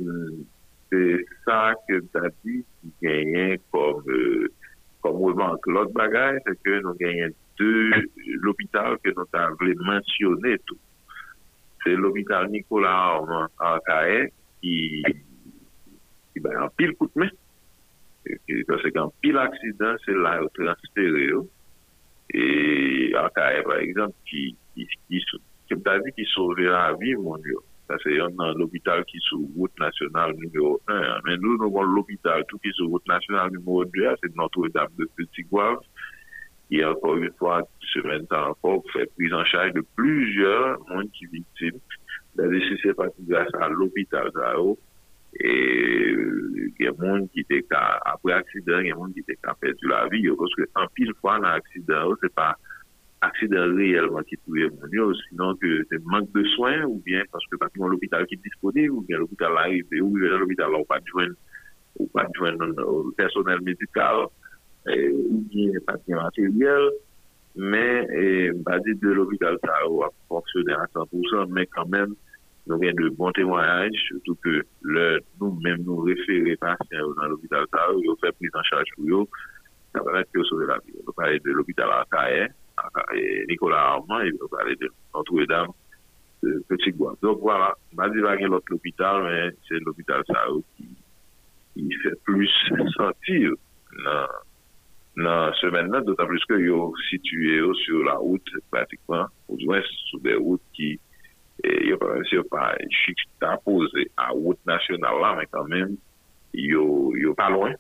c'est 0.90 1.24
ça 1.44 1.74
que 1.88 2.00
tu 2.00 2.18
as 2.18 2.28
dit 2.44 2.64
qui 2.80 2.92
gagne 3.02 3.58
comme, 3.72 4.02
euh, 4.08 4.48
comme 5.02 5.16
mouvement. 5.18 5.56
L'autre 5.66 5.92
bagage, 5.92 6.40
c'est 6.46 6.62
que 6.62 6.80
nous 6.80 6.94
gagnons 6.94 7.30
de 7.58 7.90
l'hôpital 8.40 8.98
que 9.02 9.10
nous 9.10 9.26
avons 9.32 9.84
mentionné 9.84 10.58
tout. 10.66 10.78
C'est 11.84 11.94
l'hôpital 11.94 12.48
Nicolas 12.50 12.90
Armand 12.90 13.48
Arcaet 13.58 14.32
qui, 14.60 15.02
qui 16.32 16.40
ben, 16.40 16.62
en 16.62 16.68
pile 16.68 16.94
coup 16.94 17.10
de 17.14 17.20
main. 17.20 17.30
Parce 18.68 18.90
qu'en 18.90 19.12
pile 19.20 19.38
accident, 19.38 19.94
c'est 20.04 20.14
là 20.14 20.42
où 20.42 20.48
transféré. 20.48 21.30
Et 22.32 23.12
Arcaet, 23.14 23.62
par 23.62 23.78
exemple, 23.78 24.14
qui, 24.28 24.56
qui, 24.74 24.86
qui, 25.08 25.24
qui, 26.16 26.24
sauvé 26.26 26.64
la 26.64 26.94
vie, 26.94 27.16
mon 27.16 27.38
Dieu. 27.38 27.56
Se 27.98 28.12
yon 28.14 28.36
nan 28.38 28.54
l'hôpital 28.58 29.02
ki 29.08 29.18
sou 29.26 29.48
route 29.56 29.82
nasyonal 29.82 30.34
nr. 30.36 30.76
1, 30.86 31.24
men 31.26 31.40
nou 31.42 31.58
nou 31.58 31.74
bon 31.74 31.88
l'hôpital 31.90 32.44
tout 32.50 32.62
ki 32.62 32.70
sou 32.76 32.92
route 32.92 33.10
nasyonal 33.10 33.50
nr. 33.56 33.88
2, 33.96 34.12
se 34.20 34.30
Notre-Dame 34.38 34.94
de 35.00 35.08
Petit-Gouave, 35.18 35.80
Petit-Guave, 36.70 36.70
qui, 36.70 36.84
encore 36.84 37.16
une 37.16 37.32
fois, 37.32 37.62
semaine 37.92 38.26
temps 38.26 38.50
encore, 38.50 38.82
fait 38.92 39.10
prise 39.16 39.32
en 39.32 39.44
charge 39.44 39.72
de 39.72 39.84
plusieurs 39.96 40.78
monde 40.88 41.10
qui 41.12 41.26
victimes. 41.26 41.80
La 42.36 42.44
c'est 42.82 42.94
pas 42.94 43.08
grâce 43.28 43.52
à 43.60 43.68
l'hôpital, 43.68 44.30
et 45.40 46.12
il 46.12 46.84
y 46.84 46.88
a 46.88 46.92
des 46.92 47.06
gens 47.06 47.26
qui 47.28 47.40
étaient 47.40 47.64
après 48.04 48.32
accident, 48.32 48.78
il 48.78 48.88
y 48.88 48.90
a 48.90 48.94
des 48.94 49.00
gens 49.00 49.12
qui 49.12 49.20
étaient 49.20 49.38
perdu 49.60 49.88
la 49.88 50.08
vie. 50.08 50.28
Parce 50.36 50.54
que 50.54 50.62
en 50.74 50.86
pile 50.94 51.12
fois, 51.20 51.38
dans 51.38 51.48
l'accident, 51.48 52.14
c'est 52.20 52.34
pas 52.34 52.56
accident 53.20 53.74
réellement 53.76 54.22
qui 54.22 54.36
tuait 54.38 54.68
mon 54.70 55.14
sinon 55.28 55.54
que 55.56 55.84
c'est 55.90 56.02
manque 56.04 56.32
de 56.32 56.44
soins, 56.44 56.82
ou 56.84 57.02
bien 57.04 57.22
parce 57.30 57.44
que 57.50 57.56
parce 57.56 57.72
l'hôpital 57.76 58.26
qui 58.26 58.34
est 58.34 58.42
disponible, 58.42 58.92
ou 58.92 59.02
bien 59.02 59.18
l'hôpital 59.18 59.56
arrive, 59.56 59.86
ou 60.00 60.18
bien 60.18 60.38
l'hôpital 60.38 60.70
n'a 60.70 60.84
pas 60.88 61.00
besoin 61.00 61.28
ou 61.98 62.06
pas 62.06 62.24
de 62.24 63.14
personnel 63.16 63.60
médical, 63.62 64.26
ou 64.86 65.44
bien 65.50 65.72
pas 65.86 65.94
de 65.96 66.14
matériel. 66.14 66.90
Mais, 67.56 68.52
pas 68.64 68.78
dire 68.78 68.94
de 69.02 69.08
l'hôpital, 69.10 69.58
ça 69.64 69.72
a 69.72 70.08
fonctionné 70.28 70.72
à 70.72 70.86
100%, 70.94 71.48
mais 71.50 71.66
quand 71.66 71.86
même, 71.86 72.14
nous 72.66 72.74
avons 72.74 72.92
de 72.92 73.08
bons 73.10 73.32
témoignages, 73.32 73.92
surtout 74.06 74.36
que 74.36 74.62
nous-mêmes 75.40 75.82
nous 75.82 75.98
référons 75.98 76.54
patients 76.60 77.12
dans 77.16 77.26
l'hôpital 77.26 77.66
ils 77.98 78.10
ont 78.10 78.16
fait 78.16 78.32
prise 78.32 78.50
en 78.54 78.62
charge 78.62 78.86
pour 78.94 79.22
eux, 79.22 79.26
ça 79.92 80.02
va 80.02 80.20
être 80.20 80.44
sauver 80.44 80.66
la 80.66 80.78
vie. 80.78 80.92
On 81.02 81.06
va 81.06 81.12
parler 81.12 81.40
de 81.40 81.50
l'hôpital 81.50 81.88
Arcaïe, 81.90 82.48
Nicolas 83.48 83.94
Armand, 83.94 84.20
et 84.20 84.32
on 84.40 84.44
va 84.44 84.58
parler 84.58 84.76
de 84.76 84.88
Notre-Dame, 85.14 85.70
de 86.42 86.62
Petit 86.68 86.92
Bois. 86.92 87.16
Donc 87.20 87.40
voilà, 87.40 87.74
y 87.92 88.00
a 88.00 88.46
l'autre 88.46 88.72
hôpital, 88.72 89.24
mais 89.24 89.50
c'est 89.68 89.80
l'hôpital 89.84 90.22
Tao 90.24 90.62
qui, 90.76 90.88
qui 91.74 91.92
fait 92.02 92.18
plus 92.24 92.50
sentir 92.96 93.52
dans, 94.04 94.26
nan 95.22 95.54
semen 95.60 95.90
nan, 95.92 96.04
doutan 96.06 96.28
plus 96.30 96.44
ke 96.48 96.58
yo 96.62 96.90
situye 97.08 97.60
yo 97.60 97.74
sur 97.84 98.04
la 98.08 98.16
route 98.20 98.62
pratikman, 98.72 99.28
ou 99.48 99.58
dwen 99.60 99.84
sou 100.08 100.20
de 100.24 100.36
route 100.40 100.64
ki 100.76 100.94
yo 101.88 101.98
si 102.28 102.38
yo 102.38 102.44
pa 102.48 102.72
chik 103.02 103.20
tapose 103.42 104.06
a 104.16 104.30
route 104.32 104.60
nasyonal 104.68 105.20
la, 105.22 105.34
men 105.38 105.50
kanmen 105.52 105.96
yo 106.56 107.34
pa 107.38 107.50
loin 107.52 107.76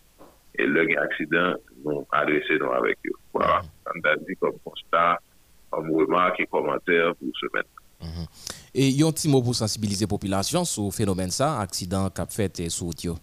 e 0.58 0.66
lè 0.68 0.84
gen 0.90 1.00
aksidan 1.02 1.58
nou 1.84 2.04
adrese 2.20 2.58
nou 2.60 2.74
avèk 2.76 3.08
yo. 3.08 3.16
Voilà, 3.34 3.60
an 3.88 4.04
da 4.04 4.16
di 4.20 4.36
kom 4.40 4.56
konsta, 4.66 5.16
an 5.72 5.86
mouveman 5.86 6.34
ki 6.36 6.48
komantèr 6.50 7.14
pou 7.16 7.32
semen 7.40 7.64
nan. 7.64 7.76
Mm 8.00 8.12
-hmm. 8.12 8.26
E 8.72 8.84
yon 9.00 9.12
ti 9.12 9.28
mou 9.28 9.42
pou 9.42 9.54
sensibilize 9.54 10.06
populasyon 10.06 10.64
sou 10.64 10.90
fenomen 10.90 11.30
sa, 11.30 11.60
aksidan 11.64 12.10
kap 12.10 12.30
fèt 12.30 12.68
sou 12.68 12.92
tiyo? 12.92 13.16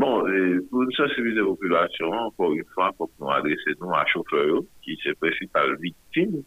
Bon, 0.00 0.24
e, 0.32 0.60
pou 0.70 0.86
nou 0.86 0.96
sensibilize 0.96 1.42
populasyon, 1.44 2.14
anpon 2.16 2.54
yon 2.56 2.68
fwa, 2.72 2.86
pou 2.96 3.10
nou 3.20 3.32
adrese 3.34 3.74
nou 3.82 3.92
a 3.98 4.06
chouferyo, 4.08 4.62
ki 4.86 4.94
se 5.02 5.12
presipal 5.20 5.74
viktime, 5.82 6.40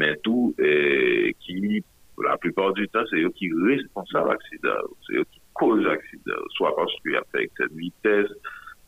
men 0.00 0.16
tou 0.26 0.50
e, 0.58 1.30
ki, 1.44 1.82
pou 2.16 2.26
la 2.26 2.34
plupart 2.42 2.74
du 2.74 2.88
tan, 2.90 3.06
se 3.12 3.22
yo 3.22 3.30
ki 3.38 3.52
responsable 3.68 4.34
aksida, 4.34 4.74
se 5.06 5.20
yo 5.20 5.22
ki 5.28 5.42
kouz 5.60 5.86
aksida, 5.92 6.40
swa 6.56 6.72
paske 6.80 7.14
yon 7.14 7.22
apèk 7.22 7.54
ten 7.60 7.70
vites, 7.78 8.34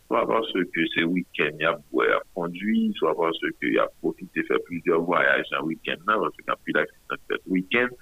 swa 0.09 0.25
paske 0.33 0.89
se 0.97 1.07
wikend 1.13 1.63
yon 1.63 1.79
apwè 1.79 2.09
a 2.17 2.21
kondwi, 2.35 2.89
swa 2.99 3.15
paske 3.21 3.55
yon 3.77 3.85
apwè 3.85 4.17
ki 4.19 4.31
te 4.35 4.47
fè 4.51 4.59
plizyon 4.67 5.07
voyaj 5.07 5.47
nan 5.53 5.69
wikend 5.71 6.03
nan, 6.09 6.25
anpon 6.25 6.43
yon 6.43 6.57
apwè 6.57 6.81
l'aksida 6.81 7.23
fèt 7.31 7.47
wikend, 7.55 7.95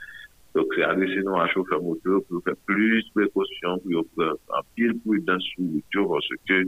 Dok 0.52 0.74
se 0.76 0.82
adrese 0.84 1.22
nou 1.24 1.40
an 1.40 1.48
choufer 1.48 1.80
motor 1.80 2.20
pou 2.28 2.42
fè 2.44 2.52
plus 2.68 3.06
prekosyon, 3.16 3.78
pou 3.84 4.02
fè 4.18 4.26
an 4.58 4.66
pil 4.76 4.92
pou 5.00 5.16
dan 5.24 5.40
sou 5.46 5.64
motor, 5.64 6.10
pwase 6.10 6.36
ke 6.44 6.58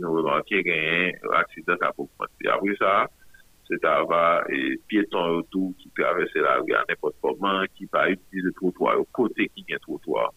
nou 0.00 0.16
remanke 0.16 0.62
genyen 0.64 1.34
aksidant 1.36 1.84
apokmante. 1.90 2.48
Apre 2.54 2.76
sa, 2.80 2.92
se 3.68 3.76
ta 3.82 3.98
va 4.08 4.22
pieton 4.88 5.34
yo 5.34 5.42
tou 5.52 5.74
ki 5.82 5.90
travesse 5.98 6.40
la 6.40 6.54
riyan 6.62 6.88
nepotpoman, 6.88 7.66
ki 7.76 7.88
pa 7.92 8.06
utilize 8.14 8.54
trotwa 8.56 8.94
yo 8.96 9.04
kote 9.18 9.48
ki 9.52 9.66
gen 9.68 9.82
trotwa, 9.84 10.30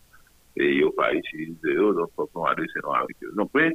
yo 0.60 0.92
pa 0.98 1.14
utilize 1.16 1.78
yo, 1.78 1.94
donk 1.96 2.12
fòk 2.20 2.34
nou 2.36 2.50
adrese 2.50 2.84
nou 2.84 2.98
avik 2.98 3.24
yo. 3.24 3.32
Donk 3.40 3.54
pre, 3.56 3.70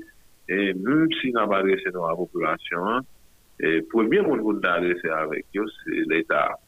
mèm 0.51 1.07
si 1.22 1.32
nan 1.32 1.57
adrese 1.57 1.95
nou 1.95 2.11
an 2.11 2.20
populasyon, 2.20 3.09
premye 3.95 4.26
moun 4.28 4.45
moun 4.45 4.61
adrese 4.74 5.09
avik 5.22 5.49
yo, 5.57 5.64
se 5.78 6.05
l'Etat 6.11 6.61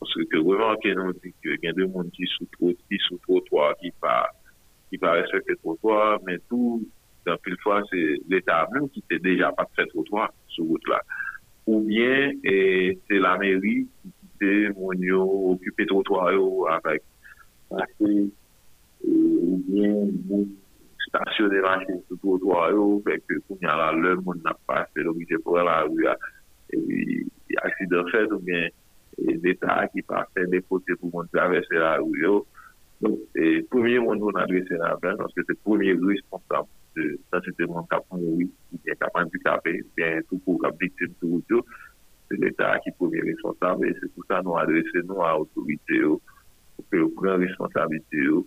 Parce 0.00 0.14
que 0.14 0.36
vraiment, 0.36 0.76
que 0.76 0.94
nous 0.94 1.12
dit 1.14 1.34
qu'il 1.42 1.58
y 1.62 1.68
a 1.68 1.72
des 1.72 1.82
gens 1.82 2.02
qui 2.12 2.24
sont 2.38 2.46
sous 3.08 3.18
trottoir, 3.18 3.74
qui 3.78 3.90
pas, 4.00 4.28
qui 4.90 4.98
pas 4.98 5.12
respecter 5.12 5.52
le 5.52 5.56
trottoir, 5.56 6.20
mais 6.24 6.38
tout, 6.48 6.86
dans 7.26 7.36
pile 7.38 7.56
fois, 7.62 7.82
c'est 7.90 8.20
l'État 8.28 8.68
même 8.72 8.88
qui 8.90 9.02
n'était 9.10 9.22
déjà 9.22 9.50
pas 9.52 9.66
fait 9.74 9.86
trottoir 9.86 10.32
sur 10.46 10.64
route 10.64 10.88
là. 10.88 11.00
Ou 11.66 11.80
bien, 11.80 12.32
c'est 12.42 13.18
la 13.18 13.36
mairie 13.36 13.86
qui 14.02 14.44
était, 14.44 14.72
mon 14.74 15.52
occupé 15.52 15.84
trottoir 15.84 16.28
avec, 16.70 17.02
assez, 17.70 18.30
ou 19.04 19.62
bien, 19.66 20.06
stationner 21.08 21.60
la 21.60 21.76
machine 21.76 22.00
sur 22.06 22.18
trottoir, 22.20 22.70
que, 22.70 23.34
quand 23.48 23.56
y 23.60 23.66
a 23.66 23.76
là, 23.76 23.92
le 23.92 24.16
monde 24.16 24.40
n'a 24.44 24.56
pas 24.66 24.86
fait 24.94 25.02
l'obligé 25.02 25.36
pour 25.38 25.58
la 25.58 25.82
rue, 25.82 26.06
et 26.72 27.26
accident 27.62 28.06
fait, 28.10 28.30
ou 28.32 28.38
bien, 28.38 28.68
l'Etat 29.18 29.92
ki 29.94 30.04
pa 30.06 30.24
fè 30.34 30.46
depote 30.52 30.96
pou 31.00 31.10
moun 31.12 31.28
travesse 31.34 31.74
la 31.74 31.96
ou 32.02 32.14
yo. 32.18 32.40
Donc, 33.00 33.18
premier 33.70 34.00
moun 34.02 34.18
nou 34.18 34.34
nan 34.34 34.48
dwese 34.50 34.78
la 34.80 34.96
blan, 34.98 35.20
anse 35.22 35.44
se 35.46 35.54
premier 35.62 35.94
responsable 36.02 36.70
de 36.96 37.12
sa 37.30 37.38
se 37.44 37.52
te 37.58 37.68
moun 37.70 37.86
kap 37.92 38.06
moun 38.10 38.24
ou, 38.26 38.48
ki 38.70 38.80
gen 38.86 38.98
kap 39.02 39.18
an 39.20 39.30
du 39.30 39.38
kapè, 39.44 39.76
gen 39.98 40.24
tout 40.26 40.42
pou 40.46 40.58
kap 40.64 40.74
diktim 40.82 41.14
tout 41.20 41.38
ou 41.38 41.44
yo, 41.52 41.62
se 42.26 42.40
l'Etat 42.42 42.82
ki 42.86 42.94
premier 42.98 43.22
responsable, 43.28 43.92
se 44.00 44.10
pou 44.14 44.26
sa 44.26 44.42
nou 44.42 44.58
adrese 44.58 45.04
nou 45.06 45.22
a 45.26 45.36
otorite 45.44 46.02
yo, 46.02 46.18
pou 46.74 46.90
ke 46.90 47.04
ou 47.04 47.14
pren 47.20 47.38
responsabilite 47.44 48.26
yo, 48.26 48.42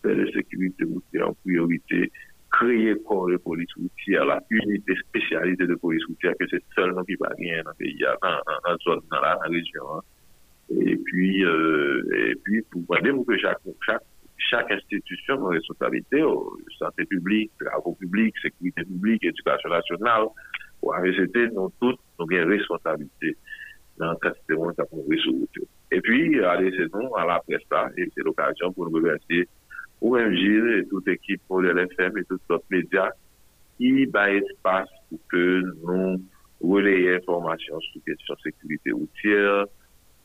fè 0.00 0.16
le 0.16 0.30
sekivite 0.32 0.88
moun 0.88 1.04
ki 1.12 1.24
an 1.28 1.36
priorite 1.44 2.04
yo, 2.06 2.12
créer 2.50 2.94
corps 3.06 3.28
de 3.28 3.36
police 3.36 3.72
routière, 3.76 4.24
la 4.24 4.42
unité 4.50 4.94
spécialisée 5.08 5.66
de 5.66 5.74
police 5.76 6.04
routière, 6.06 6.34
que 6.38 6.46
c'est 6.50 6.62
seulement 6.74 7.04
qui 7.04 7.14
va 7.14 7.28
rien 7.38 7.62
dans 7.62 7.70
le 7.70 7.76
pays, 7.76 7.98
dans, 8.22 8.78
zone, 8.84 9.00
dans 9.10 9.20
la 9.20 9.36
région. 9.44 10.02
Et 10.70 10.96
puis, 10.96 11.44
euh, 11.44 12.02
et 12.14 12.34
puis, 12.44 12.62
pour 12.70 12.82
voir 12.82 13.00
que 13.00 13.38
chaque, 13.38 13.58
chaque, 13.84 14.02
chaque 14.36 14.70
institution 14.70 15.46
a 15.48 15.50
responsabilité, 15.50 16.22
santé 16.78 17.04
publique, 17.04 17.50
travaux 17.58 17.94
publics, 17.94 18.34
sécurité 18.42 18.84
publique, 18.84 19.24
éducation 19.24 19.68
nationale, 19.68 20.26
pour 20.80 20.94
AVCT, 20.94 21.50
nous 21.52 21.72
toutes, 21.80 21.98
nous 22.18 22.26
avons 22.30 22.48
responsabilité 22.48 23.36
dans 23.98 24.12
le 24.12 24.30
système 24.32 24.58
de 24.58 24.74
la 24.78 25.18
sur 25.18 25.32
route. 25.32 25.68
Et 25.92 26.00
puis, 26.00 26.42
allez, 26.42 26.72
c'est 26.76 26.92
nous, 26.94 27.14
à 27.16 27.26
la 27.26 27.40
presse 27.40 27.62
là, 27.70 27.90
et 27.96 28.08
c'est 28.14 28.24
l'occasion 28.24 28.72
pour 28.72 28.88
nous 28.88 28.96
remercier 28.96 29.46
Gilles 30.02 30.78
et 30.78 30.88
toute 30.88 31.08
équipe 31.08 31.42
pour 31.46 31.60
l'FM 31.60 32.16
et 32.18 32.24
tous 32.24 32.40
autres 32.48 32.64
médias 32.70 33.10
qui 33.76 34.06
bat 34.06 34.32
espace 34.32 34.88
pour 35.08 35.18
que 35.28 35.62
nous 35.84 36.20
relayer 36.62 37.16
informations 37.16 37.80
sur 37.80 38.00
de 38.02 38.40
sécurité 38.42 38.92
routière, 38.92 39.64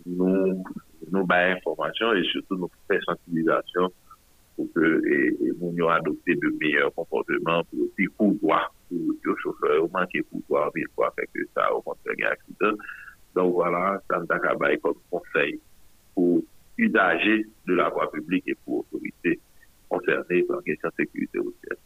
nous, 0.05 0.63
nous 1.11 1.25
bat 1.25 1.51
informations 1.51 2.13
et 2.13 2.23
surtout 2.25 2.57
nous 2.57 2.69
faire 2.87 3.01
sensibilisation 3.05 3.91
pour 4.55 4.67
que 4.73 5.01
et, 5.07 5.37
nous 5.61 5.89
adopter 5.89 6.35
de 6.35 6.53
meilleurs 6.59 6.93
comportements 6.93 7.63
pour 7.65 7.79
le 7.97 8.09
pouvoir 8.17 8.73
pour 8.89 8.99
le 9.23 9.35
chauffeur, 9.41 9.89
manquer 9.91 10.21
pouvoir 10.23 10.71
mille 10.75 10.87
fois 10.95 11.13
fait 11.17 11.27
que 11.33 11.41
ça 11.53 11.73
au 11.73 11.81
contraire 11.81 12.15
un 12.23 12.31
accident. 12.31 12.77
Donc 13.35 13.53
voilà, 13.53 14.01
ça 14.09 14.19
nous 14.19 14.27
a 14.29 14.77
comme 14.77 14.93
conseil 15.09 15.59
pour 16.13 16.41
usager 16.77 17.45
de 17.67 17.73
la 17.73 17.89
voie 17.89 18.11
publique 18.11 18.43
et 18.47 18.55
pour 18.63 18.85
l'autorité 18.91 19.39
concernés 19.89 20.43
par 20.43 20.57
la 20.57 20.63
question 20.63 20.89
de 20.89 21.03
sécurité 21.03 21.39
routière. 21.39 21.77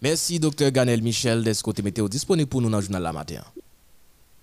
Merci, 0.00 0.40
docteur 0.40 0.70
Ganel 0.70 1.02
Michel, 1.02 1.44
d'être 1.44 1.62
côté 1.62 1.82
météo 1.82 2.08
disponible 2.08 2.48
pour 2.48 2.60
nous 2.60 2.70
dans 2.70 2.78
le 2.78 2.82
journal 2.82 3.02
la 3.02 3.12
matin. 3.12 3.42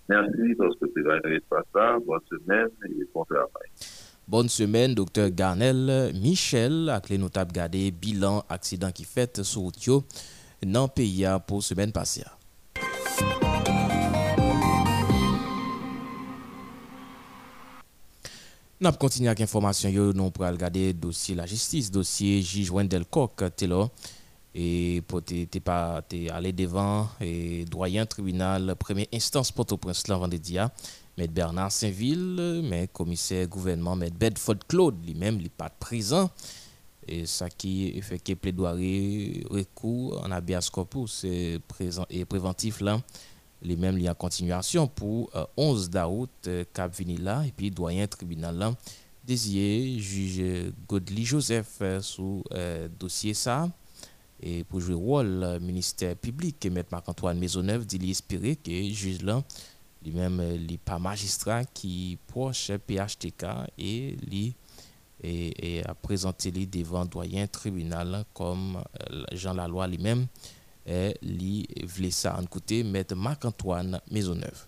Merci, 0.07 0.55
parce 0.57 0.75
que 0.75 0.85
c'est 0.95 1.47
pas 1.49 1.61
ça? 1.73 1.97
Bonne 2.05 2.19
semaine 2.29 2.69
et 2.85 3.07
bon 3.13 3.25
travail. 3.25 3.69
Bonne 4.27 4.49
semaine, 4.49 4.93
docteur 4.93 5.29
Garnel 5.31 6.13
Michel, 6.13 6.89
avec 6.89 7.09
les 7.09 7.17
notables 7.17 7.51
gardés, 7.51 7.91
bilan 7.91 8.43
accident 8.47 8.91
qui 8.91 9.03
fait 9.03 9.41
sur 9.43 9.61
route 9.61 10.05
dans 10.63 10.83
le 10.83 10.89
pays 10.89 11.25
pour 11.47 11.63
semaine 11.63 11.91
passée. 11.91 12.23
Nous 18.81 18.93
continuons 18.93 19.27
avec 19.27 19.39
l'information. 19.39 19.91
Nous 19.91 20.31
pour 20.31 20.45
regarder 20.45 20.87
le 20.87 20.93
dossier 20.93 21.35
la 21.35 21.45
justice, 21.45 21.91
dossier 21.91 22.41
J. 22.41 22.69
Wendell 22.69 23.03
Koch, 23.05 23.31
et 24.55 25.03
pour 25.05 25.21
aller 26.31 26.53
devant 26.53 27.09
et 27.19 27.65
doyen 27.65 28.05
tribunal 28.05 28.73
première 28.79 29.07
instance 29.13 29.51
Port-au-Prince 29.51 30.07
vendredi 30.07 30.55
M. 30.55 30.69
Bernard 31.29 31.73
Saint-Ville, 31.73 32.61
mais 32.69 32.87
commissaire 32.87 33.49
gouvernement 33.49 33.99
M. 33.99 34.11
Bedford 34.17 34.59
Claude 34.65 35.05
lui-même 35.05 35.41
n'est 35.41 35.49
pas 35.49 35.69
présent 35.69 36.29
et 37.05 37.25
ça 37.25 37.49
qui 37.49 38.01
fait 38.01 38.19
que 38.19 38.33
plaidoirie 38.33 39.43
recours 39.49 40.23
en 40.23 40.31
habeas 40.31 40.69
corpus 40.71 41.25
présent 41.67 42.05
et 42.09 42.23
préventif 42.23 42.79
là 42.79 43.01
les 43.61 43.75
mêmes 43.75 43.97
liens 43.97 44.11
en 44.11 44.15
continuation 44.15 44.87
pour 44.87 45.31
11 45.57 45.85
euh, 45.85 45.87
d'août 45.89 46.29
euh, 46.47 46.63
Cap 46.73 46.95
Vinila 46.95 47.45
et 47.45 47.51
puis 47.51 47.71
doyen 47.71 48.07
tribunal 48.07 48.55
là 48.57 48.73
désigné 49.23 49.99
juge 49.99 50.71
Godly 50.87 51.25
Joseph 51.25 51.77
euh, 51.81 52.01
sous 52.01 52.43
dossier 52.99 53.33
ça. 53.33 53.69
Et 54.41 54.63
pour 54.63 54.79
jouer 54.79 54.95
rôle 54.95 55.59
ministère 55.61 56.15
public 56.15 56.65
et 56.65 56.69
mettre 56.69 56.89
Marc-Antoine 56.91 57.37
Maisonneuve 57.37 57.85
dit 57.85 58.09
espérer 58.09 58.55
que 58.55 58.71
juge 58.71 59.21
là 59.21 59.43
lui-même 60.03 60.41
les 60.65 60.77
pas 60.77 60.97
magistrat 60.97 61.65
qui 61.65 62.17
proche 62.27 62.71
PHTK 62.87 63.45
et 63.77 64.15
et, 65.21 65.83
a 65.85 65.93
présenté 65.93 66.51
les 66.51 66.65
devant 66.65 67.03
doyen 67.03 67.45
tribunal 67.47 68.23
comme 68.33 68.81
Jean 69.33 69.53
Laloy 69.53 69.89
lui-même 69.89 70.27
li 70.85 71.67
vle 71.83 72.11
ça 72.11 72.37
en 72.39 72.45
côté 72.45 72.83
maître 72.83 73.15
Marc-Antoine 73.15 73.99
Maisonneuve. 74.11 74.65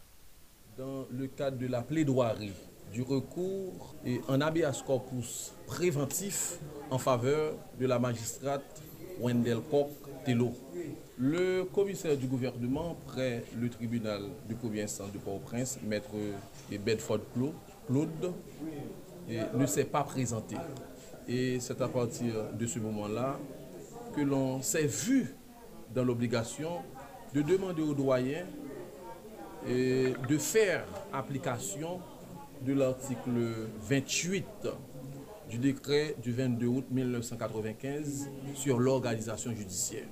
Dans 0.78 1.06
le 1.12 1.28
cadre 1.28 1.58
de 1.58 1.68
la 1.68 1.82
plaidoirie 1.82 2.54
du 2.92 3.02
recours 3.02 3.96
et 4.06 4.22
un 4.28 4.42
habeas 4.42 4.84
corpus 4.86 5.54
préventif 5.66 6.60
en 6.90 6.98
faveur 6.98 7.54
de 7.80 7.86
la 7.86 8.00
magistrate 8.00 8.82
Wendell 9.20 9.62
Koch 9.70 9.88
Tello. 10.26 10.54
Le 11.18 11.64
commissaire 11.66 12.18
du 12.18 12.28
gouvernement 12.28 12.98
près 13.08 13.44
le 13.60 13.70
tribunal 13.70 14.24
du 14.48 14.56
premier 14.56 14.84
instance 14.84 15.12
de 15.12 15.20
Port-au-Prince, 15.20 15.80
maître 15.84 16.10
Bedford 16.70 17.20
Claude, 17.88 18.34
ne 19.30 19.66
s'est 19.68 19.86
pas 19.86 20.04
présenté. 20.04 20.56
Et 21.28 21.60
c'est 21.60 21.80
à 21.80 21.88
partir 21.88 22.34
de 22.54 22.66
ce 22.66 22.80
moment-là 22.80 23.40
que 24.16 24.22
l'on 24.22 24.62
s'est 24.62 24.88
vu 24.88 25.36
dans 25.94 26.04
l'obligation 26.04 26.82
de 27.34 27.42
demander 27.42 27.82
aux 27.82 27.94
doyens 27.94 28.46
de 29.68 30.38
faire 30.38 30.86
application 31.14 32.00
de 32.62 32.74
l'article 32.74 33.68
28 33.82 34.46
du 35.50 35.58
décret 35.58 36.16
du 36.22 36.32
22 36.32 36.68
août 36.68 36.86
1995 36.90 38.30
sur 38.56 38.80
l'organisation 38.80 39.54
judiciaire. 39.54 40.08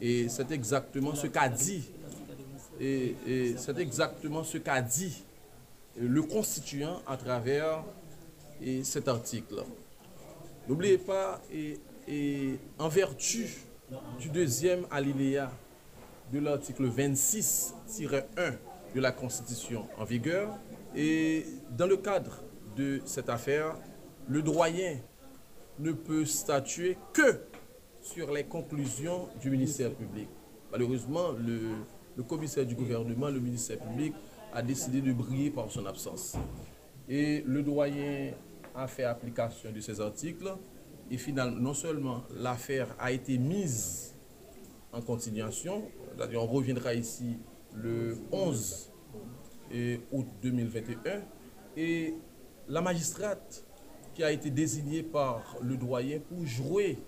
Et 0.00 0.28
c'est 0.28 0.50
exactement 0.52 1.14
ce 1.14 1.26
qu'a 1.26 1.48
dit 1.48 1.90
Et, 2.80 3.54
c'est 3.56 3.78
exactement 3.78 4.44
ce 4.44 4.58
qu'a 4.58 4.82
dit 4.82 5.24
le 5.98 6.22
constituant 6.22 7.00
à 7.06 7.16
travers 7.16 7.84
cet 8.82 9.08
article. 9.08 9.62
N'oubliez 10.68 10.98
pas, 10.98 11.40
et, 11.52 12.58
en 12.78 12.88
vertu 12.88 13.48
du 14.18 14.28
deuxième 14.30 14.86
alinéa 14.90 15.50
de 16.32 16.40
l'article 16.40 16.88
26-1 16.88 17.72
de 18.94 19.00
la 19.00 19.12
Constitution 19.12 19.86
en 19.98 20.04
vigueur, 20.04 20.58
et 20.94 21.44
dans 21.76 21.86
le 21.86 21.96
cadre 21.96 22.42
de 22.76 23.00
cette 23.04 23.28
affaire, 23.28 23.76
le 24.28 24.42
doyen 24.42 24.96
ne 25.78 25.92
peut 25.92 26.24
statuer 26.24 26.96
que 27.12 27.40
sur 28.00 28.32
les 28.32 28.44
conclusions 28.44 29.28
du 29.40 29.50
ministère 29.50 29.92
public. 29.92 30.28
Malheureusement, 30.72 31.32
le, 31.32 32.22
commissaire 32.22 32.64
du 32.64 32.74
gouvernement, 32.74 33.28
le 33.28 33.40
ministère 33.40 33.78
public, 33.78 34.14
a 34.52 34.62
décidé 34.62 35.00
de 35.00 35.12
briller 35.12 35.50
par 35.50 35.70
son 35.70 35.84
absence. 35.86 36.36
Et 37.08 37.42
le 37.46 37.62
doyen 37.62 38.32
a 38.74 38.86
fait 38.86 39.04
application 39.04 39.70
de 39.70 39.80
ces 39.80 40.00
articles. 40.00 40.50
Et 41.10 41.18
finalement, 41.18 41.60
non 41.60 41.74
seulement 41.74 42.24
l'affaire 42.34 42.94
a 42.98 43.12
été 43.12 43.38
mise 43.38 44.14
en 44.92 45.00
continuation, 45.00 45.84
on 46.18 46.46
reviendra 46.46 46.94
ici 46.94 47.38
le 47.74 48.16
11 48.32 48.90
août 50.12 50.26
2021, 50.42 51.22
et 51.76 52.14
la 52.68 52.80
magistrate 52.80 53.64
qui 54.14 54.24
a 54.24 54.32
été 54.32 54.50
désignée 54.50 55.02
par 55.02 55.56
le 55.60 55.76
doyen 55.76 56.18
pour 56.20 56.44
jouer 56.46 56.98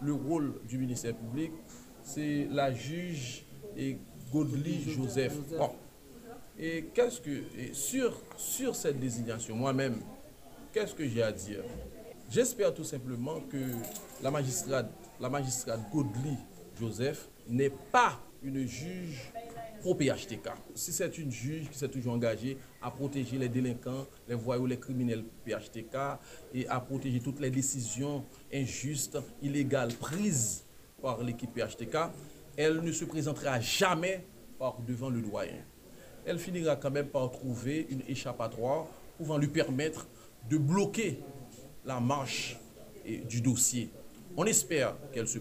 le 0.00 0.12
rôle 0.12 0.60
du 0.68 0.78
ministère 0.78 1.16
public, 1.16 1.50
c'est 2.02 2.46
la 2.50 2.72
juge 2.72 3.44
Godly 4.32 4.82
Joseph. 4.90 5.36
Et 6.58 6.86
qu'est-ce 6.92 7.20
que, 7.20 7.42
sur, 7.72 8.20
sur 8.36 8.74
cette 8.76 8.98
désignation, 9.00 9.56
moi-même, 9.56 10.00
qu'est-ce 10.72 10.94
que 10.94 11.08
j'ai 11.08 11.22
à 11.22 11.32
dire? 11.32 11.62
J'espère 12.30 12.74
tout 12.74 12.84
simplement 12.84 13.40
que 13.40 13.56
la 14.22 14.30
magistrate, 14.30 14.92
la 15.18 15.30
Godly 15.30 16.36
Joseph 16.78 17.26
n'est 17.48 17.70
pas 17.70 18.20
une 18.42 18.66
juge 18.66 19.32
pour 19.80 19.96
PHTK. 19.96 20.50
Si 20.74 20.92
c'est 20.92 21.16
une 21.16 21.30
juge 21.30 21.70
qui 21.70 21.78
s'est 21.78 21.88
toujours 21.88 22.12
engagée 22.12 22.58
à 22.82 22.90
protéger 22.90 23.38
les 23.38 23.48
délinquants, 23.48 24.06
les 24.28 24.34
voyous, 24.34 24.66
les 24.66 24.78
criminels 24.78 25.24
PHTK 25.46 25.96
et 26.52 26.68
à 26.68 26.80
protéger 26.80 27.20
toutes 27.20 27.40
les 27.40 27.48
décisions 27.48 28.26
injustes, 28.52 29.18
illégales 29.40 29.94
prises 29.94 30.64
par 31.00 31.22
l'équipe 31.22 31.54
PHTK, 31.54 31.96
elle 32.58 32.82
ne 32.82 32.92
se 32.92 33.06
présentera 33.06 33.58
jamais 33.58 34.26
par 34.58 34.82
devant 34.86 35.08
le 35.08 35.22
doyen. 35.22 35.64
Elle 36.26 36.38
finira 36.38 36.76
quand 36.76 36.90
même 36.90 37.08
par 37.08 37.30
trouver 37.30 37.86
une 37.88 38.02
échappatoire 38.06 38.84
pouvant 39.16 39.38
lui 39.38 39.48
permettre 39.48 40.06
de 40.50 40.58
bloquer 40.58 41.20
la 41.88 42.00
marche 42.00 42.56
du 43.28 43.40
dossier. 43.40 43.88
On 44.36 44.44
espère 44.44 44.94
qu'elle 45.12 45.26
se, 45.26 45.38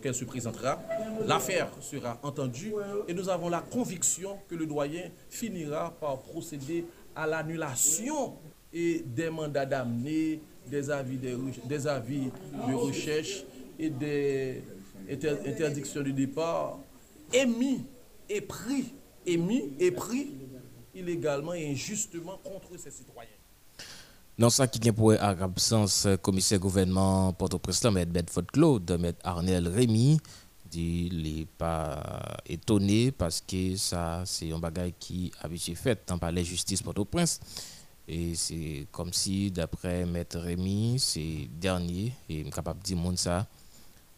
qu'elle 0.00 0.14
se 0.14 0.24
présentera. 0.24 0.82
L'affaire 1.26 1.70
sera 1.80 2.18
entendue 2.22 2.72
et 3.06 3.14
nous 3.14 3.28
avons 3.28 3.48
la 3.50 3.60
conviction 3.60 4.38
que 4.48 4.54
le 4.54 4.66
doyen 4.66 5.10
finira 5.28 5.94
par 6.00 6.18
procéder 6.22 6.86
à 7.14 7.26
l'annulation 7.26 8.36
et 8.72 9.04
des 9.06 9.30
mandats 9.30 9.66
d'amener, 9.66 10.40
des 10.66 10.90
avis 10.90 11.18
de, 11.18 11.38
des 11.66 11.86
avis 11.86 12.30
de 12.68 12.74
recherche 12.74 13.44
et 13.78 13.90
des 13.90 14.62
interdictions 15.10 16.02
de 16.02 16.10
départ 16.10 16.80
émis 17.32 17.84
et 18.28 18.40
pris, 18.40 18.94
émis 19.26 19.74
et 19.78 19.90
pris 19.90 20.32
illégalement 20.94 21.52
et 21.54 21.70
injustement 21.70 22.38
contre 22.42 22.76
ces 22.78 22.90
citoyens. 22.90 23.37
Dans 24.38 24.50
ça 24.50 24.68
qui 24.68 24.78
vient 24.78 24.92
pour 24.92 25.10
absence, 25.20 26.06
commissaire 26.22 26.60
gouvernement 26.60 27.32
Port-au-Prince, 27.32 27.84
M. 27.86 28.04
Bedford 28.04 28.46
Claude, 28.52 28.88
M. 28.88 29.12
Arnel 29.24 29.66
Rémy, 29.66 30.20
dit 30.70 31.10
n'est 31.12 31.44
pas 31.44 32.36
étonné 32.46 33.10
parce 33.10 33.40
que 33.40 33.74
ça, 33.74 34.22
c'est 34.24 34.52
un 34.52 34.60
bagage 34.60 34.92
qui 35.00 35.32
a 35.42 35.48
été 35.48 35.74
fait 35.74 36.00
dans 36.06 36.18
par 36.18 36.30
la 36.30 36.44
justice 36.44 36.82
Port-au-Prince. 36.82 37.40
Et 38.06 38.36
c'est 38.36 38.86
comme 38.92 39.12
si, 39.12 39.50
d'après 39.50 40.02
M. 40.02 40.22
Rémy, 40.32 41.00
c'est 41.00 41.48
dernier, 41.60 42.12
et 42.28 42.42
est 42.42 42.50
capable 42.50 42.78
de 42.78 42.84
dire 42.84 42.98
ça, 43.16 43.44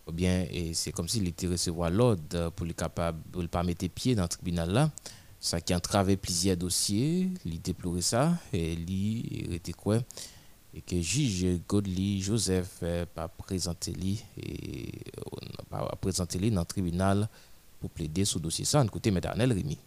ou 0.06 0.12
bien 0.12 0.44
c'est 0.74 0.92
comme 0.92 1.08
s'il 1.08 1.26
était 1.28 1.46
recevoir 1.46 1.90
l'ordre 1.90 2.50
pour 2.50 2.66
le 2.66 2.74
ne 2.74 3.46
pas 3.46 3.62
mettre 3.62 3.88
pied 3.88 4.14
dans 4.14 4.24
le 4.24 4.28
tribunal 4.28 4.70
là 4.70 4.90
ça 5.40 5.60
qui 5.60 5.72
a 5.72 5.78
entravé 5.78 6.16
plusieurs 6.16 6.56
dossiers, 6.56 7.28
il 7.46 7.60
déploré 7.60 8.02
ça, 8.02 8.34
et 8.52 8.74
il 8.74 9.54
était 9.54 9.72
quoi? 9.72 9.98
Et 10.72 10.82
que 10.82 11.00
juge 11.00 11.58
Godly 11.66 12.20
Joseph 12.20 12.82
n'a 12.82 13.06
pas 13.06 13.26
présenté 13.26 13.90
lui 13.90 14.22
et 14.36 14.92
pas 15.68 15.96
présenté 16.00 16.38
lui 16.38 16.50
dans 16.50 16.60
le 16.60 16.66
tribunal 16.66 17.28
pour 17.80 17.90
plaider 17.90 18.24
ce 18.24 18.38
dossier 18.38 18.64
ça 18.64 18.84
côté 18.86 19.10
Médarnel 19.10 19.52
Rémi. 19.52 19.78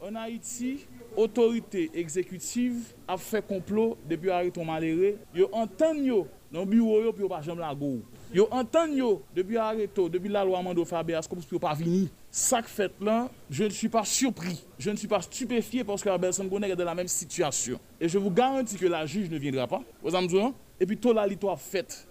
En 0.00 0.14
Haïti, 0.14 0.86
autorité 1.16 1.90
exécutive 1.92 2.92
a 3.08 3.16
fait 3.16 3.44
complot 3.44 3.98
depuis 4.08 4.30
arrêté 4.30 4.64
malheureux. 4.64 5.16
Yo 5.34 5.48
entend 5.52 5.94
yo 5.94 6.28
bureau 6.64 7.00
yo 7.02 7.12
la 7.56 7.74
go. 7.74 8.00
Yo 8.32 8.46
entend 8.52 8.94
yo 8.94 9.24
depuis 9.34 9.56
arrêté 9.56 10.08
depuis 10.08 10.28
la 10.28 10.44
loi 10.44 10.62
Mando 10.62 10.84
Fabias 10.84 11.26
comme 11.28 11.42
si 11.42 11.58
pas 11.58 11.74
vini? 11.74 12.08
Ça 12.30 12.62
fait 12.62 12.92
là, 13.00 13.30
je 13.48 13.64
ne 13.64 13.70
suis 13.70 13.88
pas 13.88 14.04
surpris, 14.04 14.62
je 14.78 14.90
ne 14.90 14.96
suis 14.96 15.08
pas 15.08 15.22
stupéfié 15.22 15.82
parce 15.82 16.02
que 16.02 16.08
la 16.10 16.18
personne 16.18 16.50
est 16.62 16.76
dans 16.76 16.84
la 16.84 16.94
même 16.94 17.08
situation. 17.08 17.80
Et 18.00 18.08
je 18.08 18.18
vous 18.18 18.30
garantis 18.30 18.76
que 18.76 18.86
la 18.86 19.06
juge 19.06 19.30
ne 19.30 19.38
viendra 19.38 19.66
pas. 19.66 19.82
Vous? 20.02 20.54
Et 20.78 20.86
puis 20.86 20.96
toute 20.98 21.14
la 21.14 21.26
l'histoire 21.26 21.58
faite. 21.58 22.06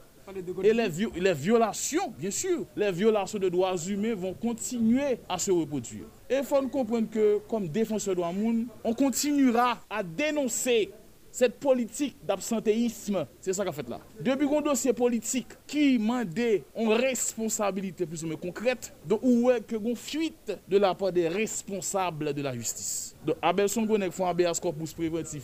Et 0.63 0.73
les, 0.73 0.89
les, 1.15 1.33
violations, 1.33 2.13
bien 2.17 2.31
sûr, 2.31 2.65
les 2.75 2.91
violations 2.91 3.39
de 3.39 3.47
droits 3.47 3.77
humains 3.77 4.13
vont 4.13 4.33
continuer 4.33 5.19
à 5.29 5.37
se 5.37 5.51
reproduire. 5.51 6.03
Et 6.29 6.35
il 6.35 6.43
faut 6.43 6.61
comprendre 6.67 7.09
que, 7.09 7.39
comme 7.47 7.69
défenseur 7.69 8.13
de 8.13 8.19
droits 8.19 8.33
on 8.83 8.93
continuera 8.93 9.79
à 9.89 10.03
dénoncer 10.03 10.91
cette 11.37 11.59
politique 11.59 12.15
d'absentéisme, 12.25 13.27
c'est 13.39 13.53
ça 13.53 13.63
qu'a 13.63 13.71
fait 13.71 13.87
là. 13.87 13.99
Depuis 14.19 14.47
qu'on 14.47 14.59
dossier 14.59 14.91
politique 14.91 15.49
qui 15.67 15.99
mandait 15.99 16.63
une 16.75 16.91
responsabilité 16.91 18.07
plus 18.07 18.23
ou 18.23 18.27
moins 18.29 18.37
concrète, 18.37 18.91
donc 19.05 19.19
où 19.21 19.51
est 19.51 19.61
que 19.61 19.75
une 19.75 19.95
fuite 19.95 20.57
de 20.67 20.77
la 20.79 20.95
part 20.95 21.11
des 21.11 21.27
responsables 21.27 22.33
de 22.33 22.41
la 22.41 22.55
justice. 22.55 23.15
Donc 23.23 23.35
Abel 23.39 23.69
Songonek 23.69 24.13
font 24.13 24.25
un 24.25 24.31
habeas 24.31 24.59
corpus 24.59 24.93
préventif. 24.93 25.43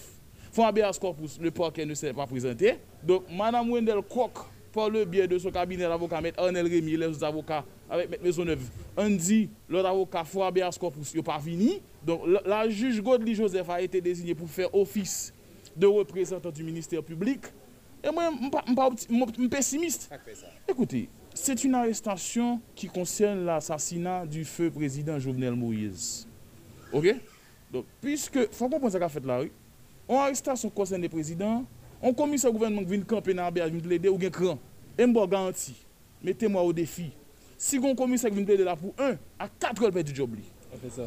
Font 0.51 0.65
un 0.65 0.69
habeas 0.69 0.97
corpus, 0.99 1.37
le 1.39 1.51
parquet 1.51 1.85
ne 1.85 1.93
s'est 1.93 2.11
pas 2.11 2.25
présenté. 2.25 2.79
Donc 3.03 3.25
Madame 3.31 3.69
Wendell 3.69 4.01
Koch, 4.01 4.47
par 4.73 4.89
le 4.89 5.05
biais 5.05 5.27
de 5.27 5.37
son 5.37 5.51
cabinet 5.51 5.83
d'avocat, 5.83 6.21
M. 6.23 6.31
Arnel 6.37 6.65
Rémy, 6.65 6.97
les 6.97 7.23
avocats 7.23 7.63
avec 7.87 8.11
M. 8.11 8.17
Maisonneuve, 8.23 8.67
on 8.97 9.11
dit 9.11 9.47
leur 9.69 9.85
avocat 9.85 10.23
font 10.23 10.43
un 10.43 10.47
habeas 10.47 10.75
corpus, 10.79 11.11
il 11.13 11.17
n'est 11.17 11.23
pas 11.23 11.39
fini. 11.39 11.83
Donc 12.03 12.21
la, 12.43 12.67
juge 12.67 12.99
Godly 12.99 13.35
Joseph 13.35 13.69
a 13.69 13.79
été 13.79 14.01
désignée 14.01 14.33
pour 14.33 14.49
faire 14.49 14.73
office 14.73 15.31
de 15.75 15.87
représentant 15.87 16.51
du 16.51 16.63
ministère 16.63 17.03
public. 17.03 17.41
Et 18.03 18.11
moi, 18.11 18.31
je 18.31 19.33
suis 19.33 19.47
pessimiste. 19.47 20.09
Écoutez, 20.67 21.09
c'est 21.33 21.63
une 21.63 21.73
arrestation 21.75 22.59
qui 22.75 22.87
concerne 22.87 23.45
l'assassinat 23.45 24.25
du 24.25 24.43
feu 24.45 24.69
président 24.69 25.17
Jovenel 25.19 25.53
Moïse. 25.53 26.27
OK? 26.91 27.15
Donc, 27.71 27.85
puisque, 28.01 28.35
il 28.35 28.47
faut 28.51 28.69
comprendre 28.69 28.91
ce 28.93 28.97
qu'a 28.97 29.09
fait 29.09 29.25
là, 29.25 29.41
oui. 29.41 29.51
On 30.07 30.19
arrestation 30.19 30.69
concerne 30.69 31.01
le 31.01 31.09
président, 31.09 31.63
on 32.01 32.13
commissaire 32.13 32.51
gouvernement 32.51 32.81
qui 32.81 32.89
vient 32.89 33.01
camper 33.01 33.33
dans 33.33 33.49
la 33.49 33.67
vient 33.67 33.79
plaider 33.79 34.09
ou 34.09 34.17
bien 34.17 34.29
cran. 34.29 34.59
Et 34.97 35.03
je 35.03 35.27
garantis, 35.27 35.75
mettez-moi 36.21 36.61
au 36.61 36.73
défi. 36.73 37.11
Si 37.57 37.79
on 37.79 37.95
commissaire 37.95 38.29
qui 38.29 38.35
vient 38.35 38.45
plaider 38.45 38.65
là 38.65 38.75
pour 38.75 38.93
un, 38.99 39.15
à 39.39 39.47
quatre 39.47 39.81
heures, 39.83 40.03
du 40.03 40.13
job. 40.13 40.31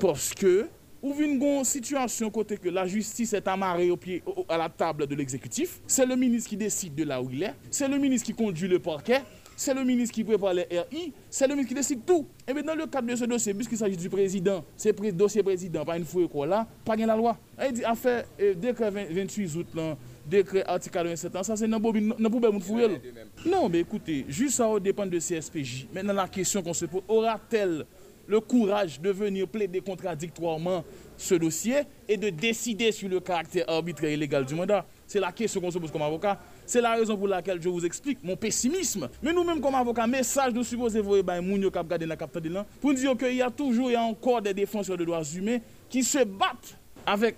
Parce 0.01 0.33
que 0.33 0.67
ou 1.03 1.15
une 1.21 1.65
situation 1.65 2.31
côté 2.31 2.57
que 2.57 2.69
la 2.69 2.87
justice 2.87 3.33
est 3.33 3.47
amarrée 3.49 3.91
au 3.91 3.97
pied, 3.97 4.23
à 4.49 4.57
la 4.57 4.69
table 4.69 5.07
de 5.07 5.15
l'exécutif. 5.15 5.81
C'est 5.87 6.07
le 6.07 6.17
ministre 6.17 6.51
qui 6.51 6.57
décide 6.57 6.95
de 6.95 7.05
là 7.05 7.21
où 7.21 7.31
il 7.31 7.43
est. 7.43 7.55
C'est 7.71 7.89
le 7.89 7.99
ministre 7.99 8.27
qui 8.27 8.35
conduit 8.35 8.69
le 8.69 8.79
parquet. 8.79 9.23
C'est 9.59 9.73
le 9.73 9.85
ministre 9.85 10.15
qui 10.15 10.23
prépare 10.23 10.53
les 10.53 10.67
RI. 10.91 11.15
C'est 11.31 11.47
le 11.47 11.55
ministre 11.55 11.71
qui 11.71 11.75
décide 11.75 12.05
tout. 12.05 12.27
Et 12.47 12.53
bien 12.53 12.63
dans 12.63 12.75
le 12.75 12.87
cadre 12.87 13.09
de 13.09 13.17
ce 13.17 13.25
dossier, 13.25 13.55
puisqu'il 13.55 13.79
s'agit 13.79 13.97
du 13.97 14.11
président, 14.11 14.63
c'est 14.77 14.99
le 15.01 15.13
dossier 15.13 15.43
président, 15.43 15.83
pas 15.83 15.97
une 15.97 16.05
fois 16.05 16.29
quoi 16.29 16.47
là, 16.47 16.67
pas 16.85 16.95
la 16.95 17.17
loi. 17.17 17.39
Il 17.67 17.73
dit 17.73 17.85
affaire 17.85 18.25
euh, 18.39 18.55
décret 18.55 18.91
28 18.91 19.57
août 19.57 19.67
là, 19.75 19.97
décret 20.29 20.63
article 20.67 21.05
27 21.05 21.37
ans, 21.37 21.43
ça 21.43 21.57
c'est 21.57 21.67
dans 21.67 21.79
le 21.79 22.29
problème 22.29 22.61
fouiller. 22.61 23.01
Non, 23.47 23.71
mais 23.71 23.81
écoutez, 23.81 24.27
juste 24.29 24.57
ça 24.57 24.69
dépend 24.79 25.07
de 25.07 25.19
CSPJ. 25.19 25.87
Maintenant 25.95 26.13
la 26.13 26.29
question 26.29 26.63
qu'on 26.63 26.75
se 26.75 26.85
pose, 26.85 27.03
aura-t-elle 27.09 27.87
le 28.27 28.41
courage 28.41 29.01
de 29.01 29.11
venir 29.11 29.47
plaider 29.49 29.81
contradictoirement 29.81 30.85
ce 31.17 31.35
dossier 31.35 31.83
et 32.09 32.17
de 32.17 32.31
décider 32.31 32.93
sur 32.93 33.09
le 33.09 33.21
caractère 33.21 33.65
arbitraire 33.69 34.11
et 34.11 34.17
légal 34.17 34.45
du 34.45 34.55
mandat. 34.55 34.85
C'est 35.07 35.21
la 35.21 35.33
question 35.33 35.61
qu'on 35.61 35.71
se 35.71 35.79
pose 35.79 35.91
comme 35.91 36.03
avocat. 36.03 36.39
C'est 36.67 36.81
la 36.81 36.95
raison 36.95 37.17
pour 37.17 37.29
laquelle 37.29 37.63
je 37.63 37.69
vous 37.69 37.85
explique 37.85 38.23
mon 38.23 38.37
pessimisme. 38.37 39.09
Mais 39.23 39.33
nous-mêmes 39.33 39.61
comme 39.61 39.75
avocats, 39.75 40.07
message 40.07 40.53
nous 40.53 40.65
supposons 40.65 41.01
voir 41.03 41.23
ben 41.23 41.41
moun 41.41 41.71
kap 41.71 41.89
gade 41.89 42.05
nan 42.07 42.19
kap 42.19 42.37
de 42.39 42.51
pour 42.81 42.93
dire 42.95 43.17
qu'il 43.17 43.37
y 43.37 43.43
a 43.43 43.51
toujours 43.51 43.91
et 43.91 43.97
encore 43.97 44.43
des 44.43 44.53
défenseurs 44.53 44.97
de 44.97 45.05
droits 45.05 45.23
humains 45.23 45.59
qui 45.89 46.03
se 46.03 46.25
battent 46.25 46.77
avec 47.07 47.37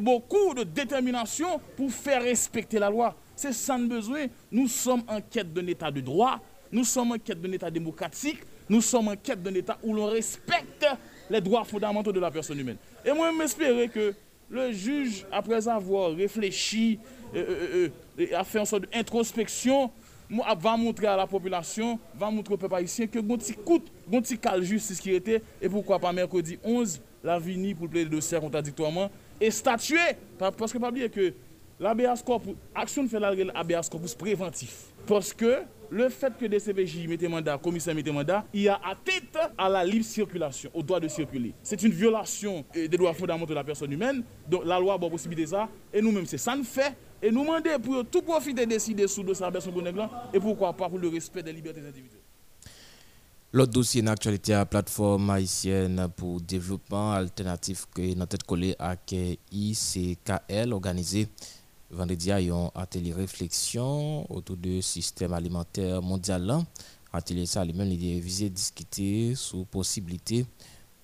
beaucoup 0.00 0.54
de 0.54 0.64
détermination 0.64 1.60
pour 1.76 1.90
faire 1.90 2.22
respecter 2.22 2.78
la 2.78 2.90
loi. 2.90 3.16
C'est 3.34 3.52
sans 3.54 3.78
besoin. 3.78 4.26
Nous 4.50 4.68
sommes 4.68 5.02
en 5.08 5.20
quête 5.20 5.52
d'un 5.52 5.66
état 5.66 5.90
de 5.90 6.00
droit. 6.00 6.38
Nous 6.70 6.84
sommes 6.84 7.12
en 7.12 7.18
quête 7.18 7.40
d'un 7.40 7.52
état 7.52 7.70
démocratique. 7.70 8.40
Nous 8.72 8.80
sommes 8.80 9.08
en 9.08 9.16
quête 9.16 9.42
d'un 9.42 9.52
état 9.52 9.76
où 9.82 9.92
l'on 9.92 10.06
respecte 10.06 10.86
les 11.28 11.42
droits 11.42 11.62
fondamentaux 11.62 12.10
de 12.10 12.18
la 12.18 12.30
personne 12.30 12.58
humaine. 12.58 12.78
Et 13.04 13.12
moi, 13.12 13.30
j'espérais 13.38 13.88
que 13.88 14.14
le 14.48 14.72
juge, 14.72 15.26
après 15.30 15.68
avoir 15.68 16.10
réfléchi, 16.12 16.98
euh, 17.34 17.44
euh, 17.48 17.88
euh, 18.18 18.34
a 18.34 18.42
fait 18.44 18.60
une 18.60 18.64
sorte 18.64 18.90
d'introspection, 18.90 19.90
va 20.58 20.76
montrer 20.78 21.06
à 21.06 21.18
la 21.18 21.26
population, 21.26 21.98
va 22.18 22.30
montrer 22.30 22.54
au 22.54 22.56
peuple 22.56 22.76
haïtien 22.76 23.06
que 23.08 23.18
bon 23.18 23.36
petit 23.36 23.52
coûte, 23.52 23.92
bon 24.08 24.22
petit 24.22 24.38
cal 24.38 24.62
justice 24.62 25.00
qui 25.00 25.14
était, 25.14 25.42
et 25.60 25.68
pourquoi 25.68 25.98
pas 25.98 26.10
mercredi 26.10 26.58
11, 26.64 26.98
la 27.22 27.38
vini 27.38 27.74
pour 27.74 27.90
plaider 27.90 28.08
le 28.08 28.16
dossier 28.16 28.40
contradictoirement, 28.40 29.10
et 29.38 29.50
statuer, 29.50 30.16
parce 30.38 30.72
que 30.72 30.78
pas 30.78 30.88
oublier 30.88 31.10
que 31.10 31.34
l'ABS 31.78 32.22
corpus, 32.24 32.54
action 32.74 33.06
fait 33.06 33.20
l'ABS 33.20 33.90
corpus 33.90 34.14
préventif. 34.14 34.86
Parce 35.06 35.34
que 35.34 35.58
le 35.92 36.08
fait 36.08 36.32
que 36.38 36.46
des 36.46 36.58
CPJ 36.58 37.06
mettent 37.06 37.28
mandat, 37.28 37.58
commissaire 37.58 37.94
mettent 37.94 38.08
mandat, 38.08 38.46
il 38.54 38.62
y 38.62 38.68
a 38.68 38.76
atteinte 38.76 39.52
à 39.58 39.68
la 39.68 39.84
libre 39.84 40.06
circulation, 40.06 40.70
au 40.72 40.82
droit 40.82 40.98
de 40.98 41.06
circuler. 41.06 41.52
C'est 41.62 41.82
une 41.82 41.92
violation 41.92 42.64
des 42.72 42.88
droits 42.88 43.12
fondamentaux 43.12 43.50
de 43.50 43.54
la 43.54 43.62
personne 43.64 43.92
humaine. 43.92 44.24
Donc 44.48 44.64
la 44.64 44.80
loi 44.80 44.94
a 44.94 44.98
possibilité 44.98 45.46
ça. 45.48 45.68
Et 45.92 46.00
nous-mêmes, 46.00 46.24
c'est 46.24 46.38
ça 46.38 46.56
nous 46.56 46.64
fait. 46.64 46.96
Et 47.22 47.30
nous 47.30 47.42
demandons 47.42 47.78
pour 47.80 48.06
tout 48.06 48.22
profiter 48.22 48.64
de 48.64 48.70
décider 48.70 49.06
sous 49.06 49.22
de 49.22 49.34
sa 49.34 49.50
personne 49.50 49.74
et 50.32 50.40
pourquoi 50.40 50.72
pas 50.72 50.88
pour 50.88 50.98
le 50.98 51.08
respect 51.08 51.42
des 51.42 51.52
libertés 51.52 51.80
individuelles. 51.80 52.20
L'autre 53.52 53.72
dossier 53.72 54.00
une 54.00 54.08
actualité 54.08 54.54
à 54.54 54.58
la 54.58 54.66
plateforme 54.66 55.28
haïtienne 55.28 56.08
pour 56.16 56.40
développement 56.40 57.12
alternatif 57.12 57.84
que 57.94 58.14
notre 58.14 58.38
tête 58.38 58.44
collée 58.44 58.74
à 58.78 58.96
ICKL 59.52 60.72
organisé 60.72 61.28
vendredi 61.92 62.32
a 62.32 62.38
un 62.38 62.70
atelier 62.74 63.12
réflexion 63.12 64.30
autour 64.32 64.56
du 64.56 64.80
système 64.82 65.32
alimentaire 65.32 66.00
mondial. 66.00 66.64
Atelier 67.12 67.46
ça 67.46 67.64
lui-même 67.64 67.92
il 67.92 68.20
visé 68.20 68.48
discuter 68.48 69.34
sur 69.34 69.66
possibilité 69.66 70.46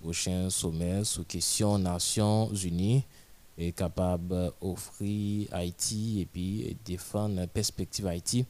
prochain 0.00 0.48
sommet 0.48 1.04
sous 1.04 1.24
question 1.24 1.78
Nations 1.78 2.50
Unies 2.54 3.04
est 3.58 3.72
capable 3.72 4.52
d'offrir 4.62 5.48
Haïti 5.52 6.20
et 6.20 6.26
puis 6.26 6.76
défendre 6.84 7.46
perspective 7.46 8.06
Haïti 8.06 8.46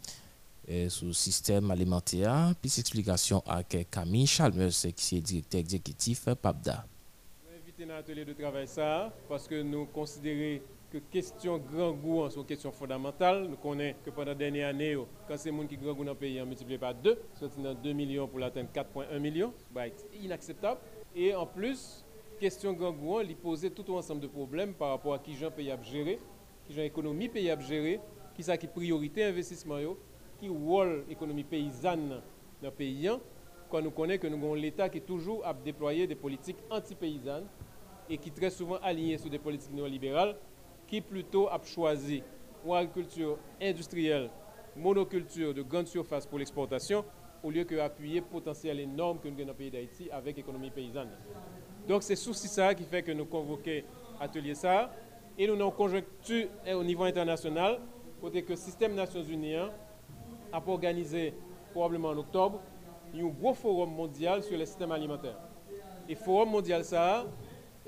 sur 0.88 1.06
le 1.06 1.12
système 1.12 1.70
alimentaire. 1.70 2.54
Puis 2.60 2.72
explication 2.78 3.42
avec 3.46 3.88
Camille 3.90 4.26
Chalmers 4.26 4.70
qui 4.94 5.16
est 5.16 5.20
directeur 5.20 5.60
exécutif 5.60 6.26
PAPDA. 6.26 6.86
Invité 7.60 7.86
dans 7.86 7.94
l'atelier 7.94 8.24
de 8.24 8.34
travail 8.34 8.68
ça 8.68 9.12
parce 9.28 9.48
que 9.48 9.60
nous 9.62 9.86
considérons 9.86 10.60
que 10.90 10.98
question 10.98 11.58
grand 11.58 11.92
goût 11.92 12.22
hein, 12.22 12.30
sont 12.30 12.44
question 12.44 12.72
fondamentale. 12.72 13.46
Nous 13.48 13.56
connaissons 13.56 13.98
que 14.04 14.10
pendant 14.10 14.30
la 14.30 14.34
dernière 14.34 14.68
année, 14.68 14.96
quand 15.26 15.36
c'est 15.36 15.50
monde 15.50 15.68
qui 15.68 15.76
grand 15.76 15.92
goût 15.92 16.04
dans 16.04 16.12
le 16.12 16.18
pays, 16.18 16.40
on 16.40 16.46
multiplie 16.46 16.78
par 16.78 16.94
deux, 16.94 17.18
soit 17.34 17.50
dans 17.58 17.74
2 17.74 17.92
millions 17.92 18.26
pour 18.26 18.38
l'atteindre 18.38 18.70
4,1 18.74 19.18
millions, 19.18 19.52
c'est 19.74 20.18
inacceptable. 20.22 20.80
Et 21.14 21.34
en 21.34 21.46
plus, 21.46 22.04
question 22.40 22.72
grand 22.72 22.92
goût, 22.92 23.20
il 23.20 23.36
posait 23.36 23.70
tout 23.70 23.84
un 23.92 23.98
ensemble 23.98 24.22
de 24.22 24.28
problèmes 24.28 24.72
par 24.74 24.90
rapport 24.90 25.14
à 25.14 25.18
qui 25.18 25.34
gens 25.34 25.50
pays 25.50 25.70
à 25.70 25.82
gérer, 25.82 26.18
qui 26.66 26.74
gens 26.74 26.82
économie 26.82 27.28
pays 27.28 27.50
à 27.50 27.58
gérer, 27.58 28.00
qui 28.34 28.42
ça 28.42 28.56
qui 28.56 28.66
priorité 28.66 29.24
investissement, 29.24 29.76
qui 30.38 30.48
rôle 30.48 31.04
économie 31.10 31.44
paysanne 31.44 32.22
dans 32.62 32.68
le 32.68 32.70
pays, 32.70 33.08
hein. 33.08 33.20
quand 33.68 33.82
nous 33.82 33.90
connaissons 33.90 34.22
que 34.22 34.26
nous 34.28 34.36
avons 34.36 34.54
l'État 34.54 34.88
qui 34.88 35.02
toujours 35.02 35.46
a 35.46 35.52
déployé 35.52 36.06
des 36.06 36.14
politiques 36.14 36.58
anti-paysannes 36.70 37.46
et 38.08 38.16
qui 38.16 38.30
très 38.30 38.48
souvent 38.48 38.76
alignées 38.76 39.18
sur 39.18 39.28
des 39.28 39.38
politiques 39.38 39.72
néolibérales 39.72 40.34
qui 40.88 41.00
plutôt 41.00 41.48
a 41.48 41.60
choisi 41.64 42.22
une 42.64 42.72
agriculture 42.74 43.38
industrielle, 43.60 44.30
monoculture 44.76 45.54
de 45.54 45.62
grande 45.62 45.86
surface 45.86 46.26
pour 46.26 46.38
l'exportation, 46.38 47.04
au 47.42 47.50
lieu 47.50 47.64
que 47.64 47.78
appuyer 47.78 48.20
potentiel 48.20 48.80
énorme 48.80 49.18
que 49.20 49.28
nous 49.28 49.34
avons 49.34 49.44
dans 49.44 49.52
le 49.52 49.56
pays 49.56 49.70
d'Haïti 49.70 50.10
avec 50.10 50.36
l'économie 50.36 50.70
paysanne. 50.70 51.10
Donc 51.86 52.02
c'est 52.02 52.16
souci 52.16 52.48
ça 52.48 52.74
qui 52.74 52.84
fait 52.84 53.02
que 53.02 53.12
nous 53.12 53.26
convoquons 53.26 53.82
atelier 54.20 54.54
ça 54.54 54.90
et 55.38 55.46
nous 55.46 55.54
avons 55.54 55.70
conjoncture 55.70 56.48
au 56.74 56.82
niveau 56.82 57.04
international 57.04 57.78
côté 58.20 58.42
que 58.42 58.50
le 58.50 58.56
système 58.56 58.94
Nations 58.94 59.22
Unies 59.22 59.54
a 60.52 60.62
organisé 60.66 61.34
probablement 61.72 62.08
en 62.08 62.18
octobre 62.18 62.60
un 63.14 63.26
gros 63.28 63.54
forum 63.54 63.94
mondial 63.94 64.42
sur 64.42 64.58
le 64.58 64.66
système 64.66 64.90
alimentaire. 64.90 65.36
Et 66.08 66.14
forum 66.14 66.50
mondial 66.50 66.84
ça 66.84 67.24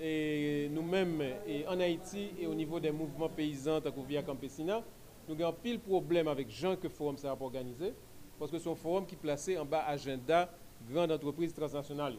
nous-mêmes 0.01 1.23
en 1.69 1.79
Haïti 1.79 2.31
et 2.41 2.47
au 2.47 2.55
niveau 2.55 2.81
des 2.81 2.91
mouvements 2.91 3.29
paysans, 3.29 3.81
tant 3.81 3.93
Via 4.09 4.23
Campesina, 4.23 4.83
nous 5.29 5.41
avons 5.45 5.57
pile 5.63 5.79
problème 5.79 6.29
avec 6.29 6.51
gens 6.51 6.77
que 6.77 6.89
forum 6.89 7.17
s'est 7.17 7.29
organisé, 7.29 7.93
parce 8.39 8.51
que 8.51 8.59
c'est 8.59 8.71
un 8.71 8.75
forum 8.75 9.07
qui 9.07 9.15
est 9.15 9.19
placé 9.19 9.59
en 9.59 9.65
bas 9.65 9.85
agenda 9.87 10.49
grande 10.91 11.13
entreprise 11.13 11.53
transnationale. 11.53 12.15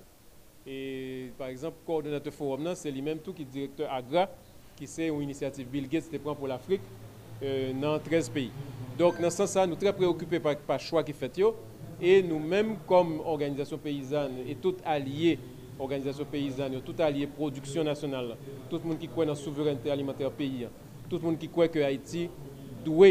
Et 0.66 1.32
par 1.38 1.48
exemple, 1.48 1.78
le 1.82 1.86
coordonnateur 1.88 2.34
forum, 2.34 2.72
c'est 2.76 2.92
lui-même 2.92 3.18
tout 3.20 3.34
qui 3.34 3.42
est 3.42 3.46
directeur 3.46 3.92
AGRA, 3.92 4.30
qui 4.76 4.86
c'est 4.86 5.08
une 5.08 5.22
initiative 5.22 5.68
Bill 5.68 5.88
Gates 5.88 6.10
qui 6.10 6.20
prend 6.20 6.36
pour 6.36 6.48
l'Afrique 6.48 6.82
euh, 7.42 7.74
dans 7.74 7.98
13 8.00 8.30
pays. 8.30 8.52
Donc, 8.98 9.20
dans 9.20 9.30
ce 9.30 9.38
sens-là, 9.38 9.66
nous 9.66 9.74
sommes 9.74 9.80
très 9.82 9.94
préoccupés 9.94 10.40
par 10.40 10.56
le 10.56 10.78
choix 10.78 11.04
qui 11.04 11.14
fait. 11.14 11.42
Et 12.00 12.22
nous-mêmes, 12.22 12.78
comme 12.88 13.20
organisation 13.22 13.78
paysanne 13.78 14.34
et 14.48 14.56
tout 14.56 14.76
alliés 14.86 15.40
organisation 15.80 16.26
paysanne, 16.26 16.82
tout 16.82 16.96
allié 17.00 17.28
production 17.28 17.84
nationale, 17.84 18.36
tout 18.70 18.80
le 18.84 18.90
monde 18.90 19.00
qui 19.00 19.08
croit 19.08 19.26
dans 19.26 19.32
la 19.32 19.38
souveraineté 19.38 19.90
alimentaire 19.90 20.32
pays, 20.32 20.68
tout 21.10 21.18
le 21.18 21.24
monde 21.24 21.38
qui 21.38 21.50
croit 21.50 21.68
que 21.68 21.80
Haïti 21.80 22.30
doit 22.84 23.08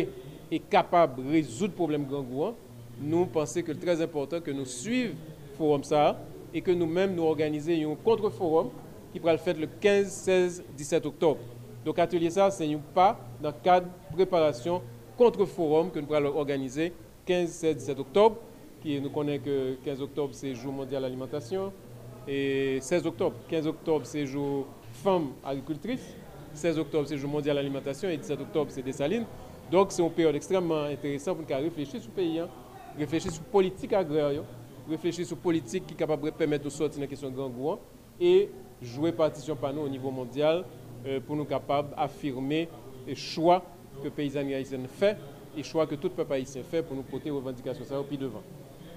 et 0.50 0.58
capable 0.58 1.24
de 1.24 1.30
résoudre 1.30 1.72
le 1.72 1.76
problème 1.76 2.04
grand 2.06 2.22
goût, 2.22 2.54
nous 3.00 3.26
pensons 3.26 3.62
que 3.62 3.72
c'est 3.72 3.80
très 3.80 4.02
important 4.02 4.40
que 4.40 4.50
nous 4.50 4.64
suivions 4.64 5.14
le 5.50 5.56
forum 5.56 5.84
ça 5.84 6.18
et 6.52 6.60
que 6.60 6.70
nous-mêmes 6.70 7.14
nous 7.14 7.22
organisions 7.22 7.92
un 7.92 7.96
contre-forum 7.96 8.70
qui 9.12 9.20
pourra 9.20 9.32
le 9.32 9.38
faire 9.38 9.56
le 9.56 9.66
15, 9.66 10.08
16, 10.08 10.64
17 10.76 11.06
octobre. 11.06 11.40
Donc 11.84 11.98
atelier 11.98 12.30
ça, 12.30 12.50
c'est 12.50 12.72
un 12.72 12.78
pas 12.94 13.18
dans 13.40 13.48
le 13.50 13.54
cadre 13.62 13.86
de 14.10 14.16
préparation 14.16 14.82
contre-forum 15.16 15.90
que 15.90 15.98
nous 15.98 16.06
pourrons 16.06 16.36
organiser 16.36 16.92
15, 17.26 17.48
16, 17.50 17.76
17 17.76 18.00
octobre. 18.00 18.36
Qui, 18.82 18.98
nous 18.98 19.10
connaissons 19.10 19.44
que 19.44 19.74
15 19.84 20.00
octobre, 20.00 20.30
c'est 20.32 20.54
jour 20.54 20.72
mondial 20.72 21.02
de 21.02 21.06
l'alimentation. 21.06 21.70
Et 22.28 22.78
16 22.80 23.06
octobre, 23.06 23.36
15 23.48 23.66
octobre, 23.66 24.04
c'est 24.04 24.26
jour 24.26 24.66
femme 24.92 25.28
agricultrice. 25.44 26.14
16 26.54 26.78
octobre, 26.78 27.06
c'est 27.08 27.16
jour 27.16 27.30
mondial 27.30 27.56
l'alimentation. 27.56 28.08
Et 28.08 28.16
17 28.16 28.40
octobre, 28.40 28.70
c'est 28.70 28.92
Salines. 28.92 29.24
Donc, 29.70 29.92
c'est 29.92 30.02
une 30.02 30.10
période 30.10 30.34
extrêmement 30.34 30.82
intéressante 30.84 31.38
pour 31.38 31.56
nous 31.56 31.62
réfléchir 31.62 32.00
sur 32.00 32.10
le 32.10 32.16
pays, 32.16 32.38
hein. 32.40 32.48
réfléchir 32.98 33.30
sur 33.30 33.42
la 33.42 33.50
politique 33.50 33.92
agraire, 33.92 34.42
réfléchir 34.88 35.24
sur 35.24 35.36
la 35.36 35.42
politique 35.42 35.86
qui 35.86 35.94
est 35.94 35.96
capable 35.96 36.24
de 36.24 36.30
permettre 36.30 36.64
de 36.64 36.70
sortir 36.70 36.96
dans 36.96 37.02
la 37.02 37.06
question 37.06 37.30
de 37.30 37.36
grand 37.36 37.48
goût 37.48 37.78
et 38.20 38.50
jouer 38.82 39.12
partition 39.12 39.54
par 39.54 39.72
nous 39.72 39.82
au 39.82 39.88
niveau 39.88 40.10
mondial 40.10 40.64
euh, 41.06 41.20
pour 41.20 41.36
nous 41.36 41.44
capables 41.44 41.94
d'affirmer 41.94 42.68
les 43.06 43.14
choix 43.14 43.62
que 44.00 44.04
les 44.04 44.10
paysans 44.10 44.40
haïtiens 44.40 44.80
font 44.88 45.14
et 45.56 45.62
choix 45.62 45.86
que 45.86 45.94
tout 45.94 46.08
le 46.08 46.14
peuple 46.14 46.32
haïtien 46.32 46.62
fait 46.68 46.82
pour 46.82 46.96
nous 46.96 47.02
porter 47.02 47.30
revendications 47.30 47.84
ça 47.84 48.00
au 48.00 48.04
pied 48.04 48.18
devant. 48.18 48.42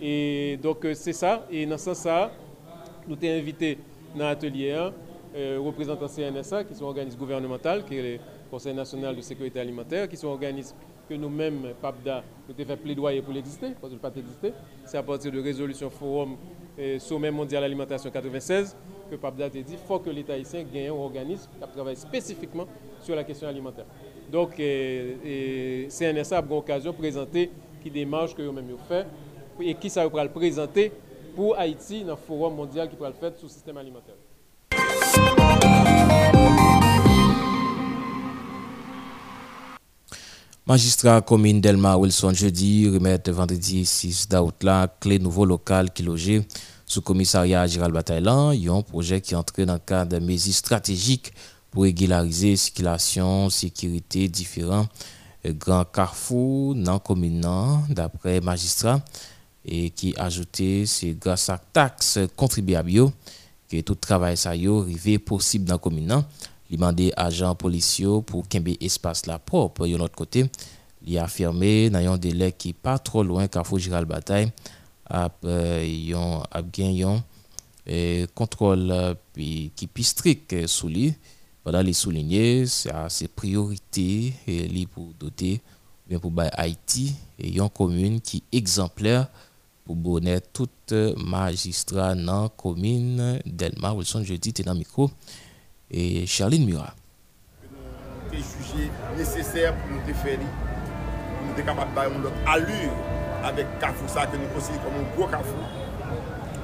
Et 0.02 0.58
donc, 0.62 0.84
euh, 0.86 0.94
c'est 0.94 1.14
ça. 1.14 1.46
Et 1.52 1.66
dans 1.66 1.78
ce 1.78 1.94
sens, 1.94 2.30
nous 3.08 3.16
t'ai 3.16 3.38
invité 3.38 3.78
dans 4.16 4.26
l'atelier 4.26 4.72
1, 4.72 4.94
euh, 5.36 5.58
représentants 5.60 6.08
CNSA, 6.08 6.64
qui 6.64 6.76
sont 6.76 6.86
organismes 6.86 7.18
gouvernementaux, 7.18 7.84
qui 7.88 7.98
est 7.98 8.14
le 8.14 8.20
Conseil 8.50 8.74
national 8.74 9.16
de 9.16 9.22
sécurité 9.22 9.60
alimentaire, 9.60 10.08
qui 10.08 10.16
sont 10.16 10.28
organismes 10.28 10.76
que 11.10 11.16
nous-mêmes, 11.16 11.74
PAPDA, 11.82 12.24
nous 12.48 12.56
avons 12.56 12.68
fait 12.68 12.78
plaidoyer 12.78 13.22
pour 13.22 13.34
l'exister, 13.34 13.70
parce 13.82 13.92
que 13.92 13.96
le 13.96 14.02
pas 14.02 14.12
exister. 14.16 14.54
C'est 14.86 14.98
à 14.98 15.04
partir 15.04 15.32
de 15.32 15.42
résolution 15.42 15.90
Forum 15.90 16.38
euh, 16.80 17.00
Sommet 17.00 17.32
mondial 17.32 17.64
alimentation 17.64 18.10
96 18.10 18.76
que 19.10 19.16
PAPDA 19.16 19.46
a 19.46 19.50
dit 19.50 19.64
qu'il 19.64 19.78
faut 19.78 20.00
que 20.00 20.10
l'État 20.10 20.34
haïtien 20.34 20.64
gagne 20.72 20.88
un 20.90 20.94
organisme 20.94 21.50
qui 21.52 21.72
travaille 21.74 21.96
spécifiquement 21.96 22.68
sur 23.02 23.16
la 23.16 23.24
question 23.24 23.48
alimentaire. 23.48 23.86
Donc, 24.32 24.60
euh, 24.60 25.88
CNSA 25.90 26.38
a 26.38 26.42
eu 26.42 26.50
l'occasion 26.50 26.92
de 26.92 26.98
présenter 26.98 27.50
qui 27.82 27.92
démarche 27.92 28.34
que 28.34 28.42
nous-mêmes 28.42 28.78
fait 28.88 29.06
et 29.60 29.76
qui 29.76 29.90
ça 29.90 30.08
va 30.08 30.24
le 30.24 30.30
présenter 30.30 30.92
pour 31.36 31.58
Haïti 31.58 32.04
dans 32.04 32.12
le 32.12 32.16
forum 32.16 32.56
mondial 32.56 32.90
qui 32.90 32.96
pourra 32.96 33.10
le 33.10 33.16
faire 33.16 33.32
sur 33.38 33.48
le 33.48 33.54
système 33.54 33.78
alimentaire. 33.78 34.16
Magistrat 40.66 41.22
commune 41.22 41.60
Delma 41.60 41.98
Wilson 41.98 42.34
jeudi 42.34 42.88
remettre 42.88 43.32
vendredi 43.32 43.86
6 43.86 44.30
d'août 44.30 44.56
la 44.64 44.88
clé 45.00 45.20
nouveau 45.20 45.46
local 45.46 45.92
qui 45.92 46.04
logeait 46.04 46.46
sous 46.86 47.02
commissariat 47.02 47.68
Gérald 47.68 47.94
Bataillan, 47.94 48.52
un 48.52 48.82
projet 48.82 49.20
qui 49.20 49.36
entrait 49.36 49.66
dans 49.66 49.74
le 49.74 49.80
cadre 49.80 50.18
de 50.18 50.26
mesures 50.26 50.54
stratégiques 50.54 51.34
pour 51.70 51.84
régulariser 51.84 52.56
circulation, 52.56 53.50
sécurité 53.50 54.30
différents 54.30 54.88
euh, 55.46 55.54
grands 55.54 55.86
carrefours 55.86 56.76
dans 56.76 56.94
la 56.94 57.00
commune 57.00 57.46
d'après 57.90 58.40
magistrat 58.40 59.02
et 59.66 59.90
qui 59.90 60.14
ajouté 60.18 60.86
c'est 60.86 61.14
grâce 61.14 61.50
à 61.50 61.58
taxe 61.58 62.20
contribuable 62.36 62.92
yo 62.92 63.14
que 63.70 63.82
tout 63.82 63.96
travail 63.96 64.38
ça 64.38 64.56
yo 64.56 64.82
rivé 64.82 65.20
possible 65.20 65.66
dans 65.66 65.78
commune 65.78 66.08
nan 66.08 66.26
li 66.70 66.78
mandé 66.78 67.12
agent 67.16 67.56
policier 67.56 68.22
pour 68.26 68.48
kembe 68.48 68.76
espace 68.82 69.26
la 69.28 69.40
propre. 69.40 69.88
De 69.88 69.96
l'autre 69.96 70.16
côté 70.16 70.50
li 71.06 71.18
affirmé 71.18 71.90
dans 71.90 72.14
un 72.14 72.18
délai 72.18 72.52
qui 72.52 72.74
pas 72.74 72.98
trop 73.00 73.24
loin 73.24 73.48
qu'à 73.48 73.64
Giral 73.78 74.06
bataille 74.06 74.52
a 75.10 75.30
euh, 75.46 75.84
yon 75.86 76.44
a 76.52 76.62
yon 76.76 77.24
et 77.86 78.26
contrôle 78.34 78.90
euh, 78.92 79.14
qui 79.36 79.88
plus 79.88 80.04
strict 80.04 80.68
sous 80.68 80.88
lui. 80.88 81.14
Pendant 81.64 81.82
les 81.82 81.94
souligner 81.94 82.66
c'est 82.66 83.28
priorité 83.30 84.34
et 84.48 84.68
li 84.68 84.86
pour 84.86 85.14
doter 85.20 85.62
bien 86.08 86.20
pour 86.20 86.34
Haïti 86.54 87.16
et 87.40 87.56
une 87.56 87.70
commune 87.70 88.20
qui 88.20 88.44
exemplaire 88.52 89.28
pou 89.84 90.00
bonè 90.00 90.38
tout 90.56 90.94
euh, 90.96 91.12
magistra 91.20 92.14
nan 92.16 92.50
komine 92.60 93.42
Delma. 93.46 93.94
Wilson 93.96 94.24
jeudi 94.28 94.54
tenan 94.56 94.80
mikro 94.80 95.10
e 95.92 96.26
Charline 96.30 96.68
Murat. 96.70 96.96
Te 98.32 98.40
juje 98.40 98.88
neseser 99.18 99.76
pou 99.78 99.92
nou 99.92 100.04
te 100.08 100.16
feri, 100.24 100.48
pou 100.48 101.48
nou 101.50 101.58
te 101.58 101.66
kapap 101.68 101.92
bayon 101.98 102.24
lot 102.24 102.52
alur 102.56 102.94
avek 103.50 103.76
kafou. 103.84 104.08
Sa 104.12 104.26
ke 104.32 104.40
nou 104.40 104.56
konsili 104.56 104.80
komon 104.86 105.10
gwo 105.18 105.28
kafou 105.32 105.68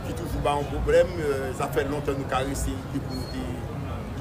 ki 0.08 0.16
toujou 0.16 0.42
ba 0.46 0.56
an 0.58 0.70
problem, 0.72 1.12
zafen 1.60 1.92
lontan 1.92 2.18
nou 2.18 2.32
karese 2.32 2.72
ite 2.72 3.04
pou 3.04 3.20
nou 3.20 3.34
te 3.36 3.44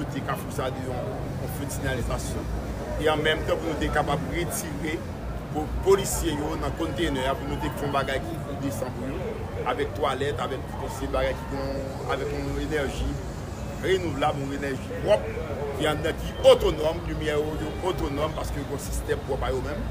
dote 0.01 0.25
kafou 0.27 0.59
sa 0.59 0.73
deyon 0.75 0.99
an 0.99 1.55
fè 1.55 1.69
di 1.71 1.79
sinalizasyon. 1.79 2.51
E 2.99 3.07
an 3.07 3.23
menm 3.23 3.47
te 3.47 3.55
pou 3.55 3.71
nou 3.71 3.79
te 3.79 3.89
kapap 3.95 4.27
retire 4.35 4.99
pou 5.55 5.65
polisye 5.87 6.35
yo 6.35 6.57
nan 6.59 6.75
kontene 6.81 7.23
pou 7.31 7.49
nou 7.49 7.63
te 7.63 7.71
kon 7.79 7.95
bagay 7.95 8.19
ki 8.27 8.48
de 8.63 8.71
san 8.75 8.93
pou 8.97 9.09
yo, 9.11 9.17
avek 9.71 9.95
toalet, 9.97 10.39
avek 10.45 10.69
konsil 10.81 11.11
bagay 11.15 11.35
ki 11.39 11.47
kon, 11.53 11.81
avek 12.15 12.31
kon 12.33 12.61
enerji, 12.65 13.09
renouvlab 13.85 14.39
ou 14.43 14.59
enerji 14.59 15.01
prop, 15.03 15.27
ki 15.79 15.89
an 15.91 16.03
nan 16.05 16.21
ki 16.23 16.35
otonom, 16.53 17.03
lumiye 17.09 17.37
yo 17.39 17.57
yo 17.63 17.73
otonom, 17.93 18.35
paske 18.39 18.61
yo 18.61 18.69
kon 18.71 18.85
sistem 18.87 19.23
prop 19.29 19.45
a 19.47 19.53
yo 19.55 19.63
men, 19.67 19.83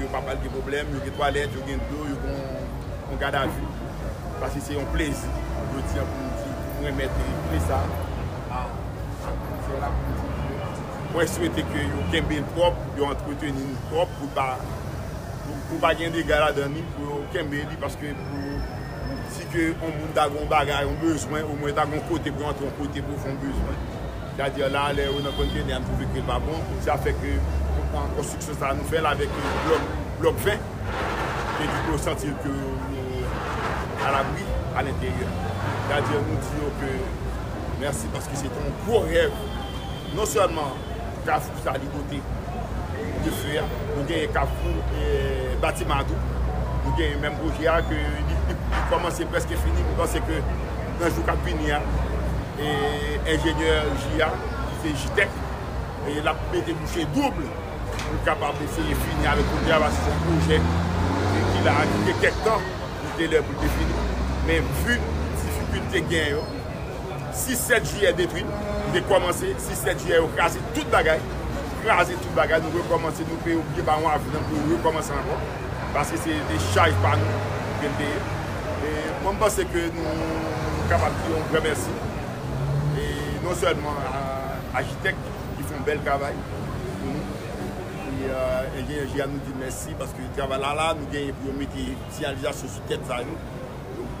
yo 0.00 0.10
pa 0.14 0.22
pal 0.26 0.40
ki 0.42 0.52
problem, 0.56 0.92
yo 0.96 1.02
gen 1.06 1.18
toalet, 1.18 1.58
yo 1.58 1.64
gen 1.68 1.82
do, 1.90 2.04
yo 2.10 2.20
kon 2.24 3.22
gada 3.22 3.46
ju, 3.50 3.72
paske 4.42 4.64
se 4.64 4.78
yon 4.78 4.88
plezi, 4.94 5.32
yo 5.74 5.88
ti 5.90 6.02
an 6.02 6.12
pou 6.12 6.24
mou 6.26 6.42
ti, 6.42 6.54
pou 6.60 6.86
mwen 6.86 7.02
mette 7.02 7.32
pleza, 7.50 7.82
an, 8.48 8.72
an 9.28 9.42
pou 9.42 9.52
mou 9.52 9.66
ti 9.66 9.80
an 9.80 9.90
pou 9.90 10.08
mou 10.08 10.20
ti, 10.20 10.24
Mwen 11.14 11.28
souwete 11.30 11.62
ke 11.70 11.82
yo 11.86 12.00
kembe 12.10 12.40
l 12.42 12.46
prop, 12.56 12.78
yo 12.98 13.06
entretenin 13.14 13.68
l 13.70 13.74
prop 13.86 14.10
pou 14.18 14.26
pa, 14.34 14.48
pou, 15.44 15.58
pou 15.68 15.78
pa 15.78 15.92
gen 15.94 16.10
de 16.10 16.24
gala 16.26 16.48
dan 16.56 16.74
ni 16.74 16.82
pou 16.96 17.06
yo 17.06 17.13
kembe 17.34 17.64
li 17.66 17.76
paske 17.82 18.12
pou 18.14 18.58
si 19.34 19.46
ke 19.50 19.66
on 19.82 19.90
moun 19.90 20.12
dagon 20.14 20.46
bagay, 20.50 20.86
on 20.86 20.96
bezwen, 21.02 21.42
ou 21.48 21.58
mwen 21.58 21.74
dagon 21.74 22.02
kote 22.08 22.30
pou 22.34 22.46
antre, 22.46 22.68
on 22.68 22.76
kote 22.78 23.02
pou 23.06 23.18
fon 23.24 23.38
bezwen. 23.42 23.80
Tè 24.36 24.44
a 24.46 24.50
diyo 24.54 24.68
la, 24.70 24.84
lè 24.94 25.08
ou 25.10 25.22
nan 25.24 25.34
kontene, 25.38 25.74
an 25.74 25.86
pou 25.86 25.98
vekil 25.98 26.26
pa 26.28 26.38
bon, 26.42 26.62
sa 26.86 26.96
fèk 27.02 27.18
an 27.94 28.14
konstruksyon 28.16 28.58
sa 28.60 28.72
nou 28.78 28.86
fè 28.90 29.02
la 29.02 29.14
vek 29.18 29.34
blok 30.20 30.38
20, 30.46 30.70
ke 31.58 31.66
di 31.66 31.82
pou 31.88 32.02
sentil 32.02 32.36
ke 32.44 32.54
a 34.04 34.14
la 34.14 34.22
bri, 34.30 34.46
a 34.74 34.86
l'interieur. 34.86 35.34
Tè 35.88 35.98
a 35.98 36.02
diyo 36.06 36.22
nou 36.28 36.42
diyo 36.50 36.70
ke 36.82 36.92
mersi 37.82 38.10
paske 38.14 38.38
se 38.38 38.52
ton 38.54 38.78
kou 38.84 39.02
rev, 39.10 39.34
non 40.14 40.30
sèlman 40.30 40.78
kafou 41.26 41.66
sa 41.66 41.74
li 41.80 41.90
kote 41.96 42.22
de 43.24 43.34
fè, 43.42 43.58
nou 43.94 44.06
genye 44.06 44.30
kafou 44.34 45.02
batimadou, 45.62 46.33
nou 46.84 46.94
gen 46.98 47.14
yon 47.14 47.22
menm 47.24 47.38
proje 47.40 47.68
a, 47.70 47.78
ki 47.88 47.98
yon 47.98 48.88
komanse 48.92 49.26
preske 49.32 49.56
fini, 49.60 49.80
mwen 49.80 49.98
pense 50.02 50.20
ke 50.28 50.40
nan 51.00 51.08
jou 51.08 51.24
kap 51.26 51.40
vini 51.46 51.72
a, 51.74 51.80
e 52.60 52.72
enjenyeur 53.34 53.90
J.A., 54.04 54.30
se 54.82 54.92
J.T.E.K., 54.92 55.42
e 56.04 56.20
la 56.24 56.34
mette 56.52 56.74
boucher 56.76 57.08
double, 57.14 57.48
mwen 58.04 58.24
kapab 58.26 58.60
eseye 58.66 58.96
fini 59.06 59.28
avè 59.30 59.44
pou 59.48 59.64
diya, 59.64 59.80
vase 59.82 60.02
son 60.04 60.20
proje, 60.26 60.60
ki 61.54 61.64
la 61.64 61.78
akite 61.84 62.16
kek 62.20 62.42
tan, 62.44 62.68
mwen 63.00 63.16
te 63.20 63.30
lè 63.32 63.40
pou 63.46 63.62
te 63.62 63.72
fini. 63.78 64.04
Men 64.44 64.68
vu, 64.82 64.98
si 65.40 65.56
fukulte 65.56 66.04
gen 66.12 66.30
yo, 66.34 66.44
6-7 67.34 67.88
juyè 67.94 68.12
detri, 68.20 68.44
mwen 68.44 68.92
te 68.92 69.04
komanse, 69.08 69.54
6-7 69.70 70.04
juyè 70.04 70.20
yo 70.20 70.28
krasi 70.36 70.60
tout 70.76 70.92
bagay, 70.92 71.22
krasi 71.84 72.20
tout 72.20 72.36
bagay, 72.36 72.60
nou 72.60 72.82
rekomanse, 72.82 73.24
nou 73.30 73.40
pe 73.46 73.56
oubli 73.56 73.88
ba 73.88 73.96
wan 74.04 74.18
avinan, 74.18 74.44
nou 74.52 74.76
rekomanse 74.76 75.16
anvo, 75.16 75.40
Paske 75.94 76.16
se 76.18 76.34
de 76.48 76.56
chaj 76.72 76.90
pa 77.04 77.12
nou, 77.14 77.34
gen 77.78 77.92
de, 78.00 78.06
mwen 79.22 79.36
pense 79.38 79.62
ke 79.70 79.82
nou 79.94 80.14
kapap 80.90 81.14
ki 81.20 81.28
yon 81.30 81.44
remersi, 81.54 81.92
e 82.98 83.04
non 83.44 83.54
selman 83.60 84.00
ajitek 84.80 85.20
ki 85.54 85.66
fon 85.68 85.84
bel 85.86 86.00
travay, 86.02 86.34
e 88.26 88.82
gen 88.88 89.06
jè 89.12 89.22
an 89.22 89.36
nou 89.36 89.46
di 89.46 89.54
mersi, 89.60 89.94
paske 90.00 90.26
travay 90.34 90.58
la 90.64 90.72
la, 90.80 90.88
nou 90.98 91.06
gen 91.12 91.30
pou 91.38 91.52
yon 91.52 91.60
meti 91.60 91.86
sinyalizasyon 92.16 92.72
sou 92.74 92.90
tèt 92.90 93.06
sa 93.06 93.20
nou, 93.28 93.38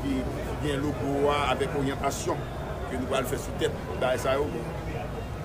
ki 0.04 0.20
gen 0.62 0.78
logo 0.84 1.24
a, 1.32 1.40
avek 1.56 1.74
oryantasyon, 1.80 2.46
ke 2.84 3.00
nou 3.00 3.16
wale 3.16 3.26
fè 3.32 3.40
sou 3.48 3.58
tèt, 3.64 3.82
da 3.98 4.12
e 4.14 4.20
sa 4.22 4.36
yo, 4.38 4.46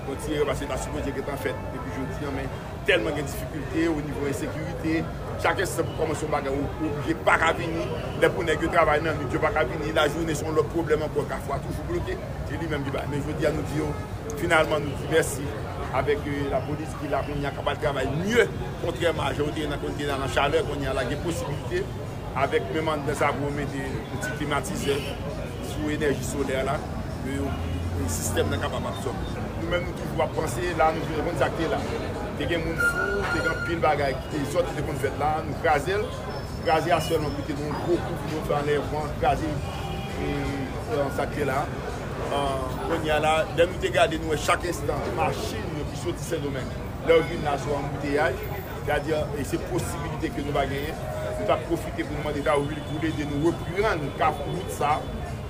kontinye 0.06 0.44
repasyon 0.44 0.70
ta 0.70 0.78
soupo 0.78 1.02
diye 1.02 1.18
ketan 1.18 1.42
fèt, 1.42 1.66
depi 1.74 1.98
joun 1.98 2.14
ti 2.14 2.28
yon 2.28 2.38
men, 2.38 2.54
telman 2.86 3.18
gen 3.18 3.26
difikultè, 3.26 3.88
ou 3.90 4.06
nivou 4.06 4.30
en 4.30 4.40
sekurite, 4.44 5.02
chakè 5.42 5.64
se 5.66 5.82
pou 5.84 5.96
komensyon 5.98 6.30
bagay 6.32 6.52
ou 6.52 6.90
ki 7.06 7.14
baka 7.26 7.52
vini, 7.56 7.86
le 8.20 8.28
pou 8.28 8.44
negyo 8.44 8.68
travay 8.72 9.00
nan, 9.04 9.16
mi 9.18 9.28
diyo 9.32 9.40
baka 9.42 9.64
vini, 9.68 9.92
la 9.96 10.06
jounen 10.08 10.36
son 10.36 10.54
lò 10.56 10.64
problem 10.74 11.04
anpon 11.06 11.28
ka 11.30 11.40
fwa 11.46 11.58
toujou 11.64 11.86
bloke, 11.88 12.16
se 12.48 12.60
li 12.60 12.68
menm 12.70 12.84
di 12.84 12.92
ba. 12.94 13.06
Men 13.10 13.24
jodi 13.26 13.48
an 13.48 13.56
nou 13.58 13.70
diyo, 13.72 13.88
finalman 14.40 14.84
nou 14.84 15.00
di 15.00 15.10
mersi, 15.12 15.46
avèk 15.96 16.28
euh, 16.28 16.44
la 16.52 16.60
polis 16.68 16.92
ki 17.00 17.10
la 17.12 17.22
vini 17.26 17.48
an 17.48 17.56
kapal 17.56 17.80
travay 17.80 18.08
nye, 18.20 18.46
kontrèman 18.84 19.36
jodi 19.38 19.66
an 19.66 19.76
konti 19.82 20.08
nan 20.08 20.26
an 20.26 20.32
chaleur, 20.36 20.64
kon 20.68 20.84
yon 20.84 20.96
lage 21.00 21.18
posibilite, 21.24 21.84
avèk 22.44 22.72
menman 22.76 23.04
de 23.08 23.16
sa 23.18 23.32
pou 23.36 23.52
mète 23.56 23.84
outi 24.12 24.36
klimatize 24.38 25.00
sou 25.72 25.92
enerji 25.96 26.26
solè 26.34 26.64
la, 26.68 26.76
yon 27.30 28.08
sistem 28.08 28.52
nan 28.52 28.60
kapal 28.60 28.92
apsop. 28.92 29.28
Nou 29.60 29.68
menm 29.72 29.88
nou 29.88 30.02
toujou 30.02 30.26
ap 30.26 30.36
panse, 30.36 30.74
la 30.76 30.92
nou 30.96 31.08
joun 31.08 31.32
kontakte 31.32 31.72
la. 31.72 31.80
te 32.40 32.46
gen 32.48 32.62
moun 32.64 32.78
fou, 32.80 33.20
te 33.34 33.42
gen 33.44 33.58
pil 33.66 33.80
bagay 33.82 34.14
ki 34.16 34.30
te 34.32 34.38
sot, 34.54 34.68
te 34.72 34.82
kon 34.86 35.00
fèt 35.02 35.16
la, 35.20 35.28
nou 35.44 35.60
krasel, 35.60 36.06
krasel 36.64 36.94
aswèlman 36.96 37.34
ki 37.36 37.42
te 37.50 37.56
don 37.58 37.74
koukou 37.82 38.20
pou 38.22 38.30
nou 38.32 38.44
fè 38.48 38.54
e, 38.54 38.56
e, 38.56 38.60
an 38.60 38.70
evran, 38.76 39.10
krasel 39.20 41.02
an 41.04 41.12
sakre 41.18 41.48
la. 41.50 41.58
Kon 42.86 43.04
ya 43.04 43.18
la, 43.20 43.34
den 43.58 43.68
nou 43.68 43.82
te 43.82 43.90
gade 43.92 44.20
nou 44.22 44.32
e 44.32 44.38
chak 44.40 44.64
instant, 44.70 45.10
machin 45.18 45.66
nou 45.74 45.84
ki 45.90 46.00
soti 46.00 46.24
se 46.24 46.40
domen. 46.40 46.72
Lè 47.04 47.18
ou 47.18 47.26
vin 47.28 47.44
nan 47.44 47.60
sou 47.60 47.76
an 47.76 47.84
mouteyaj, 47.90 48.40
kade 48.88 49.12
ya, 49.12 49.20
e 49.36 49.44
se 49.50 49.60
posibilite 49.66 50.32
ke 50.32 50.46
nou 50.46 50.56
va 50.56 50.64
genye, 50.70 50.96
nou 51.26 51.50
ta 51.50 51.60
profite 51.66 52.06
pou 52.06 52.14
nou 52.14 52.24
man 52.24 52.38
de 52.38 52.46
ta 52.46 52.56
ou 52.56 52.70
vil 52.70 52.80
koule, 52.88 53.12
de 53.20 53.28
nou 53.34 53.50
repriran 53.50 54.00
nou 54.00 54.16
kap 54.20 54.40
bout 54.46 54.72
sa, 54.78 54.96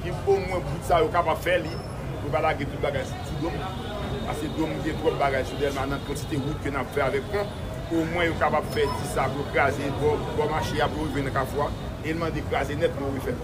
ki 0.02 0.16
pou 0.24 0.42
mwen 0.42 0.66
bout 0.66 0.90
sa 0.90 0.98
yo 1.04 1.14
kap 1.14 1.30
a 1.30 1.38
fè 1.46 1.60
li, 1.62 1.78
nou 2.18 2.34
ba 2.34 2.42
la 2.48 2.56
ge 2.58 2.66
tout 2.66 2.82
bagay 2.82 3.06
si 3.06 3.22
tout 3.30 3.46
domen. 3.46 3.89
Ase 4.30 4.46
dom 4.54 4.70
gen 4.84 4.94
trop 5.00 5.16
bagay 5.18 5.42
sou 5.48 5.58
delman 5.58 5.90
nan 5.90 6.02
konsite 6.06 6.38
wout 6.38 6.58
ke 6.62 6.70
nan 6.70 6.86
pre 6.94 7.02
avèk 7.02 7.32
an, 7.40 7.48
ou 7.90 8.04
mwen 8.12 8.28
yo 8.28 8.34
kapap 8.38 8.66
fè 8.70 8.84
di 8.86 9.08
sa 9.10 9.24
pou 9.32 9.42
krasè, 9.50 9.88
pou 9.98 10.46
manche 10.52 10.76
ya 10.78 10.86
pou 10.92 11.08
ven 11.14 11.26
ka 11.34 11.42
fwa, 11.50 11.66
elman 12.06 12.30
de 12.36 12.44
krasè 12.46 12.76
net 12.78 12.94
pou 12.98 13.10
wè 13.16 13.24
fè. 13.24 13.34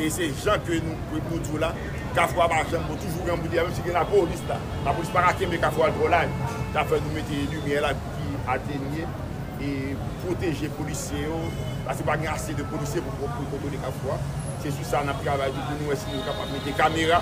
E 0.00 0.10
se 0.14 0.28
jan 0.30 0.62
ke 0.66 0.78
nou 0.84 0.94
pou 1.08 1.24
pou 1.26 1.42
tou 1.48 1.62
la, 1.62 1.72
ka 2.14 2.28
fwa 2.30 2.46
ba 2.52 2.60
jan 2.70 2.86
pou 2.86 2.98
toujou 3.02 3.26
gen 3.26 3.42
pou 3.42 3.50
di 3.50 3.58
avèm 3.58 3.74
si 3.74 3.82
gen 3.86 3.98
la 3.98 4.04
polis 4.06 4.44
la. 4.50 4.60
La 4.86 4.94
polis 4.94 5.10
para 5.16 5.32
kembe 5.40 5.58
ka 5.64 5.72
fwa 5.74 5.88
alpo 5.90 6.12
la, 6.12 6.22
ta 6.76 6.84
fè 6.86 7.00
nou 7.02 7.16
mette 7.16 7.40
lumiè 7.50 7.82
la 7.82 7.90
ki 7.98 8.36
atenye, 8.54 9.08
e 9.60 9.72
proteje 10.22 10.70
polisye 10.76 11.24
yo, 11.24 11.40
la 11.88 11.96
se 11.98 12.06
bagen 12.06 12.30
ase 12.30 12.54
de 12.54 12.68
polisye 12.70 13.02
pou 13.08 13.32
pou 13.32 13.50
koto 13.56 13.72
de 13.74 13.82
ka 13.82 13.90
fwa. 13.98 14.20
Se 14.60 14.70
sou 14.76 14.84
sa 14.84 15.02
nan 15.08 15.18
pravay 15.24 15.50
di 15.56 15.62
pou 15.64 15.80
nou 15.80 15.96
esi 15.96 16.06
nou 16.12 16.22
kapap 16.28 16.54
mette 16.54 16.76
kamera 16.78 17.18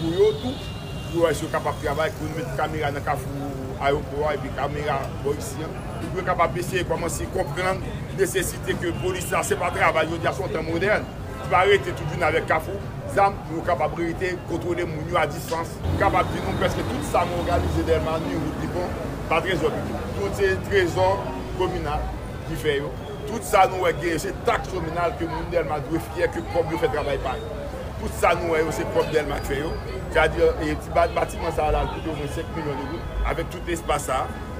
pou 0.00 0.10
yo 0.16 0.32
tout, 0.40 0.66
pou 1.08 1.24
wè 1.24 1.32
sou 1.36 1.50
kapap 1.52 1.78
travay, 1.82 2.12
pou 2.18 2.28
nou 2.28 2.40
met 2.40 2.50
kamera 2.58 2.90
nan 2.94 3.04
kafou 3.06 3.52
ayopowa, 3.84 4.34
epi 4.36 4.50
kamera 4.56 4.98
boisyen, 5.24 5.72
pou 6.02 6.20
wè 6.20 6.26
kapap 6.26 6.52
besye 6.56 6.84
komanse 6.88 7.26
kompren 7.34 7.80
nesesite 8.18 8.76
ke 8.82 8.92
polisa 9.02 9.42
se 9.46 9.58
pa 9.58 9.72
travay 9.74 10.10
yo 10.10 10.20
di 10.20 10.28
a 10.28 10.34
son 10.36 10.52
tan 10.52 10.66
modern, 10.66 11.06
ti 11.38 11.50
pa 11.52 11.64
rete 11.68 11.94
toujoun 11.96 12.24
avèk 12.28 12.48
kafou, 12.50 12.78
zam 13.14 13.36
nou 13.48 13.64
kapap 13.66 13.96
rete 13.98 14.34
kontrole 14.50 14.86
moun 14.88 15.08
yo 15.10 15.20
a 15.20 15.26
disans, 15.30 15.76
kapap 16.00 16.28
di 16.34 16.42
nou 16.44 16.56
preske 16.60 16.84
tout 16.90 17.10
sa 17.12 17.24
moun 17.28 17.44
organize 17.44 17.86
derman 17.88 18.24
ni 18.26 18.36
ou 18.38 18.56
di 18.62 18.70
bon, 18.74 18.96
pa 19.30 19.40
trezor 19.44 19.72
publik. 19.74 20.08
Tout. 20.18 20.38
Se 20.38 20.50
trezor 20.68 21.22
kominal 21.58 22.02
ki 22.48 22.58
fè 22.60 22.78
yo, 22.80 22.90
tout 23.28 23.44
sa 23.46 23.64
nou 23.70 23.86
wè 23.86 23.94
gè, 24.02 24.16
se 24.20 24.34
tak 24.48 24.66
kominal 24.72 25.14
ke 25.20 25.28
moun 25.30 25.48
derman 25.54 25.82
dwe 25.88 26.02
fye, 26.10 26.28
ke 26.34 26.44
kob 26.52 26.74
yo 26.74 26.80
fè 26.82 26.90
travay 26.92 27.20
pa 27.24 27.36
yo. 27.38 27.54
Tout 27.98 28.20
sa 28.20 28.34
nou 28.38 28.54
wè 28.54 28.62
yo 28.62 28.74
se 28.74 28.86
kob 28.94 29.08
derman 29.14 29.42
fè 29.46 29.62
yo, 29.62 29.72
c'est-à-dire, 30.10 30.54
et 30.62 30.74
petit 30.74 31.14
bâtiment 31.14 31.50
ça 31.54 31.66
a 31.66 31.86
coûté 31.86 32.08
au 32.10 32.16
moins 32.16 32.26
5 32.26 32.44
millions 32.56 32.78
de 32.78 32.90
gouttes, 32.90 33.08
avec 33.26 33.50
tout 33.50 33.58
l'espace 33.66 34.10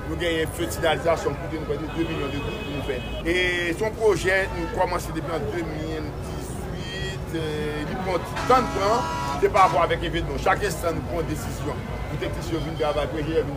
nous 0.08 0.16
gagnons 0.16 0.40
une 0.40 0.48
fertilisation 0.48 1.30
coûté 1.34 1.58
nous 1.60 1.66
2 1.76 2.08
millions 2.08 2.26
de 2.26 2.38
gouttes 2.38 2.62
pour 2.64 2.94
nous. 3.24 3.28
Et 3.30 3.74
son 3.78 3.90
projet, 3.90 4.48
nous 4.56 4.78
commençons 4.78 5.10
depuis 5.14 5.30
en 5.30 5.38
2018, 5.52 7.34
euh, 7.34 7.84
il 7.90 7.96
prend 7.98 8.18
tant 8.48 8.62
de 8.62 8.78
temps, 8.78 9.02
c'est 9.40 9.48
par 9.50 9.62
rapport 9.64 9.82
avec 9.82 10.00
l'événement. 10.00 10.38
Chaque 10.42 10.64
instant, 10.64 10.88
nous 10.94 11.02
prenons 11.02 11.20
une 11.20 11.26
décision. 11.28 11.74
Vient 12.18 12.30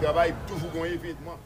travailler, 0.02 0.34
toujours 0.46 0.70
un 0.84 0.86
événement. 0.86 1.38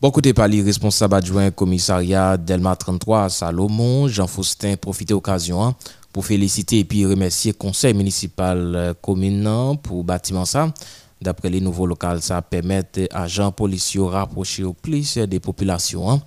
Bon 0.00 0.10
côté 0.10 0.32
Pali, 0.32 0.62
responsable 0.62 1.16
adjoint 1.16 1.50
commissariat 1.50 2.36
Delma 2.36 2.76
33 2.76 3.28
Salomon, 3.28 4.08
Jean 4.08 4.26
Faustin 4.26 4.76
profite 4.76 5.10
occasion 5.10 5.62
hein, 5.62 5.74
pour 6.18 6.26
féliciter 6.26 6.80
et 6.80 6.84
puis 6.84 7.06
remercier 7.06 7.52
le 7.52 7.56
conseil 7.56 7.94
municipal 7.94 8.74
euh, 8.74 8.92
communant 8.92 9.76
pour 9.76 10.02
bâtiment 10.02 10.44
ça. 10.44 10.74
D'après 11.22 11.48
les 11.48 11.60
nouveaux 11.60 11.86
locaux, 11.86 12.18
ça 12.18 12.42
permet 12.42 12.82
agents 13.12 13.52
policiers 13.52 14.00
rapprocher 14.00 14.64
au 14.64 14.72
plus 14.72 15.16
des 15.16 15.38
populations 15.38 16.10
hein. 16.10 16.20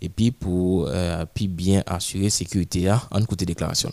et 0.00 0.08
puis 0.08 0.30
pour 0.30 0.86
euh, 0.88 1.24
puis 1.34 1.48
bien 1.48 1.82
assurer 1.88 2.30
sécurité 2.30 2.88
hein, 2.88 3.02
en 3.10 3.20
côté 3.24 3.44
déclaration. 3.44 3.90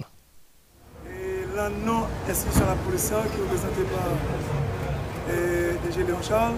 Et 1.09 1.55
là, 1.55 1.67
non, 1.83 2.03
institution 2.29 2.65
la 2.67 2.75
police 2.75 3.07
qui 3.07 3.13
est 3.13 3.41
représentée 3.41 3.89
par 3.91 4.05
euh, 5.31 5.71
DG 5.83 6.03
Léon 6.03 6.21
Charles? 6.21 6.53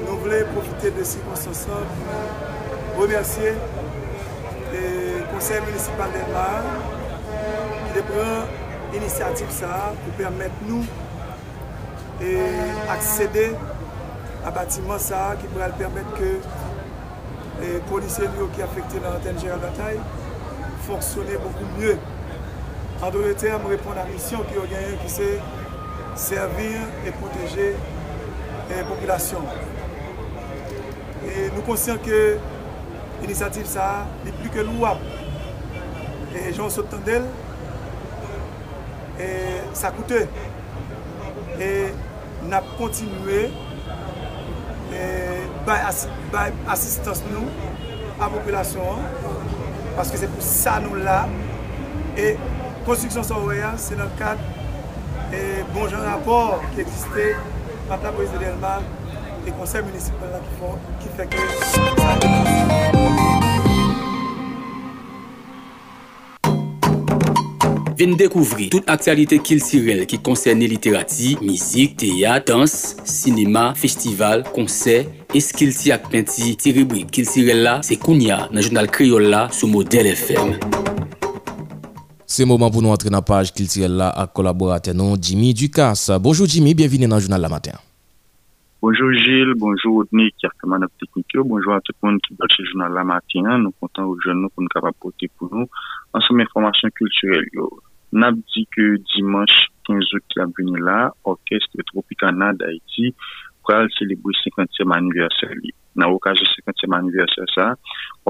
Nous 0.00 0.18
voulons 0.18 0.46
profiter 0.52 0.90
de 0.90 1.04
ces 1.04 1.12
circonstances 1.12 1.68
pour 2.92 3.02
remercier 3.02 3.52
le 4.72 5.32
conseil 5.32 5.60
municipal 5.60 6.10
ki 7.84 7.94
te 7.96 8.04
pren 8.10 8.96
inisiatif 8.98 9.54
sa 9.54 9.70
pou 10.02 10.18
permèt 10.18 10.60
nou 10.68 10.82
e 12.24 12.34
aksede 12.94 13.48
a 14.44 14.52
batiman 14.54 15.00
sa 15.02 15.26
ki 15.40 15.50
pou 15.52 15.64
al 15.64 15.74
permèt 15.80 16.12
ke 16.18 16.34
e, 16.38 17.78
polise 17.90 18.28
yo 18.38 18.50
ki 18.54 18.64
afekte 18.66 19.00
nan 19.02 19.16
anten 19.18 19.40
jera 19.42 19.58
batay 19.62 19.98
fonksyonè 20.84 21.40
poukou 21.42 21.70
mye. 21.78 21.96
An 23.02 23.10
do 23.10 23.22
le 23.24 23.34
term, 23.34 23.66
repon 23.68 23.96
la 23.98 24.04
misyon 24.08 24.44
ki 24.48 24.58
yo 24.58 24.64
ganyen 24.70 24.98
ki 25.02 25.10
se 25.12 25.28
servir 26.20 26.78
e 27.04 27.12
proteje 27.18 27.70
e 28.70 28.84
popilasyon. 28.88 29.48
E 31.24 31.48
nou 31.54 31.64
konsyen 31.66 31.98
ke 32.04 32.20
inisiatif 33.24 33.66
sa 33.68 33.88
li 34.24 34.32
pli 34.38 34.52
ke 34.54 34.64
louap 34.68 35.02
e 36.34 36.50
joun 36.52 36.70
sot 36.74 36.90
tendel, 36.92 37.26
e 39.18 39.28
sa 39.76 39.94
koute. 39.94 40.26
E 41.58 41.68
nap 42.50 42.64
kontinue, 42.78 43.52
e 44.92 45.04
bay, 45.66 45.80
as, 45.86 46.08
bay 46.32 46.52
asistans 46.68 47.22
nou, 47.30 47.46
a 48.20 48.28
populasyon 48.30 48.98
an, 48.98 49.00
paske 49.96 50.18
se 50.20 50.28
pou 50.32 50.42
sa 50.44 50.76
nou 50.84 50.98
la, 51.06 51.24
e 52.18 52.34
konstriksyon 52.84 53.26
sa 53.26 53.38
ouwe 53.40 53.58
an, 53.64 53.78
se 53.80 53.96
nan 53.98 54.10
kat, 54.20 54.38
e 55.34 55.62
bon 55.74 55.88
jan 55.90 56.04
rapor 56.06 56.62
ki 56.74 56.84
eksiste, 56.84 57.26
pata 57.88 58.12
pou 58.12 58.26
ese 58.26 58.36
delman, 58.42 58.82
e 59.44 59.50
konser 59.58 59.84
municipal 59.86 60.28
la 60.34 60.40
ki 61.02 61.08
fèk. 61.18 61.30
Vin 67.94 68.16
dekouvri 68.18 68.64
tout 68.72 68.88
aktualite 68.90 69.36
kiltirel 69.38 70.00
ki 70.10 70.18
konserne 70.26 70.66
literati, 70.66 71.36
mizik, 71.46 71.92
teyat, 72.00 72.48
dans, 72.48 72.72
sinema, 73.06 73.68
festival, 73.78 74.42
konser, 74.56 75.04
eskilti 75.30 75.92
ak 75.94 76.08
penti, 76.10 76.56
ti 76.58 76.72
rubrik 76.74 77.12
kiltirel 77.14 77.62
la, 77.62 77.76
se 77.86 77.94
kounya 78.02 78.48
nan 78.50 78.66
jounal 78.66 78.90
kriol 78.90 79.28
la 79.30 79.44
sou 79.54 79.70
model 79.70 80.10
FM. 80.10 80.56
C'est 82.26 82.42
le 82.42 82.48
moment 82.48 82.68
pour 82.68 82.82
nous 82.82 82.88
entrer 82.88 83.10
dans 83.10 83.18
la 83.18 83.22
page 83.22 83.54
culturelle 83.54 84.00
à 84.00 84.26
collaborateur 84.26 84.94
non 84.94 85.14
Jimmy 85.20 85.54
Ducasse. 85.54 86.10
Bonjour 86.20 86.48
Jimmy, 86.48 86.74
bienvenue 86.74 87.06
dans 87.06 87.16
le 87.16 87.22
journal 87.22 87.40
La 87.40 87.48
Matin. 87.48 87.78
Bonjour 88.82 89.12
Gilles, 89.12 89.54
bonjour 89.56 89.98
Odni 89.98 90.32
qui 90.36 90.46
a 90.46 90.50
commandé 90.60 90.86
technique, 90.98 91.28
bonjour 91.36 91.74
à 91.74 91.80
tout 91.80 91.92
le 92.02 92.10
monde 92.10 92.20
qui 92.26 92.34
bat 92.34 92.46
le 92.58 92.64
journal 92.64 92.92
La 92.92 93.04
Matin. 93.04 93.58
Nous 93.58 93.72
comptons 93.80 94.02
aux 94.02 94.20
jeunes 94.20 94.42
nous 94.42 94.48
pour 94.48 94.64
nous 94.64 94.68
capables 94.68 94.96
pour 94.98 95.54
nous 95.54 95.68
ansom 96.14 96.42
informasyon 96.44 96.94
kulturel 96.98 97.46
yo. 97.56 97.68
Nap 98.14 98.38
di 98.52 98.62
ke 98.74 98.94
dimanche 99.10 99.70
15 99.88 100.14
out 100.16 100.28
ki 100.30 100.42
ap 100.44 100.52
veni 100.58 100.80
la, 100.80 100.98
orkestre 101.28 101.84
Tropicana 101.90 102.52
d'Haïti 102.58 103.10
pral 103.64 103.88
selebri 103.96 104.36
50e 104.44 104.86
aniversel 104.96 105.56
li. 105.62 105.72
Nan 105.98 106.12
wakaj 106.14 106.40
50e 106.42 106.94
aniversel 106.98 107.50
sa, 107.52 107.66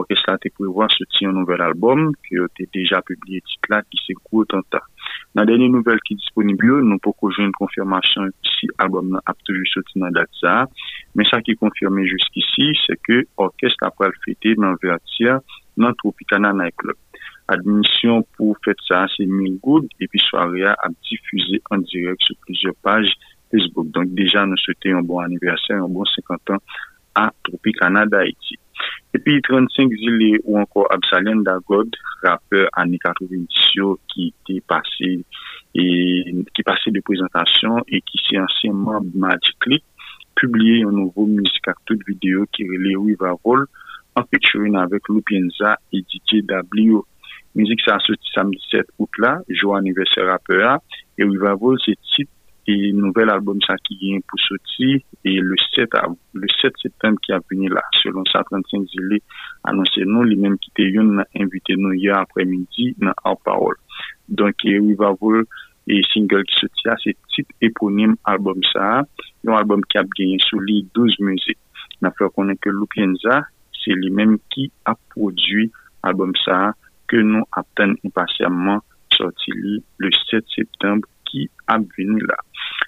orkestre 0.01 0.32
la 0.35 0.41
te 0.43 0.53
pouvo 0.57 0.89
soti 0.95 1.26
yon 1.26 1.37
nouvel 1.39 1.64
albom 1.64 2.11
ki 2.24 2.41
yo 2.41 2.49
te 2.57 2.66
deja 2.76 3.03
publie 3.07 3.43
titla 3.51 3.82
ki 3.85 4.01
se 4.03 4.16
kou 4.22 4.45
otanta. 4.45 4.82
Nan 5.37 5.49
denye 5.51 5.68
nouvel 5.72 6.01
ki 6.07 6.16
disponibyo, 6.20 6.80
nou 6.87 7.03
pou 7.05 7.16
koujou 7.20 7.45
yon 7.45 7.55
konfirmasyon 7.59 8.32
si 8.55 8.70
albom 8.85 9.12
nan 9.14 9.24
ap 9.30 9.41
toujou 9.45 9.68
soti 9.72 10.03
nan 10.03 10.16
dat 10.16 10.32
sa, 10.41 10.64
men 11.14 11.28
sa 11.30 11.43
ki 11.45 11.59
konfirme 11.61 12.07
jouskisi 12.09 12.72
se 12.87 12.99
ke 13.05 13.24
orkestre 13.49 13.89
la 13.89 13.95
pral 13.97 14.16
fete 14.24 14.57
nan 14.61 14.78
vertia 14.82 15.41
nan 15.76 15.97
Tropicana 16.01 16.55
Night 16.57 16.78
Club. 16.80 17.04
Admission 17.49 18.27
pour 18.37 18.57
faire 18.65 18.75
ça, 18.89 19.07
c'est 19.17 19.27
1000 19.27 19.59
good, 19.61 19.87
et 20.01 20.09
puis 20.09 20.21
soirée 20.21 20.65
a 20.65 20.89
diffusé 21.11 21.63
en 21.71 21.79
direct 21.79 22.23
sur 22.23 22.37
plusieurs 22.47 22.75
pages 22.83 23.13
Facebook. 23.51 23.91
Donc 23.91 24.15
déjà, 24.15 24.47
nous 24.47 24.57
souhaitons 24.57 24.99
un 24.99 25.03
bon 25.03 25.19
anniversaire, 25.21 25.83
un 25.83 25.89
bon 25.89 26.05
50 26.05 26.51
ans 26.51 26.63
à 27.15 27.33
Tropicana 27.43 28.07
d'Haïti. 28.07 28.59
Et 29.15 29.19
puis 29.19 29.41
35 29.41 29.89
îles 29.93 30.41
ou 30.45 30.59
encore 30.59 30.89
Absalem 30.91 31.45
Dagod, 31.45 31.89
rappeur 32.23 32.69
années 32.73 32.99
90 32.99 33.49
qui 34.09 34.35
était 34.49 34.61
passé 34.61 35.25
et 35.75 36.35
qui 36.55 36.63
passait 36.63 36.91
de 36.91 37.01
présentation 37.01 37.77
et 37.89 38.01
qui 38.01 38.19
s'est 38.29 38.39
ancien 38.39 38.73
membre 38.73 39.07
Magic 39.15 39.57
Click, 39.61 39.85
publié 40.35 40.85
un 40.85 40.91
nouveau 40.91 41.27
musique 41.27 41.65
toute 41.87 42.07
vidéo 42.07 42.47
qui 42.53 42.65
relève 42.65 43.01
River 43.05 43.35
Roll 43.45 43.67
en 44.17 44.23
featuring 44.25 44.77
avec 44.77 45.03
Lupienza 45.09 45.79
et 45.93 46.01
DJ 46.01 46.43
W. 46.43 47.01
Mizik 47.55 47.85
sa 47.87 48.01
soti 48.03 48.27
samdi 48.35 48.59
7 48.67 48.97
out 48.99 49.19
la, 49.23 49.37
jou 49.47 49.77
aniveser 49.79 50.31
apè 50.35 50.57
a, 50.67 50.73
e 51.15 51.23
Revival 51.23 51.79
se 51.85 51.95
tit 52.11 52.31
e 52.67 52.91
nouvel 52.97 53.31
albom 53.31 53.61
sa 53.63 53.77
ki 53.85 53.95
gen 54.01 54.23
pou 54.27 54.41
soti 54.43 54.97
e 55.23 55.35
le 55.39 55.59
7 55.63 56.81
septem 56.83 57.19
ki 57.23 57.35
apeni 57.37 57.71
la, 57.71 57.85
selon 58.01 58.27
sa 58.31 58.43
35 58.49 58.91
zile 58.91 59.21
anonsen 59.71 60.11
nou, 60.11 60.27
li 60.27 60.39
menm 60.41 60.59
ki 60.59 60.75
te 60.75 60.89
yon 60.89 61.15
nan 61.21 61.31
invite 61.39 61.79
nou 61.79 61.95
ya 61.95 62.25
apremidi 62.25 62.91
nan 62.99 63.15
an 63.23 63.39
parol. 63.47 63.79
Donk 64.27 64.67
e 64.67 64.75
Revival 64.81 65.45
e 65.87 66.01
single 66.11 66.43
ki 66.49 66.59
soti 66.59 66.91
a, 66.91 66.99
se 66.99 67.15
tit 67.37 67.55
eponim 67.63 68.17
albom 68.35 68.67
sa 68.73 69.05
yon 69.47 69.55
albom 69.55 69.85
ki 69.87 70.03
ap 70.03 70.11
gen 70.19 70.41
sou 70.43 70.59
li 70.65 70.83
12 70.99 71.23
mizik. 71.23 71.61
Na 72.03 72.11
fè 72.11 72.27
konen 72.35 72.59
ke 72.59 72.75
Lupienza, 72.75 73.45
se 73.79 73.95
li 73.95 74.11
menm 74.11 74.41
ki 74.51 74.73
ap 74.91 74.99
prodwi 75.15 75.69
albom 76.03 76.35
sa 76.43 76.65
a 76.73 76.73
que 77.09 77.17
nous 77.17 77.45
attendons 77.53 77.97
impatiemment 78.05 78.81
sorti 79.11 79.53
le 79.99 80.11
7 80.31 80.45
septembre 80.55 81.07
qui 81.25 81.51
a 81.67 81.79
venu 81.79 82.21
là. 82.21 82.37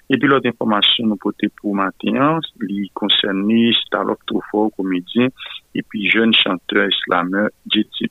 Et 0.09 0.17
puis 0.17 0.27
l'autre 0.27 0.47
information 0.47 1.05
nous 1.05 1.17
porter 1.17 1.49
pour 1.61 1.75
matin, 1.75 2.39
il 2.61 2.89
concerne 2.93 3.49
Starlock 3.85 4.19
Trofort, 4.25 4.71
comédien, 4.75 5.27
et 5.75 5.81
puis 5.83 6.09
jeune 6.09 6.33
chanteur 6.33 6.87
islameur. 6.89 7.49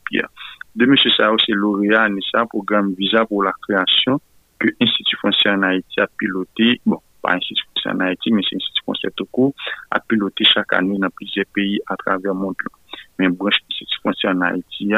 Pierre. 0.05 0.29
De 0.75 0.85
M. 0.85 0.95
Sao, 1.17 1.37
c'est 1.45 1.53
lauréat 1.53 2.09
à 2.35 2.47
programme 2.47 2.93
Visa 2.95 3.25
pour 3.25 3.43
la 3.43 3.53
création 3.67 4.21
que 4.59 4.69
l'Institut 4.79 5.17
français 5.17 5.51
en 5.51 5.63
Haïti 5.63 6.01
a 6.01 6.07
piloté, 6.19 6.81
bon, 6.85 7.01
pas 7.23 7.33
l'Institut 7.33 7.63
français 7.75 7.97
en 7.97 8.01
Haïti, 8.01 8.31
mais 8.31 8.43
l'Institut 8.51 8.83
français 8.83 9.09
court, 9.31 9.55
a 9.91 10.01
piloté 10.01 10.45
chaque 10.45 10.73
année 10.75 10.99
dans 10.99 11.11
plusieurs 11.11 11.47
pays 11.55 11.81
à 11.87 11.97
travers 11.97 12.35
le 12.35 12.39
monde. 12.39 12.55
Mais 13.19 13.29
branche 13.29 13.57
l'Institut 13.69 14.01
français 14.01 14.29
en 14.29 14.41
Haïti, 14.43 14.93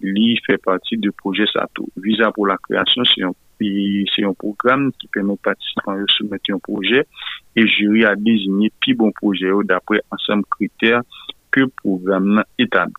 lui 0.00 0.40
fait 0.46 0.58
partie 0.58 0.96
du 0.96 1.12
projet 1.12 1.44
SATO. 1.52 1.88
Visa 1.96 2.30
pour 2.32 2.46
la 2.46 2.56
création, 2.56 3.02
c'est 3.04 3.22
un 3.22 3.32
un 3.60 4.34
programme 4.34 4.92
qui 4.98 5.08
permet 5.08 5.32
aux 5.32 5.36
participants 5.36 5.98
de 5.98 6.06
soumettre 6.08 6.44
un 6.50 6.58
projet 6.58 7.06
et 7.56 7.66
jury 7.66 8.04
a 8.04 8.14
désigné 8.14 8.72
plus 8.80 8.94
bon 8.94 9.10
projet 9.12 9.50
d'après 9.64 10.00
ensemble 10.10 10.44
critères 10.50 11.02
que 11.50 11.60
le 11.60 11.68
programme 11.82 12.42
établi. 12.58 12.94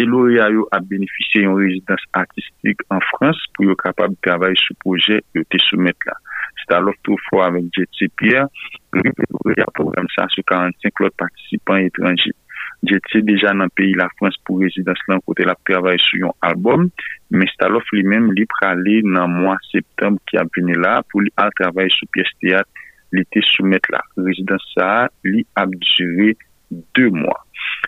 Et 0.00 0.04
lauréat 0.04 0.48
a 0.70 0.78
bénéficié 0.78 1.40
d'une 1.40 1.54
résidence 1.54 2.02
artistique 2.12 2.80
en 2.90 3.00
France 3.00 3.38
pour 3.54 3.68
être 3.70 3.82
capable 3.82 4.14
de 4.14 4.20
travailler 4.22 4.54
sur 4.54 4.74
le 4.74 4.78
projet 4.78 5.22
et 5.34 5.40
de 5.40 5.58
soumettre 5.58 5.98
là. 6.06 6.14
C'est 6.56 6.74
alors 6.74 6.94
fois 7.28 7.46
avec 7.46 7.64
Jet 7.74 8.12
Pierre, 8.16 8.46
le 8.92 9.64
programme 9.74 10.06
ça 10.14 10.26
sur 10.28 10.44
45 10.44 11.00
autres 11.00 11.16
participants 11.16 11.76
étrangers. 11.76 12.34
Djetye 12.86 13.24
deja 13.26 13.50
nan 13.58 13.72
peyi 13.74 13.96
la 13.98 14.06
Frans 14.18 14.36
pou 14.46 14.62
rezidans 14.62 15.00
lan 15.10 15.22
kote 15.26 15.46
la 15.48 15.56
travay 15.66 15.98
sou 16.04 16.20
yon 16.22 16.36
albom, 16.46 16.86
men 17.34 17.50
Stalof 17.50 17.88
li 17.96 18.04
men 18.06 18.30
li 18.36 18.46
prale 18.52 19.00
nan 19.02 19.34
mwa 19.34 19.56
septembre 19.66 20.22
ki 20.30 20.38
ap 20.38 20.52
vene 20.54 20.76
la 20.78 21.00
pou 21.08 21.24
li 21.24 21.32
al 21.42 21.50
travay 21.58 21.90
sou 21.94 22.06
piyes 22.14 22.30
teat 22.38 22.84
li 23.16 23.24
te 23.34 23.42
soumet 23.50 23.90
la. 23.90 24.02
Rezidans 24.22 24.64
sa 24.76 24.90
li 25.26 25.42
ap 25.58 25.74
dure 25.74 26.34
2 26.94 27.10
mwa. 27.16 27.34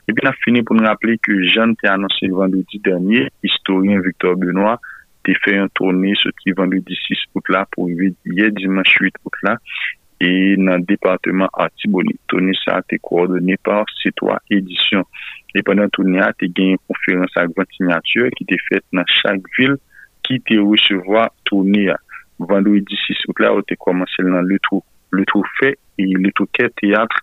E 0.09 0.15
pi 0.17 0.25
na 0.27 0.35
fini 0.43 0.65
pou 0.67 0.75
nou 0.75 0.89
rappele 0.89 1.21
ke 1.23 1.39
Jeanne 1.53 1.79
te 1.79 1.87
anonsi 1.91 2.33
vendredi 2.35 2.81
dernier, 2.83 3.31
historien 3.47 4.03
Victor 4.03 4.35
Benoit 4.41 4.91
te 5.27 5.37
fè 5.45 5.55
yon 5.59 5.71
tourne 5.77 6.17
soti 6.19 6.55
vendredi 6.57 6.97
6 7.07 7.29
out 7.37 7.53
la 7.55 7.63
pou 7.71 7.87
8 7.87 8.35
ye 8.41 8.51
dimanche 8.57 8.99
8 9.07 9.23
out 9.23 9.41
la 9.47 9.55
E 10.21 10.57
nan 10.61 10.85
departement 10.85 11.49
Atiboni, 11.65 12.13
toni 12.29 12.53
sa 12.61 12.83
te 12.85 12.99
koordone 13.01 13.57
par 13.65 13.89
Sitwa 14.03 14.37
Edisyon. 14.53 15.07
E 15.57 15.65
pandan 15.67 15.91
toni 15.97 16.21
a 16.21 16.31
te 16.37 16.51
genye 16.51 16.79
konferans 16.87 17.39
ak 17.41 17.55
20 17.57 17.79
signature 17.79 18.31
ki 18.37 18.47
te 18.53 18.61
fet 18.69 18.85
nan 18.95 19.09
chak 19.21 19.49
vil 19.57 19.79
ki 20.29 20.39
te 20.47 20.61
recevoa 20.61 21.31
toni 21.49 21.89
a. 21.91 21.97
Vandou 22.41 22.77
edi 22.77 22.97
6 23.07 23.27
out 23.29 23.43
la 23.43 23.55
ou 23.57 23.65
te 23.67 23.77
komanse 23.81 24.25
nan 24.25 24.47
le 24.49 24.61
Loutou 25.11 25.43
fe, 25.59 25.75
loutou 25.99 26.47
ke 26.55 26.69
teatre 26.79 27.19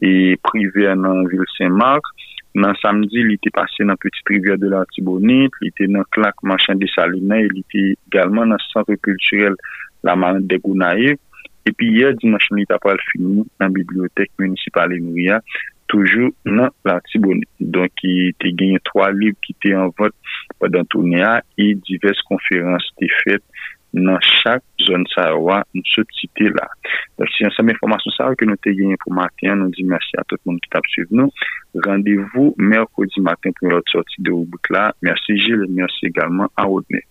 e, 0.00 0.08
e 0.08 0.36
prive 0.48 0.94
nan 0.96 1.26
vil 1.28 1.44
Saint-Marc. 1.56 2.08
Nan 2.56 2.72
samdi 2.80 3.20
li 3.26 3.36
te 3.44 3.52
pase 3.52 3.84
nan 3.84 3.98
Petit 4.00 4.30
Rivière 4.32 4.56
de 4.56 4.70
l'Atiboni, 4.72 5.50
li 5.60 5.70
te 5.76 5.84
nan 5.92 6.06
Klak 6.16 6.40
Machan 6.48 6.80
de 6.80 6.88
Salina, 6.88 7.42
li 7.44 7.64
te 7.68 7.82
galman 8.14 8.54
nan 8.54 8.62
Centre 8.70 8.96
Kulturel 9.04 9.58
la 10.08 10.16
Marne 10.16 10.46
de 10.48 10.56
Gounaïve. 10.56 11.20
E 11.66 11.72
pi 11.74 11.88
yè 11.98 12.12
dimanche 12.20 12.54
ni 12.54 12.66
tapal 12.70 13.00
fini 13.10 13.42
nan 13.58 13.72
bibliotek 13.74 14.30
municipal 14.38 14.92
Enouya, 14.94 15.40
toujou 15.90 16.30
nan 16.46 16.70
la 16.86 16.96
l'Antibonite. 16.96 17.50
Don 17.58 17.90
ki 17.98 18.12
te 18.42 18.52
genye 18.54 18.78
3 18.92 19.10
liv 19.16 19.34
ki 19.42 19.56
te 19.64 19.72
an 19.74 19.90
vot 19.98 20.14
padan 20.62 20.86
tournea 20.92 21.40
e 21.58 21.72
divers 21.88 22.22
konferans 22.30 22.86
te 23.00 23.10
fet 23.22 23.42
nan 23.96 24.20
chak 24.22 24.62
zon 24.86 25.06
sa 25.10 25.30
wwa 25.34 25.62
sot 25.90 26.10
site 26.18 26.50
la. 26.54 26.66
Don 27.18 27.30
si 27.32 27.42
yon 27.42 27.54
sa 27.56 27.64
mè 27.64 27.74
informasyon 27.74 28.14
sa 28.14 28.28
wè 28.30 28.38
ke 28.38 28.46
nou 28.46 28.60
te 28.62 28.74
genye 28.76 28.98
pou 29.02 29.14
maten, 29.16 29.58
nou 29.62 29.74
di 29.74 29.86
mersi 29.88 30.18
a 30.20 30.26
tout 30.28 30.42
moun 30.46 30.60
ki 30.62 30.70
tap 30.74 30.86
suiv 30.92 31.10
nou. 31.10 31.32
Rendez-vous 31.86 32.54
mèrkodi 32.60 33.24
maten 33.24 33.56
pou 33.58 33.72
lòt 33.72 33.90
sorti 33.90 34.22
de 34.22 34.34
oubout 34.34 34.70
la. 34.74 34.90
Mersi 35.02 35.38
Gilles, 35.40 35.70
mersi 35.72 36.10
egalman 36.10 36.52
a 36.54 36.68
Odne. 36.70 37.02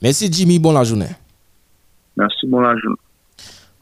Mersi 0.00 0.30
Jimmy, 0.30 0.60
bon 0.62 0.76
la 0.76 0.86
jounen. 0.86 1.12
Mersi, 2.16 2.46
bon 2.46 2.62
la 2.62 2.72
jounen. 2.78 3.00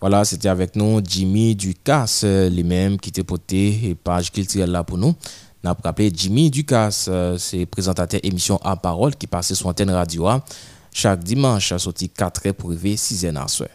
Voilà, 0.08 0.24
c'était 0.24 0.48
avec 0.48 0.76
nous 0.76 1.00
Jimmy 1.04 1.56
Ducasse, 1.56 2.24
lui-même 2.24 2.96
qui 2.96 3.08
était 3.08 3.24
porté 3.24 3.96
page 4.04 4.30
culturelle 4.30 4.70
là 4.70 4.84
pour 4.84 4.98
nous. 4.98 5.16
N'a 5.64 5.76
rappelé 5.82 6.12
Jimmy 6.14 6.48
Ducasse, 6.48 7.06
euh, 7.08 7.36
c'est 7.38 7.66
présentateur 7.66 8.20
émission 8.22 8.56
à 8.62 8.76
parole 8.76 9.16
qui 9.16 9.26
passait 9.26 9.56
sur 9.56 9.66
antenne 9.66 9.90
radio 9.90 10.28
hein. 10.28 10.44
chaque 10.92 11.24
dimanche 11.24 11.72
à 11.72 11.80
sorti 11.80 12.08
4h 12.16 12.52
pour 12.52 12.70
arriver 12.70 12.94
6h 12.94 13.36
à 13.36 13.48
soir. 13.48 13.68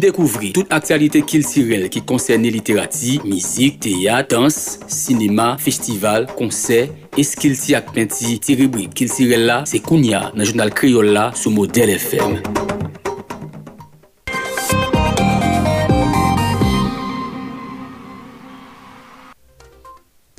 Découvrir 0.00 0.54
toute 0.54 0.72
actualité 0.72 1.20
culturelle 1.20 1.90
qui 1.90 2.00
concerne 2.00 2.44
littérature, 2.44 3.22
musique, 3.26 3.80
théâtre, 3.80 4.36
danse, 4.36 4.78
cinéma, 4.88 5.58
festival, 5.58 6.28
concert, 6.34 6.88
et 7.14 7.22
ce 7.22 7.36
qu'il 7.36 7.54
y 7.68 7.74
a 7.74 7.82
peinti, 7.82 8.40
rubrique 8.54 9.04
là, 9.36 9.64
c'est 9.66 9.80
Kounia, 9.80 10.32
dans 10.32 10.38
le 10.38 10.44
journal 10.44 10.72
créole 10.72 11.08
là, 11.08 11.30
sous 11.34 11.50
modèle 11.50 11.90
FM. 11.90 12.40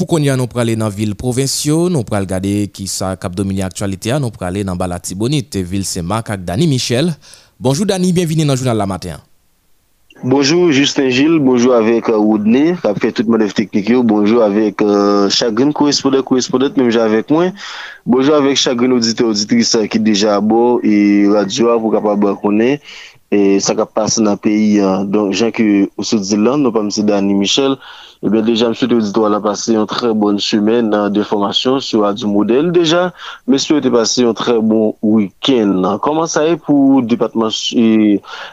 konya 0.10 0.34
nou 0.40 0.50
prale 0.50 0.74
nan 0.80 0.90
vil 0.94 1.14
provinsyo, 1.18 1.86
nou 1.94 2.08
prale 2.08 2.30
gade 2.30 2.68
ki 2.74 2.88
sa 2.90 3.14
kap 3.20 3.36
domini 3.38 3.62
aktualite 3.66 4.16
a, 4.16 4.20
nou 4.22 4.34
prale 4.34 4.66
nan 4.66 4.80
balati 4.80 5.16
bonite, 5.18 5.62
vil 5.62 5.86
semak 5.86 6.34
ak 6.34 6.46
Dani 6.48 6.66
Michel. 6.68 7.14
Bonjou 7.62 7.86
Dani, 7.86 8.14
bienvini 8.16 8.48
nan 8.48 8.58
jounal 8.58 8.80
la 8.82 8.88
maten. 8.90 9.22
Bonjou 10.20 10.74
Justin 10.76 11.08
Gilles, 11.16 11.40
bonjou 11.40 11.72
avek 11.72 12.10
euh, 12.10 12.18
Woodney, 12.20 12.74
kap 12.84 12.98
fe 13.00 13.14
tout 13.16 13.30
manev 13.32 13.54
teknik 13.56 13.88
yo, 13.94 14.02
bonjou 14.04 14.42
avek 14.44 14.82
euh, 14.84 15.30
chagrin 15.32 15.72
korespondet, 15.72 16.26
korespondet, 16.28 16.76
menm 16.76 16.90
javek 16.92 17.32
mwen. 17.32 17.54
Bonjou 18.04 18.36
avek 18.36 18.60
chagrin 18.60 18.98
audite, 18.98 19.24
auditrice 19.24 19.80
euh, 19.80 19.88
ki 19.88 20.02
deja 20.04 20.34
abo, 20.36 20.82
e 20.84 21.30
radyo 21.32 21.70
avou 21.72 21.94
kap 21.94 22.10
abo 22.12 22.34
konen. 22.42 22.82
E 23.32 23.62
sa 23.64 23.78
kap 23.78 23.94
pase 23.96 24.20
nan 24.26 24.42
peyi, 24.42 24.82
euh, 24.82 25.06
donk 25.08 25.38
jan 25.38 25.54
ki 25.56 25.70
ou 25.94 26.04
sou 26.04 26.20
di 26.20 26.36
lan, 26.42 26.66
nou 26.66 26.76
pa 26.76 26.84
mse 26.84 27.06
Dani 27.08 27.38
Michel, 27.38 27.78
Ebe 28.20 28.42
deja 28.44 28.68
msou 28.68 28.90
te 28.92 28.96
auditor 28.98 29.30
la 29.32 29.40
pase 29.40 29.72
yon 29.78 29.88
tre 29.88 30.10
bon 30.12 30.42
semen 30.44 30.90
nan 30.92 31.14
deformasyon 31.16 31.80
sou 31.80 32.04
a 32.04 32.12
di 32.12 32.28
model 32.28 32.74
deja, 32.76 33.14
msou 33.48 33.80
te 33.80 33.92
pase 33.94 34.26
yon 34.26 34.36
tre 34.36 34.58
bon 34.60 34.92
wiken 35.00 35.78
nan. 35.86 36.02
Koman 36.04 36.28
sa 36.28 36.44
e 36.44 36.58
pou 36.60 37.00
depatman 37.00 37.54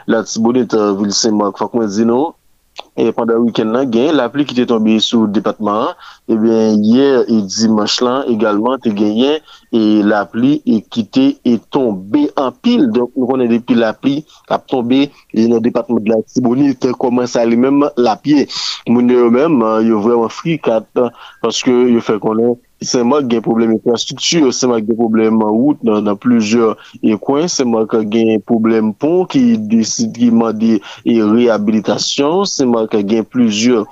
la 0.07 0.23
tibonit 0.23 0.71
vilse 1.01 1.33
mak 1.35 1.59
fak 1.59 1.75
mwen 1.75 1.91
di 1.91 2.07
nou? 2.07 2.31
E 2.97 3.11
pandan 3.13 3.43
wikend 3.45 3.71
nan 3.75 3.91
gen, 3.93 4.15
la 4.17 4.25
pli 4.33 4.43
ki 4.49 4.55
te 4.57 4.63
tombe 4.69 4.95
sou 5.05 5.27
depatman, 5.29 5.93
ebyen 6.33 6.79
eh 6.81 6.87
yer 6.95 7.17
e 7.29 7.37
dimanche 7.45 8.01
lan, 8.05 8.25
egalman 8.33 8.81
te 8.81 8.89
genyen, 8.97 9.37
e 9.69 9.81
la 10.11 10.23
pli 10.31 10.55
e 10.65 10.79
ki 10.81 11.03
te 11.13 11.25
e 11.45 11.53
tombe 11.73 12.23
an 12.41 12.55
pil, 12.63 12.87
donk 12.95 13.13
nou 13.13 13.29
konen 13.29 13.51
depi 13.53 13.77
la 13.77 13.91
pli 13.93 14.15
ap 14.49 14.65
tombe, 14.71 15.03
e 15.13 15.45
nan 15.45 15.61
depatman 15.61 16.01
de 16.03 16.13
la 16.13 16.21
Tibonite, 16.25 16.95
koman 16.97 17.29
sa 17.29 17.45
li 17.45 17.59
menm 17.61 17.85
la 18.01 18.15
pie, 18.17 18.47
moun 18.89 19.13
yo 19.13 19.29
menm, 19.33 19.61
yo 19.85 20.01
vreman 20.01 20.33
fri 20.33 20.57
kat, 20.57 20.89
paske 21.43 21.77
yo 21.93 22.01
fe 22.01 22.17
konen, 22.23 22.57
seman 22.83 23.27
gen 23.29 23.41
problem 23.45 23.73
infrastruktur, 23.75 24.51
seman 24.53 24.83
gen 24.85 24.97
problem 24.99 25.41
wout 25.41 25.81
nan, 25.85 26.03
nan 26.07 26.17
plujeur 26.19 26.75
ekwen, 27.01 27.47
seman 27.51 27.87
gen 28.11 28.37
problem 28.47 28.93
pon 28.93 29.25
ki, 29.31 29.43
ki 30.17 30.29
man 30.33 30.57
de 30.59 30.77
rehabilitasyon, 31.05 32.45
seman 32.49 32.89
gen 32.93 33.25
plujeur 33.25 33.87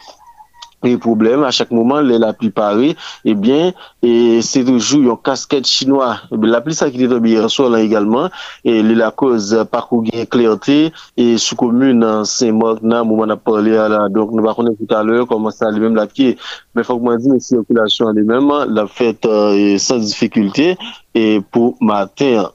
E 0.86 0.98
problem, 1.02 1.44
a 1.44 1.50
chak 1.50 1.72
mouman, 1.74 2.04
lè 2.06 2.20
la 2.22 2.30
pli 2.38 2.52
pare, 2.54 2.92
ebyen, 3.26 3.72
eh 4.06 4.38
e 4.38 4.42
se 4.46 4.62
toujou 4.68 5.02
yon 5.02 5.18
kasket 5.18 5.66
chinois. 5.66 6.20
Eh 6.30 6.36
ebyen, 6.36 6.52
la 6.54 6.60
pli 6.62 6.76
sa 6.78 6.92
ki 6.94 7.00
ditobi 7.02 7.34
yerswa 7.34 7.72
lan 7.74 7.86
egalman, 7.88 8.28
e 8.62 8.76
lè 8.86 8.94
la 9.00 9.10
koz 9.10 9.50
pakou 9.72 10.06
gen 10.06 10.28
klerte, 10.30 10.92
e 11.18 11.26
sou 11.42 11.58
komoun 11.58 12.04
nan 12.04 12.28
Saint-Marc 12.30 12.84
nan 12.86 13.08
mouman 13.10 13.34
ap 13.34 13.42
pale 13.48 13.74
ala. 13.82 14.04
Donk 14.14 14.36
nou 14.36 14.46
bakounen 14.46 14.78
tout 14.78 14.94
alè, 14.94 15.24
koman 15.26 15.56
sa 15.56 15.72
lè 15.74 15.82
mèm 15.82 15.98
la 15.98 16.06
pli. 16.12 16.36
Men 16.78 16.86
fòk 16.86 17.02
mwen 17.02 17.24
di, 17.24 17.32
mè 17.34 17.42
si 17.42 17.58
okulasyon 17.58 18.20
lè 18.20 18.26
mèm, 18.30 18.52
la 18.78 18.86
fèt 18.86 19.26
euh, 19.26 19.80
san 19.82 20.04
difikultè, 20.06 20.76
e 21.18 21.26
pou 21.50 21.74
mater. 21.82 22.52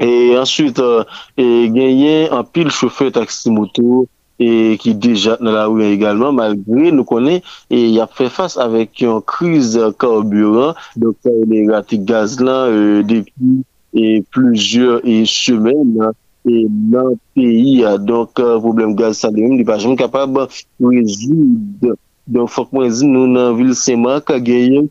E 0.00 0.32
answit, 0.40 0.80
euh, 0.80 1.04
genyen 1.36 2.32
an 2.32 2.48
pil 2.48 2.72
choufe 2.72 3.10
taksimotou, 3.12 4.06
et 4.40 4.78
qui 4.80 4.94
déjà 4.94 5.36
dans 5.36 5.52
la 5.52 5.66
rue 5.66 5.84
également, 5.84 6.32
malgré 6.32 6.90
nous 6.90 7.04
connaît, 7.04 7.42
et 7.68 7.86
il 7.86 8.00
a 8.00 8.06
fait 8.06 8.30
face 8.30 8.56
avec 8.56 9.00
une 9.02 9.20
crise 9.20 9.78
carburant, 9.98 10.74
donc 10.96 11.16
ça 11.22 11.30
a 11.30 11.96
gaz 11.96 12.40
là 12.40 12.64
euh, 12.64 13.02
depuis 13.02 13.62
et 13.92 14.24
plusieurs 14.30 15.00
et 15.06 15.24
semaines. 15.26 15.96
Là. 15.98 16.12
E 16.42 16.64
nan 16.72 17.18
peyi 17.36 17.84
a, 17.84 17.98
donk 17.98 18.38
euh, 18.40 18.58
problem 18.58 18.94
gaz 18.96 19.18
sa 19.20 19.28
de 19.30 19.42
yon, 19.42 19.58
di 19.60 19.64
pa 19.68 19.76
joun 19.76 19.96
kapab 19.96 20.38
rezid. 20.80 21.84
Don 22.24 22.48
fok 22.48 22.70
mwen 22.72 22.88
zin 22.96 23.12
nou 23.12 23.28
nan 23.28 23.58
vil 23.58 23.74
semak 23.76 24.32
a 24.32 24.38
genyen. 24.40 24.88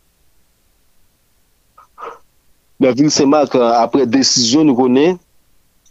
Nan 2.77 2.93
vil 2.99 3.09
semak 3.09 3.57
euh, 3.57 3.65
apre 3.81 4.05
desisyon 4.05 4.69
nou 4.69 4.77
konen, 4.77 5.17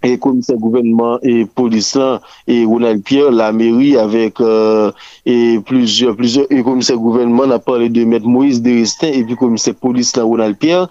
et 0.02 0.18
commissaire 0.18 0.56
gouvernement 0.56 1.18
et 1.22 1.44
police 1.44 1.98
et 2.46 2.64
Ronald 2.64 3.02
Pierre, 3.02 3.30
la 3.30 3.52
mairie 3.52 3.96
avec 3.96 4.40
euh, 4.40 4.92
et 5.26 5.58
plusieurs, 5.64 6.16
plusieurs 6.16 6.46
et 6.50 6.62
commissaire 6.62 6.98
gouvernement, 6.98 7.44
on 7.46 7.50
a 7.50 7.58
parlé 7.58 7.88
de 7.88 8.04
maître 8.04 8.26
Moïse 8.26 8.62
Derestin 8.62 9.08
et 9.08 9.24
puis 9.24 9.36
commissaire 9.36 9.74
police 9.74 10.16
là, 10.16 10.22
Ronald 10.22 10.56
Pierre. 10.56 10.88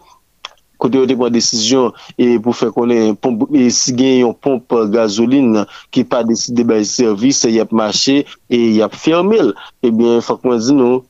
Kote 0.78 1.00
yo 1.00 1.08
te 1.10 1.16
kwa 1.18 1.30
desisyon 1.34 1.94
e 2.22 2.36
pou 2.44 2.54
fè 2.54 2.70
konen 2.74 3.16
e 3.58 3.66
si 3.74 3.96
gen 3.98 4.20
yon 4.22 4.36
pomp 4.46 4.76
gazoline 4.94 5.66
ki 5.94 6.04
pa 6.10 6.22
deside 6.28 6.66
baye 6.70 6.86
servis 6.86 7.42
yap 7.50 7.74
mache 7.74 8.20
e 8.50 8.60
yap 8.78 8.94
fermel. 8.94 9.56
Ebyen 9.82 10.20
eh 10.20 10.26
fòk 10.26 10.46
mwen 10.46 10.62
di 10.62 10.78
nou, 10.78 11.02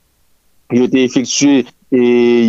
yo 0.72 0.88
te 0.91 1.03
efektue 1.03 1.65
e 1.92 2.04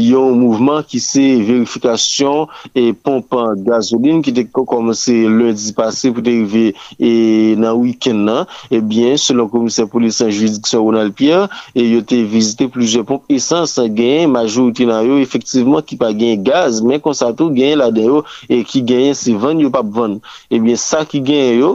yon 0.08 0.34
mouvman 0.40 0.82
ki 0.88 1.00
se 1.02 1.24
verifikasyon 1.46 2.48
e 2.74 2.90
pompan 2.92 3.60
gazoline 3.66 4.24
ki 4.24 4.34
te 4.34 4.44
komanse 4.58 5.14
lundi 5.28 5.72
pase 5.76 6.10
pou 6.14 6.24
derive 6.24 6.72
e 6.98 7.12
nan 7.60 7.78
wiken 7.78 8.24
nan, 8.26 8.48
eh 8.70 8.78
ebyen 8.78 9.16
selon 9.20 9.50
komise 9.52 9.86
polis 9.90 10.20
an 10.24 10.30
juridiksyon 10.32 10.84
Ronald 10.84 11.14
Pierre, 11.18 11.48
e 11.74 11.84
yo 11.92 12.02
te 12.02 12.20
vizite 12.24 12.68
pluje 12.72 13.02
pomp 13.06 13.26
esans 13.32 13.76
gen, 13.94 14.30
majorite 14.32 14.86
nan 14.88 15.06
yo 15.06 15.18
efektiveman 15.22 15.84
ki 15.86 15.98
pa 16.00 16.12
gen 16.16 16.44
gaz, 16.46 16.82
men 16.84 17.02
konsato 17.02 17.50
gen 17.54 17.78
la 17.82 17.90
den 17.94 18.10
yo 18.12 18.22
e 18.48 18.60
eh, 18.60 18.64
ki 18.66 18.84
gen 18.86 19.14
se 19.18 19.34
van 19.38 19.60
yo 19.60 19.70
pa 19.74 19.82
van 19.82 20.18
ebyen 20.50 20.78
sa 20.78 21.04
ki 21.08 21.22
gen 21.24 21.58
yo 21.58 21.70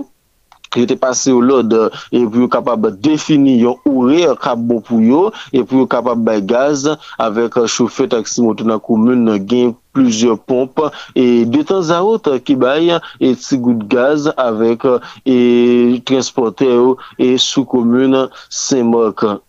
yo 0.76 0.86
te 0.90 0.98
pase 1.00 1.32
yo 1.32 1.42
lod 1.42 1.74
e 2.12 2.24
pou 2.26 2.44
yo 2.44 2.50
kapab 2.52 2.88
defini 3.04 3.60
yon 3.62 3.80
oure 3.90 4.34
kap 4.42 4.60
bo 4.60 4.80
pou 4.86 5.04
yo 5.04 5.30
e 5.54 5.64
pou 5.64 5.84
yo 5.84 5.88
kapab 5.90 6.24
bay 6.26 6.42
gaz 6.42 6.88
avek 7.22 7.62
choufe 7.68 8.08
taksi 8.12 8.44
moto 8.46 8.68
nan 8.68 8.82
koumoun 8.84 9.38
gen 9.50 9.74
plujer 9.94 10.38
pomp 10.50 10.82
e 11.16 11.46
de 11.46 11.64
tan 11.70 11.82
za 11.86 12.02
ki 12.46 12.56
bay 12.56 12.98
e 13.20 13.34
ti 13.36 13.58
gout 13.58 13.86
gaz 13.88 14.28
avek 14.38 14.86
e 15.26 16.02
transporte 16.06 16.66
yo 16.66 16.98
e 17.18 17.38
sou 17.38 17.66
koumoun 17.66 18.30
Saint-Marc. 18.50 19.44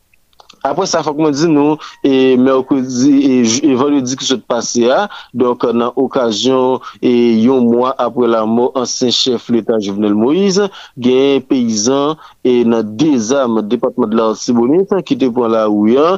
Apre 0.65 0.87
sa 0.89 1.03
fok 1.05 1.19
mwen 1.21 1.35
di 1.37 1.49
nou, 1.53 1.77
e 2.01 2.39
mèrkoudi, 2.41 3.11
e, 3.29 3.33
e 3.69 3.75
valodi 3.77 4.17
ki 4.17 4.25
sot 4.25 4.47
pase 4.49 4.87
a, 4.89 5.03
donk 5.37 5.67
nan 5.77 5.93
okasyon, 6.01 6.81
e 7.05 7.13
yon 7.45 7.67
mwa 7.69 7.91
apre 8.01 8.31
la 8.33 8.47
mò, 8.49 8.71
ansen 8.81 9.13
chef 9.13 9.51
l'Etat 9.53 9.85
Jouvenel 9.85 10.17
Moïse, 10.17 10.71
gen 10.97 11.45
peyizan, 11.51 12.17
e 12.49 12.63
nan 12.65 12.95
dezam 12.97 13.61
Depatman 13.69 14.09
de 14.09 14.17
la 14.17 14.31
Sibonite, 14.41 15.03
ki 15.05 15.19
te 15.21 15.29
pon 15.37 15.53
la 15.53 15.67
ouyan, 15.69 16.17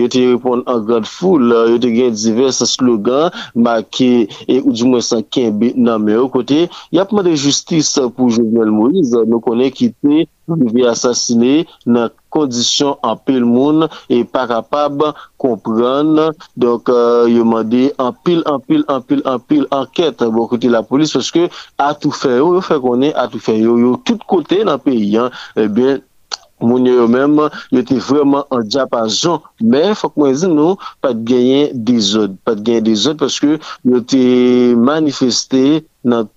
yo 0.00 0.10
te 0.10 0.26
repon 0.32 0.66
an 0.66 0.82
grad 0.90 1.06
foul, 1.06 1.54
yo 1.70 1.78
te 1.78 1.94
gen 1.94 2.18
divers 2.18 2.58
slogan, 2.74 3.30
maki, 3.54 4.26
e 4.50 4.58
ou 4.64 4.74
di 4.74 4.90
mwen 4.90 5.06
san 5.06 5.22
kenbe 5.30 5.70
nan 5.78 6.02
mè 6.02 6.18
o 6.18 6.26
kote, 6.26 6.64
yapman 6.90 7.30
de 7.30 7.38
justis 7.38 7.94
pou 8.18 8.34
Jouvenel 8.34 8.74
Moïse, 8.74 9.14
nou 9.30 9.38
konen 9.46 9.70
ki 9.70 9.92
te, 9.94 10.26
vi 10.48 10.84
asasine 10.86 11.64
nan 11.86 12.10
kondisyon 12.34 12.98
an 13.06 13.20
pil 13.26 13.46
moun 13.48 13.86
e 14.12 14.22
pa 14.24 14.46
kapab 14.50 15.02
kompran. 15.40 16.16
Donk 16.60 16.90
euh, 16.92 17.26
yo 17.30 17.44
mande 17.48 17.92
an 18.02 18.12
pil, 18.24 18.42
an 18.50 18.60
pil, 18.66 18.84
an 18.88 19.04
pil, 19.06 19.22
an 19.30 19.40
pil 19.48 19.68
anket 19.74 20.24
bon 20.34 20.48
kote 20.50 20.70
la 20.72 20.82
polis 20.86 21.14
paske 21.14 21.46
atou 21.82 22.14
fè 22.14 22.36
yo, 22.38 22.54
yo 22.56 22.64
fè 22.64 22.80
konen 22.82 23.14
atou 23.20 23.42
fè 23.42 23.56
yo, 23.58 23.78
yo 23.80 23.94
tout 24.06 24.22
kote 24.30 24.60
nan 24.66 24.82
peyi 24.82 25.14
an, 25.20 25.32
ebyen 25.58 25.98
eh 25.98 26.02
moun 26.64 26.86
yo 26.86 27.06
mèm, 27.10 27.34
yo 27.74 27.82
te 27.86 27.98
vreman 28.00 28.46
an 28.54 28.64
diapason, 28.70 29.42
men 29.60 29.96
fòk 29.98 30.14
mwen 30.20 30.36
zin 30.38 30.54
nou 30.56 30.78
pat 31.04 31.18
genyen 31.28 31.74
dizod, 31.86 32.38
pat 32.46 32.62
genyen 32.64 32.86
dizod 32.86 33.20
paske 33.20 33.58
yo 33.58 34.00
te 34.12 34.22
manifestè 34.78 35.82
nan 36.08 36.30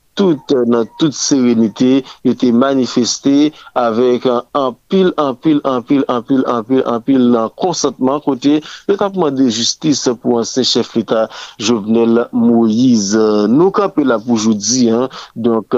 nan 0.67 0.87
tout 0.99 1.13
serenite, 1.13 2.03
yo 2.25 2.33
te 2.37 2.49
manifeste 2.51 3.51
avek 3.77 4.25
an 4.27 4.75
pil, 4.89 5.11
an 5.21 5.35
pil, 5.41 5.61
an 5.67 5.83
pil, 5.85 6.03
an 6.09 6.23
pil, 6.25 6.43
an 6.49 6.63
pil, 6.67 6.81
an 6.87 7.03
pil 7.05 7.27
nan 7.33 7.51
konsantman 7.59 8.21
kote 8.25 8.59
le 8.87 8.97
kapman 8.99 9.35
de 9.37 9.49
justice 9.49 10.11
pou 10.21 10.39
ansen 10.41 10.65
chef 10.67 10.93
l'Etat 10.95 11.33
Jovenel 11.59 12.25
Moïse. 12.33 13.19
Nou 13.51 13.73
kapel 13.75 14.09
la 14.11 14.19
pou 14.21 14.39
joudi, 14.41 14.87
donk 15.35 15.75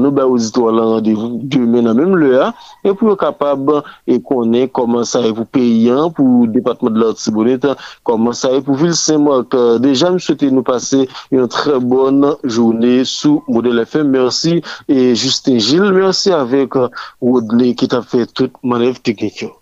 nou 0.00 0.14
ba 0.14 0.26
ouzito 0.28 0.66
alan 0.70 0.96
randevou 0.96 1.40
de 1.42 1.62
men 1.62 1.86
nan 1.88 1.98
menm 1.98 2.16
le 2.20 2.32
a, 2.48 2.50
e 2.82 2.92
pou 2.92 3.12
yo 3.12 3.18
kapab 3.20 3.70
e 4.08 4.18
konen 4.24 4.70
koman 4.74 5.06
sa 5.08 5.22
e 5.26 5.32
pou 5.34 5.48
peyan 5.50 6.10
pou 6.16 6.46
Depatman 6.50 6.94
de 6.94 7.02
l'Ordre 7.02 7.22
Sibonite, 7.22 7.76
koman 8.06 8.36
sa 8.36 8.52
e 8.54 8.62
pou 8.64 8.78
Ville-Saint-Marc. 8.78 9.54
Deja 9.82 10.10
m 10.12 10.20
souete 10.22 10.50
nou 10.52 10.66
pase 10.66 11.04
yon 11.34 11.50
tre 11.52 11.78
bon 11.82 12.22
jounen 12.44 13.04
sou 13.06 13.42
model 13.50 13.75
les 13.76 13.86
fait. 13.86 14.04
Merci 14.04 14.62
et 14.88 15.14
Justin 15.14 15.58
Gilles, 15.58 15.92
mersi 15.92 16.32
avek 16.32 16.76
euh, 16.76 16.88
Woodley 17.20 17.74
ki 17.74 17.88
t'a 17.92 18.02
fe 18.02 18.24
tout 18.26 18.52
manev 18.62 18.98
teknik 19.02 19.42
yo. 19.44 19.52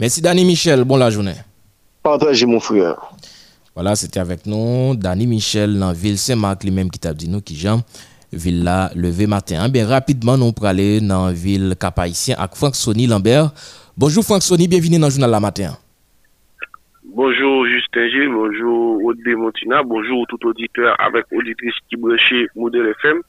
Mersi 0.00 0.22
Dani 0.22 0.44
Michel, 0.44 0.84
bon 0.84 0.96
la 0.96 1.10
jounen. 1.10 1.36
Partaje 2.02 2.44
mon 2.44 2.60
frère. 2.60 2.96
Voilà, 3.74 3.94
c'était 3.94 4.20
avec 4.20 4.46
nous 4.46 4.96
Dani 4.96 5.26
Michel 5.26 5.78
dans 5.78 5.92
Ville 5.92 6.18
Saint-Marc, 6.18 6.64
lui-même 6.64 6.90
qui 6.90 6.98
t'a 6.98 7.14
dit 7.14 7.28
nous 7.28 7.40
qui 7.40 7.56
Jean. 7.56 7.82
Ville 8.32 8.62
là, 8.62 8.90
levé 8.94 9.26
matin. 9.26 9.68
Bien 9.68 9.86
rapidement, 9.86 10.36
nous 10.36 10.52
pour 10.52 10.66
aller 10.66 11.00
dans 11.00 11.30
Ville 11.30 11.74
Cap-Haïtien 11.78 12.36
avec 12.38 12.56
Franck 12.56 12.76
Sony 12.76 13.06
Lambert. 13.06 13.52
Bonjour 13.96 14.22
Franck 14.24 14.42
Sony, 14.42 14.68
bienvenue 14.68 14.98
dans 14.98 15.06
le 15.06 15.12
journal 15.12 15.30
La 15.30 15.40
Matin. 15.40 15.76
Bonjour 17.18 17.66
Justin 17.66 18.06
Gilles, 18.10 18.28
bonjour 18.32 19.04
Odé 19.04 19.34
Montina, 19.34 19.82
bonjour 19.82 20.24
tout 20.28 20.38
auditeur 20.46 20.94
avec 21.00 21.24
auditrice 21.32 21.74
qui 21.90 21.96
brechait 21.96 22.46
Modèle 22.54 22.94
FM. 23.02 23.22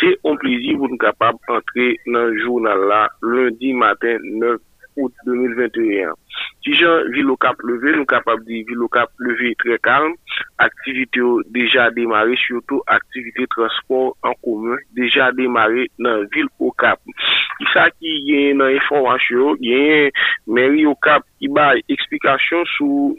C'est 0.00 0.18
un 0.24 0.34
plaisir 0.34 0.76
pour 0.78 0.88
nous 0.88 0.98
capables 0.98 1.38
d'entrer 1.46 1.96
dans 2.08 2.24
le 2.24 2.40
journal 2.40 2.76
là 2.88 3.08
lundi 3.22 3.72
matin 3.72 4.16
9 4.20 4.60
août 4.96 5.12
2021. 5.26 6.14
Si 6.60 6.74
jan 6.76 7.06
vil 7.14 7.30
ou 7.32 7.40
kap 7.40 7.60
leve, 7.64 7.94
nou 7.96 8.08
kapap 8.08 8.42
di 8.44 8.60
vil 8.68 8.82
ou 8.84 8.92
kap 8.92 9.12
leve 9.24 9.54
tre 9.62 9.78
kalm, 9.80 10.12
aktivite 10.60 11.22
yo 11.22 11.38
deja 11.54 11.86
demare, 11.96 12.36
surtout 12.42 12.84
aktivite 12.92 13.46
transport 13.54 14.18
an 14.28 14.36
koumen, 14.44 14.80
deja 14.96 15.30
demare 15.36 15.86
nan 16.02 16.26
vil 16.34 16.50
o 16.60 16.68
kap. 16.76 17.00
Isa 17.64 17.86
ki 17.96 18.16
gen 18.26 18.60
nan 18.60 18.74
informasyon, 18.76 19.60
gen 19.64 20.12
meri 20.52 20.84
o 20.88 20.92
kap 21.00 21.24
ki 21.40 21.48
bay 21.56 21.80
eksplikasyon 21.92 22.68
sou, 22.76 23.14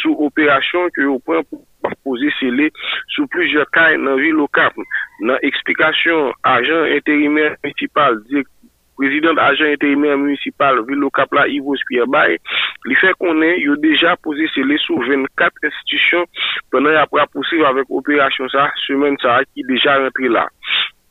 sou 0.00 0.30
operasyon 0.30 0.88
ki 0.96 1.04
yo 1.04 1.18
pren 1.26 1.44
pou 1.50 1.66
pose 2.06 2.32
sele 2.38 2.70
sou 3.12 3.28
pluje 3.32 3.66
kay 3.76 4.00
nan 4.00 4.16
vil 4.20 4.40
o 4.40 4.48
kap. 4.56 4.76
Nan 5.20 5.36
eksplikasyon, 5.44 6.32
ajan 6.48 6.96
interimer 6.96 7.60
principal 7.60 8.22
direktor 8.30 8.59
prezident 9.00 9.40
ajan 9.40 9.72
interime 9.72 10.12
municipal 10.20 10.84
Vilo 10.84 11.08
Kapla 11.10 11.46
Ivo 11.48 11.72
Spierbay, 11.80 12.36
li 12.84 12.96
fè 13.00 13.14
konen 13.16 13.56
yo 13.62 13.78
deja 13.80 14.12
pose 14.20 14.44
sele 14.52 14.76
sou 14.84 15.00
24 15.06 15.68
institisyon 15.70 16.28
penan 16.72 16.98
ya 16.98 17.06
pra 17.08 17.24
posiv 17.32 17.64
avèk 17.64 17.88
operasyon 18.00 18.52
sa 18.52 18.68
semen 18.84 19.16
sa 19.24 19.40
ki 19.48 19.64
deja 19.70 19.96
rentre 20.02 20.28
la. 20.28 20.44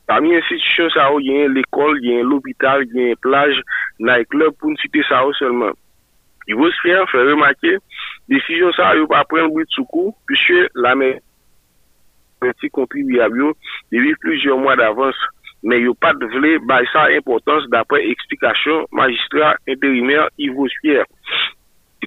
Parmi 0.06 0.36
institisyon 0.38 0.92
sa 0.94 1.08
ou 1.10 1.22
yen 1.22 1.50
l'ekol, 1.54 1.98
yen 2.06 2.22
l'opital, 2.30 2.86
yen 2.94 3.18
plaj, 3.24 3.58
nan 3.98 4.22
ek 4.22 4.38
lèb 4.38 4.54
pou 4.58 4.70
n'site 4.70 5.02
sa 5.10 5.24
ou 5.26 5.34
selman. 5.42 5.74
Ivo 6.50 6.70
Spierbay 6.78 7.10
fè 7.10 7.26
remake, 7.26 7.74
desisyon 8.30 8.74
sa 8.78 8.94
yo 8.98 9.10
pa 9.10 9.26
pren 9.26 9.50
bwit 9.50 9.70
soukou, 9.74 10.14
pwishè 10.30 10.68
la 10.78 10.94
men 10.98 11.18
kontribu 12.72 13.18
yab 13.18 13.34
yo, 13.36 13.52
deviv 13.92 14.16
plizyon 14.22 14.62
mwa 14.62 14.78
d'avans. 14.78 15.18
Men 15.66 15.82
yo 15.84 15.94
pat 16.00 16.20
vle 16.34 16.56
bay 16.68 16.86
sa 16.92 17.08
importans 17.14 17.68
dapre 17.72 18.00
eksplikasyon 18.12 18.86
magistra 18.96 19.54
interimer 19.68 20.28
Ivo 20.40 20.68
Spier. 20.78 21.08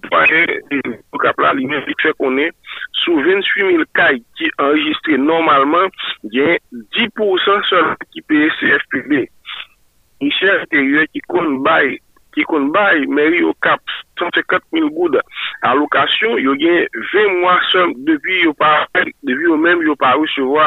Pou 0.04 1.22
kapla 1.22 1.54
li 1.56 1.68
men 1.70 1.84
fè 2.02 2.12
konen, 2.20 2.52
sou 3.04 3.22
28.000 3.24 3.86
kay 3.96 4.20
ki 4.40 4.50
enregistre 4.58 5.20
normalman, 5.22 5.92
gen 6.34 6.58
10% 6.98 7.70
sol 7.70 7.94
ki 8.12 8.24
CFPB. 8.58 9.22
Nisyen 10.24 10.64
interior 10.66 11.08
ki 11.14 11.22
kon 11.30 11.62
bay, 11.66 11.98
ki 12.34 12.46
kon 12.50 12.72
bay, 12.74 13.06
meri 13.06 13.44
yo 13.44 13.54
kap 13.64 13.82
150.000 14.20 14.90
goud 14.96 15.20
alokasyon, 15.70 16.40
yo 16.42 16.56
gen 16.60 16.88
20 17.14 17.40
mwa 17.42 17.58
som 17.72 17.94
depi 18.08 18.44
yo 18.48 18.54
pa, 18.58 18.86
depi 18.96 19.50
yo 19.50 19.58
men 19.60 19.84
yo 19.86 19.96
pa 20.00 20.16
recevo. 20.18 20.64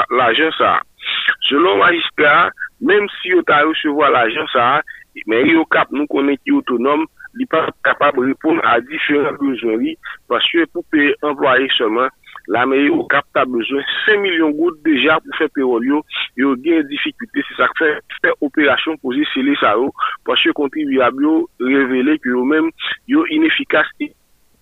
Selon 1.46 1.78
magistra, 1.82 2.50
Mem 2.80 3.08
si 3.18 3.32
yo 3.32 3.42
ta 3.48 3.62
recevo 3.64 4.04
la 4.12 4.26
jen 4.28 4.48
sa, 4.52 4.82
men 5.24 5.48
yo 5.48 5.64
kap 5.72 5.92
nou 5.94 6.08
konen 6.12 6.36
ki 6.44 6.52
otonom, 6.58 7.06
li 7.36 7.46
pa 7.48 7.64
kapab 7.84 8.18
repon 8.20 8.60
a 8.64 8.76
diferent 8.84 9.38
bejoun 9.40 9.80
li, 9.80 9.94
pasye 10.28 10.66
pou 10.72 10.84
pe 10.92 11.10
employe 11.24 11.68
seman, 11.76 12.12
la 12.52 12.64
men 12.68 12.84
yo 12.84 13.00
kap 13.12 13.26
ta 13.36 13.46
bejoun 13.48 13.84
5 14.04 14.20
milyon 14.24 14.54
gout 14.58 14.76
deja 14.84 15.16
pou 15.24 15.38
fe 15.40 15.48
perol 15.56 15.88
yo, 15.88 16.02
yo 16.36 16.52
gen 16.64 16.84
difikute 16.90 17.44
se 17.48 17.56
sa 17.58 17.70
fe 17.80 18.34
operasyon 18.44 19.00
pou 19.00 19.16
zi 19.16 19.24
sele 19.32 19.56
sa 19.60 19.72
yo, 19.80 19.88
pasye 20.28 20.52
kontribuyab 20.56 21.20
yo 21.24 21.38
revele 21.64 22.18
ki 22.20 22.36
yo 22.36 22.44
men 22.48 22.68
yo 23.08 23.24
inefikas 23.38 23.88
ki 23.96 24.12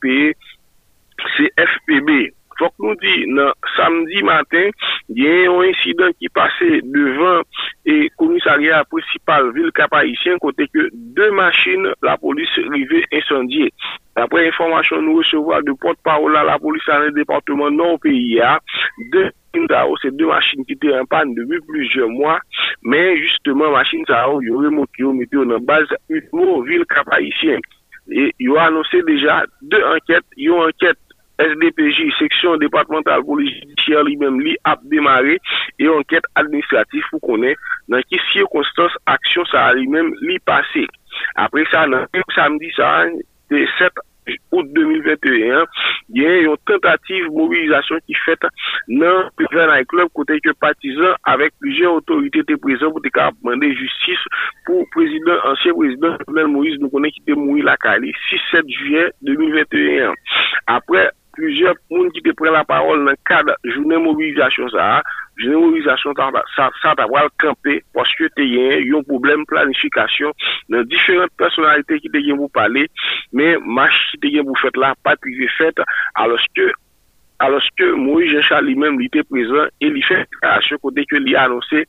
peye 0.04 0.32
se 1.34 1.50
FPB. 1.58 2.34
Fok 2.58 2.74
nou 2.82 2.94
di 3.02 3.14
nan 3.34 3.52
samdi 3.74 4.22
matin, 4.26 4.72
gen 5.10 5.40
yon 5.48 5.68
insidant 5.70 6.16
ki 6.20 6.30
pase 6.34 6.80
devan 6.94 7.42
e 7.84 8.08
komisariya 8.20 8.84
prinsipal 8.90 9.50
vil 9.56 9.72
kapayisyen 9.76 10.40
kote 10.42 10.68
ke 10.70 10.88
de 11.16 11.30
machin 11.36 11.90
la 12.06 12.16
polis 12.20 12.50
rive 12.70 13.04
insandye. 13.10 13.70
Apre 14.14 14.44
informasyon 14.46 15.02
nou 15.04 15.22
resevo 15.22 15.58
de 15.66 15.74
pot 15.82 15.98
parola 16.06 16.44
la 16.46 16.58
polis 16.62 16.86
ane 16.94 17.10
departement 17.16 17.74
nan 17.74 17.96
ou 17.96 18.02
peyi 18.02 18.36
ya, 18.38 18.58
de 19.12 19.30
machin 20.26 20.66
ki 20.66 20.76
te 20.82 20.90
impan 20.94 21.34
devu 21.36 21.60
plujer 21.66 22.10
mwa, 22.10 22.38
men 22.82 23.16
justeman 23.20 23.72
machin 23.74 24.04
sa 24.08 24.26
ou 24.30 24.42
yon 24.42 24.66
remot 24.66 24.90
yo 24.98 25.12
meti 25.14 25.38
yo 25.38 25.44
nan 25.48 25.64
baz 25.66 25.90
yon 26.08 26.62
vil 26.68 26.86
kapayisyen. 26.90 27.62
Yo 28.38 28.58
anonse 28.60 29.00
deja 29.06 29.44
de 29.62 29.80
anket, 29.94 30.24
yon 30.36 30.68
anket 30.68 30.98
SDPJ, 31.42 32.08
seksyon 32.20 32.62
departemental 32.62 33.24
pou 33.26 33.40
lejidikyan 33.40 34.06
li 34.06 34.16
mem 34.20 34.40
li 34.44 34.54
ap 34.70 34.82
demare 34.92 35.38
e 35.80 35.90
anket 35.90 36.26
administratif 36.38 37.06
pou 37.10 37.32
konen 37.32 37.58
nan 37.90 38.04
ki 38.08 38.20
siye 38.30 38.46
konstans 38.52 38.94
aksyon 39.10 39.48
sa 39.50 39.66
li 39.74 39.86
mem 39.90 40.12
li 40.22 40.38
pase. 40.46 40.86
Apre 41.40 41.66
sa 41.70 41.84
nan, 41.90 42.06
samdi 42.34 42.70
sa 42.76 42.90
an, 43.04 43.16
te 43.50 43.64
7 43.78 44.04
out 44.54 44.66
2021, 44.72 45.66
gen 46.16 46.36
yon 46.46 46.60
tentative 46.68 47.30
mobilizasyon 47.34 48.02
ki 48.08 48.16
fet 48.24 48.46
nan 48.88 49.28
Pekran 49.38 49.68
Night 49.70 49.90
Club 49.90 50.12
kote 50.16 50.38
ke 50.44 50.54
patizan 50.62 51.18
avek 51.30 51.54
plije 51.62 51.88
otorite 51.90 52.44
te 52.48 52.56
prezant 52.62 52.94
pou 52.94 53.04
te 53.04 53.12
ka 53.14 53.30
mande 53.44 53.68
justis 53.72 54.22
pou 54.68 54.86
prezident, 54.94 55.42
ansyen 55.50 55.76
prezident 55.78 56.24
Mel 56.32 56.48
Moïse 56.52 56.80
nou 56.80 56.92
konen 56.94 57.12
ki 57.14 57.24
te 57.28 57.36
moui 57.38 57.64
la 57.66 57.76
Kali 57.80 58.14
6-7 58.30 58.72
juyen 58.78 59.12
2021. 59.28 60.16
Apre 60.78 61.08
plusieurs 61.34 61.74
personnes 61.88 62.12
qui 62.12 62.22
te 62.22 62.30
prennent 62.32 62.52
la 62.52 62.64
parole 62.64 63.04
dans 63.04 63.10
le 63.10 63.16
cadre 63.26 63.54
de 63.64 63.70
journée 63.70 63.96
mobilisation 63.96 64.68
ça, 64.68 65.02
journée 65.36 65.56
mobilisation 65.56 66.12
ça, 66.56 66.70
ça, 66.82 66.94
va 66.96 67.06
camper 67.38 67.82
parce 67.92 68.14
que 68.16 68.24
tu 68.36 68.58
as 68.58 68.98
un 68.98 69.02
problème 69.02 69.40
de 69.40 69.46
planification 69.46 70.32
dans 70.68 70.82
différentes 70.82 71.32
personnalités 71.36 72.00
qui 72.00 72.10
te 72.10 72.16
viennent 72.18 72.38
vous 72.38 72.48
parler, 72.48 72.88
mais 73.32 73.56
marche 73.64 74.10
qui 74.12 74.18
te 74.18 74.26
viennent 74.26 74.46
vous 74.46 74.56
faire 74.56 74.70
là, 74.76 74.94
pas 75.02 75.16
privé 75.16 75.48
faite, 75.58 75.78
alors 76.14 76.38
que 76.56 76.72
alos 77.42 77.66
ke 77.78 77.90
Moui 77.98 78.28
Jecha 78.30 78.60
li 78.62 78.74
men 78.78 78.98
li 79.00 79.08
te 79.14 79.24
prezant 79.30 79.72
e 79.82 79.90
li 79.94 80.02
fè 80.06 80.22
kreasyon 80.38 80.82
kote 80.84 81.06
ke 81.10 81.20
li 81.22 81.36
anonsè 81.38 81.84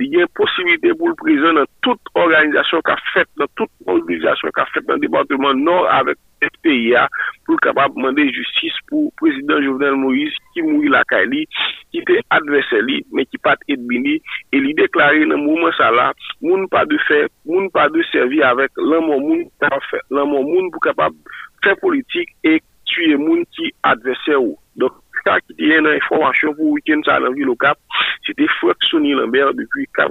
li 0.00 0.10
gen 0.14 0.30
posibilite 0.38 0.96
pou 0.98 1.12
l 1.12 1.18
prezant 1.20 1.60
nan 1.60 1.70
tout 1.86 2.12
organizasyon 2.14 2.84
ka 2.88 2.98
fèt 3.12 3.30
nan 3.40 3.50
tout 3.56 3.70
mobilizasyon 3.88 4.56
ka 4.56 4.66
fèt 4.74 4.90
nan 4.90 5.02
departement 5.04 5.56
nor 5.68 5.88
avèk 6.00 6.20
FPIA 6.40 7.04
pou 7.44 7.60
kapab 7.64 7.96
mande 8.00 8.24
justice 8.32 8.78
pou 8.88 9.12
prezident 9.20 9.60
Jovenel 9.64 9.98
Moïse 10.00 10.38
ki 10.54 10.64
moui 10.64 10.90
lakay 10.92 11.26
li, 11.30 11.44
ki 11.92 12.02
te 12.08 12.20
adrese 12.36 12.80
li, 12.86 13.00
men 13.12 13.28
ki 13.28 13.40
pat 13.44 13.62
etbini, 13.70 14.16
e 14.54 14.62
li 14.62 14.72
deklare 14.78 15.26
nan 15.28 15.42
mouman 15.44 15.74
sa 15.78 15.90
la, 15.94 16.10
moun 16.44 16.66
pa 16.72 16.86
de 16.88 16.98
fe, 17.08 17.24
moun 17.48 17.68
pa 17.74 17.88
de 17.92 18.04
servi 18.10 18.42
avek 18.46 18.72
lan 18.80 19.06
moun 19.08 19.26
moun, 19.26 19.46
lan 19.60 20.30
moun 20.30 20.48
moun 20.48 20.72
pou 20.72 20.88
kapab 20.88 21.16
fe 21.64 21.76
politik 21.82 22.32
e 22.46 22.58
tuer 22.92 23.16
moun 23.16 23.44
qui 23.54 23.72
adversaire 23.82 24.42
ou. 24.42 24.58
Donc 24.76 24.92
ça 25.26 25.40
qui 25.40 25.52
était 25.52 25.78
une 25.78 25.86
information 25.86 26.54
pour 26.54 26.66
week-end 26.70 27.00
ça 27.04 27.20
dans 27.20 27.32
ville 27.32 27.48
au 27.48 27.56
Cap, 27.56 27.78
c'était 28.26 28.46
Franck 28.60 28.76
Sonny 28.90 29.12
Lambert 29.12 29.54
depuis 29.54 29.88
Cap 29.94 30.10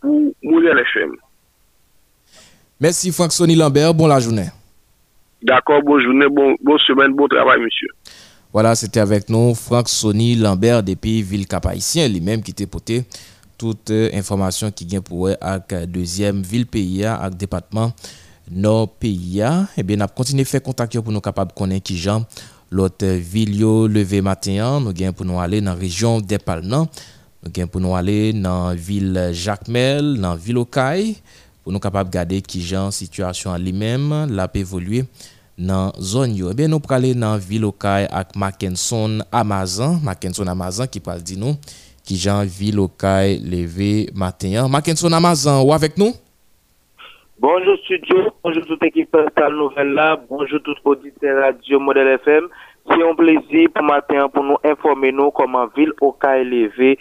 pour 0.00 0.32
Moulin 0.42 0.76
FM. 0.76 1.16
Merci 2.80 3.12
Franck 3.12 3.32
Sonny 3.32 3.56
Lambert, 3.56 3.92
bon 3.94 4.06
la 4.06 4.20
journée. 4.20 4.48
D'accord, 5.42 5.82
bonne 5.82 6.02
journée, 6.02 6.28
bon, 6.30 6.54
bonne 6.62 6.78
semaine, 6.78 7.14
bon 7.14 7.26
travail, 7.26 7.60
monsieur. 7.60 7.88
Voilà, 8.52 8.74
c'était 8.74 9.00
avec 9.00 9.28
nous 9.28 9.54
Franck 9.54 9.88
Sonny 9.88 10.34
Lambert 10.34 10.82
depuis 10.82 11.22
Ville 11.22 11.46
cap 11.46 11.66
lui-même 11.66 12.42
qui 12.42 12.50
était 12.50 12.66
porté 12.66 13.04
toute 13.56 13.90
euh, 13.90 14.08
information 14.14 14.70
qui 14.70 14.86
vient 14.86 15.02
pour 15.02 15.28
avec 15.40 15.90
deuxième 15.90 16.42
ville 16.42 16.66
pays 16.66 17.04
avec 17.04 17.36
département 17.36 17.92
nor 18.50 18.88
peyi 18.98 19.38
ya, 19.38 19.52
ebyen 19.78 20.02
ap 20.02 20.16
kontine 20.18 20.44
fè 20.48 20.58
kontak 20.64 20.96
yo 20.96 21.04
pou 21.06 21.14
nou 21.14 21.22
kapab 21.22 21.54
konen 21.56 21.78
ki 21.78 21.94
jan 22.02 22.26
lot 22.70 23.02
vil 23.02 23.54
yo 23.58 23.72
leve 23.90 24.20
maten 24.22 24.60
an, 24.62 24.82
nou 24.84 24.94
gen 24.94 25.14
pou 25.14 25.26
nou 25.26 25.42
ale 25.42 25.60
nan 25.62 25.78
rejyon 25.78 26.22
Depal 26.26 26.62
nan, 26.66 26.86
nou 27.42 27.52
gen 27.54 27.70
pou 27.70 27.82
nou 27.82 27.96
ale 27.98 28.32
nan 28.36 28.78
vil 28.78 29.18
Jacmel, 29.34 30.16
nan 30.22 30.38
vil 30.38 30.62
Okay, 30.62 31.16
pou 31.64 31.74
nou 31.74 31.82
kapab 31.82 32.10
gade 32.12 32.40
ki 32.46 32.62
jan 32.66 32.94
situasyon 32.94 33.58
li 33.62 33.74
mem, 33.74 34.08
la 34.34 34.48
pe 34.50 34.62
evolwe 34.64 35.04
nan 35.60 35.94
zon 35.98 36.32
yo. 36.34 36.50
Ebyen 36.54 36.70
nou 36.72 36.82
prale 36.82 37.12
nan 37.18 37.38
vil 37.42 37.68
Okay 37.70 38.06
ak 38.06 38.34
Mackenson 38.38 39.20
Amazon, 39.30 39.98
Mackenson 40.02 40.50
Amazon 40.50 40.90
ki 40.90 41.02
pral 41.04 41.22
di 41.22 41.38
nou, 41.38 41.58
ki 42.06 42.18
jan 42.18 42.46
vil 42.46 42.82
Okay 42.86 43.38
leve 43.42 44.10
maten 44.14 44.58
an. 44.62 44.70
Mackenson 44.72 45.14
Amazon, 45.14 45.62
ou 45.66 45.74
avek 45.76 45.98
nou? 46.00 46.14
Bonjour 47.40 47.74
studio, 47.78 48.28
bonjour 48.44 48.66
toute 48.66 48.82
équipe 48.84 49.16
de 49.16 49.50
Nouvelle 49.56 49.94
là, 49.94 50.20
bonjour 50.28 50.60
tout 50.62 50.74
auditeur 50.84 51.40
radio 51.42 51.80
Modèle 51.80 52.18
FM. 52.22 52.48
C'est 52.86 53.02
un 53.02 53.14
plaisir 53.14 53.70
pour 53.74 53.82
matin 53.82 54.28
pour 54.28 54.44
nous 54.44 54.58
informer 54.62 55.10
nous 55.10 55.30
comment 55.30 55.66
ville 55.74 55.94
Okaï 56.02 56.44
levé 56.44 56.98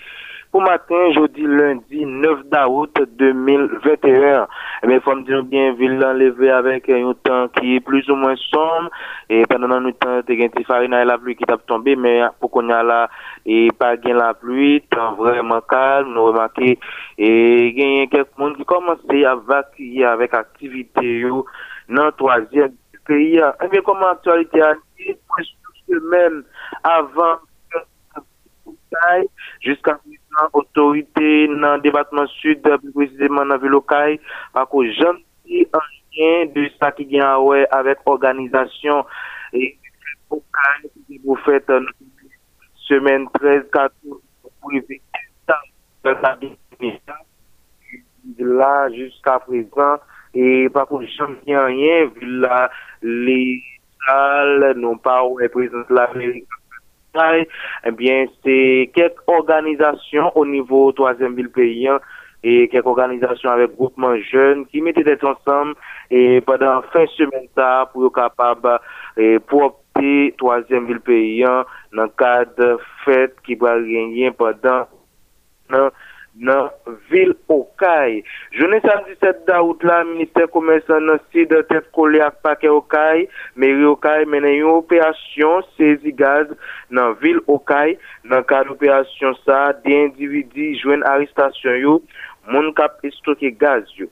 pour 0.51 0.61
matin, 0.61 1.11
jeudi, 1.13 1.43
lundi 1.45 2.05
9 2.05 2.45
d'août 2.49 2.97
2021. 3.17 4.47
Eh 4.81 4.88
bien, 4.88 4.99
faut 5.01 5.15
me 5.15 5.23
dire 5.23 5.43
bien, 5.43 5.73
ville 5.73 6.03
enlevée 6.03 6.49
avec 6.49 6.89
un 6.89 7.13
temps 7.23 7.47
qui 7.49 7.76
est 7.76 7.80
plus 7.80 8.09
ou 8.09 8.15
moins 8.15 8.35
sombre. 8.35 8.89
Et 9.30 9.43
pendant 9.47 9.71
un 9.71 9.91
temps, 9.91 10.21
il 10.27 10.39
y 10.39 10.93
a 10.93 11.05
la 11.05 11.17
pluie 11.17 11.35
qui 11.35 11.43
t'a 11.43 11.57
tombé, 11.57 11.95
mais 11.95 12.21
pour 12.39 12.49
qu'on 12.49 12.67
y 12.67 12.71
a 12.71 12.81
là, 12.81 13.09
et 13.45 13.69
pas 13.77 13.97
gain 13.97 14.15
la 14.15 14.34
pluie, 14.34 14.81
temps 14.89 15.13
vraiment 15.13 15.61
calme, 15.61 16.13
nous 16.13 16.26
remarquons, 16.26 16.76
et 17.17 17.67
il 17.67 17.80
y 17.80 18.01
a 18.01 18.07
quelques 18.07 18.38
monde 18.38 18.57
qui 18.57 18.65
commencent 18.65 18.99
à 19.09 19.13
évacuer 19.13 20.05
avec 20.05 20.34
activité, 20.34 21.21
dans 21.89 22.05
le 22.05 22.11
troisième 22.13 22.73
pays. 23.05 23.39
Eh 23.63 23.67
bien, 23.67 23.81
comme 23.81 24.03
actualité 24.03 24.61
a 24.61 24.73
dit, 24.97 25.15
avant 26.84 27.38
jusqu'à 29.61 29.99
dans 30.31 31.76
le 31.76 31.81
département 31.81 32.27
sud, 32.27 32.61
plus 32.61 32.91
précisément 32.91 33.45
dans 33.45 33.45
la 33.45 33.57
ville 33.57 33.69
locale, 33.69 34.19
par 34.53 34.68
contre, 34.68 34.91
j'en 34.99 35.15
un 35.73 35.80
lien 36.15 36.45
de 36.53 36.69
ça 36.80 36.91
qui 36.91 37.06
vient 37.06 37.38
avec 37.72 37.99
organisation. 38.06 39.06
Et 39.53 39.77
vous 41.26 41.35
faites 41.38 41.69
une 41.69 41.88
semaine 42.76 43.27
13, 43.34 43.64
14 43.72 43.91
pour 44.41 44.72
là 48.39 48.89
jusqu'à 48.91 49.39
présent. 49.39 49.97
Et 50.34 50.69
par 50.69 50.88
contre 50.88 51.07
j'en 51.18 51.34
rien 51.65 52.06
vu 52.06 52.39
là 52.39 52.69
les 53.01 53.64
salles 54.06 54.73
n'ont 54.77 54.97
pas 54.97 55.22
représenté 55.22 55.93
eh 57.85 57.91
bien, 57.91 58.25
c'est 58.43 58.91
quelques 58.93 59.21
organisations 59.27 60.31
au 60.35 60.45
niveau 60.45 60.91
troisième 60.91 61.35
ville 61.35 61.49
paysan 61.49 61.97
et 62.43 62.67
quelques 62.69 62.87
organisations 62.87 63.49
avec 63.49 63.75
groupement 63.75 64.15
jeunes 64.31 64.65
qui 64.67 64.81
mettaient 64.81 65.03
tête 65.03 65.23
ensemble 65.23 65.75
et 66.09 66.41
pendant 66.41 66.81
fin 66.93 67.05
semaine 67.17 67.47
ça 67.55 67.89
pour 67.91 68.05
être 68.05 68.15
capable 68.15 68.79
et 69.17 69.39
pour 69.39 69.63
opter 69.63 70.33
troisième 70.37 70.87
ville 70.87 71.01
paysan 71.01 71.63
dans 71.93 72.03
le 72.03 72.09
cadre 72.17 72.79
fête 73.03 73.35
qui 73.45 73.55
va 73.55 73.77
gagner 73.79 74.31
pendant 74.31 74.85
nan 76.40 76.70
vil 77.11 77.36
Okay. 77.49 78.22
Jounen 78.56 78.82
samdi 78.84 79.16
7 79.20 79.45
daout 79.48 79.84
la, 79.88 80.02
Ministèr 80.07 80.49
Komersan 80.53 81.07
nan 81.10 81.20
si 81.32 81.45
de 81.49 81.61
tèt 81.70 81.90
kolè 81.95 82.22
ak 82.26 82.40
pake 82.45 82.70
Okay, 82.72 83.26
Meri 83.60 83.88
Okay 83.94 84.28
menen 84.30 84.56
yon 84.57 84.80
operasyon 84.82 85.66
sezi 85.78 86.14
gaz 86.20 86.52
nan 86.91 87.18
vil 87.24 87.41
Okay, 87.48 87.98
nan 88.24 88.45
kad 88.49 88.72
operasyon 88.72 89.36
sa, 89.45 89.70
di 89.84 89.95
individi 89.95 90.74
jwen 90.80 91.03
aristasyon 91.07 91.82
yo, 91.84 91.98
moun 92.52 92.72
kap 92.78 93.03
estoke 93.07 93.52
gaz 93.60 93.90
yo. 93.99 94.07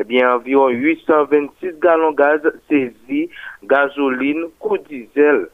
Ebyen, 0.00 0.24
avyon 0.30 0.78
826 0.78 1.80
galon 1.82 2.14
gaz 2.16 2.46
sezi, 2.70 3.26
gazoline, 3.68 4.48
kou 4.62 4.78
dizel, 4.88 5.44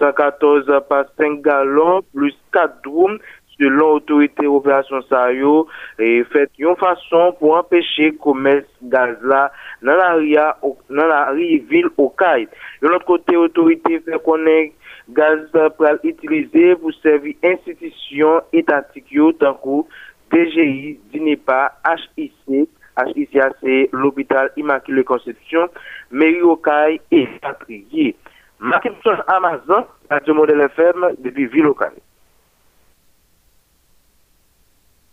114 0.00 0.80
pa 0.88 1.04
5 1.20 1.42
galon, 1.44 2.02
plus 2.14 2.34
4 2.56 2.80
droum, 2.86 3.18
selon 3.58 3.94
autorité 3.94 4.46
opération 4.46 5.02
Sayo, 5.08 5.66
et 5.98 6.24
fait 6.24 6.50
une 6.58 6.76
façon 6.76 7.34
pour 7.38 7.56
empêcher 7.56 8.14
commerce 8.16 8.66
gaz 8.82 9.16
là 9.22 9.52
dans 9.82 9.94
la 9.94 10.14
ria, 10.14 10.56
dans 10.62 11.06
la 11.06 11.32
ville 11.32 11.88
au 11.96 12.10
CAI. 12.10 12.48
De 12.82 12.88
l'autre 12.88 13.04
côté, 13.04 13.36
autorité 13.36 14.00
fait 14.00 14.22
connaître 14.22 14.74
gaz 15.10 15.40
pour 15.76 15.86
utiliser 16.02 16.76
pour 16.76 16.92
servir 17.02 17.34
institutions 17.42 18.42
étatiques 18.52 19.16
tant 19.38 19.54
que 19.54 19.86
DGI, 20.34 20.98
DINEPA, 21.12 21.72
HIC, 22.16 22.32
HIC 22.50 23.38
c'est 23.62 23.88
l'hôpital 23.92 24.50
Immaculée 24.56 25.04
Conception, 25.04 25.68
mairie 26.10 26.40
CAI 26.64 27.00
et 27.10 27.28
Patrier. 27.40 28.16
Mackinson 28.60 29.16
Amazon, 29.26 29.84
Radio 30.10 30.34
Modèle 30.34 30.60
FM 30.62 31.16
depuis 31.18 31.46
Ville 31.46 31.66
au 31.66 31.74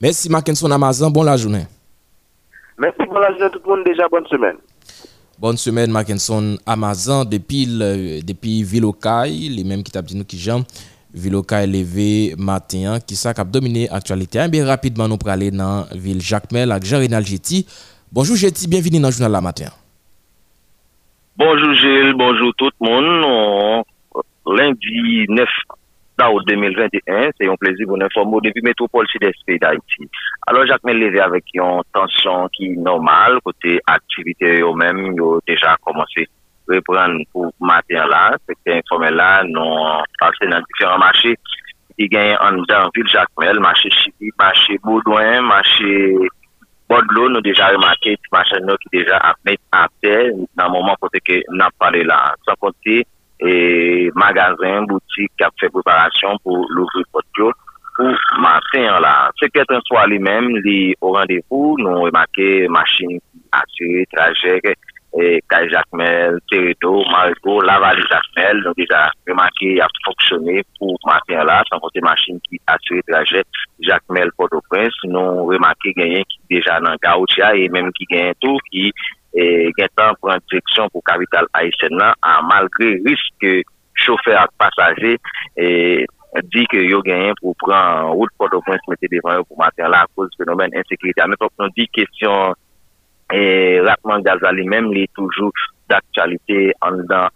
Merci 0.01 0.29
Mackinson 0.31 0.71
Amazon, 0.71 1.11
bon 1.11 1.21
la 1.21 1.37
journée. 1.37 1.65
Merci, 2.79 2.97
bon 3.07 3.19
la 3.19 3.31
journée 3.33 3.51
tout 3.51 3.61
le 3.63 3.69
monde, 3.75 3.85
déjà 3.85 4.07
bonne 4.09 4.25
semaine. 4.25 4.55
Bonne 5.37 5.57
semaine 5.57 5.91
Mackinson 5.91 6.57
Amazon, 6.65 7.23
depuis, 7.23 7.65
le, 7.67 8.21
depuis 8.21 8.63
Villocaille, 8.63 9.49
les 9.49 9.63
mêmes 9.63 9.83
qui 9.83 9.91
t'ont 9.91 10.01
dit 10.01 10.17
nous 10.17 10.25
qui 10.25 10.39
j'aime. 10.39 10.63
Viloka 11.13 11.63
élevé 11.63 12.35
matin 12.37 12.99
qui 13.05 13.15
ça 13.15 13.33
cap 13.33 13.49
dominé 13.51 13.89
actualité. 13.89 14.39
Et 14.39 14.47
bien 14.47 14.65
rapidement 14.65 15.07
nous 15.07 15.17
pour 15.17 15.29
aller 15.29 15.51
dans 15.51 15.85
la 15.91 15.97
ville 15.97 16.21
Jacmel 16.21 16.71
avec 16.71 16.85
Jean-Renal 16.85 17.25
Jetty. 17.25 17.67
Bonjour 18.11 18.35
Jetty, 18.35 18.67
bienvenue 18.67 18.99
dans 18.99 19.09
le 19.09 19.13
journal 19.13 19.31
la 19.31 19.41
matin. 19.41 19.69
Bonjour 21.37 21.73
Gilles, 21.73 22.13
bonjour 22.17 22.53
tout 22.57 22.69
le 22.79 22.87
monde. 22.87 23.83
Lundi 24.47 25.25
9 25.27 25.47
dans 26.17 26.39
2021, 26.39 27.29
c'est 27.39 27.49
un 27.49 27.55
plaisir 27.55 27.87
pour 27.87 27.97
nous 27.97 28.05
informer 28.05 28.37
depuis 28.43 28.61
métropole 28.61 29.07
sud-est 29.07 29.37
d'Haïti. 29.47 30.09
Alors, 30.47 30.65
Jacques 30.65 30.83
levé 30.83 31.19
avec 31.19 31.43
une 31.53 31.81
tension 31.93 32.47
qui 32.49 32.65
est 32.67 32.75
normale, 32.75 33.39
côté 33.43 33.79
activité 33.87 34.61
eux-mêmes, 34.61 35.13
ils 35.13 35.21
ont 35.21 35.39
déjà 35.47 35.75
commencé 35.83 36.27
à 36.69 36.73
reprendre 36.75 37.23
pour 37.31 37.51
matin 37.59 38.05
là, 38.07 38.37
c'était 38.47 38.77
informé 38.77 39.11
là, 39.11 39.43
nous 39.43 40.03
passé 40.19 40.47
dans 40.49 40.61
différents 40.67 40.99
marchés 40.99 41.35
qui 41.97 42.07
gagnent 42.07 42.37
en 42.41 42.53
dans 42.67 42.89
ville 42.95 43.07
Jacmel, 43.07 43.59
marché 43.59 43.89
Chibi, 43.89 44.31
marché 44.39 44.77
Baudouin, 44.83 45.41
marché 45.41 46.15
Bodlo, 46.89 47.29
nous 47.29 47.41
déjà 47.41 47.67
remarqué, 47.69 48.17
marché 48.31 48.55
nous 48.61 48.75
qui 48.77 48.97
déjà 48.97 49.17
à 49.17 49.33
mettre 49.45 49.63
à 49.71 49.87
terre 50.01 50.31
dans 50.55 50.65
le 50.65 50.71
moment 50.71 50.95
côté 50.99 51.19
que 51.19 51.41
nous 51.49 51.61
avons 51.61 51.69
parlé 51.79 52.03
là. 52.03 52.35
Sans 52.45 52.55
compter, 52.55 53.05
et 53.41 54.11
magasin, 54.15 54.83
boutique 54.83 55.31
qui 55.37 55.43
a 55.43 55.49
fait 55.59 55.69
préparation 55.69 56.37
pour 56.43 56.65
l'ouvrir 56.69 57.05
pour 57.11 57.51
matin 58.39 58.99
là. 58.99 59.29
Un 59.69 59.79
soir 59.85 60.07
lui-même, 60.07 60.49
il 60.63 60.95
au 61.01 61.11
rendez-vous, 61.13 61.75
nous 61.79 62.01
remarqué 62.01 62.67
machine 62.67 63.19
assurée, 63.51 64.07
trajet, 64.11 64.61
et 65.19 65.43
Kai 65.49 65.69
Jacmel, 65.69 66.39
Teredo, 66.49 67.03
Marco, 67.11 67.61
la 67.61 67.79
valise 67.79 68.05
Jacmel, 68.09 68.63
donc 68.63 68.77
déjà 68.77 69.11
remarqué 69.27 69.81
a 69.81 69.87
fonctionné 70.05 70.63
pour 70.79 70.97
matin 71.05 71.43
là, 71.43 71.63
sans 71.69 71.79
compter 71.79 71.99
machine 71.99 72.39
qui 72.47 72.57
assure 72.65 73.01
trajet 73.07 73.43
Jacmel 73.81 74.29
Port-au-Prince, 74.37 74.93
nous 75.03 75.45
remarqué 75.45 75.91
gagné 75.93 76.23
qui 76.29 76.39
déjà 76.49 76.79
dans 76.79 76.95
Gaoutia 77.03 77.55
et 77.55 77.67
même 77.69 77.91
qui 77.91 78.05
gagne 78.05 78.33
tout 78.39 78.57
qui 78.71 78.93
et 79.33 79.71
temps 79.95 80.13
pour 80.19 80.31
direction 80.49 80.89
pour 80.89 81.03
capitale 81.03 81.45
haïtienne 81.53 82.01
malgré 82.49 83.01
risque 83.05 83.67
chauffeur 83.93 84.43
et 84.43 84.47
passager 84.57 85.17
et 85.57 86.05
dit 86.43 86.65
que 86.67 86.77
yo 86.77 87.01
gagné 87.01 87.33
pour 87.41 87.55
prendre 87.57 88.11
route 88.11 88.29
Port-au-Prince 88.37 88.79
mettre 88.87 89.03
devant 89.11 89.43
pour 89.43 89.57
matin 89.57 89.89
là 89.89 90.01
à 90.01 90.05
cause 90.15 90.29
du 90.29 90.37
phénomène 90.37 90.71
insécurité. 90.75 91.21
Mais 91.27 91.35
on 91.59 91.67
dit 91.75 91.87
question 91.89 92.53
et 93.33 93.79
Rapman 93.79 94.19
Gaza 94.19 94.51
lui-même, 94.51 94.87
il 94.91 95.03
est 95.03 95.13
toujours 95.13 95.51
d'actualité 95.89 96.73
en 96.81 96.91
dans 96.91 97.29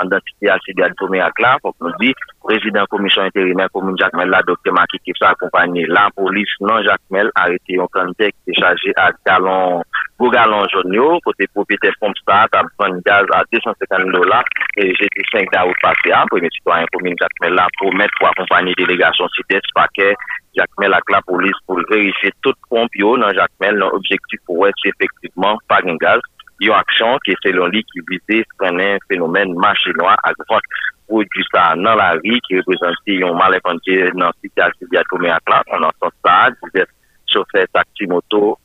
en 0.00 0.04
dans 0.04 0.18
situation 0.28 0.74
de 0.76 0.94
premier 0.94 1.18
là. 1.18 1.58
Faut 1.62 1.74
nous 1.80 1.92
dit, 2.00 2.14
président 2.42 2.84
commission 2.86 3.22
intérimaire 3.22 3.68
commune 3.72 3.96
Jacmel, 3.98 4.28
la 4.28 4.42
docteur 4.42 4.74
Maki 4.74 4.98
qui 5.04 5.12
accompagné 5.20 5.86
la 5.86 6.08
police 6.14 6.48
non 6.60 6.82
Jacmel 6.82 7.30
arrêté 7.34 7.78
un 7.80 7.86
candidat 7.86 8.30
qui 8.30 8.50
est 8.50 8.60
chargé 8.60 8.92
à 8.96 9.10
galon, 9.26 9.82
pour 10.18 10.32
galon 10.32 10.66
jaune, 10.68 11.20
côté 11.24 11.46
propriétaire 11.54 11.94
pompe 12.00 12.18
start, 12.18 12.52
à 12.54 12.62
prendre 12.76 13.00
gaz 13.06 13.24
à 13.32 13.44
250 13.52 14.12
dollars, 14.12 14.44
et 14.76 14.92
j'ai 14.96 15.06
dit 15.16 15.24
5 15.32 15.46
d'août 15.52 15.74
passé, 15.80 16.12
hein, 16.12 16.24
premier 16.28 16.48
citoyen 16.50 16.84
commune 16.92 17.14
Jacmel 17.18 17.54
là, 17.54 17.68
pour 17.78 17.94
mettre 17.94 18.12
pour 18.18 18.28
accompagner 18.28 18.74
délégation 18.76 19.28
CITES, 19.28 19.60
paquet, 19.74 20.14
Jacmel 20.56 20.92
avec 20.92 21.10
la 21.10 21.22
police 21.22 21.56
pour 21.66 21.80
vérifier 21.88 22.32
toute 22.42 22.56
pompe 22.68 22.90
dans 22.98 23.32
Jacmel, 23.32 23.76
l'objectif 23.76 24.40
pour 24.44 24.66
être 24.66 24.74
effectivement 24.84 25.56
pas 25.68 25.80
de 25.82 25.96
gaz. 25.98 26.20
Une 26.60 26.72
action 26.72 27.16
qui 27.24 27.30
est 27.30 27.36
selon 27.44 27.66
lui 27.66 27.84
qui 27.84 28.00
visait 28.10 28.44
un 28.60 28.98
phénomène 29.08 29.54
marché 29.54 29.92
noir 29.96 30.18
à 30.24 30.32
grand 30.32 30.58
produit 31.06 31.44
ça 31.54 31.74
dans 31.76 31.94
la 31.94 32.16
vie 32.24 32.40
qui 32.48 32.58
représente 32.58 32.96
un 33.06 33.34
malentendu 33.34 34.10
dans 34.14 34.26
la 34.26 34.32
situation 34.42 34.86
de 34.90 35.26
la 35.26 35.36
à 35.36 35.40
classe 35.40 35.80
dans 35.80 35.90
ce 36.02 36.08
stade 36.18 36.54
vous 36.60 36.80
êtes 36.80 36.88
chauffeur 37.26 37.64
taxi 37.72 38.06
moto 38.08 38.58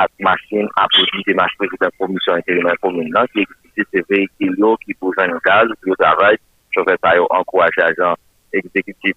ak 0.00 0.10
masin 0.26 0.68
apodite 0.82 1.32
masin 1.36 1.60
prezident 1.60 1.94
komisyon 2.00 2.40
interimen 2.40 2.78
komin 2.84 3.10
nan 3.16 3.28
ki 3.32 3.44
ekzite 3.44 3.84
se 3.90 4.04
veyikil 4.12 4.54
yo 4.64 4.70
ki 4.84 4.96
pou 4.98 5.12
jan 5.18 5.32
yon 5.34 5.42
gaz 5.44 5.72
yo 5.88 5.96
travay, 6.00 6.38
chove 6.74 6.96
pa 7.04 7.12
yo 7.18 7.26
ankouraje 7.38 7.84
ajan 7.84 8.16
ekzekutif 8.56 9.16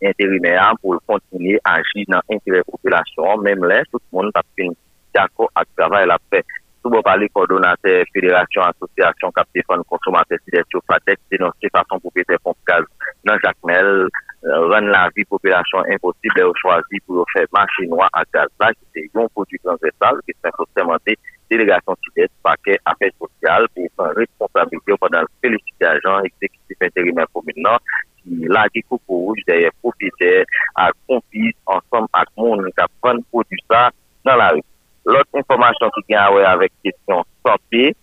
interimen 0.00 0.56
an 0.62 0.80
pou 0.80 0.96
kontinye 1.10 1.60
anji 1.74 2.06
nan 2.08 2.24
interimen 2.32 2.68
populasyon 2.72 3.44
menm 3.44 3.68
len 3.68 3.84
tout 3.90 4.04
moun 4.16 4.32
tap 4.32 4.48
fin 4.56 4.72
jako 5.12 5.50
ak 5.52 5.68
travay 5.76 6.08
la 6.08 6.18
pe. 6.32 6.40
Sou 6.82 6.90
bo 6.90 6.98
pali 7.06 7.28
kordonate 7.30 8.00
federasyon 8.10 8.72
asosyasyon 8.72 9.34
kap 9.36 9.46
defan 9.54 9.84
konsomatè 9.92 10.40
si 10.40 10.56
det 10.56 10.64
yo 10.74 10.80
fatek 10.88 11.20
denonsye 11.30 11.70
fason 11.76 12.00
pou 12.02 12.10
pete 12.16 12.40
fonskaz 12.42 12.88
nan 13.28 13.38
jakmel 13.44 14.08
ren 14.42 14.88
la 14.90 15.08
vi 15.14 15.24
populasyon 15.30 15.90
imposible 15.94 16.46
ou 16.48 16.56
chwazi 16.60 17.00
pou 17.06 17.20
yo 17.20 17.26
fè 17.32 17.44
machinois 17.54 18.10
a 18.18 18.24
gazak 18.34 18.78
ki 18.78 18.86
se 18.90 19.04
yon 19.14 19.30
pou 19.34 19.46
du 19.50 19.60
transversal 19.62 20.18
ki 20.26 20.34
se 20.38 20.54
fòsèmante 20.58 21.16
delegasyon 21.52 22.00
Sides 22.02 22.32
pakè 22.46 22.78
apè 22.92 23.12
sosyal 23.14 23.68
pou 23.74 23.86
yon 23.86 24.16
responsabilité 24.18 24.98
padan 25.04 25.30
felicite 25.44 25.88
ajan 25.92 26.26
eksekitif 26.30 26.88
interimè 26.88 27.28
komunan 27.30 27.78
ki 28.22 28.50
la 28.50 28.66
di 28.74 28.82
koukou 28.88 29.30
rouj 29.30 29.46
deye 29.46 29.70
profite 29.78 30.32
a 30.74 30.90
konfis 31.06 31.54
ansom 31.76 32.10
ak 32.18 32.34
moun 32.38 32.66
ka 32.78 32.90
pran 33.00 33.22
pou 33.30 33.46
du 33.46 33.58
sa 33.68 33.88
nan 34.26 34.38
la 34.42 34.52
ri. 34.56 34.62
L'autre 35.04 35.34
information 35.34 35.90
qui 35.90 36.02
vient 36.08 36.26
avec 36.46 36.72
question 36.82 37.24
santé, 37.44 37.96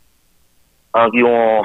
environ, 0.93 1.63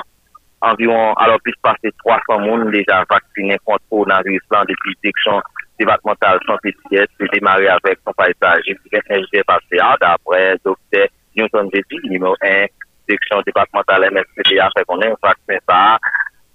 environ, 0.61 1.13
alors 1.15 1.41
plus 1.43 1.55
passer 1.63 1.91
300 2.05 2.23
personnes 2.41 2.71
déjà 2.71 3.05
vaccinés 3.09 3.59
contre 3.65 3.83
le 3.85 3.91
coronavirus 3.91 4.43
depuis 4.69 4.97
direction 5.03 5.43
départementale 5.79 6.39
santé 6.47 6.75
c'est 6.91 7.33
démarré 7.33 7.69
avec 7.69 7.99
son 8.07 8.13
paysage 8.13 8.63
qui 8.63 8.75
vient 8.91 9.43
passé 9.47 9.79
d'après 10.01 10.57
docteur 10.65 11.09
Newton 11.37 11.69
Védy, 11.73 12.09
numéro 12.09 12.35
1, 12.43 12.67
direction 13.09 13.43
départementale 13.45 14.11
MSPDA, 14.13 14.71
fait 14.77 14.85
qu'on 14.85 15.01
a 15.01 15.09
un 15.09 15.17
vaccin 15.23 15.59
ça 15.69 15.99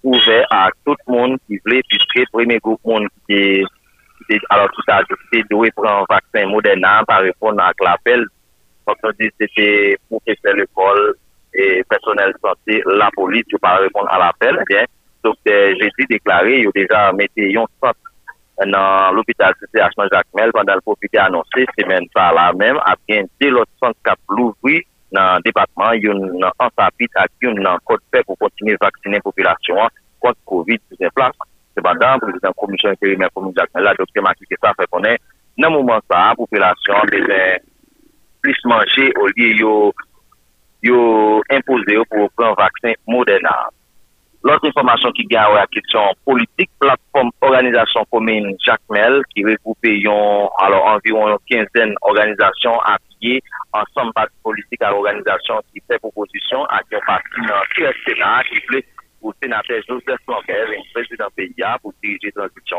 ouvert 0.04 0.48
à 0.50 0.70
tout 0.86 0.96
le 1.08 1.14
monde 1.14 1.38
qui 1.46 1.60
voulait, 1.66 1.82
puisque 1.90 2.32
premier 2.32 2.60
groupe 2.60 2.80
monde 2.86 3.08
qui 3.28 3.34
est 3.34 3.66
alors 4.50 4.70
tout 4.72 4.82
ça, 4.88 5.02
qui 5.32 5.44
doué 5.50 5.72
prendre 5.72 6.06
un 6.10 6.14
vaccin 6.14 6.48
Moderna 6.48 7.04
par 7.08 7.22
répondre 7.22 7.62
à 7.62 7.72
l'appel. 7.82 8.26
On 8.88 8.94
dit 9.20 9.30
c'était 9.40 9.98
professeur 10.10 10.56
l'école 10.56 11.16
personel 11.90 12.34
santé, 12.42 12.82
la 13.00 13.10
police, 13.16 13.50
yo 13.52 13.60
pa 13.62 13.78
repon 13.82 14.08
an 14.14 14.28
apel, 14.30 14.60
bien, 14.70 14.86
dokte 15.24 15.56
Jésus 15.80 16.08
deklare, 16.10 16.62
yo 16.64 16.72
deja 16.76 17.10
mette 17.16 17.50
yon 17.52 17.68
sante 17.80 18.10
nan 18.66 19.16
l'hôpital 19.16 19.56
CCH 19.60 19.96
Manjakmel 19.98 20.52
pandan 20.56 20.80
l'popite 20.80 21.20
anonsè 21.22 21.66
semen 21.78 22.08
sa 22.16 22.30
la 22.36 22.50
mèm 22.56 22.80
ap 22.84 23.00
gen 23.08 23.30
de 23.40 23.52
l'ot 23.54 23.70
sant 23.80 23.96
kap 24.04 24.20
louvri 24.36 24.82
nan 25.16 25.44
depatman 25.46 26.00
yon 26.04 26.20
nan 26.42 26.52
ansapit 26.66 27.16
ak 27.24 27.32
yon 27.44 27.60
nan 27.64 27.80
kote 27.88 28.04
pe 28.12 28.24
pou 28.28 28.40
kontine 28.42 28.76
vaksine 28.82 29.22
populasyon 29.24 29.96
kont 30.20 30.36
COVID-19 30.52 31.16
plan. 31.16 31.32
Sebandan, 31.78 32.20
prezident 32.20 32.56
komisyon 32.60 32.98
kèri 33.00 33.16
mè 33.20 33.30
pou 33.32 33.48
Manjakmel 33.48 33.88
la, 33.88 33.96
dokte 33.96 34.24
Makike 34.24 34.60
sa 34.60 34.76
fè 34.76 34.88
konè 34.92 35.16
nan 35.60 35.76
mouman 35.76 36.04
sa, 36.08 36.34
populasyon 36.40 37.12
bezè 37.16 37.44
plis 38.44 38.60
manje 38.68 39.10
ou 39.20 39.32
liye 39.36 39.56
yo 39.60 39.74
yo 40.82 40.96
yo 40.96 41.42
imposer 41.50 42.02
pour 42.10 42.30
prendre 42.32 42.56
vaccin 42.58 42.94
Moderna. 43.08 43.70
L'autre 44.42 44.70
information 44.70 45.12
qui 45.12 45.26
gagne 45.26 45.54
la 45.54 45.68
question 45.68 46.00
politique, 46.24 46.72
plateforme 46.80 47.30
organisation 47.42 48.06
commune 48.10 48.56
Jacques 48.66 48.80
Mel, 48.90 49.22
qui 49.36 49.44
regroupe 49.44 49.78
alors 50.60 50.86
environ 50.86 51.28
une 51.28 51.38
quinzaine 51.50 51.94
d'organisations 52.02 52.80
appuyées 52.80 53.44
ensemble 53.74 54.14
par 54.14 54.28
politique 54.42 54.82
à 54.82 54.92
l'organisation 54.92 55.60
qui 55.74 55.82
fait 55.86 56.00
proposition 56.00 56.64
à 56.66 56.78
un 56.78 57.00
parti 57.06 57.42
dans 57.48 57.86
le 57.86 57.94
Sénat 58.08 58.44
qui 58.50 58.62
plaît 58.62 58.86
pour 59.20 59.34
le 59.34 59.46
sénateur 59.46 59.82
Joseph 59.90 60.20
Blanquer, 60.26 60.64
président 60.94 61.28
PIA, 61.36 61.78
pour 61.82 61.94
diriger 62.02 62.32
la 62.38 62.48
transition, 62.48 62.78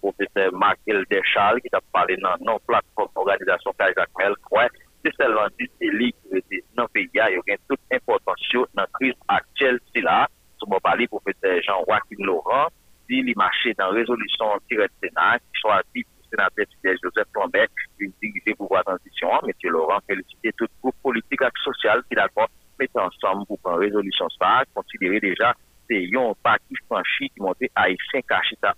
professeur 0.00 0.52
Marc 0.52 0.78
Deschal, 0.86 1.60
qui 1.60 1.68
a 1.72 1.80
parlé 1.92 2.16
dans 2.18 2.36
non 2.40 2.60
plateforme 2.64 3.08
organisation 3.16 3.72
Jacques 3.80 4.08
Mel, 4.16 4.34
c'est 4.48 4.89
seulement 5.18 5.46
du 5.58 5.68
qui 5.78 6.36
était 6.36 6.64
dans 6.76 6.84
le 6.84 6.88
pays, 6.88 7.08
il 7.12 7.18
y 7.18 7.52
a 7.52 7.56
toute 7.68 7.80
importance 7.92 8.36
dans 8.52 8.66
la 8.76 8.86
crise 8.92 9.14
actuelle. 9.28 9.80
C'est 9.94 10.02
là, 10.02 10.28
je 10.60 10.70
vais 10.70 10.80
parler 10.80 11.06
professeur 11.08 11.60
Jean-Joachim 11.62 12.24
Laurent, 12.24 12.68
il 13.08 13.32
marché 13.36 13.74
dans 13.74 13.86
la 13.86 13.92
résolution 13.92 14.46
tirette 14.68 14.92
Sénat, 15.02 15.38
qui 15.38 15.60
choisit 15.60 16.06
le 16.06 16.38
sénateur 16.38 16.66
Joseph 17.02 17.28
Plombert, 17.32 17.66
dignité 17.98 18.54
pour 18.54 18.72
la 18.74 18.82
transition. 18.82 19.28
Monsieur 19.46 19.70
Laurent, 19.70 19.98
féliciter 20.06 20.52
tout 20.56 20.66
groupe 20.80 20.94
politique 21.02 21.42
et 21.42 21.62
social 21.64 22.02
qui 22.08 22.14
d'accord 22.14 22.48
mettre 22.78 23.00
ensemble 23.00 23.46
pour 23.46 23.58
prendre 23.58 23.80
résolution 23.80 24.26
ça, 24.38 24.62
considérer 24.74 25.20
déjà 25.20 25.54
c'est 25.88 26.08
un 26.16 26.32
parti 26.42 26.74
franchi 26.86 27.28
qui 27.30 27.40
monte 27.40 27.58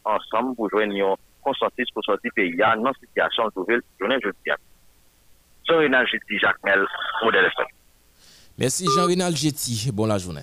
ensemble 0.05 0.57
pour 0.57 0.71
joindre 0.71 1.13
un 1.13 1.15
consensus 1.43 1.91
pour 1.93 2.03
sortir 2.05 2.31
pays 2.35 2.57
dans 2.57 2.75
une 2.75 3.07
situation 3.07 3.51
nouvelle, 3.55 3.83
je 4.01 4.07
ne 4.07 4.19
dis 4.19 4.72
Jean-Renal 5.69 6.07
Jetty, 6.07 6.39
Jacques 6.41 6.63
Mel, 6.65 6.85
modèle 7.25 7.45
FM. 7.47 7.67
Merci 8.59 8.87
Jean-Renal 8.97 9.37
Jetty. 9.37 9.91
Bon 9.93 10.07
la 10.07 10.19
journée. 10.19 10.43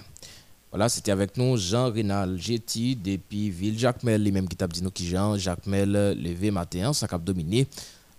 Voilà, 0.72 0.88
c'était 0.88 1.12
avec 1.12 1.36
nous 1.36 1.58
Jean-Renal 1.58 2.38
Jetty 2.38 2.96
depuis 2.96 3.50
Ville 3.50 3.78
Jacques 3.78 4.04
Mel, 4.04 4.24
lui-même 4.24 4.48
qui 4.48 4.56
t'a 4.56 4.68
dit 4.68 4.84
nous 4.84 4.92
qui 4.92 5.08
Jean 5.08 5.36
Jacques 5.38 5.66
Mel 5.66 5.92
levé 5.92 6.52
matin, 6.52 6.94
ça 6.94 7.08
cap 7.08 7.24
dominé. 7.24 7.68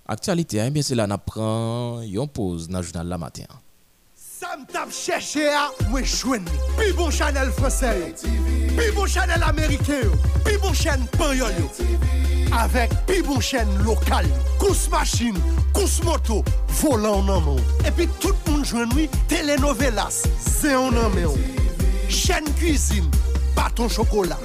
Actualité, 0.09 0.60
hein, 0.60 0.70
bien 0.70 0.82
c'est 0.82 0.97
là, 0.97 1.06
on 1.09 1.18
prend 1.18 2.01
une 2.02 2.27
pause 2.27 2.68
dans 2.68 2.78
le 2.78 2.85
journal 2.85 3.06
la 3.06 3.18
matin. 3.18 3.44
Ça 4.14 4.56
me 4.56 4.66
tape 4.66 4.90
chercher 4.90 5.48
à 5.48 5.70
moi 5.89 6.02
joindre. 6.02 6.51
Puis 6.77 6.93
bon 6.93 7.10
Chanel 7.10 7.51
français, 7.51 8.14
puis 8.16 8.90
bon 8.97 9.06
Chanel 9.06 9.40
américain, 9.44 10.01
puis 10.44 10.56
bon 10.60 10.72
chaîne 10.72 11.06
payol 11.16 11.52
avec 12.61 12.91
puis 13.07 13.23
bon 13.23 13.41
chaîne 13.41 13.69
local, 13.85 14.27
course 14.59 14.89
machine, 14.91 15.37
course 15.73 16.03
moto, 16.05 16.45
volant 16.69 17.27
en 17.27 17.57
Et 17.87 17.91
puis 17.91 18.09
tout 18.20 18.35
le 18.47 18.53
monde 18.53 18.65
joue 18.65 18.85
nuit, 18.95 19.09
telenovelas, 19.28 20.24
c'est 20.39 20.74
en 20.74 20.91
chaîne 22.09 22.45
cuisine, 22.57 23.11
bâton 23.57 23.89
chocolat. 23.89 24.39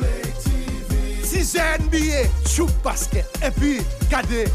6 1.24 1.58
NBA, 1.82 2.30
choup 2.48 2.70
basket. 2.84 3.26
Et 3.46 3.52
puis, 3.52 3.82
regardez, 4.06 4.46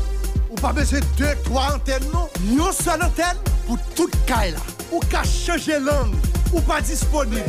ou 0.51 0.55
pas 0.55 0.73
besoin 0.73 1.01
de 1.01 1.05
deux, 1.19 1.35
trois 1.45 1.75
antennes, 1.75 2.05
non? 2.13 2.29
Une 2.49 2.73
seule 2.73 3.03
antenne 3.03 3.37
pour 3.67 3.79
toute 3.95 4.15
caille 4.25 4.53
là. 4.53 4.59
Ou 4.93 5.01
qu'à 5.01 5.23
changer 5.23 5.79
langue, 5.79 6.15
ou 6.53 6.61
pas 6.61 6.81
disponible. 6.81 7.45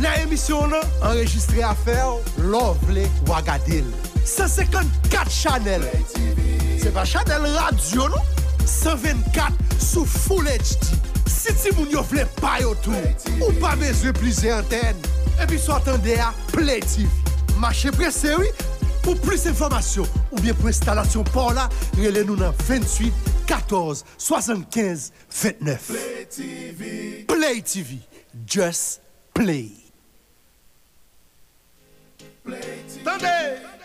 La 0.00 0.22
émission 0.22 0.68
enregistrée 1.02 1.62
à 1.62 1.74
faire, 1.74 2.14
l'ovle 2.38 3.00
ou 3.28 3.32
à. 3.32 3.84
154 4.26 5.30
Chanel. 5.30 5.82
C'est 6.82 6.92
pas 6.92 7.04
Chanel 7.04 7.42
Radio, 7.46 8.08
non? 8.08 8.16
124 8.66 9.52
sous 9.78 10.04
Full 10.04 10.46
HD. 10.46 10.96
Si 11.26 11.54
ti 11.54 11.70
moun 11.76 11.90
yo 11.92 12.02
vle 12.02 12.24
pa 12.40 12.56
yo 12.58 12.72
tou, 12.82 12.94
ou 13.38 13.52
pas 13.60 13.76
besoin 13.76 14.12
plusieurs 14.12 14.58
antennes. 14.64 14.98
Et 15.40 15.46
puis, 15.46 15.58
soit 15.58 15.76
attendez 15.76 16.16
à 16.16 16.32
Play 16.52 16.80
TV. 16.80 17.06
Marché 17.58 17.90
pressé, 17.90 18.34
oui? 18.34 18.46
Pour 19.02 19.16
plus 19.20 19.44
d'informations 19.44 20.06
ou 20.32 20.40
bien 20.40 20.54
pour 20.54 20.66
installation 20.66 21.22
par 21.22 21.54
là, 21.54 21.68
relez-nous 21.96 22.34
dans 22.34 22.52
28 22.66 23.12
14 23.46 24.04
75 24.18 25.12
29. 25.30 25.86
Play 25.86 26.26
TV. 26.28 27.24
Play 27.28 27.60
TV. 27.60 27.98
Just 28.46 29.00
play. 29.32 29.70
Tendez, 32.44 32.56
il 33.04 33.75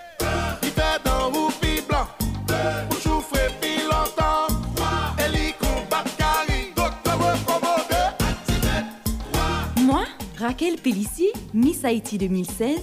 Raquel 10.61 10.79
Pellissier, 10.79 11.33
Miss 11.55 11.83
Haïti 11.83 12.19
2016, 12.19 12.77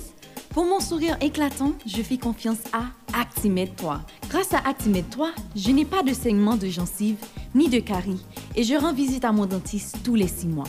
pour 0.53 0.65
mon 0.65 0.81
sourire 0.81 1.17
éclatant, 1.21 1.75
je 1.87 2.03
fais 2.03 2.19
confiance 2.19 2.59
à 2.73 2.87
Actimed 3.17 3.77
3. 3.77 4.01
Grâce 4.29 4.53
à 4.53 4.69
Actimed 4.69 5.09
3, 5.09 5.31
je 5.55 5.71
n'ai 5.71 5.85
pas 5.85 6.03
de 6.03 6.13
saignement 6.13 6.57
de 6.57 6.67
gencives 6.67 7.25
ni 7.55 7.69
de 7.69 7.79
caries 7.79 8.21
et 8.57 8.65
je 8.65 8.75
rends 8.75 8.93
visite 8.93 9.25
à 9.25 9.31
mon 9.31 9.47
dentiste 9.47 9.99
tous 10.03 10.17
les 10.17 10.27
six 10.27 10.49
mois. 10.49 10.67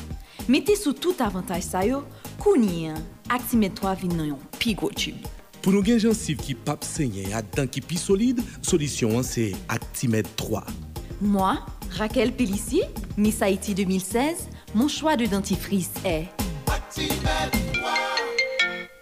Mettez 0.48 0.76
sous 0.76 0.94
tout 0.94 1.16
avantage 1.18 1.64
ça 1.64 1.84
yo, 1.84 2.04
kouni, 2.38 2.90
Actimed 3.28 3.74
3 3.74 3.96
vient 3.96 4.10
dans 4.10 4.36
un 4.36 4.38
pigot 4.60 4.92
tube. 4.96 5.16
Pour 5.64 5.84
gen 5.84 5.98
gencives 5.98 6.38
qui 6.38 6.54
pap 6.54 6.84
saigner 6.84 7.24
et 7.24 7.58
dents 7.58 7.66
qui 7.66 7.82
pi 7.82 7.98
solide, 7.98 8.40
solution 8.62 9.24
c'est 9.24 9.54
Actimед 9.68 10.28
3. 10.36 10.64
Moi, 11.22 11.58
Raquel 11.90 12.34
Pellissier, 12.34 12.84
Miss 13.18 13.42
Haïti 13.42 13.74
2016, 13.74 14.48
mon 14.76 14.88
choix 14.88 15.18
de 15.18 15.26
dentifrice 15.26 15.90
est 16.06 16.28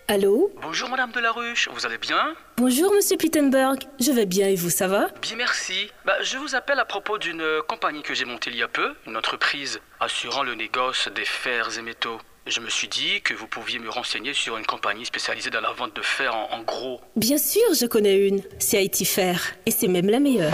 Allô 0.10 0.52
Bonjour 0.61 0.89
Madame 0.89 1.11
Delaruche, 1.11 1.68
vous 1.73 1.85
allez 1.85 1.98
bien 1.98 2.34
Bonjour 2.57 2.94
Monsieur 2.94 3.18
Pittenberg, 3.18 3.84
je 3.99 4.11
vais 4.11 4.26
bien 4.26 4.48
et 4.48 4.56
vous, 4.56 4.69
ça 4.69 4.88
va 4.88 5.10
Bien 5.22 5.35
merci. 5.35 5.91
Bah, 6.06 6.15
je 6.22 6.38
vous 6.38 6.56
appelle 6.56 6.80
à 6.80 6.85
propos 6.85 7.18
d'une 7.18 7.41
euh, 7.41 7.61
compagnie 7.68 8.03
que 8.03 8.14
j'ai 8.14 8.23
montée 8.23 8.49
il 8.52 8.57
y 8.57 8.64
a 8.64 8.69
peu, 8.69 8.94
une 9.06 9.18
entreprise 9.18 9.81
assurant 9.99 10.44
le 10.44 10.56
négoce 10.56 11.10
des 11.14 11.26
fers 11.26 11.77
et 11.77 11.81
métaux. 11.81 12.19
Je 12.45 12.61
me 12.61 12.69
suis 12.69 12.88
dit 12.88 13.22
que 13.22 13.34
vous 13.34 13.48
pouviez 13.48 13.80
me 13.80 13.89
renseigner 13.89 14.34
sur 14.34 14.57
une 14.57 14.65
compagnie 14.65 15.06
spécialisée 15.06 15.49
dans 15.49 15.60
la 15.60 15.73
vente 15.73 15.94
de 15.94 16.02
fer 16.02 16.34
en, 16.34 16.48
en 16.53 16.61
gros. 16.61 17.02
Bien 17.18 17.38
sûr, 17.38 17.73
je 17.77 17.85
connais 17.85 18.27
une, 18.27 18.41
c'est 18.60 18.77
Haïti 18.77 19.03
Fer, 19.03 19.41
et 19.65 19.72
c'est 19.72 19.89
même 19.89 20.10
la 20.10 20.22
meilleure. 20.22 20.53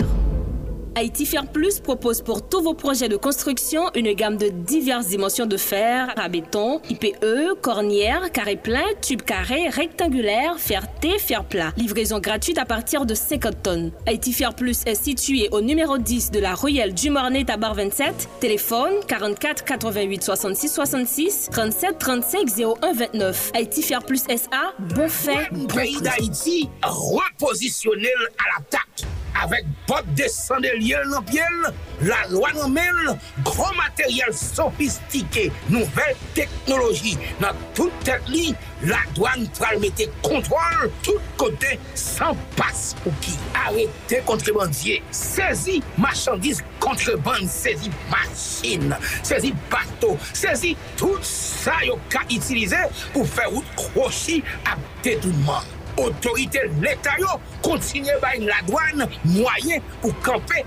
Haïti 0.96 1.26
Fer 1.26 1.46
Plus 1.46 1.80
propose 1.80 2.22
pour 2.22 2.48
tous 2.48 2.62
vos 2.62 2.74
projets 2.74 3.08
de 3.08 3.16
construction 3.16 3.90
une 3.96 4.12
gamme 4.12 4.36
de 4.36 4.48
diverses 4.48 5.08
dimensions 5.08 5.46
de 5.46 5.56
fer, 5.56 6.12
à 6.16 6.28
béton, 6.28 6.80
IPE, 6.88 7.60
cornière, 7.60 8.30
carré 8.30 8.56
plein, 8.56 8.84
tube 9.02 9.22
carré, 9.22 9.68
rectangulaire, 9.68 10.58
fer 10.58 10.86
T, 11.00 11.18
fer 11.18 11.44
plat. 11.44 11.72
Livraison 11.76 12.20
gratuite 12.20 12.58
à 12.58 12.64
partir 12.64 13.06
de 13.06 13.14
50 13.14 13.62
tonnes. 13.62 13.90
Haïti 14.06 14.32
Fer 14.32 14.54
Plus 14.54 14.82
est 14.86 14.94
situé 14.94 15.48
au 15.50 15.60
numéro 15.60 15.98
10 15.98 16.30
de 16.30 16.38
la 16.38 16.54
Ruelle 16.54 16.94
du 16.94 17.10
Mornay 17.10 17.44
Tabar 17.44 17.74
27. 17.74 18.28
Téléphone 18.40 18.92
44 19.08 19.64
88 19.64 20.22
66 20.22 20.68
66 20.68 21.48
37 21.50 21.98
35 21.98 22.48
01 22.82 22.92
29. 22.92 23.52
Haïti 23.54 23.82
Fer 23.82 24.02
Plus 24.02 24.22
SA, 24.28 24.74
bon 24.78 25.08
fait, 25.08 25.48
bon 25.50 25.66
pays 25.66 26.00
d'Haïti 26.00 26.68
repositionnel 26.82 28.10
à 28.38 28.60
l'attaque 28.60 29.04
avèk 29.42 29.66
bot 29.88 30.06
desande 30.18 30.70
liel 30.78 31.04
nan 31.10 31.24
piel, 31.28 31.66
la 32.06 32.20
lwa 32.30 32.52
nan 32.56 32.72
men, 32.74 33.00
gro 33.46 33.70
materyel 33.78 34.32
sofistike, 34.36 35.48
nouvel 35.72 36.14
teknologi. 36.36 37.16
Nan 37.42 37.58
tout 37.76 37.92
tèt 38.06 38.30
li, 38.32 38.52
la 38.88 39.00
douan 39.16 39.46
pral 39.58 39.80
mette 39.82 40.08
kontrol 40.24 40.88
tout 41.06 41.30
kote 41.40 41.74
san 41.98 42.38
pas 42.58 42.86
pou 43.02 43.14
ki. 43.24 43.36
Arrete 43.64 44.20
kontrebandye, 44.28 45.00
sezi 45.14 45.80
machandise 46.00 46.64
kontreband, 46.84 47.48
sezi 47.50 47.92
masin, 48.12 48.92
sezi 49.22 49.54
bato, 49.72 50.14
sezi 50.32 50.74
tout 51.00 51.24
sa 51.28 51.78
yo 51.86 51.98
ka 52.12 52.26
itilize 52.28 52.84
pou 53.14 53.26
fè 53.28 53.48
wout 53.52 53.78
krochi 53.80 54.42
ap 54.68 54.82
dedounman. 55.06 55.73
otorite 56.00 56.64
l'Etat 56.80 57.20
yo 57.22 57.38
kontinye 57.64 58.16
bay 58.22 58.42
la 58.44 58.60
douan 58.68 59.06
mwayen 59.24 59.84
pou 60.02 60.14
kampe 60.24 60.64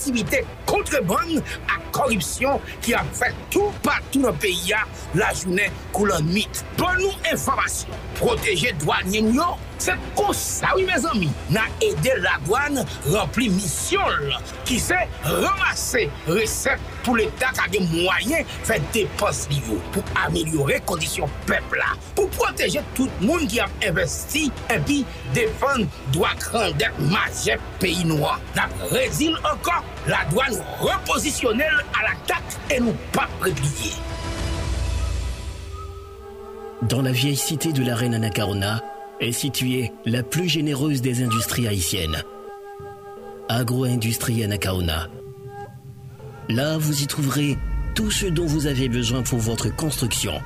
aktivite 0.00 0.44
kontreban 0.68 1.40
ak 1.68 1.90
koripsyon 1.94 2.60
ki 2.84 2.94
ap 2.98 3.08
fè 3.18 3.32
tou 3.52 3.72
patou 3.84 4.24
nan 4.24 4.36
peyi 4.40 4.72
ya. 4.72 4.84
La 5.18 5.32
jounen 5.34 5.72
koulan 5.94 6.24
mit. 6.30 6.62
Pon 6.78 7.00
nou 7.00 7.12
informasyon, 7.32 7.98
proteje 8.20 8.72
douanyen 8.80 9.32
yo, 9.34 9.48
se 9.80 9.94
konsa 10.16 10.74
wè 10.76 10.84
mè 10.88 10.98
zami 11.00 11.28
nan 11.52 11.80
ede 11.84 12.14
la 12.20 12.36
douan 12.46 12.80
rempli 13.08 13.48
misyon 13.52 14.32
ki 14.68 14.76
se 14.80 14.98
ramase 15.24 16.06
resep 16.28 16.82
pou 17.04 17.16
l'Etat 17.18 17.56
kage 17.58 17.80
mwayen 17.90 18.48
fè 18.68 18.78
depos 18.94 19.46
li 19.52 19.60
yo 19.68 19.78
pou 19.94 20.04
amelyore 20.24 20.80
kondisyon 20.88 21.30
pepla, 21.48 21.94
pou 22.16 22.28
proteje 22.36 22.84
tout 22.96 23.24
moun 23.24 23.46
ki 23.50 23.62
ap 23.64 23.88
investi 23.88 24.48
et 24.74 24.78
puis 24.78 25.04
défendre 25.34 25.86
droit 26.12 26.34
grandeur 26.38 26.92
majeur 27.00 27.58
pays 27.78 28.04
noir. 28.04 28.40
N'a 28.56 28.68
résile 28.90 29.36
encore 29.38 29.84
la 30.06 30.24
douane 30.30 30.62
repositionnelle 30.80 31.84
à 31.98 32.02
l'attaque 32.02 32.58
et 32.70 32.80
nous 32.80 32.94
pas. 33.12 33.28
Dans 36.82 37.02
la 37.02 37.12
vieille 37.12 37.36
cité 37.36 37.72
de 37.72 37.84
la 37.84 37.94
reine 37.94 38.14
Anacarona 38.14 38.82
est 39.20 39.32
située 39.32 39.92
la 40.06 40.22
plus 40.22 40.48
généreuse 40.48 41.02
des 41.02 41.22
industries 41.22 41.68
haïtiennes. 41.68 42.22
Agro-industrie 43.48 44.42
Anacaona. 44.44 45.08
Là, 46.48 46.78
vous 46.78 47.02
y 47.02 47.06
trouverez 47.06 47.58
tout 47.94 48.10
ce 48.10 48.26
dont 48.26 48.46
vous 48.46 48.66
avez 48.66 48.88
besoin 48.88 49.22
pour 49.22 49.38
votre 49.38 49.74
construction. 49.74 50.40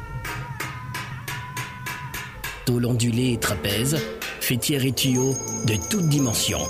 Tôle 2.64 2.86
ondulée 2.86 3.32
et 3.32 3.38
trapèze, 3.38 3.96
fêtière 4.40 4.84
et 4.84 4.92
tuyaux 4.92 5.34
de 5.66 5.74
toutes 5.90 6.08
dimensions. 6.08 6.66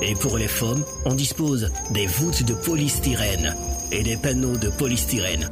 Et 0.00 0.14
pour 0.14 0.38
les 0.38 0.48
femmes, 0.48 0.84
on 1.04 1.14
dispose 1.14 1.70
des 1.90 2.06
voûtes 2.06 2.44
de 2.44 2.54
polystyrène 2.54 3.54
et 3.90 4.02
des 4.02 4.16
panneaux 4.16 4.56
de 4.56 4.68
polystyrène. 4.70 5.48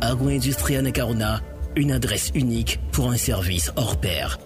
Agro-Industrie 0.00 0.76
Anacarona, 0.76 1.40
une 1.76 1.92
adresse 1.92 2.30
unique 2.34 2.80
pour 2.92 3.10
un 3.10 3.16
service 3.16 3.72
hors 3.76 3.96
pair. 3.96 4.38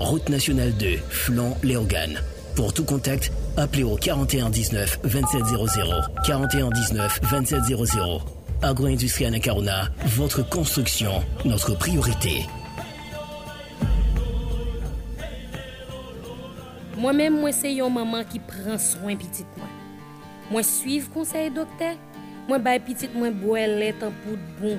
Route 0.00 0.28
nationale 0.28 0.74
2, 0.74 0.98
Flan, 1.08 1.56
Léogane. 1.62 2.20
Pour 2.54 2.72
tout 2.72 2.84
contact, 2.84 3.32
appelez 3.56 3.82
au 3.82 3.96
41 3.96 4.48
19 4.48 5.00
2700. 5.04 5.82
41 6.24 6.70
19 6.70 7.20
2700. 7.30 8.35
Agro-Industrie 8.62 9.26
Anacarona, 9.26 9.88
votre 10.16 10.48
construction, 10.48 11.10
notre 11.44 11.76
priorité. 11.76 12.46
Moi-même, 16.96 17.38
moi, 17.38 17.52
c'est 17.52 17.74
une 17.74 17.92
maman 17.92 18.24
qui 18.24 18.38
prend 18.38 18.78
soin 18.78 19.12
de 19.12 19.18
petite 19.18 19.46
moi. 19.56 19.66
Moi, 20.50 20.62
suivre 20.62 21.10
conseil 21.10 21.50
docteur. 21.50 21.96
Moi, 22.48 22.58
bay 22.58 22.78
petite 22.78 23.14
moi 23.14 23.30
boire 23.30 23.66
lait 23.66 23.94
en 24.02 24.10
poudre 24.24 24.40
bon. 24.60 24.78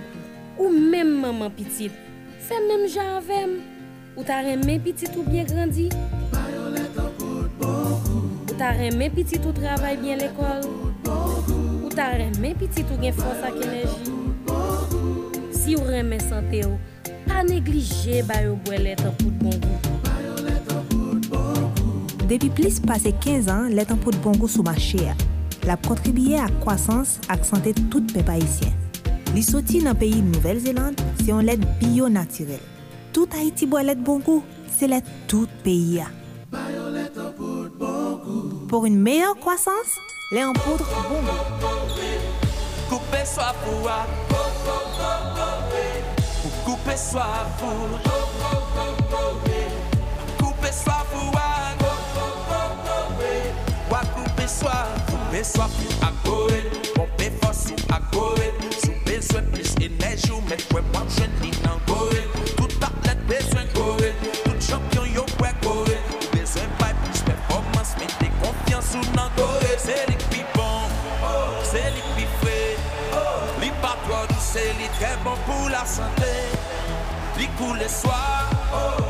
Ou 0.57 0.69
même 0.69 1.19
maman 1.19 1.49
petite. 1.49 1.91
Fait 2.39 2.55
même 2.67 2.87
genre 2.87 3.17
avec 3.17 3.47
Ou 4.15 4.23
t'as 4.23 4.41
aimé 4.43 4.79
petite 4.79 5.15
ou 5.15 5.23
bien 5.23 5.43
grandi? 5.43 5.89
Ou 7.61 8.53
t'as 8.57 8.73
aimé 8.73 9.09
petite 9.09 9.45
ou 9.45 9.51
travaille 9.51 9.97
bien 9.97 10.15
l'école? 10.15 10.61
ta 11.97 12.11
reme 12.13 12.51
pitit 12.53 12.85
ou 12.93 13.01
gen 13.01 13.15
fons 13.17 13.39
ak 13.41 13.55
enerji. 13.65 14.11
Si 15.49 15.73
ou 15.73 15.85
reme 15.89 16.19
sante 16.21 16.59
ou, 16.67 16.77
pa 17.25 17.41
neglije 17.45 18.19
bayo 18.27 18.53
bwe 18.67 18.77
letan 18.83 19.15
pout 19.17 19.33
bon 19.41 19.55
gou. 19.63 19.77
Depi 22.29 22.51
plis 22.53 22.77
pase 22.83 23.09
15 23.25 23.49
an, 23.49 23.73
letan 23.73 23.97
pout 24.03 24.13
bon 24.21 24.37
gou 24.37 24.51
sou 24.51 24.61
machè 24.67 25.07
a. 25.09 25.15
La 25.65 25.73
kontribiye 25.87 26.37
ak 26.43 26.53
kwasans 26.61 27.17
ak 27.33 27.41
sante 27.47 27.73
tout 27.89 28.13
pe 28.13 28.21
paisyen. 28.27 28.75
Li 29.33 29.41
soti 29.41 29.81
nan 29.81 29.97
peyi 29.97 30.21
Nouvel-Zélande, 30.21 31.01
se 31.17 31.31
yon 31.31 31.49
let 31.49 31.63
biyo 31.81 32.11
natirel. 32.13 32.61
Tout 33.15 33.33
Haiti 33.33 33.65
bo 33.65 33.81
let 33.81 33.97
bon 34.05 34.21
gou, 34.21 34.45
se 34.69 34.85
let 34.85 35.05
tout 35.25 35.49
peyi 35.65 36.03
a. 36.05 36.11
Pour 38.69 38.85
une 38.85 38.99
meilleure 38.99 39.39
croissance, 39.39 39.97
lait 40.31 40.43
en 40.43 40.53
poudre 40.53 40.85
bon 41.09 41.21
goût. 41.21 41.31
Couper 42.89 43.25
soif 43.25 43.55
pour 43.63 43.89
Couper 46.65 46.97
soif 46.97 47.47
pour. 47.59 47.99
Couper 50.37 50.71
soif 50.71 51.05
pour 51.11 51.31
Couper 54.15 54.47
soif 54.47 54.87
Couper 55.07 55.43
soif 55.43 55.71
à 56.01 56.27
courir 56.27 56.63
Pomper 56.95 57.31
force 57.41 57.67
à 57.89 57.99
courir 58.15 58.53
Sous 58.83 58.93
besoin 59.05 59.41
plus 59.51 59.75
énergie 59.81 60.31
ou 60.31 60.41
mettre 60.49 60.65
moi 60.71 60.81
ni 61.41 61.51
dans 61.63 61.93
courir 61.93 62.23
Tout 62.55 62.69
athlète 62.81 63.25
besoin 63.27 63.65
courir. 63.73 64.13
Tout 64.45 64.61
champion 64.61 64.96
sou 68.91 69.03
nan 69.17 69.29
kore 69.37 69.73
Se 69.81 69.95
li 70.09 70.17
pi 70.29 70.43
bon, 70.55 70.95
se 71.67 71.83
li 71.95 72.03
pi 72.15 72.27
fre 72.39 72.59
Li 73.61 73.71
pa 73.83 73.95
prodou, 74.05 74.39
se 74.43 74.63
li 74.79 74.89
tre 74.99 75.13
bon 75.25 75.37
pou 75.47 75.71
la 75.73 75.83
sante 75.89 76.33
Li 77.37 77.49
kou 77.59 77.75
le 77.77 77.89
swa, 77.91 78.21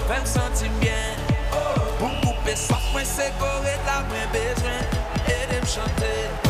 ven 0.09 0.25
senti 0.27 0.71
mwen 0.79 1.23
Pou 1.99 2.11
koupe 2.23 2.57
swa, 2.59 2.81
mwen 2.91 3.07
se 3.07 3.31
kore 3.41 3.77
la 3.87 4.01
mwen 4.11 4.35
bejwen 4.35 4.99
E 5.27 5.39
dem 5.53 5.65
chante 5.75 6.46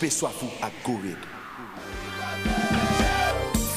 Coupez 0.00 0.10
soif 0.10 0.42
à 0.62 0.70
Corée. 0.82 1.14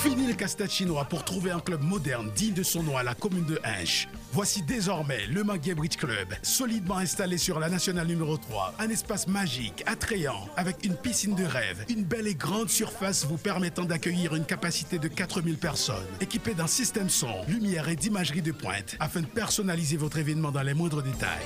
Fini 0.02 0.26
le 0.26 0.34
casse-tête 0.34 0.72
chinois 0.72 1.04
pour 1.04 1.26
trouver 1.26 1.52
un 1.52 1.60
club 1.60 1.82
moderne 1.84 2.32
digne 2.34 2.54
de 2.54 2.64
son 2.64 2.82
nom 2.82 2.96
à 2.96 3.04
la 3.04 3.14
commune 3.14 3.44
de 3.44 3.60
Hinche. 3.66 4.08
Voici 4.32 4.62
désormais 4.62 5.28
le 5.28 5.44
Maguet 5.44 5.76
Bridge 5.76 5.98
Club, 5.98 6.30
solidement 6.42 6.96
installé 6.96 7.38
sur 7.38 7.60
la 7.60 7.68
nationale 7.68 8.08
numéro 8.08 8.38
3. 8.38 8.76
Un 8.80 8.90
espace 8.90 9.28
magique, 9.28 9.84
attrayant, 9.86 10.48
avec 10.56 10.86
une 10.86 10.96
piscine 10.96 11.36
de 11.36 11.44
rêve, 11.44 11.84
une 11.90 12.06
belle 12.06 12.28
et 12.28 12.36
grande 12.36 12.70
surface 12.70 13.26
vous 13.26 13.38
permettant 13.38 13.84
d'accueillir 13.84 14.34
une 14.34 14.46
capacité 14.46 15.00
de 15.00 15.10
4000 15.10 15.58
personnes. 15.58 16.08
Équipé 16.22 16.54
d'un 16.54 16.68
système 16.68 17.10
son, 17.10 17.44
lumière 17.50 17.90
et 17.90 17.98
d'imagerie 17.98 18.42
de 18.42 18.54
pointe, 18.54 18.96
afin 19.02 19.20
de 19.20 19.26
personnaliser 19.26 19.98
votre 19.98 20.20
événement 20.20 20.52
dans 20.52 20.64
les 20.64 20.74
moindres 20.74 21.04
détails. 21.04 21.44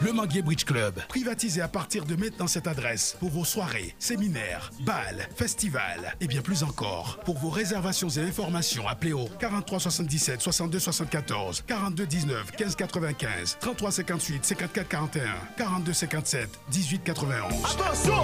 Le 0.00 0.12
Manguier 0.12 0.42
Bridge 0.42 0.64
Club, 0.64 1.00
privatisé 1.08 1.60
à 1.60 1.66
partir 1.66 2.04
de 2.04 2.14
maintenant 2.14 2.46
cette 2.46 2.68
adresse 2.68 3.16
pour 3.18 3.30
vos 3.30 3.44
soirées, 3.44 3.94
séminaires, 3.98 4.70
balles, 4.80 5.28
festivals 5.34 6.14
et 6.20 6.28
bien 6.28 6.40
plus 6.40 6.62
encore. 6.62 7.18
Pour 7.24 7.36
vos 7.38 7.50
réservations 7.50 8.08
et 8.08 8.20
informations, 8.20 8.86
appelez 8.86 9.12
au 9.12 9.26
43 9.40 9.80
77 9.80 10.40
62 10.40 10.78
74 10.78 11.64
42 11.66 12.06
19 12.06 12.50
15 12.52 12.76
95 12.76 13.56
33 13.60 13.90
58 13.90 14.44
54 14.44 14.88
41 14.88 15.22
42 15.56 15.92
57 15.92 16.48
18 16.70 17.02
91. 17.02 17.52
Attention 17.64 18.14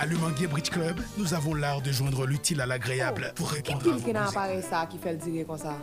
À 0.00 0.06
Le 0.06 0.16
Manguier 0.16 0.48
Bridge 0.48 0.70
Club, 0.70 1.00
nous 1.16 1.32
avons 1.32 1.54
l'art 1.54 1.80
de 1.80 1.92
joindre 1.92 2.26
l'utile 2.26 2.60
à 2.60 2.66
l'agréable 2.66 3.32
pour 3.36 3.50
répondre 3.50 3.78
à 3.78 3.82
Qui 3.84 3.90
vos 3.90 3.96
qui 4.00 4.12
n'a 4.12 4.24
besoins. 4.24 4.42
appareil 4.42 4.62
ça 4.68 4.86
qui 4.90 4.98
fait 4.98 5.12
le 5.12 5.18
dire 5.18 5.46
comme 5.46 5.58
ça? 5.58 5.76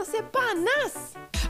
nan, 0.00 0.06
se 0.06 0.22
panas! 0.32 0.94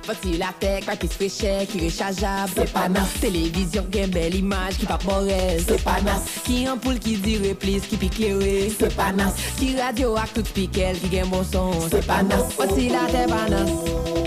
Foti 0.01 0.39
la 0.39 0.51
tek, 0.59 0.85
pakis 0.87 1.15
peche, 1.19 1.67
ki 1.71 1.81
rechajab, 1.85 2.49
se 2.55 2.65
panas! 2.73 3.13
Televizyon 3.21 3.91
gen 3.93 4.11
bel 4.11 4.35
imaj, 4.35 4.79
ki 4.81 4.89
pa 4.89 4.99
porel, 4.99 5.61
se 5.63 5.77
panas! 5.85 6.27
Ki 6.47 6.65
ampoul 6.71 6.99
ki 7.03 7.17
di 7.23 7.37
replis, 7.45 7.87
ki 7.87 7.99
pi 8.01 8.09
klere, 8.17 8.71
se 8.75 8.91
panas! 8.97 9.39
Ki 9.59 9.75
radyo 9.79 10.15
ak 10.19 10.35
tout 10.35 10.53
pikel, 10.57 10.99
ki 11.03 11.13
gen 11.13 11.31
bon 11.31 11.45
son, 11.47 11.75
se 11.93 12.03
panas! 12.09 12.55
Foti 12.57 12.89
la 12.91 13.05
tek 13.13 13.31
panas, 13.31 13.71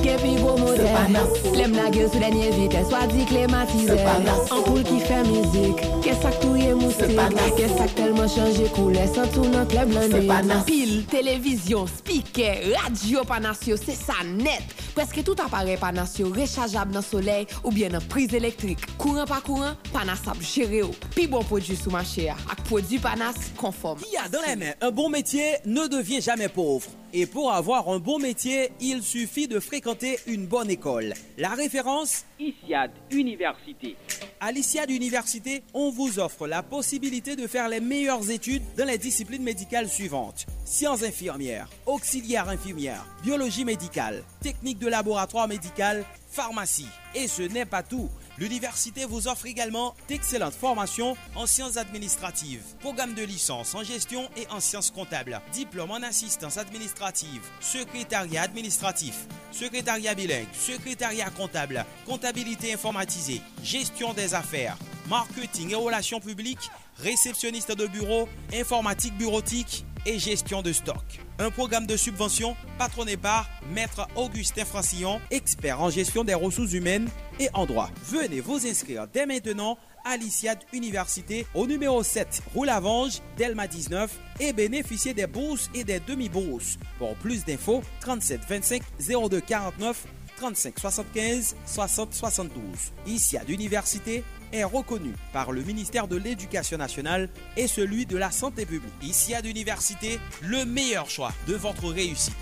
gen 0.03 0.21
pi 0.21 0.35
bo 0.39 0.55
model, 0.61 0.85
se 0.85 0.93
panas! 0.95 1.39
Lem 1.57 1.75
la 1.79 1.89
gyo 1.93 2.07
sou 2.07 2.23
denye 2.23 2.51
vites, 2.55 2.93
wadi 2.93 3.27
klematize, 3.31 3.89
se 3.91 3.99
panas! 4.07 4.45
Ampoul 4.53 4.85
ki 4.87 5.01
fe 5.07 5.23
mizik, 5.27 5.83
ke 6.05 6.15
sak 6.21 6.39
touye 6.43 6.75
moustik, 6.79 7.17
ke 7.59 7.71
sak 7.75 7.97
telman 7.99 8.31
chanje 8.31 8.69
koule, 8.77 9.07
san 9.15 9.27
tou 9.35 9.49
nan 9.49 9.67
kleb 9.73 9.91
lande, 9.97 10.21
se 10.21 10.27
panas! 10.29 10.92
Televizyon, 11.11 11.87
spiker, 11.87 12.63
radyo 12.73 13.23
panasyo, 13.27 13.77
se 13.77 13.95
sa 13.97 14.23
net. 14.23 14.63
Presque 14.93 15.23
tout 15.23 15.35
appareil 15.43 15.77
panasio 15.77 16.29
rechargeable 16.29 16.91
dans 16.91 16.99
le 16.99 17.05
soleil 17.05 17.47
ou 17.63 17.71
bien 17.71 17.89
dans 17.89 17.99
prise 17.99 18.33
électrique. 18.33 18.79
Courant 18.97 19.25
pas 19.25 19.41
courant, 19.41 19.73
panas 19.91 20.21
ap 20.27 20.39
géré 20.41 20.83
ou. 20.83 20.91
Pi 21.15 21.25
bon 21.25 21.43
produit 21.43 21.75
sous 21.75 21.89
marché 21.89 22.29
a, 22.29 22.35
ak 22.51 22.63
produit 22.63 22.99
panas 22.99 23.33
conforme. 23.57 23.99
Qui 24.01 24.17
a 24.17 24.29
dans 24.29 24.41
les 24.47 24.55
mains 24.55 24.73
un 24.81 24.91
bon 24.91 25.09
métier 25.09 25.55
ne 25.65 25.87
devient 25.87 26.21
jamais 26.21 26.49
pauvre. 26.49 26.89
Et 27.15 27.27
pour 27.27 27.51
avoir 27.53 27.89
un 27.89 27.99
bon 27.99 28.17
métier, 28.17 28.71
il 28.81 29.03
suffit 29.03 29.47
de 29.47 29.59
fréquenter 29.59 30.17
une 30.25 30.47
bonne 30.47 30.71
école. 30.71 31.13
La 31.37 31.49
référence? 31.49 32.25
ICIAD 32.39 32.89
Université. 33.11 33.95
À 34.39 34.51
l'ICIAD 34.51 34.89
Université, 34.89 35.63
on 35.75 35.91
vous 35.91 36.17
offre 36.17 36.47
la 36.47 36.63
possibilité 36.63 37.35
de 37.35 37.45
faire 37.45 37.69
les 37.69 37.79
meilleures 37.79 38.31
études 38.31 38.63
dans 38.75 38.85
les 38.85 38.97
disciplines 38.97 39.43
médicales 39.43 39.89
suivantes. 39.89 40.47
Sciences 40.65 41.03
infirmières, 41.03 41.69
auxiliaires 41.85 42.49
infirmières, 42.49 43.05
biologie 43.21 43.63
médicale, 43.63 44.23
technique 44.41 44.79
de 44.79 44.82
laboratoire 44.87 45.47
médical, 45.47 46.05
pharmacie. 46.29 46.87
Et 47.15 47.27
ce 47.27 47.43
n'est 47.43 47.65
pas 47.65 47.83
tout. 47.83 48.09
L'université 48.39 49.05
vous 49.05 49.27
offre 49.27 49.45
également 49.45 49.93
d'excellentes 50.07 50.55
formations 50.55 51.15
en 51.35 51.45
sciences 51.45 51.77
administratives, 51.77 52.63
programme 52.79 53.13
de 53.13 53.21
licence 53.21 53.75
en 53.75 53.83
gestion 53.83 54.27
et 54.35 54.47
en 54.49 54.59
sciences 54.59 54.89
comptables, 54.89 55.39
diplôme 55.51 55.91
en 55.91 56.01
assistance 56.01 56.57
administrative, 56.57 57.43
secrétariat 57.59 58.41
administratif, 58.41 59.27
secrétariat 59.51 60.15
bilingue, 60.15 60.47
secrétariat 60.53 61.29
comptable, 61.29 61.85
comptabilité 62.07 62.73
informatisée, 62.73 63.41
gestion 63.63 64.13
des 64.13 64.33
affaires, 64.33 64.77
marketing 65.07 65.71
et 65.71 65.75
relations 65.75 66.19
publiques, 66.19 66.71
réceptionniste 66.97 67.75
de 67.77 67.85
bureau, 67.85 68.27
informatique 68.51 69.15
bureautique 69.15 69.85
et 70.05 70.19
gestion 70.19 70.61
de 70.61 70.71
stock. 70.71 71.03
Un 71.39 71.49
programme 71.49 71.87
de 71.87 71.97
subvention 71.97 72.55
patronné 72.77 73.17
par 73.17 73.49
Maître 73.73 74.07
Augustin 74.15 74.65
Francillon, 74.65 75.19
expert 75.31 75.81
en 75.81 75.89
gestion 75.89 76.23
des 76.23 76.33
ressources 76.33 76.73
humaines 76.73 77.09
et 77.39 77.49
en 77.53 77.65
droit. 77.65 77.89
Venez 78.09 78.39
vous 78.39 78.65
inscrire 78.67 79.07
dès 79.07 79.25
maintenant 79.25 79.77
à 80.05 80.17
l'ICIAD 80.17 80.59
Université 80.73 81.45
au 81.53 81.65
numéro 81.65 82.03
7 82.03 82.43
rue 82.55 82.65
Lavange, 82.65 83.21
Delma 83.37 83.67
19 83.67 84.11
et 84.39 84.53
bénéficier 84.53 85.13
des 85.13 85.27
bourses 85.27 85.69
et 85.73 85.83
des 85.83 85.99
demi-bourses. 85.99 86.77
Pour 86.97 87.15
plus 87.15 87.45
d'infos, 87.45 87.83
37 88.01 88.41
25 88.47 88.81
02 89.29 89.41
49 89.41 90.05
35 90.37 90.79
75 90.79 91.55
60 91.65 92.13
72. 92.13 92.61
ICIAD 93.07 93.49
Université 93.49 94.23
est 94.53 94.63
reconnu 94.63 95.13
par 95.33 95.51
le 95.51 95.61
ministère 95.61 96.07
de 96.07 96.15
l'Éducation 96.15 96.77
nationale 96.77 97.29
et 97.57 97.67
celui 97.67 98.05
de 98.05 98.15
la 98.15 98.31
santé 98.31 98.65
publique. 98.65 98.93
Ici 99.01 99.33
à 99.33 99.41
l'université, 99.41 100.19
le 100.41 100.63
meilleur 100.63 101.09
choix 101.09 101.33
de 101.47 101.55
votre 101.55 101.89
réussite. 101.89 102.35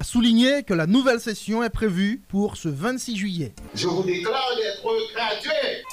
Souligner 0.00 0.62
que 0.62 0.74
la 0.74 0.86
nouvelle 0.86 1.20
session 1.20 1.62
est 1.62 1.70
prévue 1.70 2.22
pour 2.28 2.56
ce 2.56 2.68
26 2.68 3.16
juillet. 3.16 3.54
Je 3.74 3.86
vous 3.86 4.02
déclare 4.02 4.50
d'être 4.56 5.14
gradué. 5.14 5.84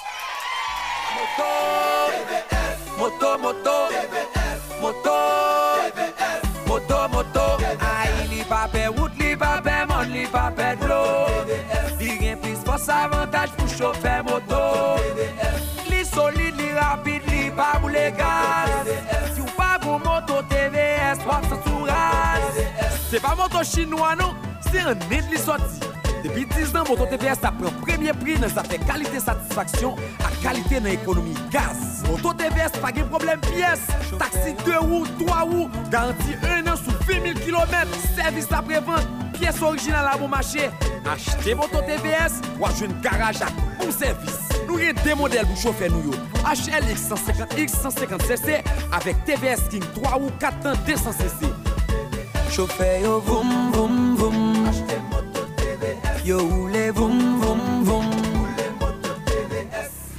Moto, 2.98 3.38
moto, 3.40 3.78
moto, 4.82 5.12
moto, 6.68 7.08
moto. 7.12 7.40
Aïe, 7.80 8.28
li 8.30 8.44
pa 8.50 8.68
pe 8.72 8.88
wout, 8.90 9.14
li 9.20 9.36
pa 9.38 9.62
pe 9.66 9.86
mon, 9.90 10.06
li 10.14 10.26
pa 10.32 10.52
pe 10.56 10.76
dlo. 10.82 11.02
Li 12.00 12.18
gen 12.22 12.38
plis 12.44 12.60
fos 12.66 12.90
avantaj 12.94 13.50
pou 13.58 13.68
chofer 13.78 14.24
moto. 14.28 14.37
pa 23.28 23.36
moto 23.36 23.64
chinois 23.64 24.16
non, 24.16 24.34
c'est 24.72 24.80
un 24.80 24.96
nez 25.10 25.22
de 25.32 25.38
sorti. 25.38 25.80
Depuis 26.24 26.46
10 26.46 26.76
ans, 26.76 26.84
moto 26.88 27.06
TVS 27.06 27.44
a 27.44 27.52
pris 27.52 27.72
premier 27.82 28.14
prix 28.14 28.40
dans 28.40 28.50
sa 28.50 28.64
fait 28.64 28.80
qualité 28.80 29.20
satisfaction 29.20 29.96
à 30.26 30.32
qualité 30.42 30.80
dans 30.80 30.90
l'économie 30.90 31.36
gaz. 31.52 32.04
Moto 32.10 32.34
TVS 32.34 32.80
pas 32.82 32.92
de 32.92 33.04
problème 33.04 33.40
pièce, 33.42 33.88
taxi 34.18 34.54
2 34.66 34.78
roues, 34.80 35.06
3 35.26 35.42
roues, 35.42 35.70
garantie 35.92 36.36
1 36.42 36.72
an 36.72 36.76
sous 36.76 36.92
20 37.06 37.34
000 37.34 37.40
km, 37.46 37.88
service 38.16 38.48
après-vente, 38.52 39.08
pièce 39.34 39.62
originale 39.62 40.10
à 40.14 40.18
bon 40.18 40.28
marché. 40.28 40.70
Achetez 41.06 41.54
moto 41.54 41.80
TVS 41.82 42.42
ou 42.60 42.66
achetez 42.66 42.86
une 42.86 43.00
garage 43.02 43.42
à 43.42 43.48
bon 43.80 43.92
service. 43.92 44.40
Nous 44.68 44.78
avons 44.78 45.02
deux 45.04 45.16
modèles 45.16 45.46
pour 45.46 45.58
chauffer 45.58 45.90
nous. 45.90 46.12
HLX 46.44 47.10
150X 47.10 47.72
150cc 47.84 48.64
avec 48.92 49.24
TVS 49.26 49.70
King 49.70 49.84
3 50.02 50.18
ou 50.18 50.30
4 50.40 50.68
ans 50.68 50.74
200cc. 50.86 51.48
Chauffeur 52.58 53.02
yo 53.04 53.20
vroom 53.22 53.72
vroom 53.72 54.16
vroom 54.16 54.66
Yo 56.26 56.40
roule 56.40 56.92
vroom 56.92 57.20
vroom 57.40 57.84
vroom 57.86 58.08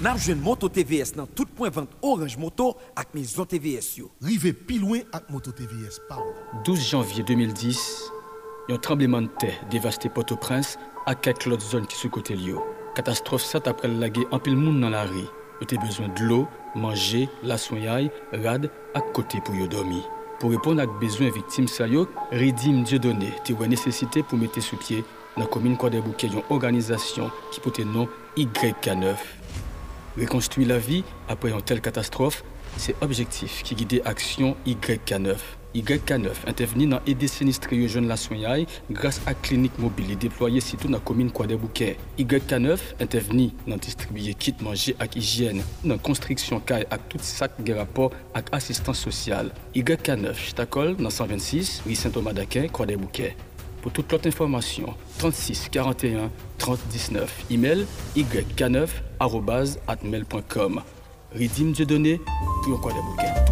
Nap 0.00 0.20
jwen 0.22 0.38
Moto 0.38 0.68
TVS 0.70 1.16
nan 1.18 1.26
tout 1.34 1.50
point 1.58 1.74
vente 1.74 1.98
Orange 1.98 2.38
Moto 2.38 2.76
ak 2.94 3.10
maison 3.10 3.42
TVS 3.42 3.96
yo. 3.98 4.12
Rive 4.22 4.52
pi 4.54 4.78
loin 4.78 5.02
ak 5.10 5.26
Moto 5.34 5.50
TVS, 5.50 5.98
parle. 6.06 6.30
12 6.62 6.86
janvier 6.92 7.24
2010, 7.26 7.82
yon 8.68 8.78
tremblement 8.78 9.22
de 9.22 9.34
terre 9.42 9.58
dévasté 9.72 10.08
Port-au-Prince 10.08 10.78
ak 11.06 11.22
quelques 11.22 11.48
autres 11.48 11.66
zones 11.66 11.88
qui 11.88 11.96
sous 11.96 12.08
côté. 12.08 12.38
Catastrophe 12.94 13.42
ça 13.42 13.58
après 13.66 13.88
lagué 13.88 14.22
en 14.30 14.38
pile 14.38 14.54
monde 14.54 14.80
dans 14.80 14.90
la 14.90 15.06
rue. 15.06 15.26
Yo 15.58 15.80
besoin 15.80 16.06
de 16.06 16.22
l'eau, 16.22 16.46
manger, 16.76 17.28
la 17.42 17.58
soignay, 17.58 18.12
rad 18.30 18.70
ak 18.94 19.12
côté 19.12 19.40
pour 19.40 19.56
yo 19.56 19.66
dormir. 19.66 20.08
Pour 20.38 20.50
répondre 20.50 20.80
à 20.80 20.86
besoin 20.86 21.30
victimes 21.30 21.66
sa 21.66 21.88
yo, 21.88 22.06
Redim 22.30 22.82
Dieudonné 22.84 23.32
te 23.44 23.52
wè 23.52 23.66
nécessité 23.66 24.22
pour 24.22 24.38
mettre 24.38 24.60
sous 24.62 24.76
pied 24.76 25.02
la 25.36 25.46
commune 25.46 25.76
Croix-des-Bouquets 25.76 26.28
yon 26.28 26.44
organisation 26.48 27.32
qui 27.50 27.58
porte 27.58 27.80
nom 27.80 28.08
YK9. 28.36 29.16
Reconstruire 30.16 30.68
la 30.68 30.78
vie 30.78 31.02
après 31.28 31.50
une 31.50 31.60
telle 31.62 31.80
catastrophe, 31.80 32.44
c'est 32.76 32.94
objectif 33.02 33.64
qui 33.64 33.74
guide 33.74 34.00
action 34.04 34.56
YK9. 34.64 35.57
YK9 35.82 36.30
intervenu 36.46 36.86
dans 36.86 37.00
aider 37.06 37.28
sinistrés 37.28 37.88
jeunes 37.88 38.08
la 38.08 38.16
soignay 38.16 38.66
grâce 38.90 39.20
à 39.26 39.34
clinique 39.34 39.78
mobile 39.78 40.16
déployée 40.18 40.60
surtout 40.60 40.88
dans 40.88 40.94
la 40.94 41.00
commune 41.00 41.30
Croix 41.30 41.46
des 41.46 41.56
Bouquets. 41.56 41.96
YK9 42.18 42.78
intervenu 43.00 43.50
dans 43.66 43.76
distribuer 43.76 44.34
kit 44.34 44.54
manger 44.60 44.96
ak 44.98 45.16
hygiène, 45.16 45.62
dans 45.84 45.98
construction 45.98 46.60
caille 46.60 46.86
ak 46.90 47.08
tout 47.08 47.18
qui 47.18 47.72
a 47.72 47.76
rapport 47.76 48.10
avec 48.34 48.48
assistance 48.52 48.98
sociale. 48.98 49.52
YK9 49.74 50.34
Ch'takol 50.34 50.96
dans 50.96 51.10
126 51.10 51.82
rue 51.86 51.94
Saint-Thomas 51.94 52.32
d'Aquin, 52.32 52.66
Croix 52.68 52.86
des 52.86 52.96
Bouquets. 52.96 53.36
Pour 53.82 53.92
toute 53.92 54.10
autre 54.12 54.26
information, 54.26 54.94
36 55.18 55.68
41 55.70 56.30
30 56.58 56.80
19. 56.90 57.44
Email 57.50 57.86
yk9@atmail.com. 58.16 60.82
Redim 61.32 61.72
Dieudonné 61.72 62.20
pour 62.64 62.78
bouquets. 62.78 63.47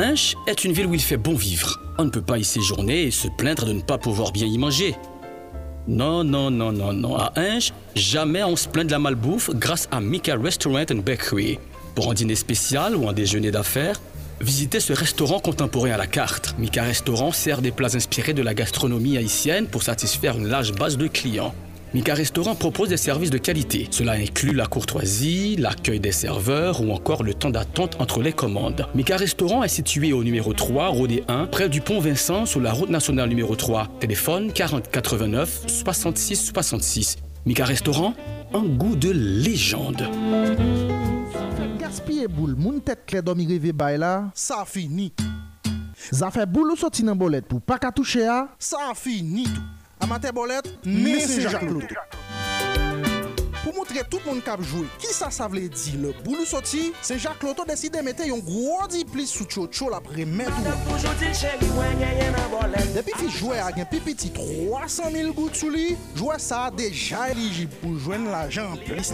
Hinche 0.00 0.34
est 0.46 0.64
une 0.64 0.72
ville 0.72 0.86
où 0.86 0.94
il 0.94 1.02
fait 1.02 1.18
bon 1.18 1.34
vivre. 1.34 1.78
On 1.98 2.06
ne 2.06 2.10
peut 2.10 2.22
pas 2.22 2.38
y 2.38 2.44
séjourner 2.44 3.02
et 3.02 3.10
se 3.10 3.28
plaindre 3.28 3.66
de 3.66 3.74
ne 3.74 3.82
pas 3.82 3.98
pouvoir 3.98 4.32
bien 4.32 4.46
y 4.46 4.56
manger. 4.56 4.94
Non, 5.86 6.24
non, 6.24 6.50
non, 6.50 6.72
non, 6.72 6.94
non. 6.94 7.16
À 7.16 7.34
Hinche, 7.36 7.74
jamais 7.94 8.42
on 8.42 8.56
se 8.56 8.66
plaint 8.66 8.86
de 8.86 8.92
la 8.92 8.98
malbouffe 8.98 9.50
grâce 9.50 9.88
à 9.90 10.00
Mika 10.00 10.36
Restaurant 10.36 10.86
and 10.90 11.02
Bakery. 11.04 11.58
Pour 11.94 12.10
un 12.10 12.14
dîner 12.14 12.34
spécial 12.34 12.96
ou 12.96 13.10
un 13.10 13.12
déjeuner 13.12 13.50
d'affaires, 13.50 14.00
visitez 14.40 14.80
ce 14.80 14.94
restaurant 14.94 15.38
contemporain 15.38 15.90
à 15.90 15.98
la 15.98 16.06
carte. 16.06 16.54
Mika 16.58 16.82
Restaurant 16.82 17.32
sert 17.32 17.60
des 17.60 17.70
plats 17.70 17.94
inspirés 17.94 18.32
de 18.32 18.42
la 18.42 18.54
gastronomie 18.54 19.18
haïtienne 19.18 19.66
pour 19.66 19.82
satisfaire 19.82 20.38
une 20.38 20.48
large 20.48 20.72
base 20.72 20.96
de 20.96 21.08
clients. 21.08 21.54
Mika 21.92 22.14
Restaurant 22.14 22.54
propose 22.54 22.90
des 22.90 22.96
services 22.96 23.30
de 23.30 23.38
qualité. 23.38 23.88
Cela 23.90 24.12
inclut 24.12 24.52
la 24.52 24.66
courtoisie, 24.66 25.56
l'accueil 25.56 25.98
des 25.98 26.12
serveurs 26.12 26.80
ou 26.82 26.92
encore 26.92 27.24
le 27.24 27.34
temps 27.34 27.50
d'attente 27.50 28.00
entre 28.00 28.22
les 28.22 28.32
commandes. 28.32 28.86
Mika 28.94 29.16
Restaurant 29.16 29.64
est 29.64 29.68
situé 29.68 30.12
au 30.12 30.22
numéro 30.22 30.52
3, 30.52 30.86
Rodé 30.86 31.24
1, 31.26 31.46
près 31.46 31.68
du 31.68 31.80
pont 31.80 31.98
Vincent 31.98 32.46
sur 32.46 32.60
la 32.60 32.72
route 32.72 32.90
nationale 32.90 33.28
numéro 33.28 33.56
3. 33.56 33.88
Téléphone 33.98 34.52
40 34.52 34.88
89 34.88 35.64
66 35.66 36.52
66. 36.54 37.16
Mika 37.44 37.64
Restaurant, 37.64 38.14
un 38.54 38.62
goût 38.62 38.94
de 38.94 39.10
légende. 39.10 40.08
Gaspiller 41.80 42.28
boule, 42.28 42.54
moun 42.54 42.80
tête 42.80 43.00
claire 43.04 43.24
dormi 43.24 43.48
là, 43.98 44.30
ça 44.32 44.64
fini. 44.64 45.12
Ça 46.12 46.30
fait 46.30 46.46
boule 46.46 46.70
ou 46.70 46.76
sorti 46.76 47.02
bolette 47.02 47.46
pour 47.46 47.60
pas 47.60 47.78
qu'à 47.78 47.90
toucher 47.90 48.28
à, 48.28 48.48
ça 48.60 48.78
fini 48.94 49.42
tout. 49.42 49.79
Amateur 50.00 50.32
bolette, 50.32 50.72
mais 50.84 51.20
c'est 51.20 51.42
pou 53.70 53.78
moutre 53.78 54.02
tout 54.10 54.20
moun 54.26 54.40
kap 54.42 54.62
jwe. 54.64 54.82
Ki 55.00 55.12
sa 55.14 55.30
sa 55.34 55.46
vle 55.50 55.68
di 55.70 55.94
le 56.00 56.10
boulou 56.24 56.46
soti, 56.48 56.90
se 57.06 57.16
Jacques 57.18 57.46
Loto 57.46 57.64
deside 57.68 58.02
mette 58.02 58.26
yon 58.26 58.42
gwo 58.42 58.86
di 58.90 59.04
plis 59.06 59.30
sou 59.36 59.46
tcho 59.46 59.66
tcho 59.70 59.90
la 59.92 60.00
premen 60.02 60.50
tou. 60.50 60.98
Depi 62.96 63.14
fi 63.14 63.28
jwe 63.36 63.60
agen 63.62 63.86
pipiti 63.90 64.32
300.000 64.34 65.34
gout 65.36 65.58
sou 65.58 65.70
li, 65.70 65.94
jwe 66.18 66.38
sa 66.42 66.64
deja 66.74 67.28
eligib 67.30 67.72
pou 67.82 67.94
jwen 68.00 68.26
la 68.32 68.46
jan 68.50 68.74
plis. 68.88 69.12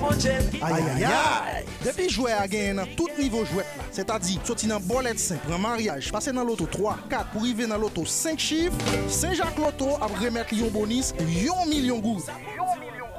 Ayayay! 0.64 1.66
Depi 1.84 2.08
jwe 2.08 2.32
agen 2.36 2.80
nan 2.80 2.96
tout 2.96 3.12
nivou 3.20 3.44
jwet 3.50 3.76
la, 3.76 3.88
se 3.92 4.06
ta 4.08 4.18
di 4.22 4.40
soti 4.46 4.70
nan 4.70 4.84
bolet 4.88 5.20
5, 5.20 5.44
pran 5.50 5.60
mariage, 5.62 6.14
pase 6.14 6.32
nan 6.32 6.48
loto 6.48 6.68
3, 6.72 6.96
4, 7.12 7.32
pou 7.34 7.44
rive 7.44 7.68
nan 7.68 7.82
loto 7.82 8.06
5 8.08 8.40
chif, 8.40 8.82
se 9.12 9.34
Jacques 9.36 9.60
Loto 9.60 9.96
ap 10.00 10.16
remet 10.22 10.52
li 10.54 10.64
yon 10.64 10.72
bonis 10.72 11.12
yon 11.26 11.68
milyon 11.68 12.00
gout. 12.04 12.32
Yon 12.56 12.76
milyon 12.80 13.16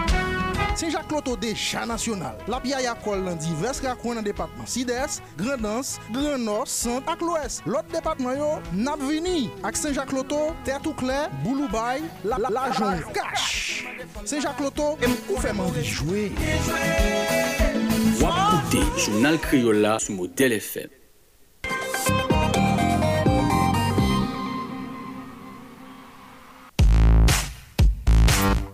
gout. 0.00 0.21
Se 0.74 0.90
jak 0.90 1.10
loto 1.12 1.36
de 1.36 1.54
chan 1.54 1.88
nasyonal, 1.88 2.36
la 2.48 2.58
piya 2.60 2.80
ya 2.80 2.94
kol 2.94 3.20
nan 3.20 3.36
divers 3.38 3.82
rakwen 3.84 4.16
nan 4.16 4.24
depatman 4.24 4.66
Sides, 4.66 5.20
Grandans, 5.36 5.98
Grandnors, 6.12 6.72
Sant 6.72 7.04
ak 7.06 7.20
Loes. 7.20 7.60
Lot 7.66 7.84
depatman 7.92 8.38
yo, 8.38 8.58
Napvini 8.72 9.50
ak 9.62 9.76
Sen 9.76 9.92
jak 9.92 10.12
loto, 10.12 10.56
Tertoukle, 10.64 11.28
Bouloubay, 11.44 12.00
La, 12.24 12.38
la, 12.38 12.48
la 12.48 12.70
Jonge. 12.72 13.04
Kash! 13.12 13.84
Sen 14.24 14.40
jak 14.40 14.58
loto, 14.64 14.96
m 15.04 15.12
pou 15.28 15.36
fè 15.44 15.52
man 15.52 15.68
vijoué. 15.76 16.30
Wap 18.24 18.40
koute, 18.40 18.82
jounal 18.96 19.38
kriyola 19.44 19.98
sou 20.00 20.16
model 20.16 20.56
FM. 20.56 21.01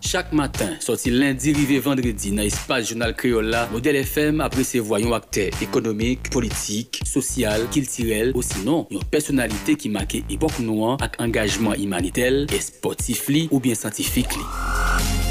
Chak 0.08 0.32
matin, 0.32 0.70
soti 0.80 1.10
lendi 1.12 1.52
rive 1.52 1.82
vendredi 1.84 2.30
nan 2.32 2.46
espas 2.48 2.86
jounal 2.88 3.12
kreola, 3.12 3.66
Model 3.68 3.98
FM 4.00 4.40
apresevoa 4.40 5.02
yon 5.02 5.12
akte 5.12 5.50
ekonomik, 5.66 6.30
politik, 6.32 7.02
sosyal, 7.04 7.66
kiltirel, 7.74 8.32
osinon 8.40 8.86
yon 8.88 9.04
personalite 9.12 9.76
ki 9.76 9.92
make 9.92 10.24
epok 10.32 10.62
nouan 10.64 10.96
ak 11.04 11.20
engajman 11.20 11.76
imanitel, 11.76 12.46
esportif 12.56 13.28
li 13.28 13.50
ou 13.52 13.60
bien 13.60 13.76
santifik 13.76 14.32
li. 14.32 15.27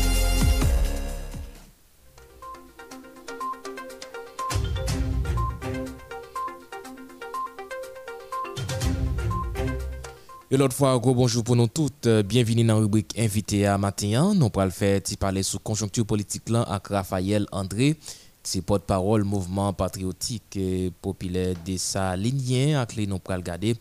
Et 10.49 10.55
l'autre 10.55 10.77
fois, 10.77 10.97
bonjour 10.97 11.43
pour 11.43 11.57
nous 11.57 11.67
toutes. 11.67 12.07
Euh, 12.07 12.23
Bienvenue 12.23 12.63
dans 12.63 12.75
la 12.75 12.79
rubrique 12.79 13.19
invité 13.19 13.65
à 13.65 13.77
matin. 13.77 14.33
Nous 14.33 14.49
pourrons 14.49 14.63
le 14.63 14.71
faire 14.71 15.01
parler 15.19 15.43
sous 15.43 15.59
conjoncture 15.59 16.05
politique 16.05 16.47
là 16.47 16.61
avec 16.61 16.87
Raphaël 16.87 17.45
André, 17.51 17.97
c'est 18.43 18.61
porte-parole 18.61 19.25
mouvement 19.25 19.73
patriotique 19.73 20.55
et 20.55 20.89
populaire 21.01 21.53
de 21.65 21.75
sa 21.75 22.15
lignée 22.15 22.75
avec 22.75 22.95
les 22.95 23.07
nous 23.07 23.19
pourrons 23.19 23.35
regarder 23.39 23.75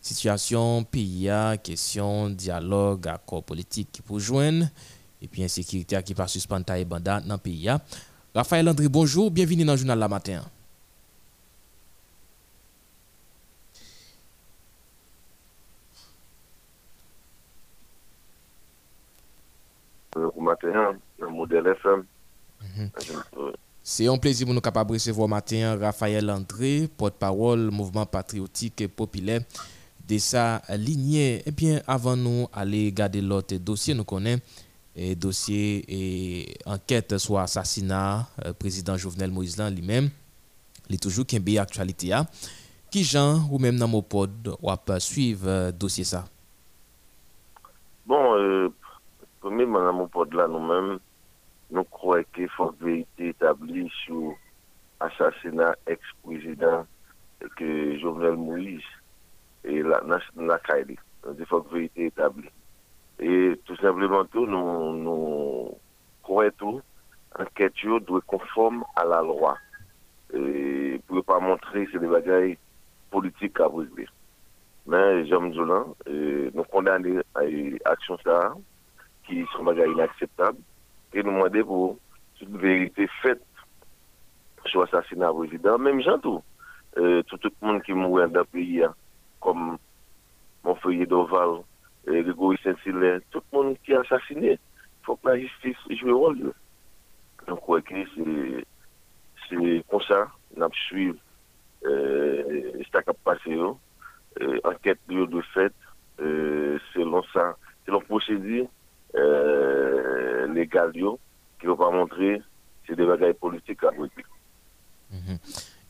situation 0.00 0.84
pays, 0.84 1.30
question 1.62 2.30
dialogue, 2.30 3.08
accord 3.08 3.44
politique 3.44 3.88
qui 3.92 4.00
pour 4.00 4.18
joindre 4.18 4.68
et 5.20 5.28
puis 5.28 5.44
insécurité 5.44 6.02
qui 6.02 6.14
pas 6.14 6.28
suspendre 6.28 6.64
banda 6.86 7.20
dans 7.20 7.34
le 7.34 7.38
pays. 7.38 7.68
Raphaël 8.34 8.66
André, 8.70 8.88
bonjour, 8.88 9.30
bienvenue 9.30 9.66
dans 9.66 9.72
le 9.74 9.78
journal 9.78 9.98
la 9.98 10.08
matin. 10.08 10.42
Au 20.34 20.40
matin, 20.40 20.94
le 21.18 21.28
modèle 21.28 21.66
FM. 21.66 22.04
C'est 23.82 24.08
un 24.08 24.16
plaisir 24.16 24.46
pour 24.46 24.54
nous 24.54 24.60
capables 24.60 24.88
de 24.90 24.94
recevoir 24.94 25.28
matin 25.28 25.78
Raphaël 25.78 26.30
André, 26.30 26.88
porte-parole 26.96 27.70
mouvement 27.70 28.06
patriotique 28.06 28.80
et 28.80 28.88
populaire 28.88 29.42
de 30.08 30.18
sa 30.18 30.62
lignée. 30.76 31.42
Et 31.46 31.50
bien, 31.50 31.80
avant 31.86 32.16
nous 32.16 32.48
aller 32.52 32.90
garder 32.92 33.20
l'autre 33.20 33.56
dossier, 33.56 33.94
nous 33.94 34.04
connaissons 34.04 34.40
et 34.96 35.14
dossier 35.14 35.84
et 35.88 36.56
enquête 36.64 37.18
sur 37.18 37.38
assassinat 37.38 38.26
euh, 38.44 38.52
président 38.54 38.96
Jovenel 38.96 39.30
Moïse 39.30 39.60
lui-même. 39.70 40.08
Il 40.88 40.94
est 40.94 41.02
toujours 41.02 41.26
qu'un 41.26 41.40
actualité 41.58 42.12
a. 42.12 42.26
Qui 42.90 43.04
Jean 43.04 43.46
ou 43.50 43.58
même 43.58 43.78
dans 43.78 43.88
mon 43.88 44.00
pod 44.00 44.56
ou 44.62 44.70
à 44.70 45.00
suivre 45.00 45.48
euh, 45.48 45.72
dossier 45.72 46.04
ça? 46.04 46.24
Bon, 48.06 48.34
euh, 48.36 48.72
premièman 49.46 49.84
nan 49.86 49.94
moun 49.94 50.10
pod 50.10 50.32
la 50.34 50.48
nou 50.50 50.58
mèm, 50.66 50.96
nou 51.70 51.86
kouè 51.94 52.24
ke 52.34 52.48
fòk 52.56 52.80
verite 52.82 53.28
etabli 53.30 53.84
sou 54.00 54.32
asasina 55.06 55.68
ex-prezident 55.92 56.88
ke 57.54 57.68
Jovenel 58.00 58.40
Moïse 58.40 58.90
e 59.62 59.84
la, 59.86 60.02
la 60.50 60.58
kaili. 60.66 60.98
Di 61.38 61.46
fòk 61.46 61.70
verite 61.70 62.10
etabli. 62.10 62.50
E 63.22 63.54
tout 63.68 63.78
simplement 63.78 64.26
tout, 64.34 64.50
nou 64.50 65.78
kouè 66.26 66.50
tout, 66.58 66.82
anket 67.38 67.86
yo 67.86 68.02
dwe 68.02 68.24
konform 68.26 68.82
a 68.98 69.06
la 69.06 69.22
lwa. 69.30 69.54
E 70.34 70.98
pou 71.06 71.22
pa 71.22 71.38
montre 71.38 71.86
se 71.92 72.02
de 72.02 72.10
bagay 72.10 72.56
politik 73.14 73.62
a 73.62 73.70
vizbe. 73.70 74.10
Men, 74.90 75.22
jom 75.30 75.52
zoulan, 75.54 75.92
e 76.10 76.48
nou 76.50 76.66
kondane 76.74 77.20
aksyon 77.94 78.26
sa 78.26 78.40
a, 78.50 78.56
qui 79.26 79.44
sont 79.52 79.66
inacceptables, 79.72 80.58
et 81.12 81.22
nous 81.22 81.30
demandons 81.30 81.64
pour 81.64 81.98
une 82.42 82.58
vérité 82.58 83.08
faite 83.22 83.42
sur 84.66 84.80
l'assassinat 84.80 85.32
président, 85.32 85.78
même 85.78 86.00
gens 86.00 86.18
tout. 86.18 86.42
Euh, 86.98 87.22
tout, 87.24 87.38
le 87.42 87.50
monde 87.66 87.82
qui 87.82 87.92
mourit 87.92 88.30
dans 88.30 88.40
le 88.40 88.44
pays, 88.46 88.82
hein, 88.82 88.94
comme 89.40 89.76
mon 90.64 90.74
feuillet 90.76 91.06
d'Oval, 91.06 91.62
euh, 92.08 92.22
Grégory 92.22 92.58
Saint-Hilaire, 92.62 93.20
tout 93.30 93.42
le 93.52 93.58
monde 93.58 93.76
qui 93.84 93.92
est 93.92 93.96
assassiné, 93.96 94.52
il 94.52 95.04
faut 95.04 95.16
que 95.16 95.28
la 95.28 95.38
justice 95.38 95.76
joue 95.90 96.06
le 96.06 96.14
rôle. 96.14 96.52
Donc, 97.46 97.60
c'est 99.48 99.84
comme 99.88 100.00
ça, 100.02 100.26
nous 100.56 100.72
suivre 100.88 101.18
euh, 101.84 102.72
ce 102.78 102.90
qui 102.90 102.96
a 102.96 103.12
passé, 103.24 103.56
euh, 104.40 104.60
enquête 104.64 104.98
de, 105.08 105.26
de 105.26 105.40
fait, 105.54 105.72
euh, 106.20 106.78
selon 106.92 107.22
ça, 107.32 107.56
selon 107.84 108.00
procédure 108.00 108.66
euh, 109.14 110.46
legal 110.54 110.90
yo, 110.96 111.16
ki 111.60 111.70
yo 111.70 111.76
pa 111.78 111.92
montre 111.94 112.38
se 112.86 112.96
de 112.98 113.06
bagay 113.08 113.36
politik 113.38 113.84
a 113.86 113.94
mwen 113.94 114.10
pi. 114.14 114.26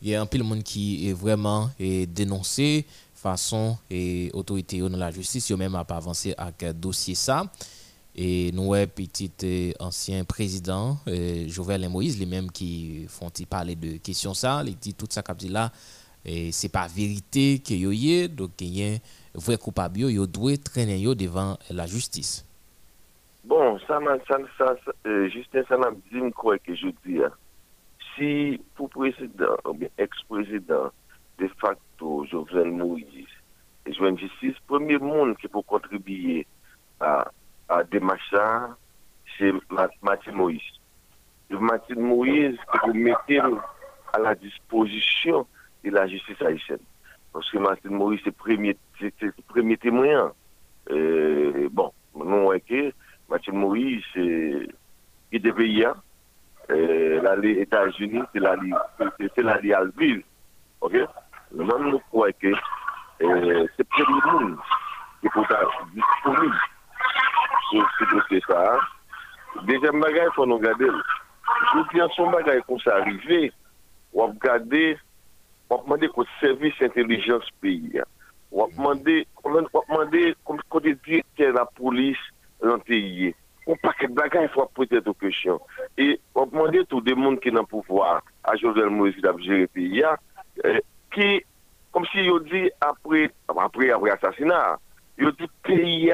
Ye 0.05 0.19
an 0.19 0.29
pil 0.29 0.45
moun 0.45 0.61
ki 0.67 1.15
vreman 1.17 1.71
denonse 2.13 2.85
fason 3.17 3.75
e 3.89 4.29
otorite 4.37 4.83
yo 4.83 4.91
nan 4.93 5.01
la 5.01 5.15
justis 5.15 5.49
yo 5.49 5.57
menm 5.61 5.79
ap 5.81 5.95
avanse 5.97 6.37
ak 6.37 6.69
dosye 6.77 7.17
sa. 7.19 7.43
E 8.17 8.49
nou 8.57 8.73
wè 8.73 8.87
pitit 8.89 9.45
ansyen 9.85 10.25
prezident 10.25 11.03
Jovel 11.53 11.85
et 11.85 11.93
Moïse, 11.93 12.17
li 12.17 12.25
menm 12.25 12.49
ki 12.49 13.05
fonti 13.13 13.45
pale 13.45 13.75
de 13.77 13.99
kesyon 14.01 14.33
sa, 14.33 14.63
li 14.65 14.73
di 14.73 14.95
tout 14.97 15.13
sa 15.13 15.21
kap 15.27 15.37
di 15.37 15.51
la, 15.53 15.67
se 16.25 16.71
pa 16.73 16.87
verite 16.89 17.61
ke 17.61 17.77
yo 17.77 17.93
ye, 17.93 18.25
do 18.33 18.49
genyen 18.57 18.97
vwe 19.37 19.59
koupab 19.61 20.01
yo, 20.01 20.09
yo 20.09 20.25
dwe 20.25 20.57
trenen 20.57 21.03
yo 21.03 21.13
devan 21.19 21.59
la 21.69 21.85
justis. 21.91 22.41
Bon, 23.47 23.79
ça, 23.81 24.01
ça, 24.29 24.39
ça, 24.59 24.77
euh, 25.07 25.29
Justin, 25.29 25.63
ça 25.69 25.79
m'a 25.79 25.91
dit 26.13 26.33
quoi 26.33 26.59
que 26.59 26.75
je 26.75 26.89
dis. 27.05 27.23
Hein 27.23 27.33
si 28.17 28.61
pour 28.75 28.89
président 28.91 29.57
ou 29.65 29.75
bien 29.75 29.89
ex-président 29.99 30.91
de 31.39 31.49
facto 31.61 32.25
Jovenel 32.25 32.73
Moïse 32.73 33.27
Jovenel 33.87 34.19
Justice, 34.19 34.57
premier 34.67 34.99
monde 34.99 35.37
qui 35.37 35.49
peut 35.49 35.63
contribuer 35.63 36.47
à, 37.01 37.31
à 37.69 37.85
démarcher 37.85 38.37
ça, 38.37 38.77
c'est 39.39 39.53
Martin 40.03 40.33
Moïse. 40.33 40.61
Martin 41.51 41.95
Moïse 41.95 42.57
que 42.73 42.87
vous 42.87 42.95
mettez 42.95 43.39
à 43.39 44.19
la 44.19 44.35
disposition 44.35 45.47
de 45.85 45.91
la 45.91 46.09
justice 46.09 46.41
haïtienne. 46.43 46.81
Parce 47.33 47.49
que 47.51 47.59
Martin 47.59 47.91
Moïse, 47.91 48.21
c'est 48.25 48.35
premier, 48.35 48.77
premier 49.47 49.77
témoin. 49.77 50.33
Euh, 50.91 51.69
bon, 51.71 51.93
nous, 52.17 52.51
que 52.69 52.93
Mathilde 53.29 53.59
Moïse, 53.59 54.25
ki 55.31 55.41
te 55.43 55.53
pe 55.57 55.67
ya, 55.73 55.93
la 57.27 57.35
li 57.41 57.57
Etats-Unis, 57.63 58.27
se 58.33 59.43
la 59.43 59.59
li 59.63 59.75
Alviv, 59.75 60.23
ok? 60.85 60.99
Nan 61.57 61.89
nou 61.91 62.03
kwa 62.11 62.31
ke, 62.39 62.53
se 63.19 63.87
premi 63.95 64.19
moun, 64.27 64.53
ki 65.23 65.33
pou 65.35 65.47
ta 65.51 65.63
disponib, 65.95 66.57
sou 67.71 67.87
se 67.97 68.09
dosye 68.13 68.43
sa, 68.47 68.63
dejen 69.71 69.99
bagay 70.03 70.31
fon 70.37 70.51
nou 70.53 70.63
gade, 70.63 70.91
sou 71.73 71.87
kyan 71.93 72.13
son 72.15 72.35
bagay 72.35 72.63
kon 72.69 72.83
sa 72.85 73.01
arrive, 73.01 73.51
wap 74.17 74.37
gade, 74.43 74.85
wap 75.71 75.87
mande 75.91 76.11
kon 76.15 76.29
servis 76.39 76.79
intelijans 76.85 77.51
peyi 77.63 77.99
ya, 77.99 78.07
wap 78.55 78.75
mande, 78.79 79.25
wap 79.43 79.91
mande, 79.91 80.29
kon 80.47 80.63
te 80.63 80.95
direkter 80.95 81.55
la 81.57 81.67
polis, 81.79 82.21
l'antillais 82.67 83.35
un 83.69 83.75
paquet 83.77 84.07
de 84.07 84.15
bagages, 84.15 84.49
il 84.51 84.55
faut 84.55 84.67
poser 84.67 85.01
des 85.01 85.15
questions. 85.15 85.61
Et 85.99 86.21
on 86.35 86.47
demande 86.47 86.87
tout 86.89 87.03
le 87.05 87.15
monde 87.15 87.41
qui 87.41 87.49
est 87.49 87.53
dans 87.53 87.65
pouvoir, 87.65 88.23
à 88.45 88.57
Joël 88.57 88.91
Moïse 88.91 89.17
qui 89.17 89.27
a 89.27 89.35
géré 89.39 89.61
le 89.63 89.67
pays, 89.67 90.05
euh, 90.65 90.79
qui, 91.13 91.43
comme 91.93 92.07
si 92.07 92.19
il 92.19 92.41
dit 92.51 92.71
après, 92.81 93.31
après, 93.49 93.91
après 93.91 94.11
assassinat, 94.11 94.79
il 95.19 95.31
dit 95.33 95.49
pays 95.63 96.13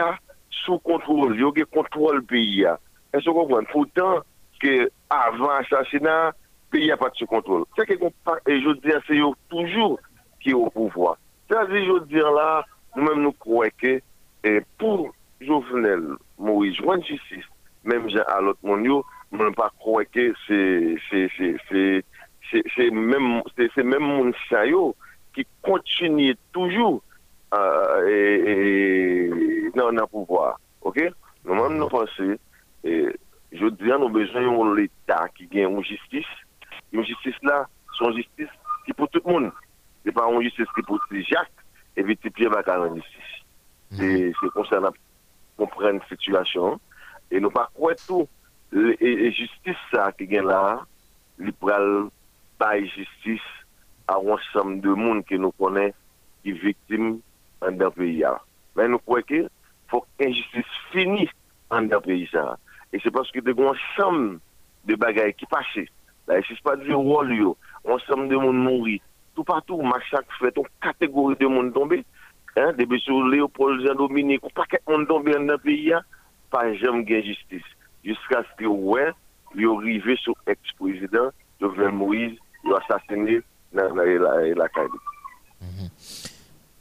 sous 0.50 0.78
contrôle, 0.78 1.34
il 1.34 1.58
y 1.58 1.62
a 1.62 1.64
contrôle 1.66 2.16
le 2.16 2.22
pays. 2.22 2.64
Est-ce 3.12 3.24
que 3.24 3.30
vous 3.30 3.40
comprenez 3.40 3.66
Pourtant, 3.70 4.20
que 4.60 4.90
avant 5.10 5.48
l'assassinat, 5.48 6.28
le 6.28 6.32
pays 6.70 6.88
n'a 6.88 6.96
pas 6.96 7.10
de 7.10 7.24
contrôle. 7.26 7.64
C'est 7.76 7.86
que 7.86 7.94
je 7.94 8.72
dis, 8.80 8.92
c'est 9.06 9.48
toujours 9.50 9.98
qui 10.40 10.50
est 10.50 10.54
au 10.54 10.70
pouvoir. 10.70 11.18
C'est-à-dire, 11.48 11.84
je 11.84 12.04
dis 12.04 12.14
là, 12.14 12.64
nous-mêmes 12.96 13.22
nous 13.22 13.32
croyons 13.32 13.70
que 13.78 14.00
pour 14.78 15.12
Jovenel 15.44 16.02
Moïse 16.38 16.76
joint 16.76 17.00
justice, 17.00 17.44
même 17.84 18.08
à 18.26 18.40
l'autre 18.40 18.60
monde, 18.62 19.02
je 19.32 19.36
ne 19.38 19.50
pas 19.50 19.70
croire 19.78 20.04
que 20.12 20.32
c'est 20.46 20.96
c'est 22.76 22.90
même 22.90 23.42
c'est 23.56 23.82
même 23.82 24.02
mon 24.02 24.32
qui 25.34 25.46
continue 25.62 26.36
toujours 26.52 27.02
euh, 27.54 28.08
et, 28.08 29.28
le 29.74 30.06
pouvoir. 30.06 30.58
OK? 30.82 31.02
Nous 31.44 31.54
même 31.54 31.78
nous 31.78 31.88
pensons 31.88 32.36
et 32.84 33.06
je 33.52 33.66
dis 33.66 33.84
nous 33.84 33.92
avons 33.92 34.10
besoin 34.10 34.42
de 34.42 34.76
l'État 34.76 35.26
qui 35.36 35.46
gagne 35.46 35.70
une 35.70 35.84
justice. 35.84 36.26
Une 36.92 37.04
justice 37.04 37.36
là, 37.42 37.66
son 37.98 38.12
justice 38.12 38.48
qui 38.84 38.92
pour 38.92 39.08
tout 39.08 39.20
le 39.24 39.32
monde. 39.32 39.52
Ce 40.02 40.08
n'est 40.08 40.12
pas 40.12 40.28
une 40.30 40.42
justice 40.42 40.66
qui 40.74 40.82
pour 40.82 41.00
Jacques 41.10 41.50
et 41.96 42.02
puis 42.02 42.16
Pierre 42.16 42.50
Bacal 42.50 42.80
en 42.80 42.94
justice. 42.94 43.12
C'est 43.90 44.32
concernant 44.54 44.90
comprendre 44.90 45.11
kompren 45.62 46.02
situasyon, 46.10 46.78
e 47.32 47.40
nou 47.40 47.54
pa 47.54 47.68
kwen 47.78 47.98
tou, 48.04 48.28
e 48.74 49.30
justis 49.30 49.78
sa 49.92 50.10
ki 50.16 50.26
gen 50.30 50.50
la, 50.50 50.82
li 51.40 51.54
pral 51.62 52.08
bay 52.60 52.84
justis 52.92 53.44
a 54.10 54.18
wansam 54.20 54.80
de 54.82 54.94
moun 54.98 55.22
ki 55.26 55.38
nou 55.40 55.54
konen 55.60 55.92
ki 56.42 56.54
viktim 56.62 57.16
an 57.62 57.78
den 57.80 57.94
peyi 57.96 58.20
ya. 58.22 58.34
Men 58.76 58.94
nou 58.94 59.04
kwen 59.06 59.24
ki, 59.28 59.42
fok 59.92 60.06
injustis 60.24 60.76
fini 60.92 61.28
an 61.74 61.88
den 61.92 62.02
peyi 62.04 62.26
sa. 62.32 62.56
E 62.92 63.00
se 63.02 63.12
paske 63.14 63.42
de 63.44 63.54
wansam 63.58 64.40
de 64.88 64.98
bagay 64.98 65.32
ki 65.38 65.48
pase, 65.50 65.86
la 66.28 66.40
e 66.40 66.46
se 66.46 66.58
se 66.58 66.64
pa 66.66 66.74
di 66.80 66.92
wol 66.96 67.30
yo, 67.36 67.54
wansam 67.88 68.26
de 68.30 68.38
moun 68.38 68.58
mouri, 68.66 68.98
tout 69.36 69.46
patou, 69.48 69.82
machak 69.86 70.28
fwe, 70.38 70.50
ton 70.54 70.66
kategori 70.84 71.38
de 71.40 71.48
moun 71.48 71.70
tombe, 71.74 72.02
debe 72.78 72.98
sou 73.04 73.28
Leopold 73.28 73.84
Jean 73.84 73.96
Dominique, 73.98 74.44
ou 74.44 74.52
pa 74.54 74.66
ket 74.70 74.84
moun 74.88 75.06
donbe 75.08 75.32
an 75.36 75.46
nan 75.48 75.60
peyi 75.62 75.92
ya, 75.92 76.02
pa 76.52 76.66
jem 76.76 77.04
gen 77.08 77.24
jistis. 77.26 77.64
Jiska 78.06 78.42
sti 78.52 78.68
wè, 78.68 79.08
yo 79.58 79.78
rive 79.80 80.16
sou 80.24 80.36
ex-prezident 80.50 81.32
Jovenel 81.62 81.94
Moïse, 81.96 82.36
yo 82.66 82.76
asasine 82.80 83.40
nan 83.72 83.96
la 83.96 84.68
kade. 84.74 85.00
Mhm. 85.62 85.90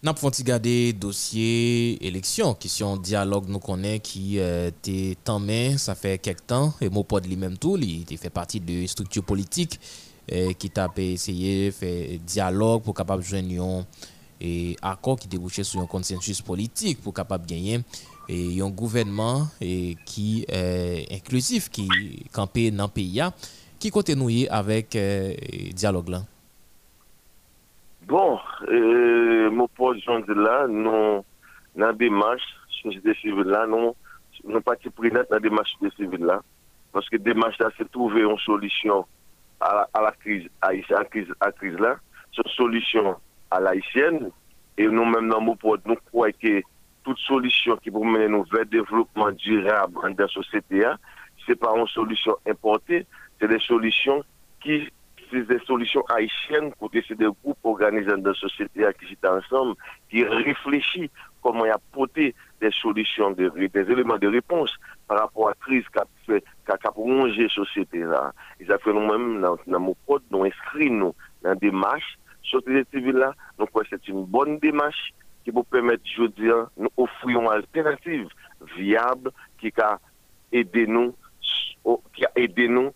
Nan 0.02 0.16
pou 0.18 0.26
fonti 0.26 0.42
gade 0.42 0.72
dosye 0.98 2.00
eleksyon, 2.10 2.56
kisyon 2.58 3.04
diyalog 3.06 3.46
nou 3.46 3.62
konen 3.62 4.00
ki 4.02 4.40
euh, 4.42 4.72
te 4.82 5.14
tanmen, 5.22 5.76
sa 5.78 5.94
fe 5.94 6.16
kek 6.18 6.42
tan, 6.50 6.72
e 6.82 6.90
mou 6.90 7.06
pod 7.06 7.28
li 7.30 7.38
menm 7.38 7.54
tou, 7.54 7.78
li 7.78 8.00
te 8.10 8.18
fe 8.18 8.32
parti 8.34 8.58
de 8.66 8.80
struktur 8.90 9.22
politik, 9.30 9.78
eh, 10.26 10.56
ki 10.58 10.72
ta 10.74 10.88
pe 10.90 11.12
eseye 11.20 11.70
fe 11.78 11.92
diyalog 12.18 12.82
pou 12.82 12.98
kapab 12.98 13.22
jwen 13.22 13.54
yon 13.54 13.86
e 14.42 14.76
akor 14.82 15.20
ki 15.22 15.30
debouche 15.30 15.64
sou 15.68 15.84
yon 15.84 15.90
konsensus 15.92 16.42
politik 16.46 17.04
pou 17.04 17.14
kapap 17.14 17.46
genyen 17.50 17.86
e 18.26 18.58
yon 18.58 18.74
gouvenman 18.74 19.46
e 19.62 19.94
ki 20.10 20.44
e, 20.50 20.62
inklusif 21.20 21.70
ki 21.74 21.88
kampe 22.34 22.70
nan 22.74 22.90
PIA 22.92 23.30
ki 23.82 23.94
kote 23.94 24.18
nou 24.18 24.34
ye 24.34 24.48
avèk 24.50 24.98
e, 24.98 25.08
diyalog 25.78 26.10
lan? 26.10 26.26
Bon, 28.10 28.42
e, 28.66 28.80
mou 29.54 29.70
pou 29.78 29.94
joun 30.02 30.26
de 30.26 30.36
la, 30.36 30.66
nou 30.68 31.22
nan 31.78 31.94
demache 32.02 32.58
soujete 32.82 33.14
sivil 33.22 33.54
la, 33.54 33.68
nou 33.70 33.94
nou 34.42 34.66
pati 34.66 34.90
prinat 34.98 35.30
nan 35.30 35.44
demache 35.46 35.78
soujete 35.78 36.02
sivil 36.02 36.26
la 36.34 36.42
paske 36.92 37.20
demache 37.24 37.62
la 37.62 37.70
se 37.78 37.86
touve 37.94 38.24
yon 38.24 38.40
solisyon 38.44 39.06
a 39.62 40.02
la 40.02 40.12
kriz 40.18 40.48
la, 41.80 41.94
son 42.34 42.50
solisyon 42.56 43.14
a 43.52 43.60
la 43.60 43.76
hygien, 43.76 44.30
e 44.80 44.88
nou 44.88 45.06
menm 45.06 45.28
nan 45.30 45.44
mou 45.46 45.60
pod 45.60 45.84
nou 45.90 46.00
kwa 46.12 46.30
ke 46.36 46.62
tout 47.06 47.20
solisyon 47.26 47.82
ki 47.82 47.94
pou 47.94 48.08
menen 48.08 48.36
nou 48.36 48.48
ve 48.52 48.64
devlopman 48.70 49.38
dirab 49.42 49.98
an 50.06 50.16
den 50.18 50.30
sosete 50.32 50.86
a, 50.88 50.96
se 51.46 51.58
pa 51.60 51.74
an 51.76 51.90
solisyon 51.92 52.38
importe, 52.50 53.04
se 53.42 53.50
de 53.50 53.58
solisyon 53.66 54.22
ki, 54.64 54.84
se 55.32 55.42
de 55.50 55.58
solisyon 55.66 56.06
haisyen, 56.12 56.70
kote 56.80 57.04
se 57.08 57.18
de 57.18 57.32
goup 57.32 57.72
organizan 57.74 58.24
den 58.26 58.38
sosete 58.38 58.86
a 58.88 58.94
ki 58.96 59.12
jita 59.12 59.34
ansam, 59.40 59.74
ki 60.14 60.24
reflechi 60.46 61.10
koman 61.42 61.72
ya 61.72 61.80
pote 61.96 62.32
de 62.62 62.74
solisyon, 62.78 63.36
de, 63.40 63.50
de 63.50 63.86
eleman 63.86 64.22
de 64.22 64.30
repons 64.30 64.70
par 65.10 65.24
rapport 65.24 65.50
a 65.50 65.58
kriz 65.66 65.88
ka, 65.92 66.06
ka, 66.30 66.78
ka 66.78 66.94
pou 66.94 67.10
monje 67.10 67.50
sosete 67.52 68.06
la. 68.06 68.28
E 68.62 68.70
zafre 68.70 68.94
nou 68.94 69.10
menm 69.10 69.40
nan, 69.42 69.58
nan 69.66 69.88
mou 69.90 69.98
pod 70.06 70.24
nou 70.30 70.46
eskri 70.48 70.92
nou 70.94 71.18
nan 71.42 71.58
demache 71.64 72.20
société 72.44 72.86
civile 72.92 73.18
là, 73.18 73.34
nous 73.60 73.66
croyons 73.66 73.88
que 73.90 73.96
c'est 73.98 74.08
une 74.12 74.26
bonne 74.26 74.60
démarche 74.60 75.14
qui 75.44 75.52
peut 75.52 75.64
permettre, 75.64 76.04
je 76.06 76.22
veux 76.22 76.30
dire, 76.30 76.68
nous 76.78 76.90
offrir 76.98 77.42
une 77.42 77.48
alternative 77.48 78.28
viable 78.78 79.32
qui 79.60 79.72
a 79.82 80.00
aidé 80.52 80.86
nous, 80.88 81.16
qui 82.14 82.26
a 82.26 82.32
aidé 82.36 82.68
nous 82.68 82.92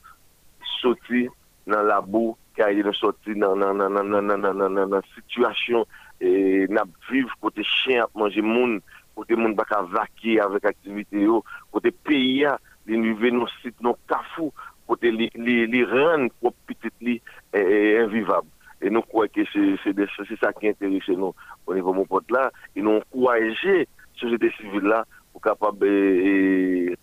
sortir 0.82 1.32
dans 1.66 1.82
la 1.82 2.02
boue, 2.02 2.38
qui 2.54 2.62
a 2.62 2.72
aidé 2.72 2.84
nous 2.84 2.94
sortir 2.94 3.36
dans 3.36 3.56
la 3.56 5.02
situation 5.16 5.86
et 6.22 6.68
nous 6.70 6.78
vivre 7.12 7.34
côté 7.42 7.64
chien 7.64 8.04
à 8.04 8.10
manger 8.18 8.42
monde, 8.42 8.82
côté 9.16 9.36
monde 9.36 9.56
qui 9.56 9.74
a 9.74 9.82
vaqué 9.82 10.40
avec 10.40 10.66
activité, 10.66 11.26
côté 11.72 11.92
pays, 11.92 12.46
les 12.86 12.98
niveaux, 12.98 13.32
nos 13.32 13.48
sites, 13.62 13.82
nos 13.82 13.98
cafous, 14.08 14.54
côté 14.88 15.12
les, 15.12 15.32
les, 15.36 15.66
les 15.66 15.84
rendre 15.84 16.32
pour 16.40 16.54
petit 16.54 17.22
invivable. 17.54 18.48
Et 18.82 18.90
nous 18.90 19.02
croyons 19.02 19.32
que 19.34 19.42
c'est 19.54 20.40
ça 20.40 20.54
qui 20.54 20.68
intéresse 20.68 21.08
nous 21.08 21.34
au 21.66 21.74
niveau 21.74 21.92
de 21.92 21.98
mon 21.98 22.06
pote 22.06 22.30
là 22.32 22.52
et 22.76 22.82
nous 22.82 22.98
encourager 22.98 23.88
société 24.16 24.52
civile 24.58 24.84
là 24.84 25.06
pour 25.32 25.42
capable 25.42 25.80
de 25.80 26.96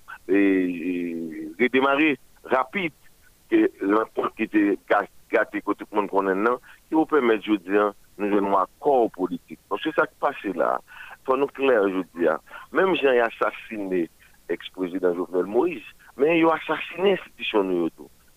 redémarrer 1.61 2.19
rapide 2.45 2.93
que 3.51 3.71
l'emploi 3.81 4.31
qui 4.37 4.45
était 4.45 4.79
gâté 5.31 5.61
côté 5.61 5.85
monde 5.93 6.09
qu'on 6.09 6.27
a 6.27 6.59
qui 6.89 6.95
vous 6.95 7.07
permet 7.07 7.39
de 7.39 7.57
dire 7.57 7.93
nous 8.19 8.37
avons 8.37 8.59
un 8.59 8.63
accord 8.63 9.11
politique. 9.11 9.59
Parce 9.69 9.83
que 9.83 9.91
ça 9.93 10.07
qui 10.07 10.15
passe 10.21 10.55
là, 10.55 10.81
pour 11.25 11.37
nous 11.37 11.47
clair, 11.47 11.89
je 11.89 12.03
dis, 12.15 12.27
même 12.73 12.95
j'ai 12.95 13.21
assassiné 13.21 14.11
l'ex-président 14.49 15.15
Jovenel 15.15 15.47
Moïse, 15.47 15.83
mais 16.17 16.39
il 16.39 16.47
a 16.47 16.55
assassiné 16.55 17.13
l'institution. 17.13 17.91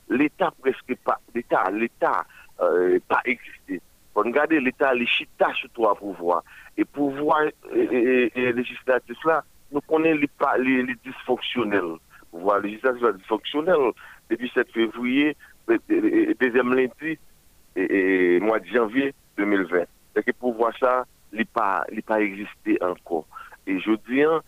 L'État 0.10 0.52
presque 0.62 0.95
pas, 1.03 1.20
l'État, 1.34 1.70
l'État 1.72 2.26
euh, 2.61 2.99
pas 3.07 3.22
existé. 3.26 3.82
Pour 4.14 4.23
regarder 4.23 4.60
l'État, 4.60 4.94
les 4.94 5.06
chita 5.06 5.53
sur 5.53 5.69
trois 5.72 5.95
pouvoirs. 5.95 6.44
Et 6.77 6.86
pouvoir 6.86 7.41
législatif 7.73 9.18
là, 9.26 9.44
nous 9.72 9.82
connaissons 9.82 10.27
les, 10.60 10.84
les, 10.84 10.95
dysfonctionnels. 11.03 11.98
Pouvoir 12.32 12.60
législatif 12.60 13.03
dysfonctionnel 13.18 13.91
depuis 14.30 14.49
7 14.53 14.72
février, 14.72 15.36
deuxième 15.68 16.73
lundi, 16.73 17.19
et, 17.76 18.40
mois 18.40 18.60
de 18.60 18.68
janvier 18.68 19.14
2020. 19.38 19.84
Et 20.15 20.23
que 20.23 20.32
pour 20.32 20.53
voir 20.53 20.73
ça, 20.80 21.06
il 21.34 21.40
n'a 21.40 21.45
pas, 21.53 21.86
pas 22.06 22.22
existé 22.22 22.77
encore. 22.82 23.27
Et 23.68 23.80
je 23.80 23.91
dis, 24.07 24.23
hein, 24.23 24.41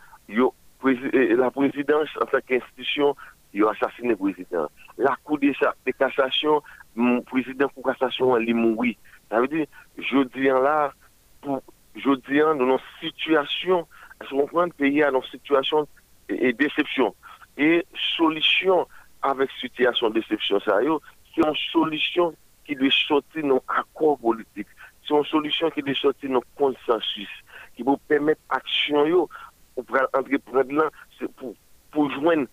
la 0.84 1.52
présidence, 1.52 2.10
en 2.22 2.26
tant 2.26 2.40
qu'institution, 2.46 3.16
il 3.58 3.64
a 3.64 3.72
assassiné 3.72 4.10
le 4.10 4.16
président. 4.16 4.70
La 4.98 5.16
Cour 5.24 5.40
de, 5.40 5.92
cassation, 5.92 6.62
le 6.96 7.22
président 7.22 7.70
de 7.76 7.84
cassation, 7.84 8.38
il 8.38 8.56
mort. 8.56 8.86
Ça 9.30 9.42
veut 9.42 9.48
dire, 9.48 9.66
je 9.98 10.24
dis 10.24 10.50
hein, 10.50 10.62
là, 10.62 10.94
pour, 11.42 11.62
je 11.96 12.16
dis 12.30 12.40
hein, 12.40 12.56
dans 12.56 12.78
une 12.78 12.80
situation, 13.02 13.88
qu'on 14.30 14.48
prend 14.48 14.66
le 14.66 14.72
pays 14.72 15.04
à 15.04 15.10
une 15.10 15.24
situation 15.24 15.88
et, 16.30 16.54
déception. 16.54 17.16
Et 17.58 17.86
solution 18.16 18.88
avec 19.22 19.50
situation 19.60 20.10
déception, 20.12 20.60
ça, 20.60 20.80
c'est 20.80 21.48
une 21.48 21.56
solution 21.72 22.34
qui 22.66 22.76
doit 22.76 22.90
sortir 23.08 23.46
nos 23.46 23.64
accords 23.68 24.20
politiques. 24.20 24.68
C'est 25.08 25.16
une 25.16 25.26
solution 25.26 25.70
qui 25.72 25.82
doit 25.82 25.96
sortir 25.96 26.30
nos 26.30 26.44
consensus, 26.56 27.30
qui 27.76 27.84
vous 27.84 27.98
permettre 27.98 28.42
action 28.50 29.28
pour 29.76 29.86
entreprendre 30.14 30.90
pour, 31.38 31.56
pour 31.92 32.12
joindre, 32.12 32.48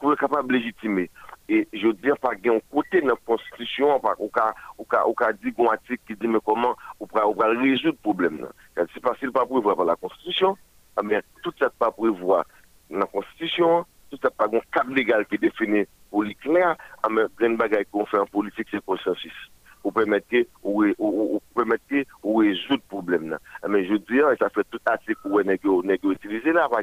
pou 0.00 0.12
e 0.12 0.18
kapab 0.20 0.50
legitime. 0.52 1.08
E 1.48 1.66
jodi 1.76 2.08
an 2.08 2.16
pa 2.22 2.32
gen 2.40 2.60
kote 2.72 3.02
nan 3.04 3.18
konstitisyon, 3.28 4.00
ou 4.16 4.30
ka, 4.32 4.52
ka 4.88 5.32
di 5.36 5.52
kon 5.52 5.68
atik 5.72 6.00
ki 6.08 6.16
di 6.20 6.30
me 6.30 6.40
koman 6.40 6.72
ou 6.98 7.06
pra, 7.06 7.26
pra 7.36 7.50
rejout 7.52 7.98
problem 8.06 8.40
nan. 8.40 8.52
Kan 8.78 8.88
se 8.94 9.02
pasil 9.04 9.32
pa 9.34 9.44
prevwa 9.48 9.76
pa 9.76 9.84
la 9.90 9.98
konstitisyon, 10.00 10.56
amen 11.00 11.24
tout 11.44 11.56
sa 11.60 11.68
pa 11.68 11.90
prevwa 11.92 12.42
nan 12.88 13.10
konstitisyon, 13.12 13.84
tout 14.08 14.20
sa 14.24 14.32
pa 14.32 14.48
gon 14.48 14.64
kab 14.72 14.88
legal 14.96 15.26
ki 15.28 15.36
defini 15.42 15.84
pou 16.08 16.24
li 16.24 16.32
kler, 16.40 16.78
amen 17.04 17.28
gen 17.40 17.60
bagay 17.60 17.84
kon 17.90 18.08
fè 18.08 18.22
an 18.22 18.32
politik 18.32 18.72
se 18.72 18.80
konsensis. 18.88 19.36
Ou 19.84 19.92
pèmète 19.92 20.46
ou 20.64 20.80
rejout 22.40 22.80
problem 22.88 23.28
nan. 23.34 23.42
Amen 23.60 23.84
jodi 23.84 24.24
an, 24.24 24.32
sa 24.40 24.48
fè 24.48 24.64
tout 24.70 24.80
atik 24.88 25.20
ou 25.28 25.42
e 25.42 25.44
negyo 25.44 25.82
utilize 25.84 26.56
nan, 26.56 26.72
pa 26.72 26.80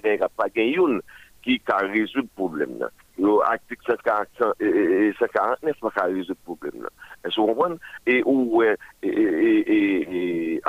gen 0.53 0.69
yon. 0.69 1.01
ki 1.45 1.59
ka 1.67 1.81
rezout 1.89 2.29
problem 2.37 2.77
nan. 2.81 2.91
Yo 3.21 3.39
aktik 3.45 3.83
749 3.85 4.55
e, 4.59 4.67
e, 4.67 5.09
e, 5.11 5.73
pa 5.81 5.93
ka 5.95 6.07
rezout 6.09 6.39
problem 6.47 6.81
nan. 6.85 6.93
E 7.21 7.31
sou 7.33 7.49
konpon? 7.51 7.77
E 8.09 8.21
ou 8.25 8.63
e 8.65 8.75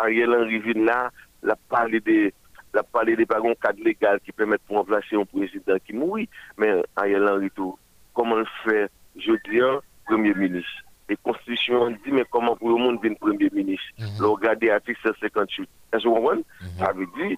Ariel 0.03 0.37
Henry 0.37 0.59
vin 0.65 0.85
la, 0.89 1.11
la 1.43 1.57
pale 1.69 2.01
de 2.01 2.33
la 2.73 2.83
pale 2.83 3.17
de 3.17 3.25
bagon 3.29 3.57
kad 3.61 3.79
legal 3.85 4.21
ki 4.25 4.33
pemet 4.37 4.63
pou 4.67 4.81
anvlashe 4.81 5.13
yon 5.17 5.29
prezident 5.29 5.83
ki 5.85 5.97
moui, 5.97 6.29
men 6.61 6.81
Ariel 7.01 7.29
Henry 7.29 7.51
tou, 7.57 7.77
koman 8.17 8.47
fè, 8.63 8.87
je 9.21 9.37
diyan, 9.49 9.83
premier 10.09 10.37
ministre. 10.39 10.81
E 11.11 11.19
konstitusyon 11.21 11.99
di, 12.05 12.15
men 12.17 12.25
koman 12.33 12.57
pou 12.61 12.73
yon 12.73 12.87
moun 12.87 13.01
vin 13.03 13.19
premier 13.21 13.53
ministre. 13.53 13.93
Mm 13.99 14.07
-hmm. 14.07 14.23
Lo 14.25 14.37
gade 14.41 14.73
atik 14.73 14.97
758. 15.05 15.69
E 15.93 16.01
sou 16.01 16.17
konpon? 16.17 16.45
A 16.81 16.93
vi 16.97 17.09
di, 17.17 17.37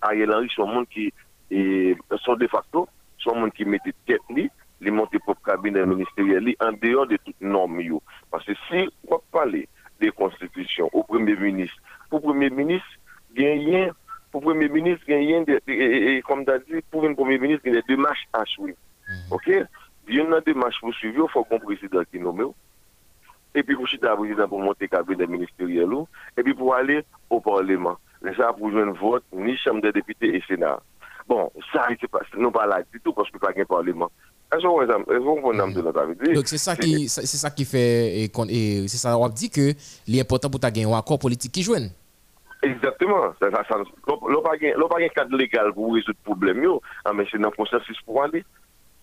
Ariel 0.00 0.34
Henry 0.34 0.50
son 0.54 0.72
moun 0.74 0.86
ki 0.90 1.12
e 1.50 1.96
son 2.24 2.38
de 2.40 2.48
facto, 2.50 2.86
son 3.22 3.40
moun 3.40 3.52
ki 3.54 3.66
mette 3.68 3.92
tet 4.08 4.22
li, 4.34 4.48
li 4.80 4.92
monte 4.92 5.20
pop 5.24 5.38
kabine 5.46 5.84
ministeriel 5.88 6.44
li, 6.48 6.56
an 6.64 6.76
deyon 6.82 7.08
de 7.10 7.18
tout 7.22 7.36
norm 7.44 7.78
yo. 7.80 8.02
Pase 8.32 8.56
si 8.66 8.86
wap 9.10 9.24
pale 9.34 9.64
de 10.02 10.10
konstitisyon 10.18 10.90
ou 10.92 11.06
premier 11.08 11.38
ministre, 11.40 11.80
pou 12.10 12.20
premier 12.20 12.52
ministre 12.52 12.98
genyen, 13.38 13.94
pou 14.32 14.44
premier 14.44 14.72
ministre 14.72 15.08
genyen, 15.08 15.46
e 15.48 16.20
kom 16.26 16.44
da 16.48 16.58
di, 16.64 16.82
pou 16.90 17.06
premier 17.16 17.40
ministre 17.42 17.70
genyen 17.70 17.84
mhm. 17.86 17.90
de 17.90 18.02
mash 18.04 18.26
ashwi. 18.42 18.76
Ok? 19.30 19.50
Yon 20.12 20.30
nan 20.30 20.44
de 20.46 20.54
mash 20.54 20.78
pou 20.82 20.94
suivi 20.94 21.22
yo, 21.22 21.30
fò 21.32 21.42
kon 21.48 21.62
presidant 21.64 22.08
ki 22.10 22.22
nome 22.22 22.48
yo. 22.48 22.52
E 23.56 23.62
pi 23.64 23.72
pou 23.72 23.88
chita 23.88 24.12
presidant 24.18 24.50
pou 24.52 24.60
monte 24.60 24.88
kabine 24.92 25.28
ministeriel 25.30 25.94
yo, 25.96 26.02
e 26.36 26.44
pi 26.44 26.52
pou 26.52 26.76
ale 26.76 27.00
ou 27.30 27.40
parleman. 27.40 27.96
Le 28.24 28.32
sa 28.36 28.52
pou 28.56 28.70
jwen 28.72 28.92
vot, 29.00 29.24
ni 29.32 29.56
chanm 29.62 29.80
de 29.84 29.92
depite 29.96 30.28
e 30.36 30.42
senar. 30.46 30.82
Bon, 31.28 31.50
ça, 31.72 31.88
c'est 32.00 32.08
pas, 32.08 32.20
non 32.36 32.52
pas 32.52 32.66
là 32.66 32.82
du 32.92 33.00
tout 33.00 33.12
parce 33.12 33.30
que 33.30 33.38
pas 33.38 33.50
un 33.56 33.64
Parlement. 33.64 34.10
Donc 34.52 36.46
c'est 36.46 36.58
ça 36.58 36.76
qui 36.76 37.08
c'est 37.08 37.26
ça 37.26 37.50
qui 37.50 37.64
fait 37.64 38.20
et, 38.20 38.30
et 38.48 38.88
c'est 38.88 38.96
ça 38.96 39.18
on 39.18 39.28
dit 39.28 39.50
que 39.50 39.72
l'important 40.06 40.48
pour 40.48 40.60
ta 40.60 40.70
gagner 40.70 40.86
un 40.86 40.96
accord 40.96 41.18
politique 41.18 41.50
qui 41.50 41.64
joue. 41.64 41.74
Exactement. 42.62 43.34
Ça, 43.40 43.50
ça, 43.50 43.64
ça, 43.68 43.76
l'on 44.06 44.42
pas 44.42 44.52
un 45.00 45.08
cadre 45.08 45.36
légal 45.36 45.72
pour 45.72 45.94
résoudre 45.94 46.18
le 46.18 46.24
problème, 46.24 46.64
ah, 47.04 47.12
mais 47.12 47.26
c'est 47.30 47.44
un 47.44 47.50
processus 47.50 48.00
pour 48.06 48.22
aller 48.22 48.44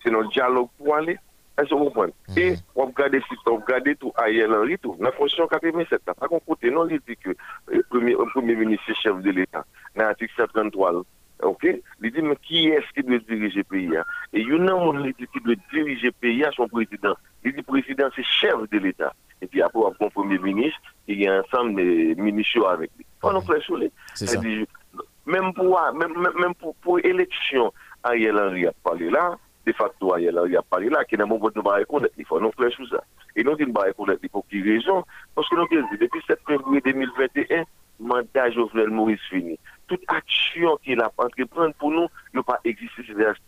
c'est 0.04 0.10
notre 0.10 0.30
dialogue 0.30 0.68
pour 0.78 0.94
aller. 0.94 1.18
Est-ce 1.56 1.70
que 1.70 1.74
vous 1.74 1.84
comprenez? 1.84 2.12
Et 2.36 2.54
on 2.74 2.86
regarde 2.86 3.14
si 3.14 3.36
on 3.46 3.56
regarde 3.56 3.88
tout 3.98 4.12
ailleurs 4.16 4.50
Henry 4.50 4.76
tout. 4.78 4.96
La 5.00 5.12
Constitution 5.12 5.46
87, 5.46 6.00
pas 6.04 6.14
qu'on 6.28 6.40
côté, 6.40 6.70
non, 6.70 6.88
il 6.88 7.00
dit 7.06 7.16
que 7.16 7.30
le 7.68 7.82
premier, 7.84 8.16
premier 8.32 8.56
ministre 8.56 8.92
chef 9.00 9.20
de 9.22 9.30
l'État, 9.30 9.64
dans 9.94 10.02
l'article 10.02 10.32
133, 10.36 11.02
ok? 11.44 11.66
Il 12.02 12.12
dit, 12.12 12.22
mais 12.22 12.36
qui 12.42 12.68
est-ce 12.68 12.92
qui 12.94 13.02
doit 13.06 13.18
diriger 13.18 13.58
le 13.58 13.64
pays 13.64 13.90
Et 14.32 14.40
il 14.40 14.48
y 14.48 14.52
a 14.52 14.74
un 14.74 15.12
qui 15.12 15.40
doit 15.44 15.54
diriger 15.72 16.06
le 16.06 16.12
pays 16.12 16.44
à 16.44 16.50
son 16.52 16.68
président. 16.68 17.14
Il 17.44 17.54
dit, 17.54 17.62
président, 17.62 18.08
c'est 18.14 18.24
chef 18.24 18.68
de 18.70 18.78
l'État. 18.78 19.12
Et 19.42 19.46
puis 19.46 19.62
après, 19.62 19.80
on 20.00 20.10
premier 20.10 20.38
ministre, 20.38 20.80
il 21.06 21.20
y 21.20 21.28
a 21.28 21.42
ensemble 21.42 21.76
de 21.76 22.20
ministres 22.20 22.66
avec 22.66 22.90
lui. 22.96 23.04
On 23.22 23.32
nous 23.32 23.40
fait 23.40 23.60
C'est 24.14 24.26
ça. 24.26 24.40
Même 25.26 25.54
pour, 25.54 25.80
même, 25.94 26.14
même 26.38 26.54
pour, 26.54 26.74
pour 26.76 26.98
élection, 26.98 27.72
Ariel 28.02 28.38
Henry 28.38 28.66
a 28.66 28.72
parlé 28.82 29.08
là, 29.08 29.36
de 29.66 29.72
facto, 29.72 30.16
il 30.18 30.24
y 30.24 30.56
a 30.56 30.62
parlé 30.62 30.90
là, 30.90 31.04
qui 31.04 31.16
n'a 31.16 31.26
pas 31.26 31.34
de 31.34 31.60
reconnaître, 31.60 32.14
il 32.18 32.26
faut 32.26 32.38
nous 32.38 32.52
faire 32.52 32.70
tout 32.70 32.86
ça. 32.86 33.02
Et 33.34 33.42
nous, 33.42 33.56
il 33.58 33.72
pas 33.72 33.84
reconnaître 33.84 34.26
pour 34.30 34.44
quelle 34.50 34.62
raison 34.62 35.02
Parce 35.34 35.48
que 35.48 35.56
nous 35.56 35.66
depuis 35.98 36.20
7 36.26 36.38
février 36.46 36.80
2021, 36.82 37.56
le 37.58 37.64
mandat 38.00 38.50
Jovenel 38.50 38.90
Maurice 38.90 39.20
fini. 39.30 39.58
Toute 39.86 40.02
action 40.08 40.76
qu'il 40.82 41.00
a 41.00 41.10
entreprendre 41.16 41.74
pour 41.74 41.90
nous, 41.90 42.08
ne 42.32 42.40
pas 42.40 42.58
exister 42.64 43.02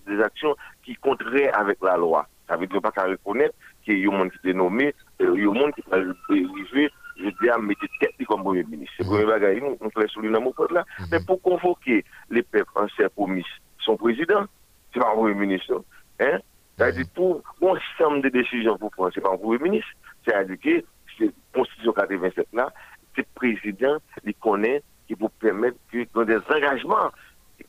des 0.06 0.20
actions 0.20 0.54
qui 0.84 0.94
contraires 0.96 1.58
avec 1.58 1.78
la 1.82 1.96
loi. 1.96 2.26
Ça 2.48 2.56
veut 2.56 2.66
dire 2.66 2.80
pas 2.80 2.92
qu'à 2.92 3.04
reconnaître 3.04 3.54
qu'il 3.84 3.98
y 3.98 4.06
a 4.06 4.12
un 4.12 4.18
monde 4.18 4.30
qui 4.30 4.50
est 4.50 4.52
nommé, 4.52 4.94
il 5.18 5.26
y 5.26 5.28
a 5.28 5.50
un 5.50 5.54
monde 5.54 5.72
qui 5.74 5.82
va 5.90 5.96
arriver, 5.96 6.90
je 7.18 7.28
dis 7.40 7.48
à 7.48 7.58
mettre 7.58 7.86
tête 8.00 8.12
comme 8.26 8.42
premier 8.42 8.64
ministre. 8.64 8.94
C'est 8.96 9.04
le 9.04 9.08
premier 9.08 9.26
bagage, 9.26 9.62
nous, 9.62 9.76
on 9.80 9.90
fait 9.90 10.08
souligner 10.08 10.38
mon 10.38 10.52
pote 10.52 10.72
là. 10.72 10.84
Mais 11.10 11.18
pour 11.26 11.40
convoquer 11.40 12.04
les 12.30 12.42
peuples 12.42 12.70
anciens 12.74 13.08
promis, 13.08 13.46
son 13.78 13.96
président, 13.96 14.44
c'est 14.92 15.00
pas 15.00 15.10
un 15.10 15.16
premier 15.16 15.34
ministre. 15.34 15.82
Hein? 16.20 16.38
C'est-à-dire, 16.76 17.06
pour 17.14 17.42
un 17.62 17.66
ensemble 17.66 18.22
de 18.22 18.28
décisions 18.28 18.76
pour 18.76 18.90
prendre, 18.90 19.12
ce 19.12 19.18
n'est 19.18 19.24
pas 19.24 19.32
un 19.32 19.38
Premier 19.38 19.58
ministre, 19.58 19.88
C'est-à-dire 20.24 20.56
que 20.60 20.84
c'est 21.18 21.30
Constitution 21.54 21.92
87 21.92 22.48
là, 22.52 22.72
c'est 23.14 23.26
président 23.28 23.96
qui 24.22 24.34
connaît, 24.34 24.82
qui 25.06 25.14
vous 25.14 25.28
permet 25.28 25.72
que 25.92 26.06
dans 26.14 26.24
des 26.24 26.38
engagements 26.54 27.10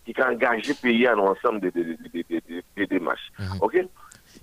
qui 0.05 0.13
ont 0.19 0.23
engagé 0.23 0.69
le 0.69 0.73
pays 0.81 1.03
dans 1.03 1.15
l'ensemble 1.15 1.61
des 1.61 1.71
de, 1.71 1.83
de, 1.83 2.63
de, 2.77 2.85
démarches. 2.85 3.31
OK? 3.61 3.77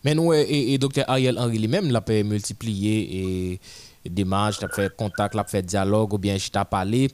Mais 0.04 0.14
nous, 0.14 0.32
et, 0.32 0.72
et 0.72 0.78
docteur 0.78 1.04
Ariel 1.08 1.38
Henry 1.38 1.58
lui-même, 1.58 1.90
l'a 1.90 2.00
fait 2.00 2.22
multiplier 2.22 3.60
et 4.04 4.10
démarches, 4.10 4.60
l'a 4.60 4.68
fait 4.68 4.94
contact, 4.94 5.34
l'a 5.34 5.44
fait 5.44 5.62
dialogue, 5.62 6.12
ou 6.14 6.18
bien 6.18 6.36
je 6.36 6.50
t'ai 6.50 6.60
parlé 6.70 7.08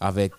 avec 0.00 0.34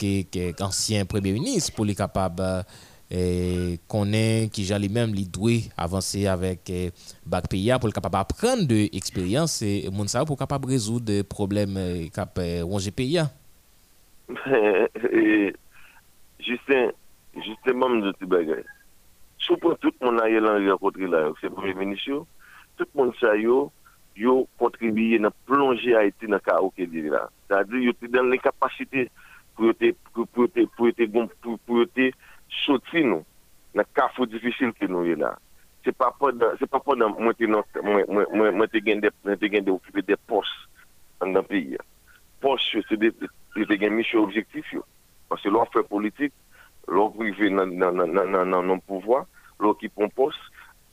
l'ancien 0.60 1.06
premier 1.06 1.34
ministre 1.34 1.74
pour 1.74 1.86
les 1.86 1.96
capables 1.96 2.64
et 3.10 3.80
connaît 3.88 4.50
qui 4.52 4.66
j'ai 4.66 4.78
lui-même 4.78 5.14
lui 5.14 5.26
doit 5.26 5.52
avancer 5.78 6.28
avec 6.28 6.70
eh, 6.70 6.92
bac 7.26 7.48
PIA 7.48 7.80
pour 7.80 7.88
le 7.88 7.94
capable 7.94 8.18
apprendre 8.18 8.68
de 8.68 8.90
expérience 8.94 9.62
et 9.62 9.88
mon 9.94 10.06
ça 10.08 10.26
pour 10.26 10.38
capable 10.38 10.68
résoudre 10.68 11.06
des 11.06 11.24
problèmes 11.24 11.78
eh, 11.78 12.10
cap 12.10 12.38
ronger 12.64 12.92
PIA 12.92 13.32
E, 14.28 15.54
justin, 16.40 16.92
Justin 17.36 17.78
mam 17.78 18.02
de 18.02 18.12
ti 18.20 18.26
bagay. 18.26 18.64
Sou 19.40 19.58
pou 19.62 19.78
tout 19.80 19.96
moun 20.02 20.20
a 20.20 20.28
ye 20.28 20.42
lan 20.42 20.64
yon 20.66 20.80
kontri 20.82 21.08
la 21.08 21.22
yo, 21.28 21.36
se 21.40 21.50
pou 21.52 21.64
remenisyon, 21.64 22.26
tout 22.80 22.90
moun 22.98 23.14
sa 23.22 23.36
yo, 23.38 23.68
yo 24.18 24.48
kontribiye 24.62 25.20
nan 25.22 25.36
plonje 25.48 25.94
a 25.96 26.04
iti 26.10 26.28
nan 26.28 26.42
ka 26.44 26.58
ouke 26.64 26.88
diri 26.90 27.14
la. 27.14 27.28
Sa 27.48 27.62
di 27.68 27.86
yo 27.86 27.94
te 27.96 28.10
dan 28.12 28.32
l'inkapasite 28.34 29.08
pou 29.56 29.70
yo 29.70 29.78
te, 29.78 29.94
pou 30.12 30.26
yo 30.26 30.48
te, 30.52 30.66
pou 30.76 30.90
yo 30.90 30.98
te, 30.98 31.06
pou 31.14 31.84
yo 31.84 31.90
te 31.94 32.10
soti 32.66 33.06
nou, 33.06 33.24
nan 33.78 33.86
ka 33.96 34.10
fo 34.16 34.26
difisil 34.28 34.74
ki 34.76 34.90
nou 34.90 35.06
ye 35.08 35.16
la. 35.20 35.36
Se 35.86 35.94
pa 35.96 36.10
pa 36.12 36.34
nan 36.98 37.14
mwen 37.16 37.38
te 38.74 38.82
gen 38.82 39.06
de 39.06 39.72
okipe 39.72 40.04
de 40.04 40.18
pos 40.28 40.50
an 41.24 41.38
dan 41.38 41.46
piya. 41.48 41.80
poch 42.44 42.74
yo 42.74 42.84
se 42.88 42.98
de 43.00 43.12
te 43.14 43.78
gen 43.80 43.96
misyo 43.98 44.24
objektif 44.26 44.70
yo. 44.74 44.84
Pase 45.32 45.52
lò 45.52 45.66
fè 45.74 45.84
politik, 45.88 46.34
lò 46.88 47.10
prive 47.16 47.50
nan 47.52 47.76
nan 47.78 48.82
pouvoi, 48.88 49.24
lò 49.60 49.74
ki 49.80 49.90
pon 49.96 50.12
pos, 50.16 50.38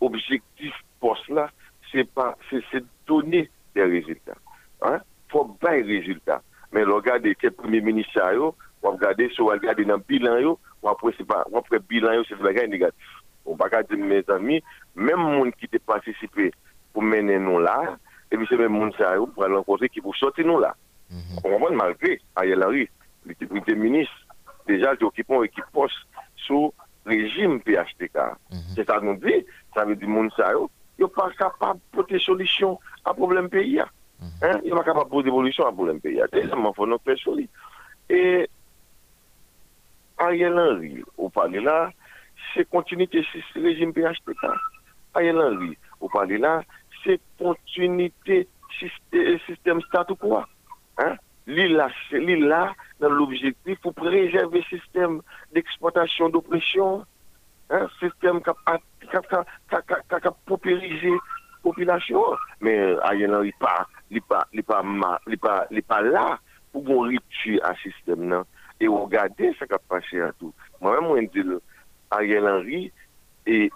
objektif 0.05 0.75
pos 1.03 1.21
la, 1.29 1.49
se 1.91 2.05
donè 3.07 3.45
de 3.75 3.87
rezultat. 3.87 4.39
Fò 5.31 5.45
bay 5.63 5.83
rezultat. 5.87 6.43
Men 6.75 6.89
lò 6.91 7.01
gade 7.05 7.35
ke 7.39 7.53
premi 7.55 7.81
menisya 7.85 8.33
yo, 8.35 8.55
wap 8.83 8.99
gade 9.03 9.29
sou 9.35 9.53
wap 9.53 9.63
gade 9.63 9.87
nan 9.87 10.03
bilan 10.09 10.41
yo, 10.43 10.57
wap 10.83 11.01
pre 11.01 11.79
bilan 11.89 12.19
yo 12.19 12.25
se 12.27 12.39
bagay 12.41 12.67
negatif. 12.69 13.21
Ou 13.45 13.55
bagay 13.61 13.85
de 13.91 13.99
mè 14.01 14.23
zami, 14.25 14.63
mèm 14.97 15.21
moun 15.21 15.53
ki 15.53 15.69
te 15.69 15.79
patisipe 15.79 16.51
pou 16.95 17.05
mènen 17.05 17.45
nou 17.45 17.61
la, 17.61 17.77
e 18.33 18.39
mi 18.41 18.49
se 18.49 18.57
mèm 18.59 18.73
moun 18.73 18.93
sa 18.97 19.15
yo 19.19 19.29
pou 19.31 19.45
alankonse 19.47 19.91
ki 19.93 20.03
pou 20.03 20.17
sote 20.17 20.43
nou 20.47 20.63
la. 20.63 20.73
On 21.45 21.59
va 21.59 21.71
malgré 21.71 22.21
Ariel 22.37 22.63
Henry 22.65 22.89
le 23.27 23.75
ministre 23.75 24.15
déjà 24.67 24.97
qui 24.97 25.05
occupent 25.05 25.31
une 25.31 25.45
équipe 25.45 25.65
poste 25.73 25.95
sous 26.37 26.73
régime 27.07 27.61
PHTK 27.61 28.19
c'est 28.75 28.87
ça 28.87 29.01
nous 29.01 29.17
dit 29.17 29.47
ça 29.75 29.85
veut 29.85 29.97
dire 29.97 30.09
monde 30.09 30.31
ça 30.37 30.53
yo 30.99 31.09
pas 31.09 31.31
capable 31.39 31.81
de 31.81 31.97
porter 31.97 32.19
solution 32.19 32.79
à 33.05 33.13
problème 33.15 33.49
pays 33.49 33.81
hein. 33.81 34.61
Il 34.65 34.71
pas 34.71 34.85
capable 34.85 35.07
de 35.07 35.11
poser 35.11 35.31
solution 35.31 35.67
à 35.67 35.73
problème 35.73 36.01
pays 36.01 36.21
c'est 36.33 36.49
ça 36.49 36.57
faut 36.75 36.87
nous 36.87 36.99
faire 37.05 37.19
solide. 37.19 37.49
Et 38.09 38.49
Ariel 40.19 40.59
Henry, 40.59 41.03
au 41.17 41.29
parler 41.29 41.61
là, 41.61 41.91
c'est 42.55 42.69
continuité 42.69 43.25
le 43.55 43.63
régime 43.63 43.93
PHTK. 43.93 44.47
Ariel 45.15 45.39
Henry, 45.39 45.77
au 46.01 46.09
parler 46.09 46.39
là, 46.39 46.63
c'est 47.03 47.21
continuité 47.39 48.49
système 49.47 49.81
statu 49.83 50.15
quo. 50.15 50.41
Hein? 50.99 51.17
L'île 51.47 51.77
là, 52.47 52.73
dans 53.01 53.11
l'objectif 53.11 53.79
pour 53.81 53.95
préserver 53.95 54.65
le 54.71 54.79
système 54.79 55.21
d'exploitation 55.53 56.29
d'oppression, 56.29 57.05
hein? 57.71 57.87
système 58.01 58.41
qui 58.43 58.51
a 58.51 60.31
paupérisé 60.47 61.11
la 61.11 61.19
population. 61.63 62.23
Mais 62.61 62.97
Ariel 63.03 63.35
Henry, 63.35 63.53
n'est 64.11 64.21
pas, 64.21 64.47
pas 65.89 66.03
là 66.03 66.39
pour 66.73 66.85
qu'on 66.85 67.11
ce 67.11 67.91
système. 67.91 68.31
là 68.31 68.45
et 68.81 68.89
regardez 68.89 69.55
ce 69.59 69.65
qui 69.65 69.73
a 69.73 69.79
passé 69.79 70.21
à 70.21 70.33
tout. 70.33 70.53
Moi-même, 70.81 71.29
je 71.35 71.41
dis, 71.41 71.49
Ariel 72.11 72.47
Henry, 72.47 72.93
et 73.47 73.71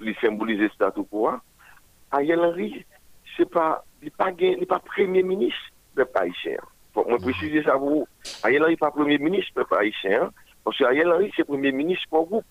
il 0.00 0.16
symbolise 0.20 0.60
le 0.60 0.68
statu 0.70 1.02
quo. 1.04 1.30
Ariel 2.10 2.40
Henry, 2.40 2.84
ce 3.36 3.42
n'est 3.42 3.48
pas, 4.16 4.32
pas, 4.32 4.66
pas 4.68 4.78
premier 4.80 5.22
ministre 5.22 5.58
de 5.96 6.06
haïtien. 6.14 6.58
Faut 6.94 7.04
moi 7.08 7.18
préciser 7.18 7.62
ça 7.62 7.72
pour 7.72 7.90
vous. 7.90 8.08
Ariel 8.42 8.62
Henry 8.62 8.72
n'est 8.72 8.76
pas 8.76 8.90
premier 8.90 9.18
ministre 9.18 9.52
de 9.54 9.76
haïtien, 9.76 10.30
parce 10.64 10.78
que 10.78 10.84
Ariel 10.84 11.12
Henry, 11.12 11.32
c'est 11.36 11.44
premier 11.44 11.72
ministre 11.72 12.06
pour 12.08 12.26
groupe. 12.26 12.44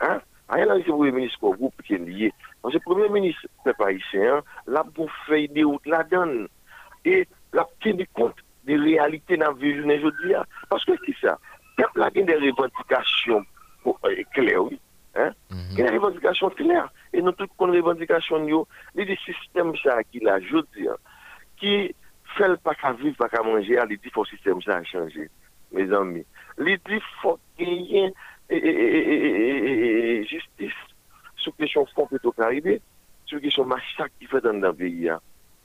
Hein? 0.00 0.20
Ariel 0.48 0.70
Henry, 0.70 0.82
c'est 0.84 0.92
premier 0.92 1.12
ministre 1.12 1.38
pour 1.38 1.56
groupe 1.56 1.74
qui 1.82 1.94
est 1.94 1.98
lié. 1.98 2.32
Parce 2.62 2.74
que 2.74 2.80
premier 2.80 3.08
ministre 3.08 3.46
de 3.64 3.72
haïtien, 3.84 4.42
la 4.66 4.84
pour 4.84 5.10
faire 5.26 5.48
des 5.48 5.64
routes 5.64 5.86
la 5.86 6.02
donne. 6.04 6.48
Et 7.04 7.26
la 7.52 7.66
tenu 7.80 8.06
compte 8.12 8.36
des 8.64 8.76
réalités 8.76 9.36
dans 9.36 9.46
la 9.46 9.52
vie 9.52 9.80
aujourd'hui. 9.80 10.34
Parce 10.68 10.84
que 10.84 10.92
c'est 11.06 11.16
ça. 11.20 11.38
Il 11.78 12.00
y 12.00 12.04
a 12.04 12.10
des 12.10 12.50
revendications 12.50 13.44
claires, 14.34 14.64
oui. 14.64 14.78
Hein? 15.14 15.32
Il 15.72 15.78
y 15.78 15.82
a 15.82 15.90
des 15.90 15.96
revendications 15.96 16.50
claires. 16.50 16.92
Et 17.12 17.22
nous, 17.22 17.32
toutes 17.32 17.50
les 17.72 17.80
revendications, 17.80 18.46
il 18.46 18.54
y 19.00 19.02
a 19.02 19.04
des 19.04 19.18
systèmes 19.24 19.74
ça 19.82 20.02
qui 20.04 20.20
l'a 20.20 20.36
aujourd'hui, 20.36 20.88
qui 21.56 21.94
fait 22.36 22.56
pas 22.62 22.74
qu'à 22.74 22.92
vivre, 22.92 23.16
pas 23.16 23.28
qu'à 23.28 23.42
manger, 23.42 23.80
il 23.88 23.98
dit 23.98 24.10
faut 24.10 24.22
le 24.22 24.28
système 24.28 24.62
ça 24.62 24.76
a 24.76 24.84
changé, 24.84 25.28
mes 25.72 25.92
amis. 25.92 26.24
Il 26.58 26.78
dit 26.86 27.00
faut 27.20 27.38
qu'il 27.56 27.68
y 27.68 27.98
ait 27.98 28.12
justice 30.24 30.72
sur 31.36 31.56
question 31.56 31.86
fonds 31.94 32.06
plutôt 32.06 32.32
qu'arriver, 32.32 32.80
sur 33.26 33.40
question 33.40 33.64
massacre 33.64 34.10
qui 34.18 34.26
fait 34.26 34.40
dans 34.40 34.52
le 34.52 34.72
pays. 34.72 35.10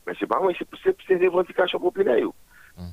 Mais 0.08 0.14
c'est 0.20 0.28
pas 0.28 0.40
moi, 0.40 0.52
c'est 0.84 1.18
des 1.18 1.28
revendications 1.28 1.80
populaires. 1.80 2.28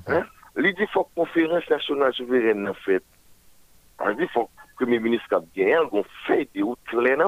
Hein? 0.07 0.25
Il 0.57 0.75
dit 0.75 0.87
faut 0.93 1.09
conférence 1.15 1.69
nationale 1.71 2.13
souveraine 2.13 2.69
en 2.69 2.75
fait. 2.75 3.03
Il 4.09 4.17
dit 4.17 4.27
faut 4.33 4.45
que 4.45 4.51
le 4.81 4.87
premier 4.87 4.99
ministre 4.99 5.29
cap 5.29 5.45
gagné, 5.55 5.79
qu'on 5.91 6.05
fait 6.27 6.49
des 6.55 6.63
routes 6.63 6.79
claires 6.87 7.19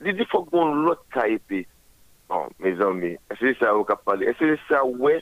Li 0.00 0.14
di 0.16 0.24
fok 0.30 0.48
moun 0.54 0.84
lot 0.86 1.02
ka 1.12 1.26
epi. 1.28 1.64
Bon, 2.30 2.46
me 2.62 2.70
zanmi, 2.78 3.16
ese 3.34 3.56
sa 3.58 3.74
ou 3.74 3.84
kap 3.88 4.04
pale. 4.06 4.28
Ese 4.30 4.54
sa 4.68 4.84
ou 4.86 5.10
e 5.10 5.18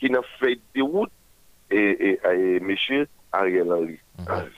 ki 0.00 0.12
nan 0.14 0.24
fey 0.38 0.56
de 0.76 0.84
wout 0.86 1.10
e 1.74 2.60
meche 2.62 3.04
Ariel 3.34 3.72
Henry. 3.74 3.98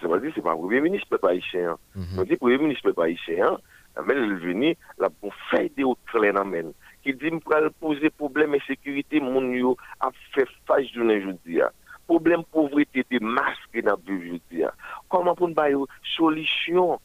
Se 0.01 0.11
pa 0.11 0.19
di 0.21 0.33
se 0.35 0.45
pa 0.45 0.55
premier 0.59 0.85
ministre 0.85 1.17
pe 1.17 1.23
pa 1.23 1.33
ishe 1.37 1.65
an. 1.73 1.81
Se 2.13 2.27
di 2.29 2.37
premier 2.37 2.61
ministre 2.61 2.93
pe 2.93 2.99
pa 3.01 3.09
ishe 3.09 3.39
an, 3.41 3.57
men 4.05 4.21
el 4.21 4.37
veni 4.43 4.75
la 5.01 5.09
pou 5.09 5.31
bon 5.31 5.39
fey 5.49 5.71
de 5.73 5.87
wout 5.89 6.13
kre 6.13 6.35
nan 6.37 6.53
men. 6.53 6.75
Ki 7.07 7.15
di 7.17 7.33
m 7.33 7.41
pral 7.41 7.71
pose 7.81 8.11
probleme 8.21 8.61
sekurite 8.67 9.23
moun 9.25 9.53
yo 9.57 9.77
ap 10.05 10.15
fey 10.35 10.45
faj 10.69 10.91
jounen 10.93 11.23
joudi 11.23 11.63
ya. 11.63 11.73
Problem 12.07 12.45
povrete 12.53 13.07
de 13.09 13.19
maske 13.25 13.83
nan 13.87 13.97
bi 14.05 14.21
joudi 14.21 14.67
ya. 14.67 14.73
Koman 15.09 15.39
pou 15.39 15.49
n 15.49 15.57
bayo 15.57 15.89
solisyon 16.13 17.01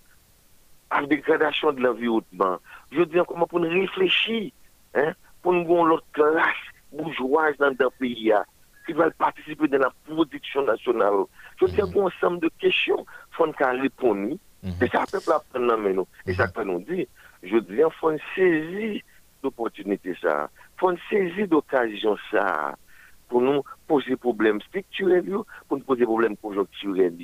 la 1.00 1.08
dégradation 1.08 1.72
de 1.72 1.82
l'environnement 1.82 2.58
Je 2.92 3.04
dis 3.04 3.18
comment 3.28 3.48
pour 3.48 3.60
nous 3.60 3.70
réfléchir 3.70 4.52
hein, 4.96 5.14
pour 5.42 5.54
nous 5.54 5.62
avoir 5.62 5.86
l'autre 5.86 6.06
classe 6.12 6.56
bourgeoise 6.92 7.56
dans 7.58 7.70
le 7.70 7.90
pays 7.98 8.34
qui 8.86 8.94
va 8.94 9.10
participer 9.12 9.68
dans 9.68 9.78
la 9.78 9.92
production 10.08 10.64
nationale. 10.64 11.26
Je 11.60 11.66
dis 11.68 11.82
un 11.82 12.02
ensemble 12.02 12.40
de 12.40 12.52
questions, 12.60 13.06
il 13.32 13.36
faut 13.36 13.52
qu'on 13.52 13.82
répondre. 13.82 14.38
C'est 14.80 14.92
ça 14.92 15.06
que 15.06 15.18
le 15.18 15.22
peuple 15.22 15.64
apprend 15.64 16.06
Et 16.26 16.34
ça 16.34 16.48
que 16.48 16.62
nous 16.62 16.82
dit, 16.82 17.08
je 17.44 17.58
dis, 17.58 17.74
il 17.74 17.88
faut 18.00 18.12
saisir 18.36 19.02
d'opportunité 19.42 20.16
ça. 20.22 20.50
faut 20.78 20.94
saisir 21.10 21.48
d'occasion 21.48 22.16
ça 22.30 22.76
pour 23.28 23.42
nous 23.42 23.64
poser 23.88 24.16
problème 24.16 24.62
structurels, 24.62 25.26
pour 25.68 25.78
nous 25.78 25.84
poser 25.84 26.04
problème 26.04 26.38
conjoncturels. 26.38 27.16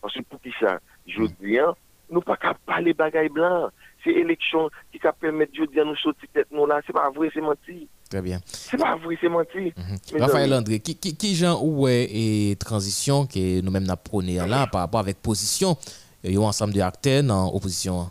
Parce 0.00 0.14
que 0.14 0.20
pour 0.22 0.40
qui 0.40 0.52
ça, 0.60 0.78
je 1.06 1.22
dis, 1.40 1.58
hein, 1.58 1.74
Nou 2.08 2.24
pa 2.24 2.38
ka 2.40 2.54
pale 2.68 2.94
bagay 2.96 3.28
blan. 3.32 3.68
Se 4.04 4.14
eleksyon 4.22 4.68
ki 4.92 5.00
ka 5.02 5.12
permette 5.12 5.56
diyo 5.56 5.68
diyan 5.68 5.90
nou 5.90 6.00
soti 6.00 6.28
tet 6.32 6.48
nou 6.54 6.68
la. 6.68 6.80
Se 6.86 6.94
pa 6.96 7.08
vre, 7.12 7.30
se 7.34 7.44
menti. 7.44 7.86
Très 8.08 8.22
bien. 8.24 8.40
Se 8.48 8.78
pa 8.80 8.94
vre, 8.96 9.16
se 9.20 9.28
menti. 9.28 9.72
Mm 9.76 9.84
-hmm. 9.84 10.20
Rafael 10.20 10.52
André, 10.52 10.78
ki, 10.78 10.94
ki, 10.94 11.16
ki 11.16 11.34
jan 11.34 11.56
ouwe 11.56 11.92
e 12.08 12.54
transisyon 12.56 13.26
ki 13.26 13.60
nou 13.62 13.70
menm 13.70 13.86
na 13.86 13.96
prone 13.96 14.38
la 14.48 14.66
par 14.66 14.80
rapport 14.80 15.00
avek 15.00 15.18
posisyon 15.22 15.76
e 16.24 16.32
yo 16.32 16.46
ansam 16.46 16.72
de 16.72 16.80
akter 16.80 17.22
nan 17.22 17.50
oposisyon 17.52 17.98
an? 18.04 18.10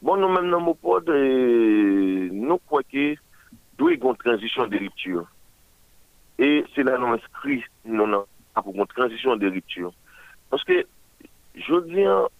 Bon, 0.00 0.16
nou 0.16 0.32
menm 0.32 0.48
nan 0.48 0.62
Mopod, 0.64 1.08
e, 1.12 2.30
nou 2.32 2.56
kwa 2.64 2.80
ki 2.88 3.18
dwe 3.76 3.98
yon 4.00 4.16
transisyon 4.16 4.70
de 4.72 4.78
ruptur. 4.80 5.26
E 6.40 6.64
se 6.74 6.82
la 6.82 6.96
nou 6.96 7.12
inskri 7.12 7.60
nou 7.84 8.08
nan 8.08 8.24
apou 8.56 8.72
yon 8.72 8.88
transisyon 8.88 9.36
de 9.36 9.50
ruptur. 9.52 9.92
Paske, 10.48 10.86
jodi 11.68 12.06
an, 12.08 12.32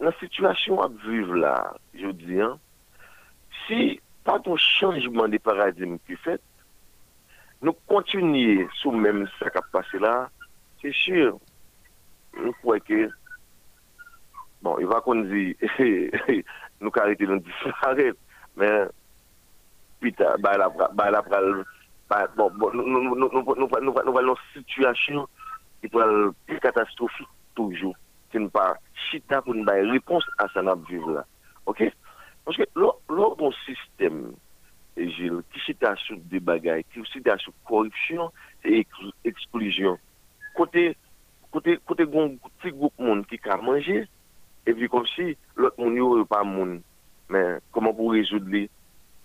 nan 0.00 0.14
situasyon 0.20 0.82
ap 0.84 0.94
vive 1.04 1.38
la, 1.42 1.54
yo 1.96 2.12
di 2.16 2.40
an, 2.42 2.56
si 3.64 3.98
pa 4.26 4.38
ton 4.44 4.58
chanjman 4.60 5.32
de 5.32 5.40
paradigme 5.42 6.00
ki 6.08 6.18
fet, 6.24 6.42
nou 7.60 7.76
kontinye 7.90 8.66
sou 8.80 8.96
menm 8.96 9.26
sa 9.38 9.52
kap 9.54 9.68
pase 9.74 10.00
la, 10.02 10.14
se 10.80 10.92
chir, 10.96 11.34
nou 12.38 12.54
kwe 12.62 12.78
ke, 12.86 13.02
bon, 14.64 14.80
yon 14.80 14.92
va 14.92 15.02
kon 15.04 15.26
di, 15.28 15.50
nou 16.82 16.94
karite 16.94 17.28
loun 17.28 17.44
disaret, 17.44 18.16
men, 18.60 18.88
pita, 20.00 20.34
ba 20.40 20.56
la 20.56 21.22
pral, 21.26 21.52
bon, 22.38 22.80
nou 22.80 24.14
val 24.16 24.30
nou 24.32 24.38
situasyon, 24.54 25.28
ki 25.80 25.88
pral 25.92 26.32
pi 26.48 26.58
katastrofik 26.60 27.28
toujou. 27.56 27.92
ki 28.30 28.42
nou 28.42 28.52
pa 28.54 28.72
chita 29.08 29.40
pou 29.44 29.56
nou 29.56 29.66
bay 29.66 29.82
repons 29.90 30.26
a 30.42 30.48
sa 30.54 30.62
nap 30.64 30.82
vive 30.88 31.16
la. 31.16 31.24
Ok? 31.70 31.86
Ponske 32.46 32.66
lor 32.78 33.36
bon 33.38 33.52
sistem, 33.64 34.30
Gilles, 34.96 35.44
ki 35.52 35.62
chita 35.64 35.92
sou 36.02 36.18
de 36.30 36.40
bagay, 36.42 36.82
ki 36.92 37.04
chita 37.08 37.36
sou 37.40 37.54
korupsyon, 37.68 38.30
e 38.66 38.82
eksplijyon. 39.28 39.98
Kote, 40.56 40.90
kote, 41.54 41.76
kote 41.88 42.06
goun 42.10 42.36
ti 42.62 42.72
goup 42.74 42.96
moun 43.00 43.22
ki 43.28 43.38
ka 43.40 43.58
manje, 43.62 44.02
e 44.66 44.74
vi 44.76 44.90
kom 44.92 45.06
si, 45.14 45.34
lot 45.60 45.78
moun 45.80 45.96
yo 45.98 46.16
yo 46.20 46.26
pa 46.28 46.42
moun. 46.46 46.80
Men, 47.30 47.60
koman 47.74 47.94
pou 47.96 48.16
rezoud 48.16 48.48
li? 48.52 48.66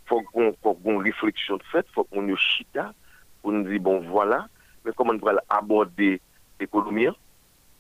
Fok 0.10 0.30
goun 0.36 1.02
refleksyon 1.06 1.64
fèt, 1.72 1.90
fok 1.96 2.12
moun 2.14 2.30
yo 2.30 2.38
chita, 2.40 2.92
pou 3.42 3.54
nou 3.54 3.68
di 3.68 3.82
bon, 3.82 4.06
wala, 4.06 4.12
voilà, 4.14 4.40
men 4.86 4.98
koman 4.98 5.20
pou 5.22 5.34
al 5.34 5.42
aborde 5.54 6.16
ekonomiyan, 6.62 7.18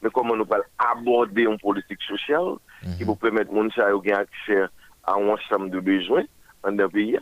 mais 0.01 0.09
comment 0.13 0.35
nous 0.35 0.45
peut 0.45 0.61
aborder 0.77 1.43
une 1.43 1.59
politique 1.59 2.01
sociale 2.03 2.55
qui 2.97 3.03
vous 3.03 3.15
permettre 3.15 3.51
de 3.51 3.69
gens 3.69 3.83
avoir 3.83 4.19
accès 4.19 4.63
à 5.03 5.13
un 5.13 5.29
ensemble 5.29 5.69
de 5.71 5.79
besoins 5.79 6.25
dans 6.63 6.83
un 6.83 6.89
pays? 6.89 7.17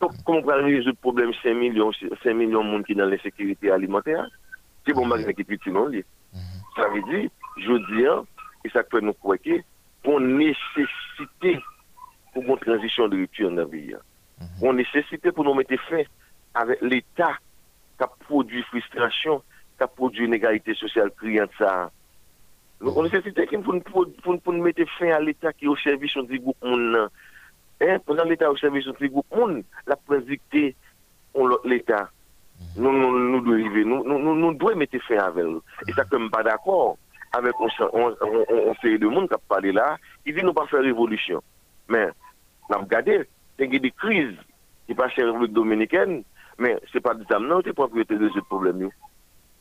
Donc, 0.00 0.12
comment 0.24 0.38
on 0.38 0.42
peut 0.42 0.54
résoudre 0.54 0.86
le 0.86 0.94
problème 0.94 1.32
5 1.42 1.54
millions, 1.54 1.92
5 1.92 2.34
millions 2.34 2.64
de 2.64 2.70
monde 2.70 2.84
qui 2.84 2.94
sont 2.94 3.00
dans 3.00 3.06
l'insécurité 3.06 3.70
alimentaire? 3.70 4.26
C'est 4.86 4.94
bon, 4.94 5.04
malgré 5.04 5.34
qui 5.34 5.42
est 5.42 5.66
non 5.66 5.90
Ça 6.76 6.88
veut 6.88 7.02
dire, 7.02 7.30
je 7.58 7.72
dis, 7.94 8.26
et 8.64 8.70
ça 8.70 8.82
fait 8.90 9.00
nous 9.00 9.12
croire 9.12 9.38
qu'on 10.04 10.20
nécessité 10.20 11.60
pour 12.32 12.44
une 12.44 12.58
transition 12.58 13.08
de 13.08 13.16
rupture 13.16 13.50
dans 13.50 13.56
le 13.56 13.68
pays. 13.68 13.94
On 14.62 14.72
nécessité 14.72 15.32
pour 15.32 15.44
nous 15.44 15.54
mettre 15.54 15.76
fin 15.88 16.02
avec 16.54 16.80
l'État 16.80 17.32
qui 17.98 18.04
a 18.04 18.06
produit 18.06 18.62
frustration, 18.64 19.42
qui 19.80 19.84
a 19.84 19.88
produit 19.88 20.26
une 20.26 20.34
égalité 20.34 20.74
sociale 20.74 21.10
criante 21.16 21.50
ça. 21.56 21.90
On 22.82 23.02
nécessité 23.02 23.46
pour, 23.46 23.74
pour, 24.22 24.40
pour, 24.40 24.52
nous 24.52 24.62
mettre 24.62 24.82
fin 24.98 25.10
à 25.10 25.20
l'État 25.20 25.54
qui 25.54 25.64
est 25.64 25.68
au 25.68 25.76
service 25.76 26.16
du 26.28 26.38
groupe 26.38 26.62
monde. 26.62 27.08
Hein? 27.80 27.98
Pendant 28.04 28.24
l'État 28.24 28.50
au 28.50 28.56
service 28.58 28.86
du 28.86 29.08
groupe 29.08 29.34
monde, 29.34 29.62
la 29.86 29.96
prédicté 29.96 30.76
l'État. 31.64 32.10
Nous, 32.76 32.92
nous, 32.92 33.18
nous, 33.18 33.40
devons 33.40 33.88
nous, 33.88 34.04
nous, 34.04 34.18
nous, 34.18 34.34
nous 34.34 34.54
devons 34.54 34.76
mettre 34.76 34.98
fin 35.08 35.16
avec 35.16 35.44
eux. 35.44 35.62
Et 35.88 35.92
ça, 35.92 36.04
comme 36.04 36.30
pas 36.30 36.42
d'accord 36.42 36.98
avec 37.32 37.54
on, 37.60 38.74
série 38.82 38.98
de 38.98 39.06
monde 39.06 39.28
qui 39.28 39.34
a 39.34 39.38
parlé 39.38 39.72
là, 39.72 39.96
il 40.26 40.34
dit 40.34 40.42
nous 40.42 40.52
pas 40.52 40.66
faire 40.66 40.82
révolution. 40.82 41.42
Mais, 41.88 42.08
on 42.68 42.74
a 42.74 42.78
regardé, 42.78 43.22
il 43.58 43.72
y 43.72 43.76
a 43.76 43.78
des 43.78 43.90
crises 43.92 44.36
qui 44.86 44.94
passent 44.94 45.12
en 45.20 45.26
République 45.26 45.52
dominicaine, 45.52 46.22
mais 46.58 46.76
ce 46.92 46.98
n'est 46.98 47.00
pas 47.00 47.14
des 47.14 47.24
âmes, 47.32 47.46
non, 47.46 47.60
c'est 47.64 47.72
propriété 47.72 48.16
de 48.16 48.28
ce 48.30 48.40
problème. 48.40 48.90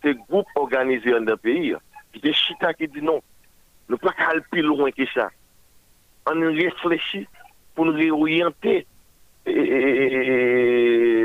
te 0.04 0.16
goup 0.28 0.48
organize 0.60 1.14
an 1.16 1.28
dan 1.28 1.40
peyi, 1.42 1.76
ki 2.14 2.24
te 2.24 2.34
chita 2.36 2.74
ki 2.78 2.90
di 2.94 3.02
non, 3.06 3.22
nou 3.90 3.98
pa 4.02 4.14
kal 4.18 4.42
pi 4.52 4.64
loun 4.66 4.92
ki 4.96 5.08
sa. 5.14 5.30
An 6.30 6.42
nou 6.42 6.56
reflechi 6.56 7.26
pou 7.76 7.88
nou 7.88 7.96
reoryante 7.98 8.84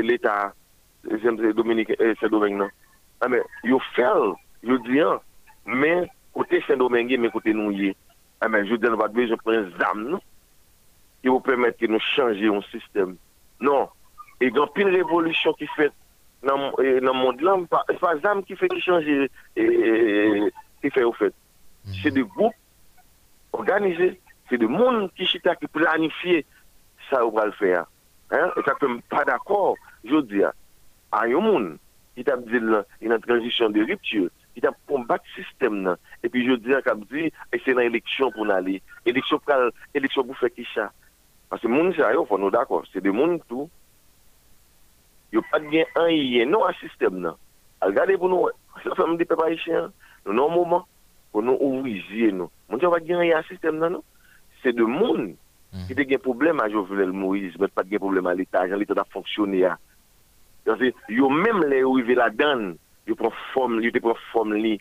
l'Etat, 0.05 0.53
se 1.05 1.51
Dominique, 1.53 1.93
euh, 1.99 2.15
se 2.19 2.27
Dominique 2.27 2.57
nan. 2.57 2.71
Ame, 3.21 3.39
ah, 3.39 3.47
yo 3.63 3.79
fel, 3.95 4.33
yo 4.63 4.77
diyan, 4.83 5.21
men 5.65 6.07
kote 6.35 6.59
Saint-Domingue, 6.65 7.17
men 7.17 7.31
kote 7.31 7.53
nou 7.55 7.71
ye. 7.71 7.93
Ame, 8.43 8.65
yo 8.67 8.77
den 8.81 8.97
wadbe, 8.99 9.27
yo 9.29 9.37
pren 9.43 9.69
zam 9.79 10.03
nou, 10.09 10.21
ki 11.23 11.31
yo 11.31 11.39
pwemete 11.45 11.87
nou 11.89 12.03
chanje 12.03 12.43
yon 12.45 12.63
sistem. 12.71 13.15
Non, 13.63 13.87
e 14.43 14.49
gan 14.53 14.69
pil 14.75 14.91
revolusyon 14.93 15.55
ki 15.59 15.69
fet, 15.77 15.95
Dans 16.45 16.71
le 16.77 17.11
monde, 17.11 17.39
ce 17.39 17.91
n'est 17.91 17.99
pas 17.99 18.13
les 18.13 18.25
âmes 18.25 18.43
qui 18.43 18.55
font 18.55 18.67
changer 18.79 19.31
et 19.55 20.41
qui 20.81 20.89
font 20.91 21.11
faire. 21.13 21.31
Mhm. 21.85 21.93
C'est 22.03 22.11
des 22.11 22.23
groupes 22.23 22.53
organisés, 23.51 24.19
c'est 24.49 24.57
des 24.59 24.67
gens 24.67 25.09
qui 25.17 25.67
planifient 25.67 26.45
ça 27.09 27.19
pour 27.19 27.41
faire. 27.57 27.85
Hein? 28.31 28.51
Et 28.57 28.61
ça 28.63 28.73
ne 28.73 28.77
peut 28.79 28.99
pas 29.09 29.25
d'accord, 29.25 29.75
je 30.03 30.13
veux 30.15 30.23
dire. 30.23 30.51
Il 31.23 31.31
y 31.31 31.33
a 31.33 31.33
des 31.33 31.33
gens 31.33 31.41
qui 32.15 32.29
ont 32.29 32.39
dit 32.39 32.49
qu'il 32.61 33.07
y 33.07 33.11
a 33.11 33.15
une 33.15 33.19
transition 33.19 33.69
de 33.69 33.83
rupture, 33.83 34.29
qui 34.55 34.67
ont 34.67 34.75
combattu 34.87 35.27
le 35.37 35.43
système. 35.43 35.95
Et 36.21 36.29
puis, 36.29 36.45
je 36.45 36.51
veux 36.51 36.57
dire, 36.57 36.81
c'est 36.85 37.73
dans 37.73 37.79
l'élection 37.79 38.31
pour 38.31 38.49
aller. 38.51 38.81
Élection 39.05 39.39
pour 39.39 40.37
faire 40.37 40.53
qui 40.53 40.67
ça? 40.75 40.91
Parce 41.49 41.61
que 41.61 41.67
les 41.67 41.93
gens 41.93 42.27
sont 42.27 42.49
d'accord, 42.49 42.83
c'est 42.91 43.01
des 43.01 43.11
gens 43.11 43.37
qui 43.39 43.53
ont 43.53 43.63
dit. 43.63 43.71
yo 45.35 45.43
pat 45.51 45.63
gen 45.71 45.87
an 45.99 46.09
yiye, 46.13 46.45
nou 46.47 46.65
an 46.67 46.75
sistem 46.79 47.19
nan. 47.23 47.39
Al 47.83 47.93
gade 47.95 48.15
pou 48.19 48.31
nou, 48.31 48.51
se 48.83 48.93
fèm 48.97 49.17
di 49.19 49.27
pepa 49.27 49.49
yiche 49.51 49.73
an, 49.75 49.89
nou 50.25 50.37
nan 50.37 50.53
mouman, 50.53 50.85
pou 51.33 51.43
nou 51.43 51.59
ouvriziye 51.59 52.31
nou. 52.35 52.51
Moun 52.69 52.81
ti 52.81 52.87
yo 52.87 52.93
pat 52.93 53.05
gen 53.07 53.19
an 53.19 53.27
yiye 53.27 53.39
an 53.39 53.49
sistem 53.49 53.81
nan 53.81 53.97
nou. 53.97 54.07
Se 54.63 54.71
de 54.75 54.87
moun, 54.87 55.33
ki 55.89 55.97
te 55.97 56.07
gen 56.07 56.23
problem 56.23 56.63
a 56.63 56.69
Jovenel 56.71 57.11
Moïse, 57.13 57.59
bet 57.61 57.75
pat 57.75 57.89
gen 57.91 58.01
problem 58.03 58.31
a 58.31 58.35
l'Etat, 58.37 58.71
jan 58.71 58.79
l'Etat 58.79 59.03
a 59.03 59.07
fonksyonè 59.11 59.65
a. 59.67 59.75
Yo 61.11 61.29
mèm 61.29 61.65
le 61.67 61.83
yo 61.83 61.93
yive 61.99 62.17
la 62.17 62.31
dan, 62.33 62.71
yo 63.05 63.17
pon 63.19 63.33
form 63.51 63.79
li, 63.79 63.89
yo 63.89 63.95
te 63.95 64.01
pon 64.01 64.17
form 64.31 64.55
li, 64.55 64.77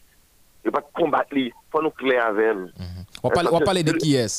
yo 0.65 0.73
pat 0.73 0.87
kombat 0.97 1.35
li, 1.37 1.51
pou 1.75 1.85
nou 1.85 1.93
kle 1.99 2.17
avèl. 2.23 2.69
Wap 3.25 3.67
pale 3.67 3.83
de 3.85 3.99
ki 3.99 4.15
es? 4.23 4.39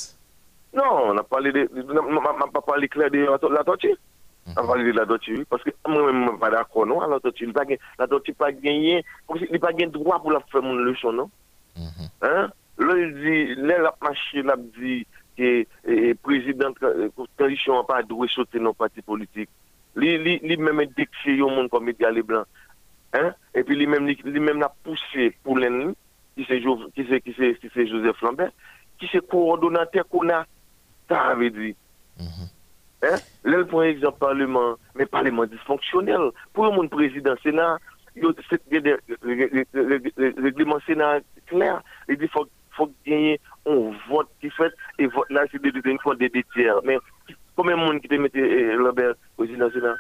Non, 0.76 1.14
nan 1.16 1.28
pale 1.30 1.52
de, 1.56 1.68
nan 1.92 2.50
pa 2.56 2.64
pale 2.66 2.90
kle 2.92 3.12
de 3.14 3.28
la 3.28 3.68
toche. 3.68 3.94
avalide 4.54 4.94
la 4.94 5.06
doti 5.10 5.34
yu, 5.34 5.46
paske 5.50 5.74
mwen 5.88 6.04
mwen 6.04 6.22
mwen 6.22 6.40
pa 6.42 6.52
da 6.54 6.64
kon 6.70 6.90
nou, 6.92 7.02
an 7.02 7.16
la 7.16 7.20
doti 7.24 7.48
yu, 7.48 7.54
la 8.00 8.08
doti 8.10 8.34
pa 8.38 8.52
genye, 8.54 9.02
kom 9.26 9.42
si 9.42 9.50
li 9.50 9.62
pa 9.62 9.74
gen 9.78 9.94
drwa 9.94 10.20
pou 10.22 10.34
la 10.34 10.44
fè 10.52 10.62
moun 10.62 10.86
lèchon 10.86 11.18
nou. 11.18 11.30
Lè 12.76 12.96
di, 13.16 13.36
lè 13.56 13.78
la 13.80 13.92
pache 13.96 14.44
la 14.46 14.58
di, 14.60 15.02
ki 15.36 16.16
prezident 16.24 16.78
tradisyon 17.36 17.82
an 17.82 17.88
pa 17.90 18.02
dwe 18.08 18.28
sote 18.32 18.62
nou 18.62 18.78
pati 18.78 19.04
politik. 19.06 19.50
Li 20.00 20.58
mèm 20.60 20.84
e 20.84 20.88
dekse 20.96 21.36
yo 21.40 21.50
moun 21.52 21.70
kom 21.72 21.86
media 21.88 22.12
li 22.14 22.24
blan. 22.24 22.48
E 23.16 23.64
pi 23.64 23.78
li 23.80 23.88
mèm 23.88 24.62
la 24.62 24.72
pousse 24.84 25.32
pou 25.44 25.60
lè 25.60 25.72
nou, 25.72 25.96
ki 26.36 26.48
se 26.48 27.86
Joseph 27.88 28.22
Lambert, 28.24 28.54
ki 29.00 29.10
se 29.12 29.24
korodonate 29.24 30.04
kon 30.12 30.32
a 30.36 30.44
ta 31.10 31.32
avè 31.34 31.50
di. 31.52 31.74
Hein? 33.06 33.16
Là, 33.44 33.64
pour 33.66 33.84
exemple, 33.84 34.20
parlement, 34.20 34.76
mais 34.96 35.06
parlement 35.06 35.46
dysfonctionnel. 35.46 36.32
Pour 36.54 36.66
le 36.66 36.72
monde 36.72 36.90
président 36.90 37.36
Sénat, 37.44 37.78
des 38.16 38.98
règlements 40.42 40.80
Sénat 40.86 41.20
clair. 41.48 41.82
Il 42.10 42.18
dit 42.18 42.28
faut 42.28 42.48
faut 42.72 42.92
gagner 43.06 43.40
un 43.66 43.92
vote 44.10 44.28
qui 44.42 44.50
fait 44.50 44.72
et 45.00 45.08
vote 45.08 45.30
là 45.30 45.44
c'est 45.52 45.64
une 45.64 46.00
fois 46.00 46.16
des 46.16 46.30
tiers. 46.54 46.80
Mais 46.84 46.98
combien 47.56 47.78
de 47.78 47.82
monde 47.82 48.02
qui 48.02 48.08
te 48.08 48.16
mette 48.16 48.34
Robert 48.84 49.14
président 49.38 49.70
Sénat? 49.72 49.96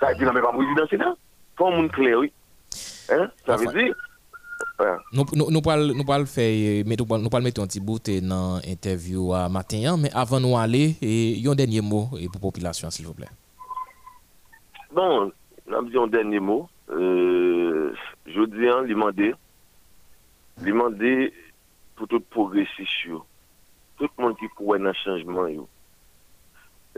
Ça 0.00 0.14
dit 0.14 0.24
mais 0.24 0.40
pas 0.40 0.52
président 0.52 0.86
Sénat. 0.88 1.14
Faut 1.56 1.66
un 1.68 1.76
monde 1.76 1.90
clair, 1.90 2.18
oui? 2.18 2.32
Hein? 3.10 3.30
Ça 3.46 3.56
veut 3.56 3.66
dire 3.66 3.94
Nou 4.78 5.62
pal 5.66 5.90
eh, 6.38 6.84
mette 6.86 7.58
yon 7.58 7.70
ti 7.70 7.80
bout 7.82 8.10
eh, 8.12 8.20
nan 8.22 8.62
interview 8.62 9.32
a 9.34 9.48
matin 9.50 9.82
yan, 9.82 9.98
men 9.98 10.14
avan 10.14 10.44
nou 10.44 10.58
ale, 10.60 10.92
eh, 11.02 11.34
yon 11.42 11.58
denye 11.58 11.82
mou 11.82 12.14
pou 12.14 12.44
populasyon 12.46 12.94
s'il 12.94 13.08
vous 13.08 13.16
plè. 13.18 13.26
Bon, 14.94 15.32
nan 15.66 15.88
bi 15.88 15.98
yon 15.98 16.12
denye 16.12 16.38
mou, 16.38 16.68
euh, 16.94 17.90
jodi 18.30 18.70
an 18.70 18.86
li 18.86 18.94
mande, 18.94 19.32
li 20.62 20.76
mande 20.76 21.12
pou 21.98 22.06
tout 22.06 22.22
progresis 22.30 22.94
yo, 23.08 23.24
tout 23.98 24.14
moun 24.22 24.38
ki 24.38 24.46
pou 24.54 24.70
wè 24.70 24.78
nan 24.78 24.94
chanjman 25.02 25.56
yo. 25.56 25.66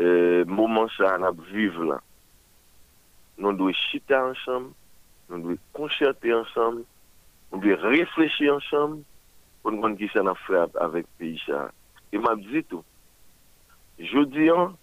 Euh, 0.01 0.45
mouman 0.45 0.89
sa 0.99 1.15
an 1.17 1.25
ap 1.29 1.41
vive 1.49 1.89
lan, 1.89 2.05
nou 3.41 3.57
dwe 3.57 3.73
chita 3.89 4.21
ansam, 4.29 4.69
nou 5.33 5.41
dwe 5.49 5.57
koncherte 5.77 6.37
ansam, 6.37 6.85
nou 7.51 7.63
be 7.63 7.75
reflechi 7.83 8.49
an 8.51 8.63
chanm, 8.69 9.01
pou 9.61 9.75
nou 9.75 9.83
kon 9.85 9.97
ki 9.99 10.09
sa 10.13 10.25
nan 10.25 10.39
frap 10.47 10.77
avèk 10.81 11.09
peyi 11.21 11.39
sa. 11.45 11.69
E 12.11 12.19
map 12.19 12.43
zitou, 12.51 12.83
jodi 14.11 14.49
an, 14.51 14.75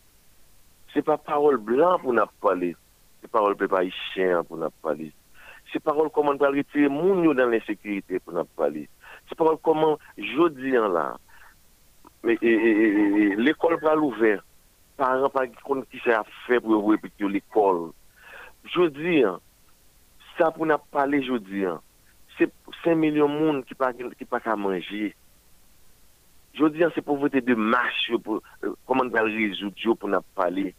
se 0.93 1.03
pa 1.03 1.17
parol 1.19 1.57
blan 1.59 1.99
pou 2.03 2.15
nap 2.15 2.31
pale, 2.43 2.73
se 3.21 3.29
parol 3.31 3.57
pe 3.59 3.67
pa 3.71 3.83
ishen 3.87 4.45
pou 4.47 4.59
nap 4.59 4.75
pale, 4.85 5.09
se 5.73 5.81
parol 5.83 6.11
koman 6.15 6.39
pale 6.39 6.61
retire 6.61 6.91
moun 6.91 7.25
yo 7.25 7.33
dan 7.35 7.51
l'insekirite 7.51 8.21
pou 8.23 8.35
nap 8.37 8.47
pale, 8.59 8.85
se 9.27 9.35
parol 9.35 9.59
koman 9.65 9.97
jodi 10.15 10.77
an 10.79 10.91
la, 10.95 11.07
l'ekol 12.27 13.75
pral 13.81 14.03
ouver, 14.03 14.39
paran 14.97 15.31
pa 15.33 15.45
kon 15.65 15.83
ki 15.91 15.99
sa 16.05 16.23
fè 16.45 16.61
pou 16.61 16.77
yo 16.77 16.83
repit 16.87 17.13
yo 17.21 17.29
l'ekol. 17.31 17.89
Jodi 18.73 19.21
an, 19.27 19.43
sa 20.37 20.49
pou 20.55 20.67
nap 20.69 20.87
pale 20.95 21.19
jodi 21.27 21.67
an, 21.67 21.83
5 22.87 22.95
millions 22.95 23.27
de 23.27 23.33
monde 23.33 23.65
qui 23.65 23.75
pas 23.75 23.91
qui 23.91 24.25
pas 24.25 24.39
qu'à 24.39 24.55
manger. 24.55 25.13
Je 26.53 26.65
dis, 26.67 26.81
c'est 26.95 27.01
pauvreté 27.01 27.41
de 27.41 27.53
masse, 27.53 28.09
pour, 28.23 28.41
euh, 28.63 28.73
comment 28.85 29.03
on 29.03 29.09
va 29.09 29.23
résoudre 29.23 29.95
pour 29.95 30.07
nous 30.07 30.19
parler. 30.33 30.73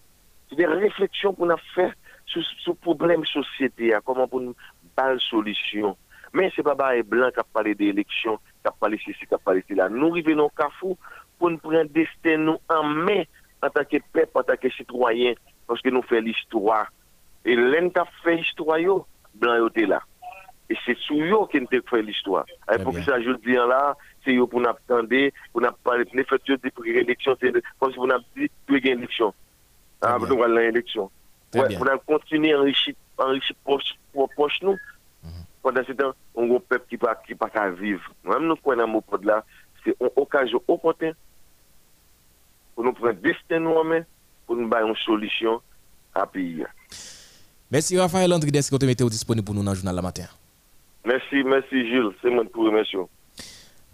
C'est 0.48 0.56
des 0.56 0.66
réflexions 0.66 1.35
pour 1.35 1.47
nous 1.47 1.55
faire 1.74 1.93
sur 2.24 2.43
ce 2.64 2.70
problème 2.70 3.24
société, 3.26 3.94
hein, 3.94 4.01
comment 4.02 4.26
pour 4.26 4.40
nous 4.40 4.55
parler 4.97 5.20
solution. 5.20 5.97
Mais 6.32 6.51
c'est 6.56 6.62
pas 6.62 6.74
Baye 6.74 7.02
Blanc 7.02 7.30
qui 7.30 7.40
a 7.40 7.44
parlé 7.44 7.74
d'élection, 7.74 8.39
qui 8.39 8.68
a 8.68 8.70
parlé 8.72 8.98
ceci, 9.05 9.26
qui 9.26 9.35
a 9.35 9.39
parlé 9.39 9.62
cela. 9.68 9.90
Nous 9.90 10.10
arrivons 10.10 10.30
le 10.44 10.56
carrefour 10.56 10.97
pour 11.39 11.51
nous 11.51 11.59
prendre 11.59 11.85
destin 11.85 12.39
nous 12.39 12.59
en 12.70 12.85
main 12.85 13.22
en 13.62 13.68
tant 13.68 13.85
que 13.85 13.98
peuple, 14.12 14.30
en 14.35 14.43
tant 14.43 14.56
que 14.56 14.70
citoyen, 14.70 15.35
parce 15.66 15.82
que 15.82 15.90
nous 15.90 16.02
faisons 16.02 16.22
l'histoire. 16.22 16.90
Et 17.44 17.55
l'un 17.55 17.89
a 17.89 18.05
fait 18.24 18.36
l'histoire, 18.36 18.78
Blanc 19.35 19.66
était 19.66 19.86
là. 19.86 20.02
Et 20.70 20.76
c'est 20.84 20.96
sous 20.98 21.18
eux 21.18 21.46
qui 21.50 21.60
nous 21.60 21.66
fait 21.88 22.02
l'histoire. 22.02 22.44
Pour 22.82 22.92
que 22.92 23.02
ça, 23.02 23.20
je 23.20 23.30
dis 23.44 23.54
là, 23.54 23.96
c'est 24.24 24.34
eux 24.34 24.46
pour 24.46 24.60
nous 24.60 24.68
attendre, 24.68 25.08
pour 25.52 25.62
nous 25.62 25.68
parler, 25.82 26.04
les 26.12 26.24
fait 26.24 26.40
de 26.46 26.68
pour 26.70 26.84
l'élection, 26.84 27.36
c'est 27.40 27.52
comme 27.78 27.90
si 27.90 27.96
vous 27.96 28.06
nous 28.06 28.14
dit, 28.36 28.50
as 28.68 28.72
une 28.72 28.86
élection. 28.98 29.32
Ah, 30.02 30.18
nous 30.20 30.42
allons 30.42 30.56
l'élection. 30.56 31.10
Ouais, 31.54 31.74
pour 31.76 31.86
nous 31.86 31.98
continuer 32.06 32.52
à 32.52 32.60
enrichir, 32.60 32.94
enrichir 33.16 33.56
poche, 33.64 33.94
pour 34.12 34.28
poche 34.36 34.58
nous. 34.62 34.76
Pendant 35.62 35.82
ce 35.84 35.92
temps, 35.92 36.12
on 36.34 36.50
a 36.52 36.56
un 36.56 36.60
peuple 36.60 36.86
qui 36.88 36.96
ne 36.96 37.26
qui 37.26 37.34
pas 37.34 37.50
qu'à 37.50 37.70
vivre. 37.70 38.02
Même 38.24 38.46
nous, 38.46 38.56
quand 38.56 38.76
on 38.76 38.78
a 38.78 38.84
un 38.84 38.86
mot 38.86 39.02
de 39.20 39.26
là, 39.26 39.44
c'est 39.84 39.96
une 40.00 40.08
occasion 40.16 40.62
opportune 40.68 41.14
pour 42.74 42.84
nous 42.84 42.92
prendre 42.92 43.14
destin 43.14 43.58
nous 43.58 43.70
en 43.70 43.84
main, 43.84 44.02
pour 44.46 44.54
nous 44.56 44.68
donner 44.68 44.88
une 44.88 44.96
solution 44.96 45.60
à 46.14 46.26
pays. 46.26 46.64
Merci 47.70 47.98
Raphaël 47.98 48.32
André 48.32 48.50
d'être 48.50 48.70
que 48.70 48.76
vous 48.76 48.86
mettez 48.86 49.04
disponible 49.04 49.44
pour 49.44 49.54
nous 49.54 49.64
dans 49.64 49.72
le 49.72 49.76
journal 49.76 49.94
la 49.96 50.02
matin. 50.02 50.26
Merci, 51.04 51.42
merci 51.44 51.88
Jules. 51.88 52.12
C'est 52.22 52.30
moi 52.30 52.44
pour 52.52 52.64
remercier. 52.64 52.98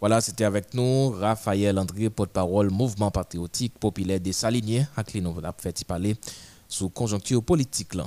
Voilà, 0.00 0.20
c'était 0.20 0.44
avec 0.44 0.74
nous 0.74 1.10
Raphaël 1.10 1.78
André, 1.78 2.10
porte-parole 2.10 2.70
Mouvement 2.70 3.10
patriotique 3.10 3.78
populaire 3.78 4.20
des 4.20 4.32
Saliniers, 4.32 4.82
à 4.96 5.04
qui 5.04 5.22
nous 5.22 5.30
avons 5.30 5.52
fait 5.58 5.84
parler 5.86 6.14
sous 6.68 6.90
conjoncture 6.90 7.42
politique. 7.42 7.94
Là. 7.94 8.04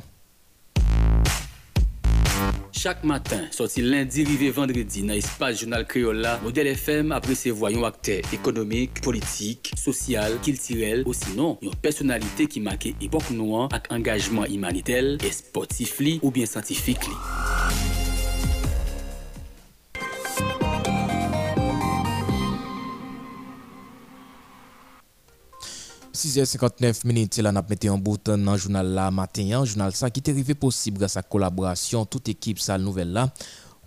Chaque 2.71 3.03
matin, 3.03 3.47
sorti 3.49 3.81
lundi, 3.81 4.23
rivé 4.23 4.51
vendredi, 4.51 5.01
dans 5.01 5.13
l'espace 5.13 5.59
journal 5.59 5.87
créole 5.87 6.17
là, 6.17 6.39
Modèle 6.43 6.67
FM 6.67 7.11
après 7.11 7.33
ses 7.33 7.49
voyons 7.49 7.83
acteurs 7.83 8.21
économiques, 8.31 9.01
politiques, 9.01 9.71
social, 9.75 10.39
culturel, 10.43 11.01
ou 11.07 11.13
sinon, 11.13 11.57
une 11.63 11.73
personnalité 11.73 12.45
qui 12.45 12.59
marquait 12.59 12.93
époque 13.01 13.31
noire 13.31 13.69
avec 13.71 13.91
engagement 13.91 14.45
humanitaire 14.45 15.17
et 15.25 15.31
sportif 15.31 15.99
li, 15.99 16.19
ou 16.21 16.29
bien 16.29 16.45
scientifique 16.45 17.03
li. 17.07 18.06
6h59 26.17 27.05
minutes, 27.05 27.35
c'est 27.35 27.43
là 27.43 27.51
n'a 27.51 27.63
mis 27.63 27.89
en 27.89 27.97
bout 27.99 28.17
dans 28.25 28.53
le 28.53 28.57
journal 28.57 28.87
là 28.87 29.11
matin, 29.11 29.61
un 29.61 29.65
journal 29.65 29.93
ça 29.93 30.09
qui 30.09 30.19
est 30.19 30.29
arrivé 30.31 30.55
possible 30.55 30.97
grâce 30.97 31.15
à 31.15 31.19
la 31.19 31.23
collaboration 31.23 32.05
toute 32.05 32.27
équipe 32.27 32.59
ça 32.59 32.75
nouvelle 32.79 33.11
là. 33.11 33.31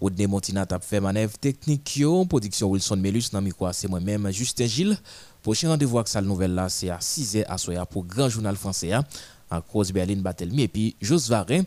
Rodney 0.01 0.29
Montina 0.29 0.65
a 0.71 0.79
fait 0.79 1.01
manœuvre 1.01 1.37
technique 1.39 2.01
production 2.29 2.69
Wilson 2.69 2.99
Melus 2.99 3.31
dans 3.33 3.43
c'est 3.73 3.89
moi-même 3.89 4.31
Justin 4.31 4.67
Gilles. 4.67 4.97
Prochain 5.43 5.71
rendez-vous 5.71 5.99
avec 5.99 6.07
ça 6.07 6.23
nouvelle 6.23 6.55
là 6.55 6.69
c'est 6.69 6.89
à 6.89 6.99
6h 6.99 7.45
à 7.49 7.59
soir 7.59 7.85
pour 7.89 8.05
grand 8.05 8.29
journal 8.29 8.55
français 8.55 8.93
hein, 8.93 9.05
à 9.51 9.61
cause 9.61 9.91
Berlin 9.91 10.19
Batelmi 10.19 10.63
et 10.63 10.69
puis 10.69 10.95
Jos 11.01 11.29
Varin. 11.29 11.63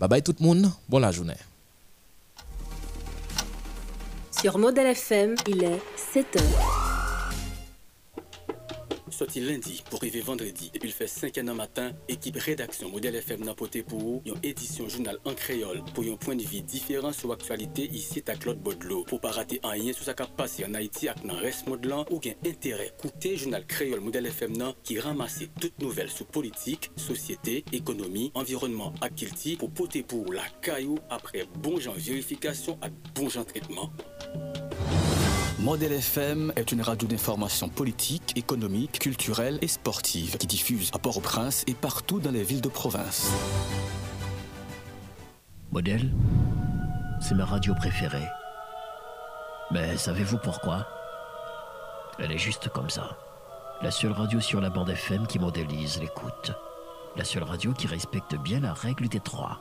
Bye 0.00 0.08
bye 0.08 0.22
tout 0.22 0.34
le 0.40 0.46
monde, 0.46 0.70
bonne 0.88 1.02
la 1.02 1.12
journée. 1.12 1.34
Sur 4.30 4.56
Modèle 4.56 4.86
FM, 4.86 5.34
il 5.46 5.62
est 5.62 5.82
7 6.14 6.36
heures. 6.36 7.05
Sorti 9.16 9.40
lundi 9.40 9.82
pour 9.88 9.98
arriver 10.00 10.20
vendredi. 10.20 10.70
Depuis 10.74 10.88
le 10.88 10.92
fait 10.92 11.06
5 11.06 11.38
ans 11.38 11.54
matin, 11.54 11.92
équipe 12.06 12.36
rédaction 12.36 12.90
Modèle 12.90 13.14
FM 13.14 13.44
n'a 13.44 13.54
poté 13.54 13.82
pour 13.82 14.20
une 14.26 14.34
édition 14.42 14.90
journal 14.90 15.18
en 15.24 15.32
créole 15.32 15.82
pour 15.94 16.04
un 16.04 16.16
point 16.16 16.36
de 16.36 16.42
vue 16.42 16.60
différent 16.60 17.14
sur 17.14 17.30
l'actualité 17.30 17.86
ici 17.86 18.22
à 18.28 18.34
Claude 18.34 18.58
Baudelot. 18.58 19.04
Pour 19.04 19.22
pas 19.22 19.30
rater 19.30 19.58
un 19.62 19.70
rien 19.70 19.94
sur 19.94 20.04
ce 20.04 20.10
qui 20.10 20.22
a 20.22 20.26
passé 20.26 20.66
en 20.66 20.74
Haïti 20.74 21.08
avec 21.08 21.24
dans 21.24 21.34
reste 21.34 21.66
modelant 21.66 22.04
ou 22.10 22.20
gain 22.20 22.34
intérêt. 22.44 22.92
Écoutez 22.98 23.38
journal 23.38 23.64
créole 23.64 24.00
Modèle 24.00 24.26
FM 24.26 24.74
qui 24.84 25.00
ramasse 25.00 25.44
toutes 25.58 25.80
nouvelles 25.80 26.10
sur 26.10 26.26
politique, 26.26 26.90
société, 26.96 27.64
économie, 27.72 28.32
environnement 28.34 28.92
à 29.00 29.08
Kilti 29.08 29.56
pour 29.56 29.70
poter 29.70 30.02
pour 30.02 30.30
la 30.30 30.44
caillou 30.60 30.98
après 31.08 31.46
bon 31.62 31.80
genre 31.80 31.94
vérification 31.94 32.78
et 32.84 32.90
bon 33.18 33.30
genre 33.30 33.46
traitement. 33.46 33.90
Modèle 35.58 35.92
FM 35.92 36.52
est 36.54 36.70
une 36.70 36.82
radio 36.82 37.08
d'information 37.08 37.70
politique, 37.70 38.36
économique, 38.36 38.98
culturelle 38.98 39.58
et 39.62 39.68
sportive 39.68 40.36
qui 40.36 40.46
diffuse 40.46 40.90
à 40.92 40.98
Port-au-Prince 40.98 41.64
et 41.66 41.72
partout 41.72 42.20
dans 42.20 42.30
les 42.30 42.42
villes 42.42 42.60
de 42.60 42.68
province. 42.68 43.32
Modèle, 45.72 46.12
c'est 47.22 47.34
ma 47.34 47.46
radio 47.46 47.74
préférée. 47.74 48.28
Mais 49.70 49.96
savez-vous 49.96 50.36
pourquoi? 50.36 50.86
Elle 52.18 52.32
est 52.32 52.38
juste 52.38 52.68
comme 52.68 52.90
ça. 52.90 53.16
La 53.80 53.90
seule 53.90 54.12
radio 54.12 54.40
sur 54.40 54.60
la 54.60 54.68
bande 54.68 54.90
FM 54.90 55.26
qui 55.26 55.38
modélise 55.38 55.98
l'écoute. 56.00 56.52
La 57.16 57.24
seule 57.24 57.44
radio 57.44 57.72
qui 57.72 57.86
respecte 57.86 58.36
bien 58.36 58.60
la 58.60 58.74
règle 58.74 59.08
des 59.08 59.20
trois. 59.20 59.58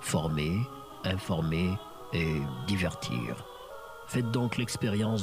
Former, 0.00 0.56
informer 1.04 1.76
et 2.14 2.40
divertir. 2.66 3.44
Faites 4.08 4.30
donc 4.30 4.56
l'expérience 4.56 5.16